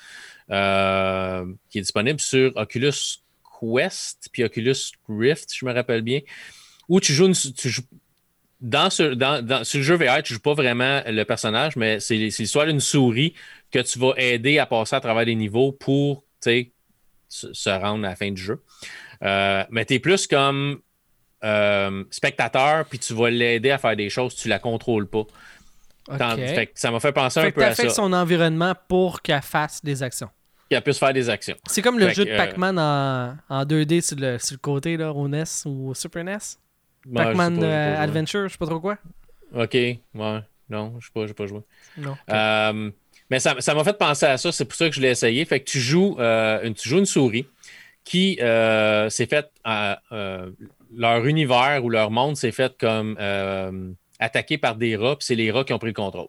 euh, 0.51 1.47
qui 1.71 1.79
est 1.79 1.83
disponible 1.83 2.21
sur 2.21 2.53
Oculus 2.57 3.23
Quest 3.61 4.29
puis 4.33 4.45
Oculus 4.45 4.93
Rift, 5.09 5.51
je 5.55 5.65
me 5.65 5.73
rappelle 5.73 6.03
bien, 6.03 6.21
où 6.89 7.01
tu 7.01 7.13
joues, 7.13 7.33
dans, 8.61 8.91
ce, 8.91 9.15
dans, 9.15 9.43
le 9.43 9.83
jeu 9.83 9.97
VR, 9.97 10.23
tu 10.23 10.35
joues 10.35 10.41
pas 10.41 10.55
vraiment 10.55 11.03
le 11.07 11.25
personnage, 11.25 11.77
mais 11.77 11.99
c'est 11.99 12.17
l'histoire 12.17 12.67
d'une 12.67 12.81
souris 12.81 13.35
que 13.71 13.79
tu 13.79 13.99
vas 13.99 14.13
aider 14.17 14.59
à 14.59 14.67
passer 14.67 14.97
à 14.97 15.01
travers 15.01 15.25
des 15.25 15.35
niveaux 15.35 15.73
pour 15.73 16.25
se, 16.41 17.69
rendre 17.71 18.05
à 18.05 18.11
la 18.11 18.17
fin 18.17 18.31
du 18.31 18.43
jeu. 18.43 18.63
Euh, 19.23 19.65
mais 19.71 19.85
tu 19.87 19.95
es 19.95 19.99
plus 19.99 20.27
comme 20.27 20.81
euh, 21.45 22.05
spectateur, 22.11 22.85
puis 22.85 22.99
tu 22.99 23.15
vas 23.15 23.31
l'aider 23.31 23.71
à 23.71 23.79
faire 23.79 23.97
des 23.97 24.11
choses, 24.11 24.35
tu 24.35 24.49
la 24.49 24.59
contrôles 24.59 25.09
pas 25.09 25.25
ça 26.75 26.91
m'a 26.91 27.01
fait 27.01 27.13
penser 27.13 27.41
un 27.41 27.51
peu 27.51 27.65
à 27.65 27.75
ça. 27.75 27.89
son 27.89 28.13
environnement 28.13 28.75
pour 28.89 29.23
qu'elle 29.23 29.43
fasse 29.43 29.83
des 29.83 30.03
actions. 30.03 30.29
Qu'elle 30.69 30.83
puisse 30.83 30.99
faire 30.99 31.13
des 31.13 31.29
actions. 31.29 31.57
C'est 31.67 31.83
comme 31.83 31.99
le 31.99 32.09
jeu 32.11 32.25
de 32.25 32.37
Pac-Man 32.37 32.79
en, 32.79 33.37
en, 33.49 33.65
2D 33.65 34.01
sur 34.01 34.17
le, 34.19 34.39
sur 34.39 34.55
le 34.55 34.59
côté, 34.59 34.97
là, 34.97 35.13
au 35.13 35.29
NES 35.29 35.45
ou 35.67 35.91
au 35.91 35.95
Super 35.95 36.25
NES. 36.25 36.39
Pac-Man 37.13 37.63
euh, 37.63 38.03
Adventure, 38.03 38.49
je 38.49 38.53
sais 38.53 38.59
pas 38.59 38.67
trop 38.67 38.81
quoi. 38.81 38.97
Ok, 39.55 39.75
ouais. 39.75 39.99
Non, 40.71 40.95
je 41.01 41.07
sais 41.07 41.13
pas, 41.13 41.35
pas 41.35 41.47
joué. 41.47 41.61
Non. 41.99 42.17
Euh, 42.31 42.91
mais 43.29 43.39
ça 43.39 43.75
m'a 43.75 43.85
fait 43.85 43.99
penser 43.99 44.27
à 44.27 44.39
ça, 44.39 44.53
c'est 44.53 44.65
pour 44.65 44.75
ça 44.75 44.89
que 44.89 44.95
je 44.95 45.01
l'ai 45.01 45.11
essayé. 45.11 45.45
Fait 45.45 45.61
que 45.61 45.65
tu 45.65 45.81
joues, 45.81 46.17
euh, 46.19 46.61
une, 46.63 46.75
tu 46.75 46.89
joues 46.89 46.99
une 46.99 47.07
souris 47.07 47.47
qui 48.05 48.37
s'est 48.39 49.27
faite. 49.27 49.51
leur 49.65 51.27
univers 51.27 51.85
ou 51.85 51.91
leur 51.91 52.11
monde 52.11 52.37
s'est 52.37 52.53
fait 52.53 52.77
comme 52.79 53.17
attaqué 54.23 54.59
par 54.59 54.77
des 54.77 54.97
rats, 54.97 55.17
puis 55.17 55.27
c'est 55.27 55.35
les 55.35 55.51
rats 55.51 55.65
qui 55.65 55.73
ont 55.73 55.79
pris 55.79 55.89
le 55.89 55.95
contrôle. 55.95 56.29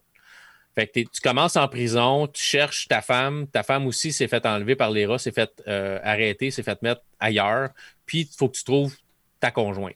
Fait 0.75 0.87
que 0.87 0.99
tu 0.99 1.21
commences 1.21 1.55
en 1.55 1.67
prison, 1.67 2.27
tu 2.27 2.41
cherches 2.41 2.87
ta 2.87 3.01
femme, 3.01 3.47
ta 3.47 3.61
femme 3.61 3.85
aussi 3.85 4.11
s'est 4.11 4.27
fait 4.27 4.45
enlever 4.45 4.75
par 4.75 4.89
les 4.89 5.05
rats, 5.05 5.19
s'est 5.19 5.31
fait 5.31 5.51
euh, 5.67 5.99
arrêter, 6.03 6.49
s'est 6.49 6.63
fait 6.63 6.81
mettre 6.81 7.01
ailleurs, 7.19 7.69
puis 8.05 8.21
il 8.21 8.35
faut 8.35 8.49
que 8.49 8.57
tu 8.57 8.63
trouves 8.63 8.95
ta 9.39 9.51
conjointe. 9.51 9.95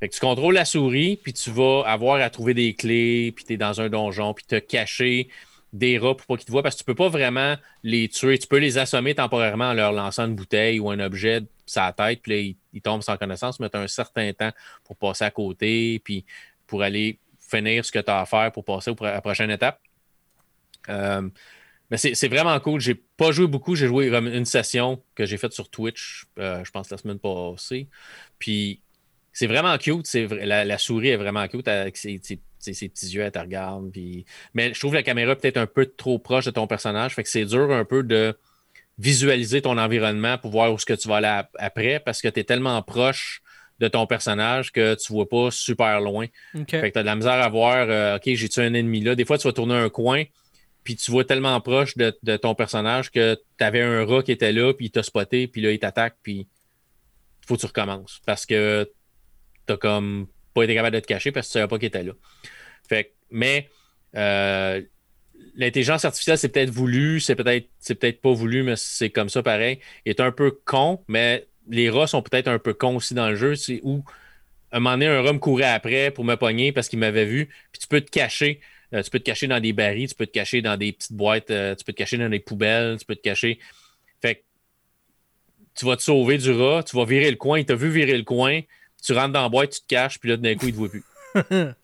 Fait 0.00 0.08
tu 0.08 0.18
contrôles 0.18 0.54
la 0.54 0.64
souris, 0.64 1.16
puis 1.22 1.32
tu 1.32 1.50
vas 1.50 1.82
avoir 1.86 2.20
à 2.20 2.30
trouver 2.30 2.54
des 2.54 2.74
clés, 2.74 3.32
puis 3.36 3.44
tu 3.44 3.52
es 3.52 3.56
dans 3.56 3.80
un 3.80 3.88
donjon, 3.88 4.34
puis 4.34 4.44
te 4.46 4.58
cacher 4.58 5.28
des 5.72 5.98
rats 5.98 6.16
pour 6.16 6.26
pas 6.26 6.36
qu'ils 6.36 6.46
te 6.46 6.50
voient, 6.50 6.62
parce 6.62 6.74
que 6.74 6.80
tu 6.80 6.84
peux 6.84 6.94
pas 6.94 7.08
vraiment 7.08 7.54
les 7.84 8.08
tuer. 8.08 8.38
Tu 8.38 8.48
peux 8.48 8.58
les 8.58 8.78
assommer 8.78 9.14
temporairement 9.14 9.66
en 9.66 9.74
leur 9.74 9.92
lançant 9.92 10.26
une 10.26 10.34
bouteille 10.34 10.80
ou 10.80 10.90
un 10.90 10.98
objet 10.98 11.42
sur 11.66 11.82
la 11.82 11.92
tête, 11.92 12.20
puis 12.22 12.32
là, 12.32 12.54
ils, 12.72 12.82
tombent 12.82 13.02
sans 13.02 13.16
connaissance, 13.16 13.60
mais 13.60 13.70
tu 13.70 13.76
as 13.76 13.80
un 13.80 13.86
certain 13.86 14.32
temps 14.32 14.50
pour 14.84 14.96
passer 14.96 15.24
à 15.24 15.30
côté, 15.30 16.00
puis 16.02 16.24
pour 16.70 16.82
aller 16.82 17.18
finir 17.40 17.84
ce 17.84 17.90
que 17.90 17.98
tu 17.98 18.10
as 18.10 18.20
à 18.20 18.26
faire 18.26 18.52
pour 18.52 18.64
passer 18.64 18.92
à 18.98 19.04
la 19.04 19.20
prochaine 19.20 19.50
étape. 19.50 19.80
Euh, 20.88 21.28
mais 21.90 21.96
c'est 21.96 22.28
vraiment 22.28 22.58
cool. 22.60 22.80
J'ai 22.80 22.94
pas 22.94 23.32
joué 23.32 23.48
beaucoup. 23.48 23.74
J'ai 23.74 23.88
joué 23.88 24.06
une 24.08 24.44
session 24.44 25.02
que 25.16 25.26
j'ai 25.26 25.36
faite 25.36 25.52
sur 25.52 25.68
Twitch, 25.68 26.26
euh, 26.38 26.64
je 26.64 26.70
pense 26.70 26.88
la 26.88 26.96
semaine 26.96 27.18
passée. 27.18 27.88
Puis 28.38 28.80
c'est 29.32 29.48
vraiment 29.48 29.76
cute. 29.76 30.06
La, 30.14 30.64
la, 30.64 30.78
souris 30.78 31.08
est 31.08 31.16
vraiment 31.16 31.46
cute 31.48 31.66
avec 31.66 31.96
ses, 31.96 32.20
petits 32.20 32.38
yeux, 33.08 33.22
elle 33.22 33.32
te 33.32 33.40
regarde. 33.40 33.90
Puis... 33.90 34.24
Mais 34.54 34.72
je 34.72 34.78
trouve 34.78 34.94
la 34.94 35.02
caméra 35.02 35.34
peut-être 35.34 35.56
un 35.56 35.66
peu 35.66 35.86
trop 35.86 36.20
proche 36.20 36.44
de 36.44 36.52
ton 36.52 36.68
personnage. 36.68 37.16
Fait 37.16 37.24
que 37.24 37.28
c'est 37.28 37.44
dur 37.44 37.72
un 37.72 37.84
peu 37.84 38.04
de 38.04 38.38
visualiser 38.98 39.60
ton 39.60 39.76
environnement 39.76 40.38
pour 40.38 40.52
voir 40.52 40.72
où 40.72 40.78
ce 40.78 40.86
que 40.86 40.92
tu 40.92 41.08
vas 41.08 41.16
aller 41.16 41.48
après 41.58 41.98
parce 41.98 42.22
que 42.22 42.28
tu 42.28 42.38
es 42.38 42.44
tellement 42.44 42.80
proche 42.82 43.42
de 43.80 43.88
ton 43.88 44.06
personnage 44.06 44.72
que 44.72 44.94
tu 44.94 45.12
vois 45.12 45.28
pas 45.28 45.50
super 45.50 46.00
loin. 46.00 46.26
Fait 46.52 46.64
que 46.64 46.92
tu 46.92 46.98
as 46.98 47.02
de 47.02 47.06
la 47.06 47.16
misère 47.16 47.32
à 47.32 47.48
voir, 47.48 47.86
euh, 47.88 48.16
OK, 48.16 48.22
j'ai-tu 48.26 48.60
un 48.60 48.74
ennemi 48.74 49.00
là? 49.00 49.14
Des 49.14 49.24
fois, 49.24 49.38
tu 49.38 49.48
vas 49.48 49.52
tourner 49.52 49.74
un 49.74 49.88
coin, 49.88 50.24
puis 50.84 50.96
tu 50.96 51.10
vois 51.10 51.24
tellement 51.24 51.58
proche 51.60 51.96
de, 51.96 52.36
ton 52.36 52.54
personnage 52.54 53.10
que 53.10 53.38
tu 53.58 53.64
avais 53.64 53.80
un 53.80 54.04
rat 54.04 54.22
qui 54.22 54.32
était 54.32 54.52
là, 54.52 54.74
puis 54.74 54.86
il 54.86 54.90
t'a 54.90 55.02
spoté, 55.02 55.46
puis 55.48 55.62
là, 55.62 55.72
il 55.72 55.78
t'attaque, 55.78 56.16
puis 56.22 56.46
il 57.42 57.46
faut 57.46 57.56
que 57.56 57.60
tu 57.60 57.66
recommences. 57.66 58.20
Parce 58.26 58.44
que 58.44 58.90
t'as 59.66 59.78
comme 59.78 60.26
pas 60.54 60.64
été 60.64 60.74
capable 60.74 60.96
de 60.96 61.00
te 61.00 61.06
cacher 61.06 61.32
parce 61.32 61.46
que 61.46 61.52
tu 61.52 61.54
savais 61.54 61.68
pas 61.68 61.78
qu'il 61.78 61.88
était 61.88 62.02
là. 62.02 62.12
Fait 62.88 63.14
mais 63.30 63.68
euh, 64.16 64.82
l'intelligence 65.54 66.04
artificielle, 66.04 66.38
c'est 66.38 66.48
peut-être 66.48 66.70
voulu, 66.70 67.20
c'est 67.20 67.36
peut-être 67.36 67.68
c'est 67.78 67.94
peut-être 67.94 68.20
pas 68.20 68.32
voulu, 68.32 68.62
mais 68.62 68.74
c'est 68.76 69.10
comme 69.10 69.28
ça 69.28 69.42
pareil. 69.42 69.78
Il 70.04 70.10
est 70.10 70.20
un 70.20 70.32
peu 70.32 70.50
con, 70.64 71.02
mais 71.08 71.46
les 71.70 71.88
rats 71.88 72.06
sont 72.06 72.22
peut-être 72.22 72.48
un 72.48 72.58
peu 72.58 72.74
cons 72.74 72.96
aussi 72.96 73.14
dans 73.14 73.28
le 73.28 73.36
jeu. 73.36 73.54
C'est 73.54 73.80
où 73.82 74.04
un 74.72 74.80
moment 74.80 74.92
donné, 74.92 75.06
un 75.06 75.22
rat 75.22 75.32
me 75.32 75.38
courait 75.38 75.64
après 75.64 76.10
pour 76.10 76.24
me 76.24 76.36
pogner 76.36 76.72
parce 76.72 76.88
qu'il 76.88 76.98
m'avait 76.98 77.24
vu. 77.24 77.46
Puis 77.72 77.80
tu 77.80 77.88
peux 77.88 78.00
te 78.00 78.10
cacher. 78.10 78.60
Euh, 78.92 79.02
tu 79.02 79.10
peux 79.10 79.20
te 79.20 79.24
cacher 79.24 79.46
dans 79.46 79.60
des 79.60 79.72
barils, 79.72 80.08
tu 80.08 80.14
peux 80.16 80.26
te 80.26 80.32
cacher 80.32 80.62
dans 80.62 80.76
des 80.76 80.92
petites 80.92 81.12
boîtes, 81.12 81.50
euh, 81.50 81.76
tu 81.76 81.84
peux 81.84 81.92
te 81.92 81.98
cacher 81.98 82.18
dans 82.18 82.28
des 82.28 82.40
poubelles, 82.40 82.98
tu 82.98 83.04
peux 83.04 83.14
te 83.14 83.20
cacher. 83.20 83.60
Fait 84.20 84.36
que 84.36 84.40
tu 85.76 85.86
vas 85.86 85.96
te 85.96 86.02
sauver 86.02 86.38
du 86.38 86.50
rat, 86.50 86.82
tu 86.82 86.96
vas 86.96 87.04
virer 87.04 87.30
le 87.30 87.36
coin, 87.36 87.60
il 87.60 87.64
t'a 87.64 87.76
vu 87.76 87.88
virer 87.88 88.18
le 88.18 88.24
coin, 88.24 88.60
tu 89.00 89.12
rentres 89.12 89.32
dans 89.32 89.42
la 89.42 89.48
boîte, 89.48 89.70
tu 89.70 89.80
te 89.80 89.86
caches, 89.86 90.18
puis 90.18 90.30
là, 90.30 90.36
d'un 90.36 90.56
coup, 90.56 90.66
il 90.66 90.72
te 90.72 90.76
voit 90.76 90.88
plus. 90.88 91.04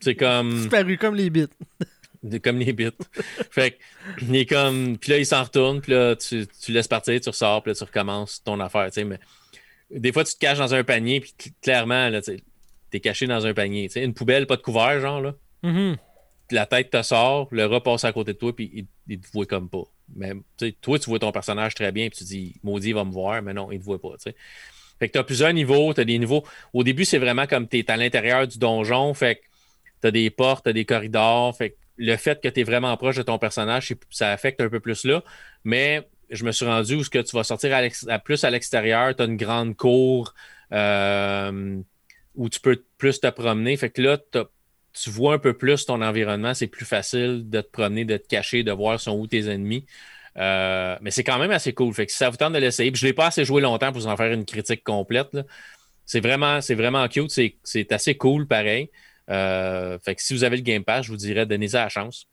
c'est 0.00 0.14
comme. 0.14 0.54
Disparu 0.54 0.96
comme 0.98 1.16
les 1.16 1.30
bits. 1.30 1.46
Comme 2.42 2.58
les 2.58 2.72
bits. 2.72 2.90
fait 3.50 3.72
que, 3.72 3.76
il 4.22 4.36
est 4.36 4.46
comme. 4.46 4.98
Puis 4.98 5.10
là, 5.10 5.18
il 5.18 5.26
s'en 5.26 5.42
retourne, 5.42 5.80
puis 5.80 5.92
là, 5.92 6.16
tu, 6.16 6.46
tu, 6.46 6.72
laisses 6.72 6.88
partir, 6.88 7.20
tu 7.20 7.28
ressors, 7.28 7.62
puis 7.62 7.72
là, 7.72 7.74
tu 7.74 7.84
recommences 7.84 8.42
ton 8.42 8.58
affaire, 8.60 8.86
tu 8.86 8.94
sais. 8.94 9.04
Mais 9.04 9.18
des 9.90 10.12
fois, 10.12 10.24
tu 10.24 10.34
te 10.34 10.38
caches 10.38 10.58
dans 10.58 10.74
un 10.74 10.84
panier, 10.84 11.20
puis 11.20 11.32
clairement, 11.62 12.08
là, 12.08 12.20
tu 12.22 12.40
es 12.92 13.00
caché 13.00 13.26
dans 13.26 13.46
un 13.46 13.54
panier. 13.54 13.88
Tu 13.88 13.94
sais, 13.94 14.04
une 14.04 14.14
poubelle, 14.14 14.46
pas 14.46 14.56
de 14.56 14.62
couvert, 14.62 15.00
genre, 15.00 15.20
là. 15.20 15.34
Mm-hmm. 15.64 15.96
La 16.50 16.66
tête 16.66 16.90
te 16.90 17.02
sort, 17.02 17.48
le 17.50 17.66
rat 17.66 17.82
passe 17.82 18.04
à 18.04 18.12
côté 18.12 18.32
de 18.32 18.38
toi, 18.38 18.54
puis 18.54 18.70
il, 18.72 18.86
il, 19.08 19.20
te 19.20 19.28
voit 19.32 19.46
comme 19.46 19.68
pas. 19.68 19.84
Mais 20.14 20.32
toi, 20.80 20.98
tu 20.98 21.10
vois 21.10 21.18
ton 21.18 21.32
personnage 21.32 21.74
très 21.74 21.92
bien, 21.92 22.08
puis 22.08 22.18
tu 22.18 22.24
dis, 22.24 22.54
maudit, 22.62 22.88
il 22.88 22.94
va 22.94 23.04
me 23.04 23.12
voir, 23.12 23.42
mais 23.42 23.52
non, 23.52 23.70
il 23.70 23.78
te 23.78 23.84
voit 23.84 24.00
pas, 24.00 24.12
tu 24.12 24.30
sais. 24.30 24.36
Fait 24.98 25.08
que 25.08 25.12
tu 25.12 25.18
as 25.18 25.24
plusieurs 25.24 25.52
niveaux, 25.52 25.94
tu 25.94 26.00
as 26.00 26.04
des 26.04 26.18
niveaux. 26.18 26.44
Au 26.72 26.82
début, 26.82 27.04
c'est 27.04 27.18
vraiment 27.18 27.46
comme 27.46 27.68
tu 27.68 27.78
es 27.78 27.90
à 27.90 27.96
l'intérieur 27.96 28.46
du 28.46 28.58
donjon, 28.58 29.14
fait 29.14 29.36
que 29.36 29.40
tu 30.02 30.08
as 30.08 30.10
des 30.10 30.30
portes, 30.30 30.64
tu 30.64 30.70
as 30.70 30.72
des 30.72 30.84
corridors, 30.84 31.56
fait 31.56 31.70
que 31.70 31.76
le 31.98 32.16
fait 32.16 32.40
que 32.40 32.48
tu 32.48 32.60
es 32.60 32.62
vraiment 32.62 32.96
proche 32.96 33.16
de 33.16 33.22
ton 33.22 33.38
personnage, 33.38 33.94
ça 34.10 34.32
affecte 34.32 34.60
un 34.60 34.68
peu 34.68 34.80
plus 34.80 35.04
là. 35.04 35.22
Mais 35.64 36.08
je 36.30 36.44
me 36.44 36.52
suis 36.52 36.64
rendu 36.64 36.94
où 36.94 37.04
ce 37.04 37.10
que 37.10 37.18
tu 37.18 37.36
vas 37.36 37.44
sortir 37.44 37.76
plus 38.24 38.44
à 38.44 38.50
l'extérieur, 38.50 39.14
tu 39.14 39.22
as 39.22 39.26
une 39.26 39.36
grande 39.36 39.76
cour 39.76 40.34
euh, 40.72 41.80
où 42.34 42.48
tu 42.48 42.60
peux 42.60 42.82
plus 42.98 43.20
te 43.20 43.28
promener. 43.28 43.76
Fait 43.76 43.90
que 43.90 44.00
là, 44.00 44.18
tu 44.92 45.10
vois 45.10 45.34
un 45.34 45.38
peu 45.38 45.52
plus 45.54 45.86
ton 45.86 46.00
environnement, 46.02 46.54
c'est 46.54 46.66
plus 46.66 46.86
facile 46.86 47.48
de 47.48 47.60
te 47.60 47.70
promener, 47.70 48.04
de 48.04 48.16
te 48.16 48.26
cacher, 48.28 48.62
de 48.62 48.72
voir 48.72 49.00
sont 49.00 49.18
où 49.18 49.26
tes 49.26 49.48
ennemis. 49.48 49.86
Euh, 50.36 50.96
mais 51.00 51.10
c'est 51.10 51.24
quand 51.24 51.38
même 51.38 51.50
assez 51.50 51.72
cool. 51.72 51.92
Fait 51.94 52.06
que 52.06 52.12
si 52.12 52.18
ça 52.18 52.30
vous 52.30 52.36
tente 52.36 52.52
de 52.52 52.58
l'essayer, 52.58 52.92
je 52.94 53.04
ne 53.04 53.08
l'ai 53.08 53.14
pas 53.14 53.26
assez 53.26 53.44
joué 53.44 53.60
longtemps 53.60 53.92
pour 53.92 54.00
vous 54.00 54.06
en 54.06 54.16
faire 54.16 54.32
une 54.32 54.44
critique 54.44 54.84
complète. 54.84 55.36
C'est 56.06 56.20
vraiment, 56.20 56.60
vraiment 56.60 57.08
cute. 57.08 57.30
C'est 57.64 57.92
assez 57.92 58.16
cool, 58.16 58.46
pareil. 58.46 58.90
Euh, 59.30 59.98
fait 59.98 60.14
que 60.14 60.22
si 60.22 60.34
vous 60.34 60.44
avez 60.44 60.56
le 60.56 60.62
Game 60.62 60.84
Pass, 60.84 61.06
je 61.06 61.10
vous 61.10 61.16
dirais, 61.16 61.46
donnez-y 61.46 61.72
la 61.72 61.88
chance. 61.88 62.26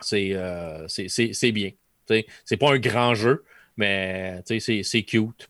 C'est 0.00 0.30
euh, 0.32 0.86
bien. 1.52 1.70
C'est 2.44 2.56
pas 2.56 2.72
un 2.72 2.78
grand 2.78 3.14
jeu, 3.14 3.44
mais 3.76 4.42
c'est 4.46 5.02
cute. 5.02 5.48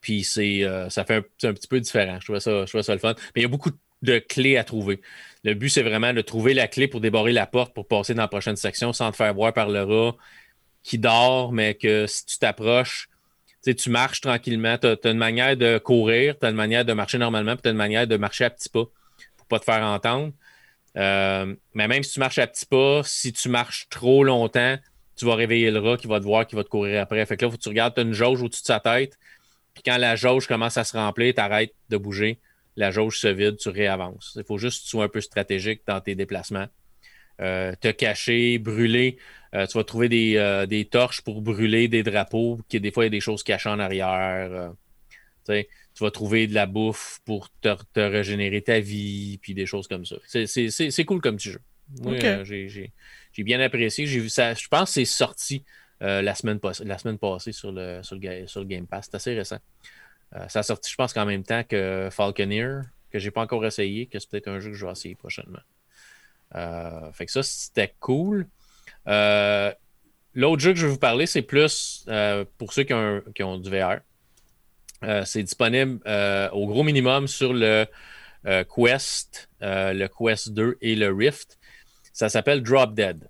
Puis 0.00 0.24
ça 0.24 1.04
fait 1.04 1.16
un, 1.42 1.52
petit 1.52 1.68
peu 1.68 1.80
différent. 1.80 2.18
Je 2.20 2.26
trouvais, 2.26 2.40
ça, 2.40 2.66
je 2.66 2.82
ça 2.82 2.92
le 2.92 3.00
fun. 3.00 3.14
Mais 3.34 3.40
il 3.40 3.42
y 3.42 3.46
a 3.46 3.48
beaucoup 3.48 3.70
de 4.02 4.18
clés 4.18 4.56
à 4.56 4.64
trouver. 4.64 5.00
Le 5.44 5.54
but, 5.54 5.68
c'est 5.68 5.82
vraiment 5.82 6.12
de 6.12 6.20
trouver 6.20 6.54
la 6.54 6.68
clé 6.68 6.88
pour 6.88 7.00
débarrer 7.00 7.32
la 7.32 7.46
porte 7.46 7.72
pour 7.72 7.86
passer 7.86 8.14
dans 8.14 8.22
la 8.22 8.28
prochaine 8.28 8.56
section 8.56 8.92
sans 8.92 9.10
te 9.10 9.16
faire 9.16 9.32
voir 9.32 9.52
par 9.52 9.68
le 9.68 9.82
rat 9.82 10.16
qui 10.82 10.98
dort, 10.98 11.52
mais 11.52 11.74
que 11.74 12.06
si 12.06 12.26
tu 12.26 12.38
t'approches, 12.38 13.08
tu 13.64 13.90
marches 13.90 14.20
tranquillement. 14.20 14.78
Tu 14.78 14.86
as, 14.86 15.10
une 15.10 15.18
manière 15.18 15.56
de 15.56 15.78
courir, 15.78 16.38
tu 16.38 16.46
as 16.46 16.50
une 16.50 16.56
manière 16.56 16.84
de 16.84 16.92
marcher 16.92 17.18
normalement, 17.18 17.54
puis 17.54 17.62
tu 17.62 17.68
as 17.68 17.72
une 17.72 17.76
manière 17.76 18.06
de 18.06 18.16
marcher 18.16 18.44
à 18.44 18.50
petits 18.50 18.68
pas 18.68 18.84
pas 19.48 19.58
te 19.58 19.64
faire 19.64 19.82
entendre. 19.82 20.32
Euh, 20.96 21.54
mais 21.74 21.88
même 21.88 22.02
si 22.02 22.12
tu 22.12 22.20
marches 22.20 22.38
à 22.38 22.46
petits 22.46 22.66
pas, 22.66 23.02
si 23.04 23.32
tu 23.32 23.48
marches 23.48 23.86
trop 23.90 24.24
longtemps, 24.24 24.76
tu 25.16 25.24
vas 25.24 25.34
réveiller 25.34 25.70
le 25.70 25.78
rat 25.80 25.96
qui 25.96 26.06
va 26.06 26.20
te 26.20 26.24
voir, 26.24 26.46
qui 26.46 26.56
va 26.56 26.64
te 26.64 26.68
courir 26.68 27.00
après. 27.00 27.24
Fait 27.26 27.36
que 27.36 27.44
là, 27.44 27.50
faut 27.50 27.56
que 27.56 27.62
tu 27.62 27.68
regardes, 27.68 27.94
tu 27.94 28.00
as 28.00 28.04
une 28.04 28.12
jauge 28.12 28.42
au-dessus 28.42 28.62
de 28.62 28.66
sa 28.66 28.80
tête. 28.80 29.18
Puis 29.74 29.82
quand 29.84 29.98
la 29.98 30.16
jauge 30.16 30.46
commence 30.46 30.76
à 30.76 30.84
se 30.84 30.96
remplir, 30.96 31.34
tu 31.34 31.40
arrêtes 31.40 31.74
de 31.90 31.96
bouger. 31.96 32.38
La 32.76 32.90
jauge 32.90 33.18
se 33.18 33.28
vide, 33.28 33.56
tu 33.56 33.68
réavances. 33.68 34.34
Il 34.36 34.44
faut 34.44 34.58
juste 34.58 34.80
que 34.80 34.84
tu 34.84 34.90
sois 34.90 35.04
un 35.04 35.08
peu 35.08 35.20
stratégique 35.20 35.82
dans 35.86 36.00
tes 36.00 36.14
déplacements. 36.14 36.66
Euh, 37.40 37.74
te 37.78 37.88
cacher, 37.88 38.58
brûler. 38.58 39.18
Euh, 39.54 39.66
tu 39.66 39.76
vas 39.76 39.84
trouver 39.84 40.08
des, 40.08 40.88
torches 40.90 41.20
pour 41.22 41.42
brûler 41.42 41.88
des 41.88 42.02
drapeaux, 42.02 42.58
qui 42.68 42.80
des 42.80 42.90
fois 42.90 43.04
il 43.04 43.06
y 43.06 43.08
a 43.08 43.10
des 43.10 43.20
choses 43.20 43.42
cachées 43.42 43.68
en 43.68 43.78
arrière. 43.78 44.72
Tu 45.96 46.04
vas 46.04 46.10
trouver 46.10 46.46
de 46.46 46.54
la 46.54 46.66
bouffe 46.66 47.20
pour 47.24 47.48
te, 47.60 47.76
régénérer 47.98 48.62
ta 48.62 48.78
vie, 48.78 49.38
puis 49.42 49.54
des 49.54 49.66
choses 49.66 49.88
comme 49.88 50.04
ça. 50.04 50.16
C'est 50.26 51.04
cool 51.04 51.20
comme 51.20 51.36
petit 51.36 51.50
jeu. 51.50 51.60
J'ai 52.44 53.42
bien 53.42 53.58
apprécié. 53.60 54.04
Vu 54.04 54.28
ça. 54.28 54.54
Je 54.54 54.68
pense 54.68 54.90
que 54.90 54.94
c'est 54.94 55.04
sorti 55.04 55.64
la, 56.00 56.34
semaine 56.34 56.60
la 56.84 56.98
semaine 56.98 57.18
passée 57.18 57.52
sur 57.52 57.72
le, 57.72 58.02
sur 58.02 58.16
le, 58.16 58.64
Game 58.64 58.86
Pass. 58.86 59.08
C'est 59.10 59.16
assez 59.16 59.34
récent. 59.34 59.58
ça 60.48 60.60
a 60.60 60.62
sorti, 60.62 60.90
je 60.90 60.96
pense, 60.96 61.12
qu'en 61.12 61.26
même 61.26 61.42
temps 61.42 61.64
que 61.64 62.08
Falconeer, 62.12 62.82
que 63.10 63.18
j'ai 63.18 63.30
pas 63.30 63.40
encore 63.40 63.64
essayé, 63.64 64.06
que 64.06 64.18
c'est 64.18 64.28
peut-être 64.28 64.48
un 64.48 64.60
jeu 64.60 64.70
que 64.70 64.76
je 64.76 64.84
vais 64.84 64.92
essayer 64.92 65.14
prochainement. 65.14 65.60
Euh, 66.54 67.12
fait 67.12 67.26
que 67.26 67.32
ça, 67.32 67.42
c'était 67.42 67.94
cool. 68.00 68.46
Euh, 69.08 69.72
l'autre 70.34 70.62
jeu 70.62 70.72
que 70.72 70.78
je 70.78 70.86
vais 70.86 70.92
vous 70.92 70.98
parler, 70.98 71.26
c'est 71.26 71.42
plus 71.42 72.04
euh, 72.08 72.44
pour 72.58 72.72
ceux 72.72 72.84
qui 72.84 72.92
ont, 72.92 73.58
du 73.58 73.70
VR. 73.70 74.00
C'est 75.24 75.42
disponible 75.42 76.00
au 76.52 76.66
gros 76.66 76.82
minimum 76.82 77.28
sur 77.28 77.52
le 77.52 77.86
Quest, 78.44 79.48
le 79.60 80.06
Quest 80.06 80.50
2 80.50 80.78
et 80.80 80.94
le 80.94 81.12
Rift. 81.12 81.58
Ça 82.12 82.28
s'appelle 82.28 82.62
Drop 82.62 82.94
Dead. 82.94 83.28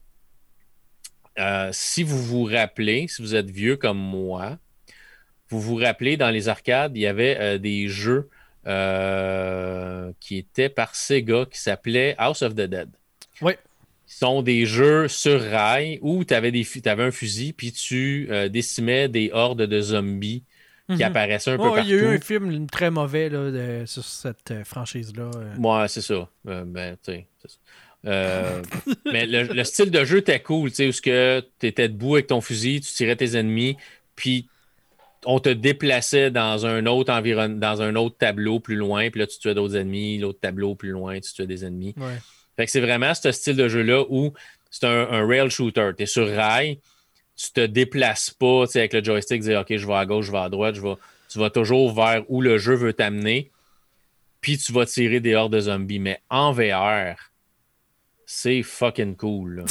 si 1.72 2.02
vous 2.02 2.22
vous 2.22 2.44
rappelez, 2.44 3.08
si 3.08 3.22
vous 3.22 3.34
êtes 3.34 3.50
vieux 3.50 3.76
comme 3.76 3.98
moi, 3.98 4.58
vous 5.48 5.60
vous 5.60 5.76
rappelez, 5.76 6.16
dans 6.16 6.30
les 6.30 6.48
arcades, 6.48 6.96
il 6.96 7.00
y 7.00 7.06
avait 7.06 7.58
des 7.58 7.88
jeux 7.88 8.28
qui 10.20 10.38
étaient 10.38 10.68
par 10.68 10.94
Sega 10.94 11.46
qui 11.50 11.60
s'appelaient 11.60 12.14
House 12.18 12.42
of 12.42 12.54
the 12.54 12.62
Dead. 12.62 12.90
Oui. 13.42 13.52
sont 14.06 14.42
des 14.42 14.66
jeux 14.66 15.08
sur 15.08 15.40
rail 15.40 15.98
où 16.00 16.24
tu 16.24 16.34
avais, 16.34 16.52
avais, 16.86 17.02
un 17.02 17.10
fusil 17.10 17.52
puis 17.52 17.72
tu 17.72 18.28
euh, 18.30 18.48
décimais 18.48 19.08
des 19.08 19.30
hordes 19.32 19.62
de 19.62 19.80
zombies 19.80 20.44
qui 20.88 20.96
mhm. 20.96 21.02
apparaissaient 21.02 21.52
un 21.52 21.56
peu 21.56 21.64
partout. 21.64 21.80
Il 21.84 21.90
y 21.90 21.94
a 21.94 22.02
eu 22.02 22.16
un 22.16 22.20
film 22.20 22.68
très 22.68 22.90
mauvais 22.90 23.28
là, 23.28 23.86
sur 23.86 24.04
cette 24.04 24.50
euh, 24.50 24.64
franchise-là. 24.64 25.30
Euh. 25.34 25.56
Ouais, 25.56 25.88
c'est 25.88 26.00
ça. 26.00 26.28
ben, 26.44 26.96
c'est 27.02 27.26
ça. 27.46 27.58
mais 29.04 29.26
le, 29.26 29.64
style 29.64 29.90
de 29.90 30.04
jeu 30.04 30.18
était 30.18 30.38
cool, 30.38 30.70
tu 30.70 30.76
sais, 30.76 30.86
où 30.86 31.42
tu 31.58 31.66
étais 31.66 31.88
debout 31.88 32.14
avec 32.14 32.28
ton 32.28 32.40
fusil, 32.40 32.80
tu 32.80 32.92
tirais 32.92 33.16
tes 33.16 33.36
ennemis, 33.36 33.76
puis 34.14 34.46
on 35.24 35.40
te 35.40 35.48
déplaçait 35.48 36.30
dans 36.30 36.66
un 36.66 36.86
autre 36.86 37.12
environnement, 37.12 37.58
dans 37.58 37.82
un 37.82 37.96
autre 37.96 38.16
tableau 38.16 38.60
plus 38.60 38.76
loin, 38.76 39.10
puis 39.10 39.18
là 39.20 39.26
tu 39.26 39.38
tuais 39.40 39.54
d'autres 39.54 39.74
ennemis, 39.74 40.18
l'autre 40.18 40.38
tableau 40.40 40.76
plus 40.76 40.90
loin, 40.90 41.18
tu 41.18 41.32
tuais 41.32 41.48
des 41.48 41.64
ennemis. 41.64 41.94
Ouais. 41.96 42.18
Fait 42.56 42.64
que 42.64 42.70
c'est 42.70 42.80
vraiment 42.80 43.12
ce 43.12 43.32
style 43.32 43.56
de 43.56 43.68
jeu-là 43.68 44.04
où 44.08 44.32
c'est 44.70 44.86
un, 44.86 45.26
rail 45.26 45.50
shooter. 45.50 45.90
Tu 45.96 46.04
es 46.04 46.06
sur 46.06 46.28
rail, 46.28 46.78
tu 47.36 47.52
te 47.52 47.66
déplaces 47.66 48.30
pas 48.30 48.64
avec 48.74 48.92
le 48.92 49.04
joystick, 49.04 49.42
dire 49.42 49.60
OK, 49.60 49.76
je 49.76 49.86
vais 49.86 49.94
à 49.94 50.06
gauche, 50.06 50.26
je 50.26 50.32
vais 50.32 50.38
à 50.38 50.48
droite, 50.48 50.74
je 50.74 50.80
vais. 50.80 50.94
Tu 51.28 51.38
vas 51.38 51.50
toujours 51.50 51.92
vers 51.92 52.22
où 52.28 52.40
le 52.40 52.56
jeu 52.56 52.74
veut 52.74 52.92
t'amener, 52.92 53.50
puis 54.40 54.58
tu 54.58 54.72
vas 54.72 54.86
tirer 54.86 55.20
des 55.20 55.34
hordes 55.34 55.52
de 55.52 55.60
zombies. 55.60 55.98
Mais 55.98 56.20
en 56.30 56.52
VR, 56.52 57.16
c'est 58.24 58.62
fucking 58.62 59.16
cool. 59.16 59.64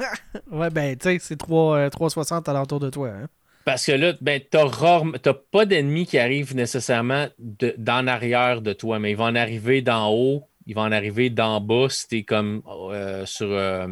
ouais, 0.50 0.70
ben, 0.70 0.96
tu 0.96 1.10
sais, 1.10 1.18
c'est 1.20 1.36
360 1.36 2.48
à 2.48 2.52
l'entour 2.52 2.80
de 2.80 2.90
toi. 2.90 3.08
Hein? 3.08 3.28
Parce 3.64 3.86
que 3.86 3.92
là, 3.92 4.14
ben, 4.20 4.40
t'as 4.50 5.34
pas 5.50 5.66
d'ennemis 5.66 6.06
qui 6.06 6.18
arrivent 6.18 6.56
nécessairement 6.56 7.28
d'en 7.38 8.06
arrière 8.06 8.60
de 8.60 8.72
toi, 8.72 8.98
mais 8.98 9.12
ils 9.12 9.16
vont 9.16 9.26
en 9.26 9.36
arriver 9.36 9.82
d'en 9.82 10.10
haut, 10.10 10.48
ils 10.66 10.74
vont 10.74 10.82
en 10.82 10.92
arriver 10.92 11.30
d'en 11.30 11.60
bas 11.60 11.88
si 11.88 12.08
t'es 12.08 12.22
comme 12.22 12.62
euh, 12.66 13.24
sur. 13.26 13.48
Euh, 13.50 13.86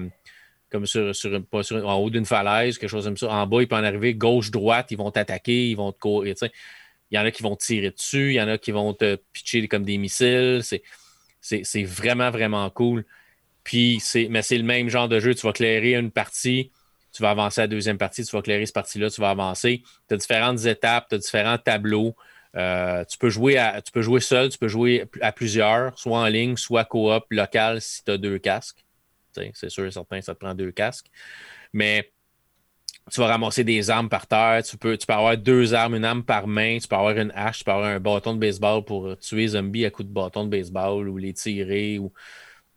comme 0.71 0.87
sur, 0.87 1.13
en 1.85 1.95
haut 1.97 2.11
d'une 2.11 2.25
falaise, 2.25 2.79
quelque 2.79 2.91
chose 2.91 3.05
comme 3.05 3.17
ça. 3.17 3.29
En 3.31 3.47
bas, 3.47 3.63
ils 3.63 3.69
peuvent 3.69 3.81
en 3.81 3.85
arriver 3.85 4.15
gauche-droite, 4.15 4.91
ils 4.91 4.99
vont 4.99 5.11
t'attaquer, 5.11 5.71
ils 5.71 5.77
vont 5.77 5.93
te 5.93 5.99
courir. 5.99 6.35
Il 7.11 7.17
y 7.17 7.19
en 7.19 7.25
a 7.25 7.31
qui 7.31 7.43
vont 7.43 7.57
tirer 7.57 7.91
dessus, 7.91 8.31
il 8.31 8.35
y 8.35 8.41
en 8.41 8.49
a 8.49 8.57
qui 8.57 8.71
vont 8.71 8.95
te 8.95 9.17
pitcher 9.33 9.67
comme 9.67 9.85
des 9.85 9.99
missiles. 9.99 10.63
C'est 11.41 11.85
vraiment, 11.85 12.31
vraiment 12.31 12.71
cool. 12.71 13.05
Puis, 13.65 14.03
mais 14.31 14.43
c'est 14.43 14.59
le 14.59 14.65
même 14.65 14.89
genre 14.89 15.09
de 15.09 15.19
jeu. 15.19 15.35
Tu 15.35 15.47
vas 15.47 15.53
clairer 15.53 15.95
une 15.95 16.11
partie, 16.11 16.71
tu 17.13 17.23
vas 17.23 17.31
avancer 17.31 17.61
à 17.61 17.65
la 17.65 17.69
deuxième 17.69 17.99
partie, 17.99 18.25
tu 18.25 18.35
vas 18.35 18.43
clairer 18.43 18.65
cette 18.65 18.75
partie-là, 18.75 19.11
tu 19.11 19.21
vas 19.21 19.31
avancer. 19.31 19.83
Tu 20.09 20.15
as 20.15 20.17
différentes 20.17 20.65
étapes, 20.67 21.09
tu 21.09 21.17
as 21.17 21.19
différents 21.19 21.59
tableaux. 21.59 22.15
Euh, 22.57 23.05
tu, 23.05 23.17
peux 23.19 23.31
jouer 23.31 23.61
tu 23.85 23.93
peux 23.93 24.03
jouer 24.03 24.21
seul, 24.21 24.49
tu 24.49 24.59
peux 24.59 24.69
jouer 24.69 25.05
à 25.21 25.31
plusieurs, 25.33 25.97
soit 25.99 26.19
en 26.19 26.27
ligne, 26.27 26.57
soit 26.57 26.85
coop 26.85 27.25
local 27.31 27.81
si 27.81 28.05
tu 28.05 28.11
as 28.11 28.19
deux 28.19 28.39
casques. 28.39 28.85
C'est 29.55 29.70
sûr 29.70 29.86
et 29.86 29.90
certain, 29.90 30.20
ça 30.20 30.35
te 30.35 30.40
prend 30.40 30.55
deux 30.55 30.73
casques. 30.73 31.11
Mais 31.73 32.12
tu 33.11 33.20
vas 33.20 33.28
ramasser 33.28 33.65
des 33.65 33.90
armes 33.90 34.09
par 34.09 34.27
terre. 34.27 34.62
Tu 34.62 34.77
peux, 34.77 34.97
tu 34.97 35.07
peux 35.07 35.12
avoir 35.12 35.36
deux 35.36 35.74
armes, 35.74 35.97
une 35.97 36.05
arme 36.05 36.23
par 36.23 36.47
main. 36.47 36.78
Tu 36.78 36.89
peux 36.89 36.97
avoir 36.97 37.16
une 37.16 37.32
hache, 37.35 37.59
tu 37.59 37.65
peux 37.65 37.73
avoir 37.73 37.89
un 37.89 38.01
bâton 38.01 38.35
de 38.35 38.39
baseball 38.39 38.85
pour 38.85 39.16
tuer 39.19 39.43
les 39.43 39.48
zombies 39.48 39.85
à 39.85 39.90
coups 39.90 40.09
de 40.09 40.12
bâton 40.12 40.44
de 40.44 40.51
baseball 40.51 41.09
ou 41.09 41.16
les 41.16 41.32
tirer. 41.32 41.98
Ou... 41.98 42.12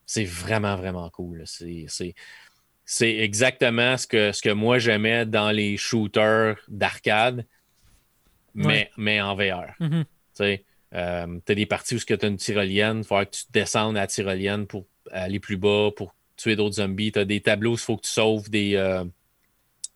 C'est 0.05 0.25
vraiment, 0.25 0.75
vraiment 0.75 1.09
cool. 1.09 1.43
C'est 1.45 3.17
exactement 3.17 3.97
ce 3.97 4.07
que, 4.07 4.31
ce 4.31 4.41
que 4.41 4.49
moi 4.49 4.79
j'aimais 4.79 5.25
dans 5.25 5.51
les 5.51 5.77
shooters 5.77 6.57
d'arcade, 6.67 7.45
mais, 8.53 8.91
mais 8.97 9.21
en 9.21 9.35
VR. 9.35 9.73
Mm-hmm. 9.79 10.05
Tu 10.35 10.43
euh, 10.95 11.39
as 11.47 11.55
des 11.55 11.65
parties 11.65 11.95
où 11.95 11.99
tu 11.99 12.13
as 12.13 12.27
une 12.27 12.37
tyrolienne, 12.37 12.99
il 12.99 13.03
faut 13.03 13.17
que 13.19 13.29
tu 13.29 13.43
descendes 13.51 13.97
à 13.97 14.01
la 14.01 14.07
tyrolienne 14.07 14.67
pour 14.67 14.85
aller 15.11 15.39
plus 15.39 15.57
bas, 15.57 15.89
pour 15.95 16.13
tuer 16.35 16.55
d'autres 16.55 16.75
zombies. 16.75 17.11
Tu 17.11 17.19
as 17.19 17.25
des 17.25 17.41
tableaux, 17.41 17.73
il 17.73 17.79
faut 17.79 17.97
que 17.97 18.03
tu 18.03 18.11
sauves 18.11 18.49
des, 18.49 18.75
euh, 18.75 19.03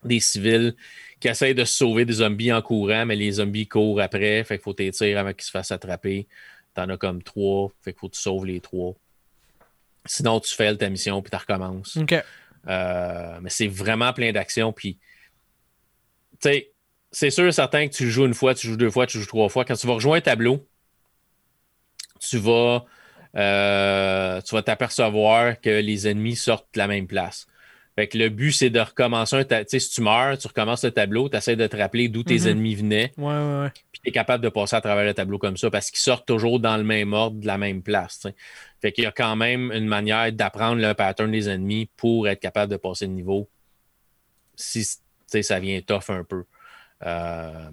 des 0.04 0.20
civils 0.20 0.76
qui 1.20 1.28
essayent 1.28 1.56
de 1.56 1.66
sauver 1.66 2.06
des 2.06 2.14
zombies 2.14 2.52
en 2.52 2.62
courant, 2.62 3.06
mais 3.06 3.16
les 3.16 3.34
zombies 3.34 3.68
courent 3.68 4.02
après. 4.02 4.44
Fait 4.44 4.58
qu'il 4.58 4.64
faut 4.64 4.74
t'étirer 4.74 5.16
avant 5.16 5.34
qu'ils 5.34 5.44
se 5.44 5.52
fassent 5.52 5.72
attraper. 5.72 6.28
Tu 6.76 6.82
en 6.82 6.90
as 6.90 6.98
comme 6.98 7.24
trois. 7.24 7.72
Fait 7.82 7.92
qu'il 7.92 8.00
faut 8.00 8.10
que 8.10 8.16
tu 8.16 8.22
sauves 8.22 8.46
les 8.46 8.60
trois. 8.60 8.94
Sinon, 10.06 10.40
tu 10.40 10.54
fais 10.56 10.76
ta 10.78 10.90
mission 10.90 11.22
puis 11.22 11.32
tu 11.32 11.38
recommences. 11.38 11.98
Euh, 12.68 13.40
mais 13.42 13.50
c'est 13.50 13.68
vraiment 13.68 14.14
plein 14.14 14.32
d'actions. 14.32 14.72
Puis, 14.74 14.98
tu 16.42 16.50
sais, 16.50 16.72
c'est 17.12 17.30
sûr 17.30 17.48
et 17.48 17.52
certain 17.52 17.88
que 17.88 17.94
tu 17.94 18.10
joues 18.10 18.26
une 18.26 18.34
fois, 18.34 18.54
tu 18.54 18.68
joues 18.68 18.78
deux 18.78 18.90
fois, 18.90 19.08
tu 19.08 19.20
joues 19.20 19.26
trois 19.26 19.50
fois. 19.50 19.66
Quand 19.66 19.76
tu 19.76 19.88
vas 19.88 19.94
rejoindre 19.94 20.18
un 20.18 20.22
tableau, 20.22 20.68
tu 22.20 22.38
vas 22.38 22.86
euh, 23.38 24.42
tu 24.42 24.56
vas 24.56 24.62
t'apercevoir 24.64 25.60
que 25.62 25.70
les 25.70 26.08
ennemis 26.08 26.36
sortent 26.36 26.68
de 26.74 26.80
la 26.80 26.88
même 26.88 27.08
place. 27.08 27.48
Fait 27.96 28.08
que 28.08 28.18
le 28.18 28.30
but, 28.30 28.52
c'est 28.52 28.70
de 28.70 28.80
recommencer 28.80 29.38
un. 29.38 29.44
Tu 29.44 29.56
sais, 29.68 29.80
si 29.80 29.90
tu 29.90 30.02
meurs, 30.02 30.38
tu 30.38 30.48
recommences 30.48 30.84
le 30.84 30.92
tableau, 30.92 31.30
tu 31.30 31.38
essaies 31.38 31.56
de 31.56 31.66
te 31.66 31.76
rappeler 31.76 32.10
d'où 32.10 32.24
tes 32.24 32.42
Mhm. 32.42 32.48
ennemis 32.48 32.76
venaient, 32.76 33.14
Ouais, 33.18 33.26
ouais, 33.26 33.62
ouais. 33.64 33.70
puis 33.92 34.02
tu 34.04 34.10
es 34.10 34.12
capable 34.12 34.44
de 34.44 34.50
passer 34.50 34.76
à 34.76 34.82
travers 34.82 35.04
le 35.04 35.16
tableau 35.16 35.40
comme 35.40 35.58
ça 35.58 35.72
parce 35.72 35.90
qu'ils 35.90 36.00
sortent 36.00 36.28
toujours 36.28 36.60
dans 36.60 36.78
le 36.78 36.84
même 36.84 37.14
ordre, 37.14 37.40
de 37.40 37.48
la 37.48 37.58
même 37.58 37.82
place. 37.82 38.28
Fait 38.82 38.92
qu'il 38.92 39.04
y 39.04 39.08
a 39.08 39.12
quand 39.12 39.36
même 39.36 39.72
une 39.72 39.88
manière 39.88 40.32
d'apprendre 40.32 40.80
le 40.80 40.94
pattern 40.94 41.32
des 41.32 41.50
ennemis 41.50 41.90
pour 41.98 42.28
être 42.28 42.40
capable 42.40 42.72
de 42.72 42.78
passer 42.78 43.08
le 43.08 43.14
niveau 43.14 43.50
si 44.56 44.86
ça 45.42 45.60
vient 45.60 45.82
tough 45.82 46.10
un 46.10 46.24
peu. 46.24 46.44
Euh, 47.04 47.70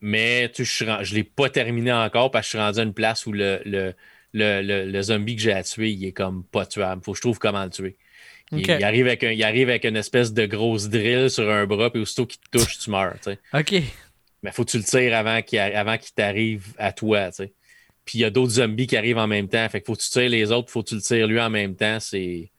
mais 0.00 0.52
je 0.54 0.84
ne 0.84 1.14
l'ai 1.14 1.24
pas 1.24 1.48
terminé 1.48 1.92
encore 1.92 2.30
parce 2.30 2.46
que 2.46 2.52
je 2.52 2.58
suis 2.58 2.66
rendu 2.66 2.80
à 2.80 2.82
une 2.82 2.92
place 2.94 3.24
où 3.26 3.32
le, 3.32 3.60
le, 3.64 3.94
le, 4.34 4.60
le- 4.60 4.84
le 4.90 5.02
zombie 5.02 5.36
que 5.36 5.42
j'ai 5.42 5.52
à 5.52 5.62
tuer, 5.62 5.90
il 5.92 6.04
est 6.04 6.12
comme 6.12 6.44
pas 6.44 6.66
tuable. 6.66 7.02
Faut 7.02 7.12
que 7.12 7.16
je 7.16 7.22
trouve 7.22 7.38
comment 7.38 7.64
le 7.64 7.70
tuer. 7.70 7.96
Il, 8.52 8.66
il 8.78 8.84
arrive 8.84 9.06
avec 9.06 9.24
un, 9.24 9.30
il 9.30 9.42
arrive 9.42 9.70
avec 9.70 9.84
une 9.84 9.96
espèce 9.96 10.34
de 10.34 10.44
grosse 10.44 10.88
drill 10.90 11.30
sur 11.30 11.50
un 11.50 11.64
bras, 11.66 11.90
puis 11.90 12.02
aussitôt 12.02 12.26
qu'il 12.26 12.38
te 12.40 12.58
touche, 12.58 12.78
tu 12.78 12.90
meurs. 12.90 13.14
tu 13.22 13.30
sais. 13.32 13.38
Ok. 13.54 13.82
Mais 14.42 14.52
faut 14.52 14.64
que 14.66 14.70
tu 14.72 14.76
le 14.76 14.84
tires 14.84 15.16
avant 15.16 15.40
qu'il 15.40 15.58
avant 15.58 15.96
t'arrive 16.14 16.66
à 16.76 16.92
toi. 16.92 17.28
tu 17.30 17.36
sais. 17.36 17.52
Puis 18.04 18.18
il 18.18 18.20
y 18.20 18.24
a 18.24 18.30
d'autres 18.30 18.52
zombies 18.52 18.86
qui 18.86 18.98
arrivent 18.98 19.16
en 19.16 19.26
même 19.26 19.48
temps. 19.48 19.66
Fait 19.70 19.80
que 19.80 19.86
faut 19.86 19.94
que 19.94 20.02
tu 20.02 20.10
tires 20.10 20.28
les 20.28 20.52
autres, 20.52 20.70
faut 20.70 20.82
que 20.82 20.90
tu 20.90 20.94
le 20.96 21.00
tires 21.00 21.26
lui 21.26 21.40
en 21.40 21.48
même 21.48 21.74
temps. 21.74 21.98
C'est 22.00 22.50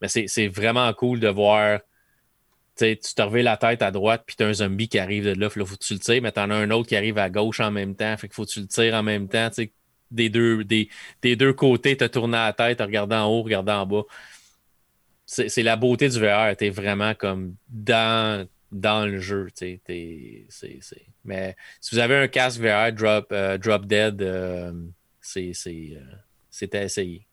mais 0.00 0.08
c'est 0.08 0.46
vraiment 0.48 0.92
cool 0.92 1.18
de 1.18 1.28
voir. 1.28 1.80
tu 2.76 2.96
te 2.96 3.22
reviens 3.22 3.42
la 3.42 3.56
tête 3.56 3.82
à 3.82 3.90
droite, 3.90 4.22
puis 4.26 4.36
tu 4.36 4.42
as 4.44 4.46
un 4.46 4.52
zombie 4.52 4.88
qui 4.88 4.98
arrive 4.98 5.24
de 5.24 5.30
là, 5.30 5.48
là, 5.54 5.64
faut 5.64 5.76
que 5.76 5.84
tu 5.84 5.94
le 5.94 6.00
tires, 6.00 6.22
mais 6.22 6.30
tu 6.32 6.40
en 6.40 6.50
as 6.50 6.54
un 6.54 6.70
autre 6.70 6.88
qui 6.88 6.96
arrive 6.96 7.18
à 7.18 7.30
gauche 7.30 7.58
en 7.60 7.70
même 7.70 7.94
temps. 7.96 8.16
Fait 8.16 8.28
qu'il 8.28 8.34
faut 8.34 8.44
que 8.44 8.50
tu 8.50 8.60
le 8.60 8.66
tires 8.68 8.94
en 8.94 9.02
même 9.02 9.28
temps. 9.28 9.48
Des 10.14 10.28
deux, 10.28 10.64
des, 10.64 10.88
des 11.22 11.36
deux 11.36 11.52
côtés, 11.52 11.96
as 12.00 12.08
tourné 12.08 12.36
la 12.38 12.52
tête, 12.52 12.78
tu 12.78 12.84
regardé 12.84 13.16
en 13.16 13.26
haut, 13.26 13.42
regardé 13.42 13.72
en 13.72 13.84
bas. 13.86 14.02
C'est 15.26 15.62
la 15.62 15.76
beauté 15.76 16.08
du 16.08 16.20
VR. 16.20 16.56
Tu 16.56 16.66
es 16.66 16.70
vraiment 16.70 17.14
comme 17.14 17.54
dans, 17.68 18.46
dans 18.70 19.06
le 19.06 19.18
jeu. 19.18 19.48
Mais 21.24 21.56
si 21.80 21.94
vous 21.94 21.98
avez 21.98 22.16
un 22.16 22.28
casque 22.28 22.60
VR, 22.60 22.92
Drop, 22.92 23.26
euh, 23.32 23.58
Drop 23.58 23.86
Dead, 23.86 24.20
euh, 24.22 24.72
c'est 25.20 25.52
euh, 25.66 26.66
à 26.72 26.82
essayer. 26.82 27.26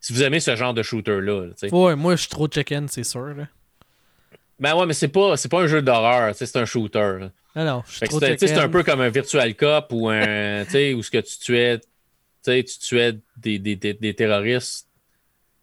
Si 0.00 0.12
vous 0.12 0.22
aimez 0.22 0.40
ce 0.40 0.56
genre 0.56 0.74
de 0.74 0.82
shooter-là. 0.82 1.50
Ouais, 1.70 1.96
moi, 1.96 2.16
je 2.16 2.22
suis 2.22 2.30
trop 2.30 2.48
chicken, 2.48 2.88
c'est 2.88 3.04
sûr. 3.04 3.34
Là. 3.34 3.48
Ben 4.60 4.74
ouais, 4.76 4.86
mais 4.86 4.94
c'est 4.94 5.08
pas, 5.08 5.34
pas 5.50 5.60
un 5.62 5.66
jeu 5.66 5.82
d'horreur, 5.82 6.34
c'est 6.34 6.56
un 6.56 6.64
shooter. 6.64 7.16
là. 7.20 7.30
Non, 7.56 7.64
non, 7.64 7.82
je 7.86 7.96
suis 7.96 8.08
trop 8.08 8.18
c'est, 8.20 8.58
un 8.58 8.68
peu 8.68 8.82
comme 8.82 9.00
un 9.00 9.08
Virtual 9.08 9.54
Cop 9.54 9.92
ou 9.92 10.08
un. 10.08 10.64
tu 10.64 10.70
sais, 10.70 10.94
où 10.94 11.02
ce 11.02 11.10
que 11.10 11.18
tu 11.18 11.38
tuais. 11.38 11.80
Tu 12.44 12.64
tuais 12.64 13.18
des, 13.36 13.58
des, 13.58 13.76
des, 13.76 13.94
des 13.94 14.14
terroristes 14.14 14.88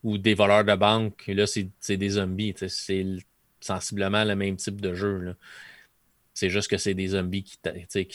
ou 0.03 0.17
des 0.17 0.33
voleurs 0.33 0.63
de 0.63 0.75
banque. 0.75 1.23
Là, 1.27 1.45
c'est, 1.47 1.97
des 1.97 2.09
zombies. 2.09 2.55
C'est 2.57 3.05
sensiblement 3.59 4.23
le 4.23 4.35
même 4.35 4.55
type 4.55 4.81
de 4.81 4.93
jeu. 4.93 5.35
C'est 6.33 6.49
juste 6.49 6.69
que 6.69 6.77
c'est 6.77 6.93
des 6.93 7.09
zombies 7.09 7.43
qui, 7.43 7.57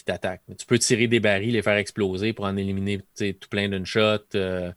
t'attaquent. 0.05 0.43
Tu 0.59 0.67
peux 0.67 0.79
tirer 0.79 1.07
des 1.07 1.21
barils, 1.21 1.53
les 1.53 1.63
faire 1.63 1.77
exploser 1.77 2.33
pour 2.33 2.47
en 2.47 2.57
éliminer 2.57 3.03
tout 3.19 3.49
plein 3.49 3.69
d'une 3.69 3.87
shot. 3.87 4.19
euh, 4.35 4.73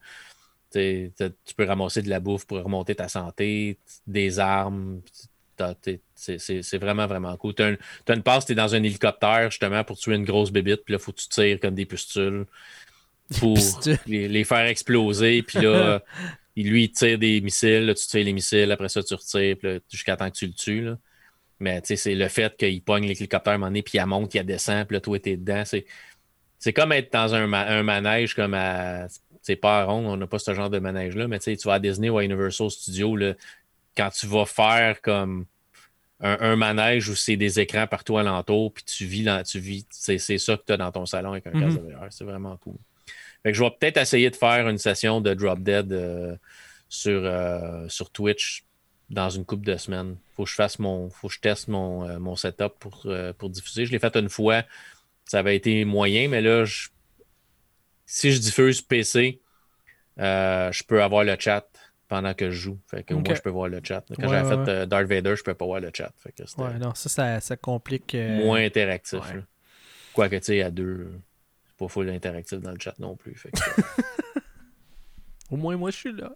tu 0.72 1.56
peux 1.58 1.66
ramasser 1.66 2.02
de 2.04 2.10
la 2.10 2.20
bouffe 2.20 2.46
pour 2.46 2.62
remonter 2.62 2.94
ta 2.96 3.08
santé, 3.08 3.80
des 4.06 4.40
armes. 4.40 5.02
C'est 6.16 6.78
vraiment, 6.78 7.08
vraiment 7.08 7.36
cool. 7.38 7.56
Tu 7.56 7.64
as, 7.64 8.14
une 8.14 8.24
passe, 8.24 8.46
tu 8.46 8.52
es 8.52 8.56
dans 8.56 8.76
un 8.76 8.84
hélicoptère 8.84 9.50
justement 9.50 9.84
pour 9.84 9.98
tuer 9.98 10.16
une 10.16 10.26
grosse 10.26 10.52
bébite, 10.52 10.84
puis 10.86 10.94
là, 10.94 11.00
il 11.00 11.04
faut 11.04 11.12
que 11.12 11.20
tu 11.20 11.28
tires 11.28 11.60
comme 11.60 11.76
des 11.76 11.86
pustules 11.86 12.46
pour 13.40 13.58
les, 14.08 14.28
les 14.28 14.44
faire 14.44 14.66
exploser. 14.66 15.44
Puis 15.44 15.60
là, 15.60 16.02
il- 16.56 16.70
lui, 16.70 16.86
il 16.86 16.92
tire 16.92 17.20
des 17.20 17.42
missiles, 17.42 17.86
là, 17.86 17.94
tu 17.94 18.06
tires 18.08 18.26
les 18.26 18.34
missiles, 18.34 18.72
après 18.72 18.90
ça, 18.90 19.04
tu 19.04 19.14
retires, 19.14 19.58
jusqu'à 19.92 20.16
temps 20.18 20.30
que 20.30 20.36
tu 20.36 20.48
le 20.48 20.54
tues. 20.54 20.82
là. 20.82 20.98
Mais 21.60 21.82
tu 21.82 21.88
sais, 21.88 21.96
c'est 21.98 22.16
le 22.16 22.28
fait 22.30 22.56
qu'il 22.58 22.82
pogne 22.82 23.06
l'hélicoptère 23.06 23.52
à 23.52 23.56
un 23.56 23.58
moment 23.60 23.68
donné, 23.68 23.82
puis 23.82 23.98
il 23.98 24.06
monte, 24.06 24.34
il 24.34 24.44
descend, 24.46 24.88
puis 24.88 24.96
là, 24.96 25.02
toi, 25.02 25.20
t'es 25.20 25.36
dedans. 25.38 25.64
C'est 25.66 25.86
c'est 26.58 26.74
comme 26.74 26.92
être 26.92 27.12
dans 27.14 27.36
un, 27.36 27.48
ma- 27.48 27.68
un 27.68 27.84
manège 27.84 28.34
comme 28.34 28.54
à. 28.54 29.08
C'est 29.42 29.56
pas 29.56 29.80
à 29.82 29.84
rond, 29.86 30.06
on 30.06 30.18
n'a 30.18 30.28
pas 30.28 30.40
ce 30.40 30.54
genre 30.54 30.70
de 30.70 30.80
manège-là, 30.80 31.28
mais 31.28 31.40
tu 31.40 31.56
vas 31.66 31.76
à 31.76 31.80
Disney 31.80 32.10
ou 32.10 32.18
à 32.18 32.24
Universal 32.26 32.70
Studios, 32.70 33.16
là, 33.16 33.34
quand 33.96 34.10
tu 34.10 34.28
vas 34.28 34.46
faire 34.46 35.02
comme 35.02 35.46
un, 36.20 36.38
un 36.42 36.56
manège 36.58 37.08
où 37.08 37.16
c'est 37.16 37.38
des 37.38 37.60
écrans 37.62 37.88
partout 37.88 38.18
alentour, 38.18 38.74
puis 38.74 38.84
tu 38.84 39.06
vis, 39.06 39.24
dans, 39.24 39.42
tu 39.44 39.60
vis, 39.60 39.86
c'est 39.90 40.18
c'est 40.18 40.38
ça 40.38 40.58
que 40.58 40.64
tu 40.68 40.74
as 40.74 40.78
dans 40.78 40.92
ton 40.92 41.06
salon 41.06 41.32
avec 41.32 41.48
un 41.48 41.52
casque 41.62 41.82
de 41.82 41.94
VR. 41.94 42.08
C'est 42.10 42.26
vraiment 42.26 42.58
cool. 42.58 42.76
Fait 43.44 43.52
que 43.52 43.58
je 43.58 43.64
vais 43.64 43.72
peut-être 43.72 43.98
essayer 43.98 44.30
de 44.30 44.36
faire 44.36 44.68
une 44.68 44.78
session 44.78 45.22
de 45.22 45.34
Drop 45.34 45.60
Dead 45.60 45.92
euh, 45.94 46.36
sur, 46.90 47.22
euh, 47.24 47.88
sur 47.90 48.12
Twitch 48.12 48.66
dans 49.10 49.30
une 49.30 49.46
couple 49.46 49.66
de 49.66 49.78
semaines. 49.78 50.18
Faut 50.36 50.44
que 50.44 50.50
je 50.50 50.56
fasse 50.56 50.80
mon. 50.80 51.10
Faut 51.10 51.28
que 51.30 51.34
je 51.34 51.40
teste 51.40 51.68
mon, 51.68 52.08
euh, 52.08 52.20
mon 52.20 52.36
setup 52.36 52.74
pour, 52.80 53.08
pour 53.38 53.50
diffuser. 53.50 53.86
Je 53.86 53.92
l'ai 53.92 54.00
fait 54.00 54.16
une 54.18 54.30
fois. 54.30 54.64
Ça 55.26 55.40
avait 55.40 55.56
été 55.56 55.86
moyen, 55.86 56.28
mais 56.30 56.42
là, 56.42 56.66
je- 56.66 56.90
si 58.06 58.32
je 58.32 58.40
diffuse 58.40 58.82
PC, 58.82 59.42
je 60.18 60.84
peux 60.84 61.02
avoir 61.04 61.24
le 61.24 61.36
chat 61.40 61.68
pendant 62.08 62.34
que 62.34 62.50
je 62.50 62.58
joue. 62.58 62.80
Fait 62.90 63.04
que 63.04 63.14
moi, 63.14 63.34
je 63.36 63.42
peux 63.42 63.50
voir 63.50 63.70
le 63.70 63.82
chat. 63.84 64.04
Quand 64.20 64.28
Ouais, 64.28 64.28
j'avais 64.28 64.50
ouais, 64.50 64.66
fait 64.66 64.72
euh, 64.72 64.86
Darth 64.86 65.08
Vader, 65.08 65.36
je 65.36 65.44
peux 65.44 65.54
pas 65.54 65.66
voir 65.66 65.80
le 65.80 65.92
chat. 65.94 66.12
Fait 66.18 66.32
que 66.32 66.46
c'était 66.46 66.62
Ouais, 66.62 66.80
non, 66.80 66.94
ça, 66.96 67.10
ça, 67.10 67.40
ça 67.40 67.58
complique. 67.58 68.16
euh, 68.16 68.42
moins 68.42 68.60
interactif. 68.64 69.20
Quoique, 70.14 70.36
tu 70.38 70.44
sais, 70.46 70.62
à 70.62 70.72
deux, 70.72 71.12
pas 71.80 71.88
full 71.88 72.10
interactif 72.10 72.60
dans 72.60 72.72
le 72.72 72.78
chat 72.80 72.94
non 73.00 73.16
plus. 73.16 73.34
Fait 73.36 73.50
que, 73.52 73.60
Au 75.52 75.56
moins, 75.58 75.76
moi, 75.78 75.90
je 75.90 75.96
suis 75.98 76.12
là. 76.14 76.32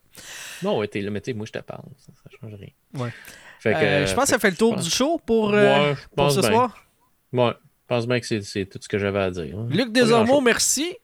non, 0.64 0.80
ouais, 0.80 0.88
t'es 0.88 1.02
là, 1.02 1.12
mais 1.12 1.22
tu 1.22 1.30
sais, 1.32 1.34
moi, 1.38 1.46
je 1.46 1.52
te 1.52 1.60
parle. 1.60 1.84
Ça, 2.00 2.12
ça 2.16 2.30
change 2.42 2.56
rien. 2.56 2.70
Ouais. 2.96 3.12
Fait 3.60 3.74
que, 3.74 3.78
Euh, 3.78 4.08
je 4.08 4.14
pense 4.16 4.24
que 4.24 4.30
ça 4.32 4.40
fait 4.40 4.50
le 4.50 4.58
tour 4.58 4.76
je 4.80 4.84
du 4.84 4.90
show 4.90 5.20
pour, 5.24 5.54
euh, 5.54 5.92
Ouais, 5.92 5.96
je 5.96 6.08
pour 6.16 6.32
ce 6.32 6.40
bien. 6.40 6.50
soir. 6.50 6.88
Ouais. 7.32 7.52
pense 7.88 8.08
bien 8.08 8.20
que 8.20 8.26
c'est 8.42 8.66
tout 8.66 8.80
ce 8.82 8.88
que 8.90 8.98
j'avais 8.98 9.20
à 9.20 9.30
dire. 9.30 9.56
hein. 9.60 9.68
Luc 9.70 9.92
Desormeaux, 9.92 10.42
merci. 10.42 10.98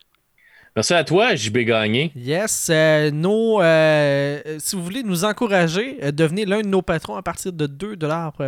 Merci 0.76 0.94
à 0.94 1.02
toi, 1.02 1.34
JB 1.34 1.58
Gagné. 1.58 2.12
Yes. 2.14 2.68
euh, 2.70 3.10
nos, 3.10 3.60
euh, 3.60 4.40
si 4.60 4.76
vous 4.76 4.84
voulez 4.84 5.02
nous 5.02 5.24
encourager, 5.24 5.98
euh, 6.02 6.12
devenez 6.12 6.44
l'un 6.46 6.60
de 6.62 6.68
nos 6.68 6.80
patrons 6.80 7.16
à 7.16 7.22
partir 7.22 7.52
de 7.52 7.66
2 7.66 7.96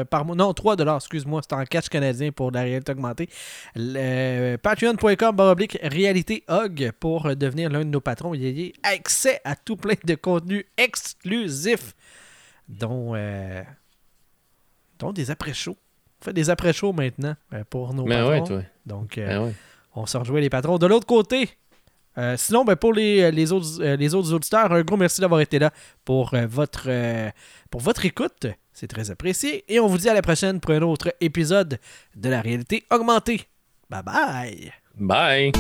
par 0.09 0.25
mois. 0.25 0.37
Non, 0.37 0.55
3 0.55 0.77
excuse-moi, 0.97 1.41
c'est 1.43 1.55
en 1.55 1.65
catch 1.65 1.89
canadien 1.89 2.31
pour 2.31 2.53
la 2.53 2.63
réalité 2.63 2.93
augmentée. 2.93 3.29
Patreon.com 4.63 5.35
baroblique 5.35 5.77
réalité 5.83 6.45
hog 6.49 6.93
pour 7.01 7.35
devenir 7.35 7.71
l'un 7.71 7.81
de 7.81 7.91
nos 7.91 8.01
patrons. 8.01 8.35
Il 8.35 8.43
y 8.49 8.73
a 8.85 8.89
accès 8.91 9.41
à 9.45 9.57
tout 9.57 9.77
plein 9.77 9.95
de 10.05 10.15
contenus 10.15 10.65
exclusifs, 10.77 11.93
dont, 12.69 13.15
dont 15.01 15.13
des 15.13 15.31
après-shows. 15.33 15.77
On 16.21 16.25
fait 16.25 16.33
des 16.33 16.51
après-shows 16.51 16.93
maintenant 16.93 17.35
pour 17.69 17.95
nos 17.95 18.05
Ben 18.05 18.25
patrons. 18.25 18.31
ouais, 18.31 18.45
toi. 18.63 18.63
Donc, 18.87 19.15
Ben 19.17 19.43
ouais. 19.43 19.53
on 19.97 20.07
se 20.07 20.17
rejoint 20.17 20.41
les 20.41 20.51
patrons. 20.51 20.79
De 20.79 20.87
l'autre 20.87 21.07
côté, 21.07 21.49
euh, 22.19 22.37
sinon, 22.37 22.65
ben, 22.65 22.77
pour 22.77 22.93
les, 22.93 23.31
les, 23.31 23.53
autres, 23.53 23.81
euh, 23.81 23.97
les 23.97 24.15
autres 24.15 24.33
auditeurs, 24.33 24.73
un 24.73 24.83
gros 24.83 24.97
merci 24.97 25.21
d'avoir 25.21 25.41
été 25.41 25.59
là 25.59 25.73
euh, 26.11 27.31
pour 27.71 27.81
votre 27.81 28.05
écoute. 28.05 28.47
C'est 28.73 28.89
très 28.89 29.11
apprécié. 29.11 29.65
Et 29.69 29.81
on 29.81 29.87
vous 29.87 29.99
dit 29.99 30.09
à 30.09 30.15
la 30.15 30.23
prochaine 30.23 30.61
pour 30.61 30.73
un 30.73 30.83
autre 30.83 31.15
épisode 31.21 31.79
de 32.17 32.29
la 32.29 32.41
réalité 32.41 32.85
augmentée. 32.91 33.43
Bye 33.91 34.03
bye! 34.03 34.73
Bye. 34.99 35.53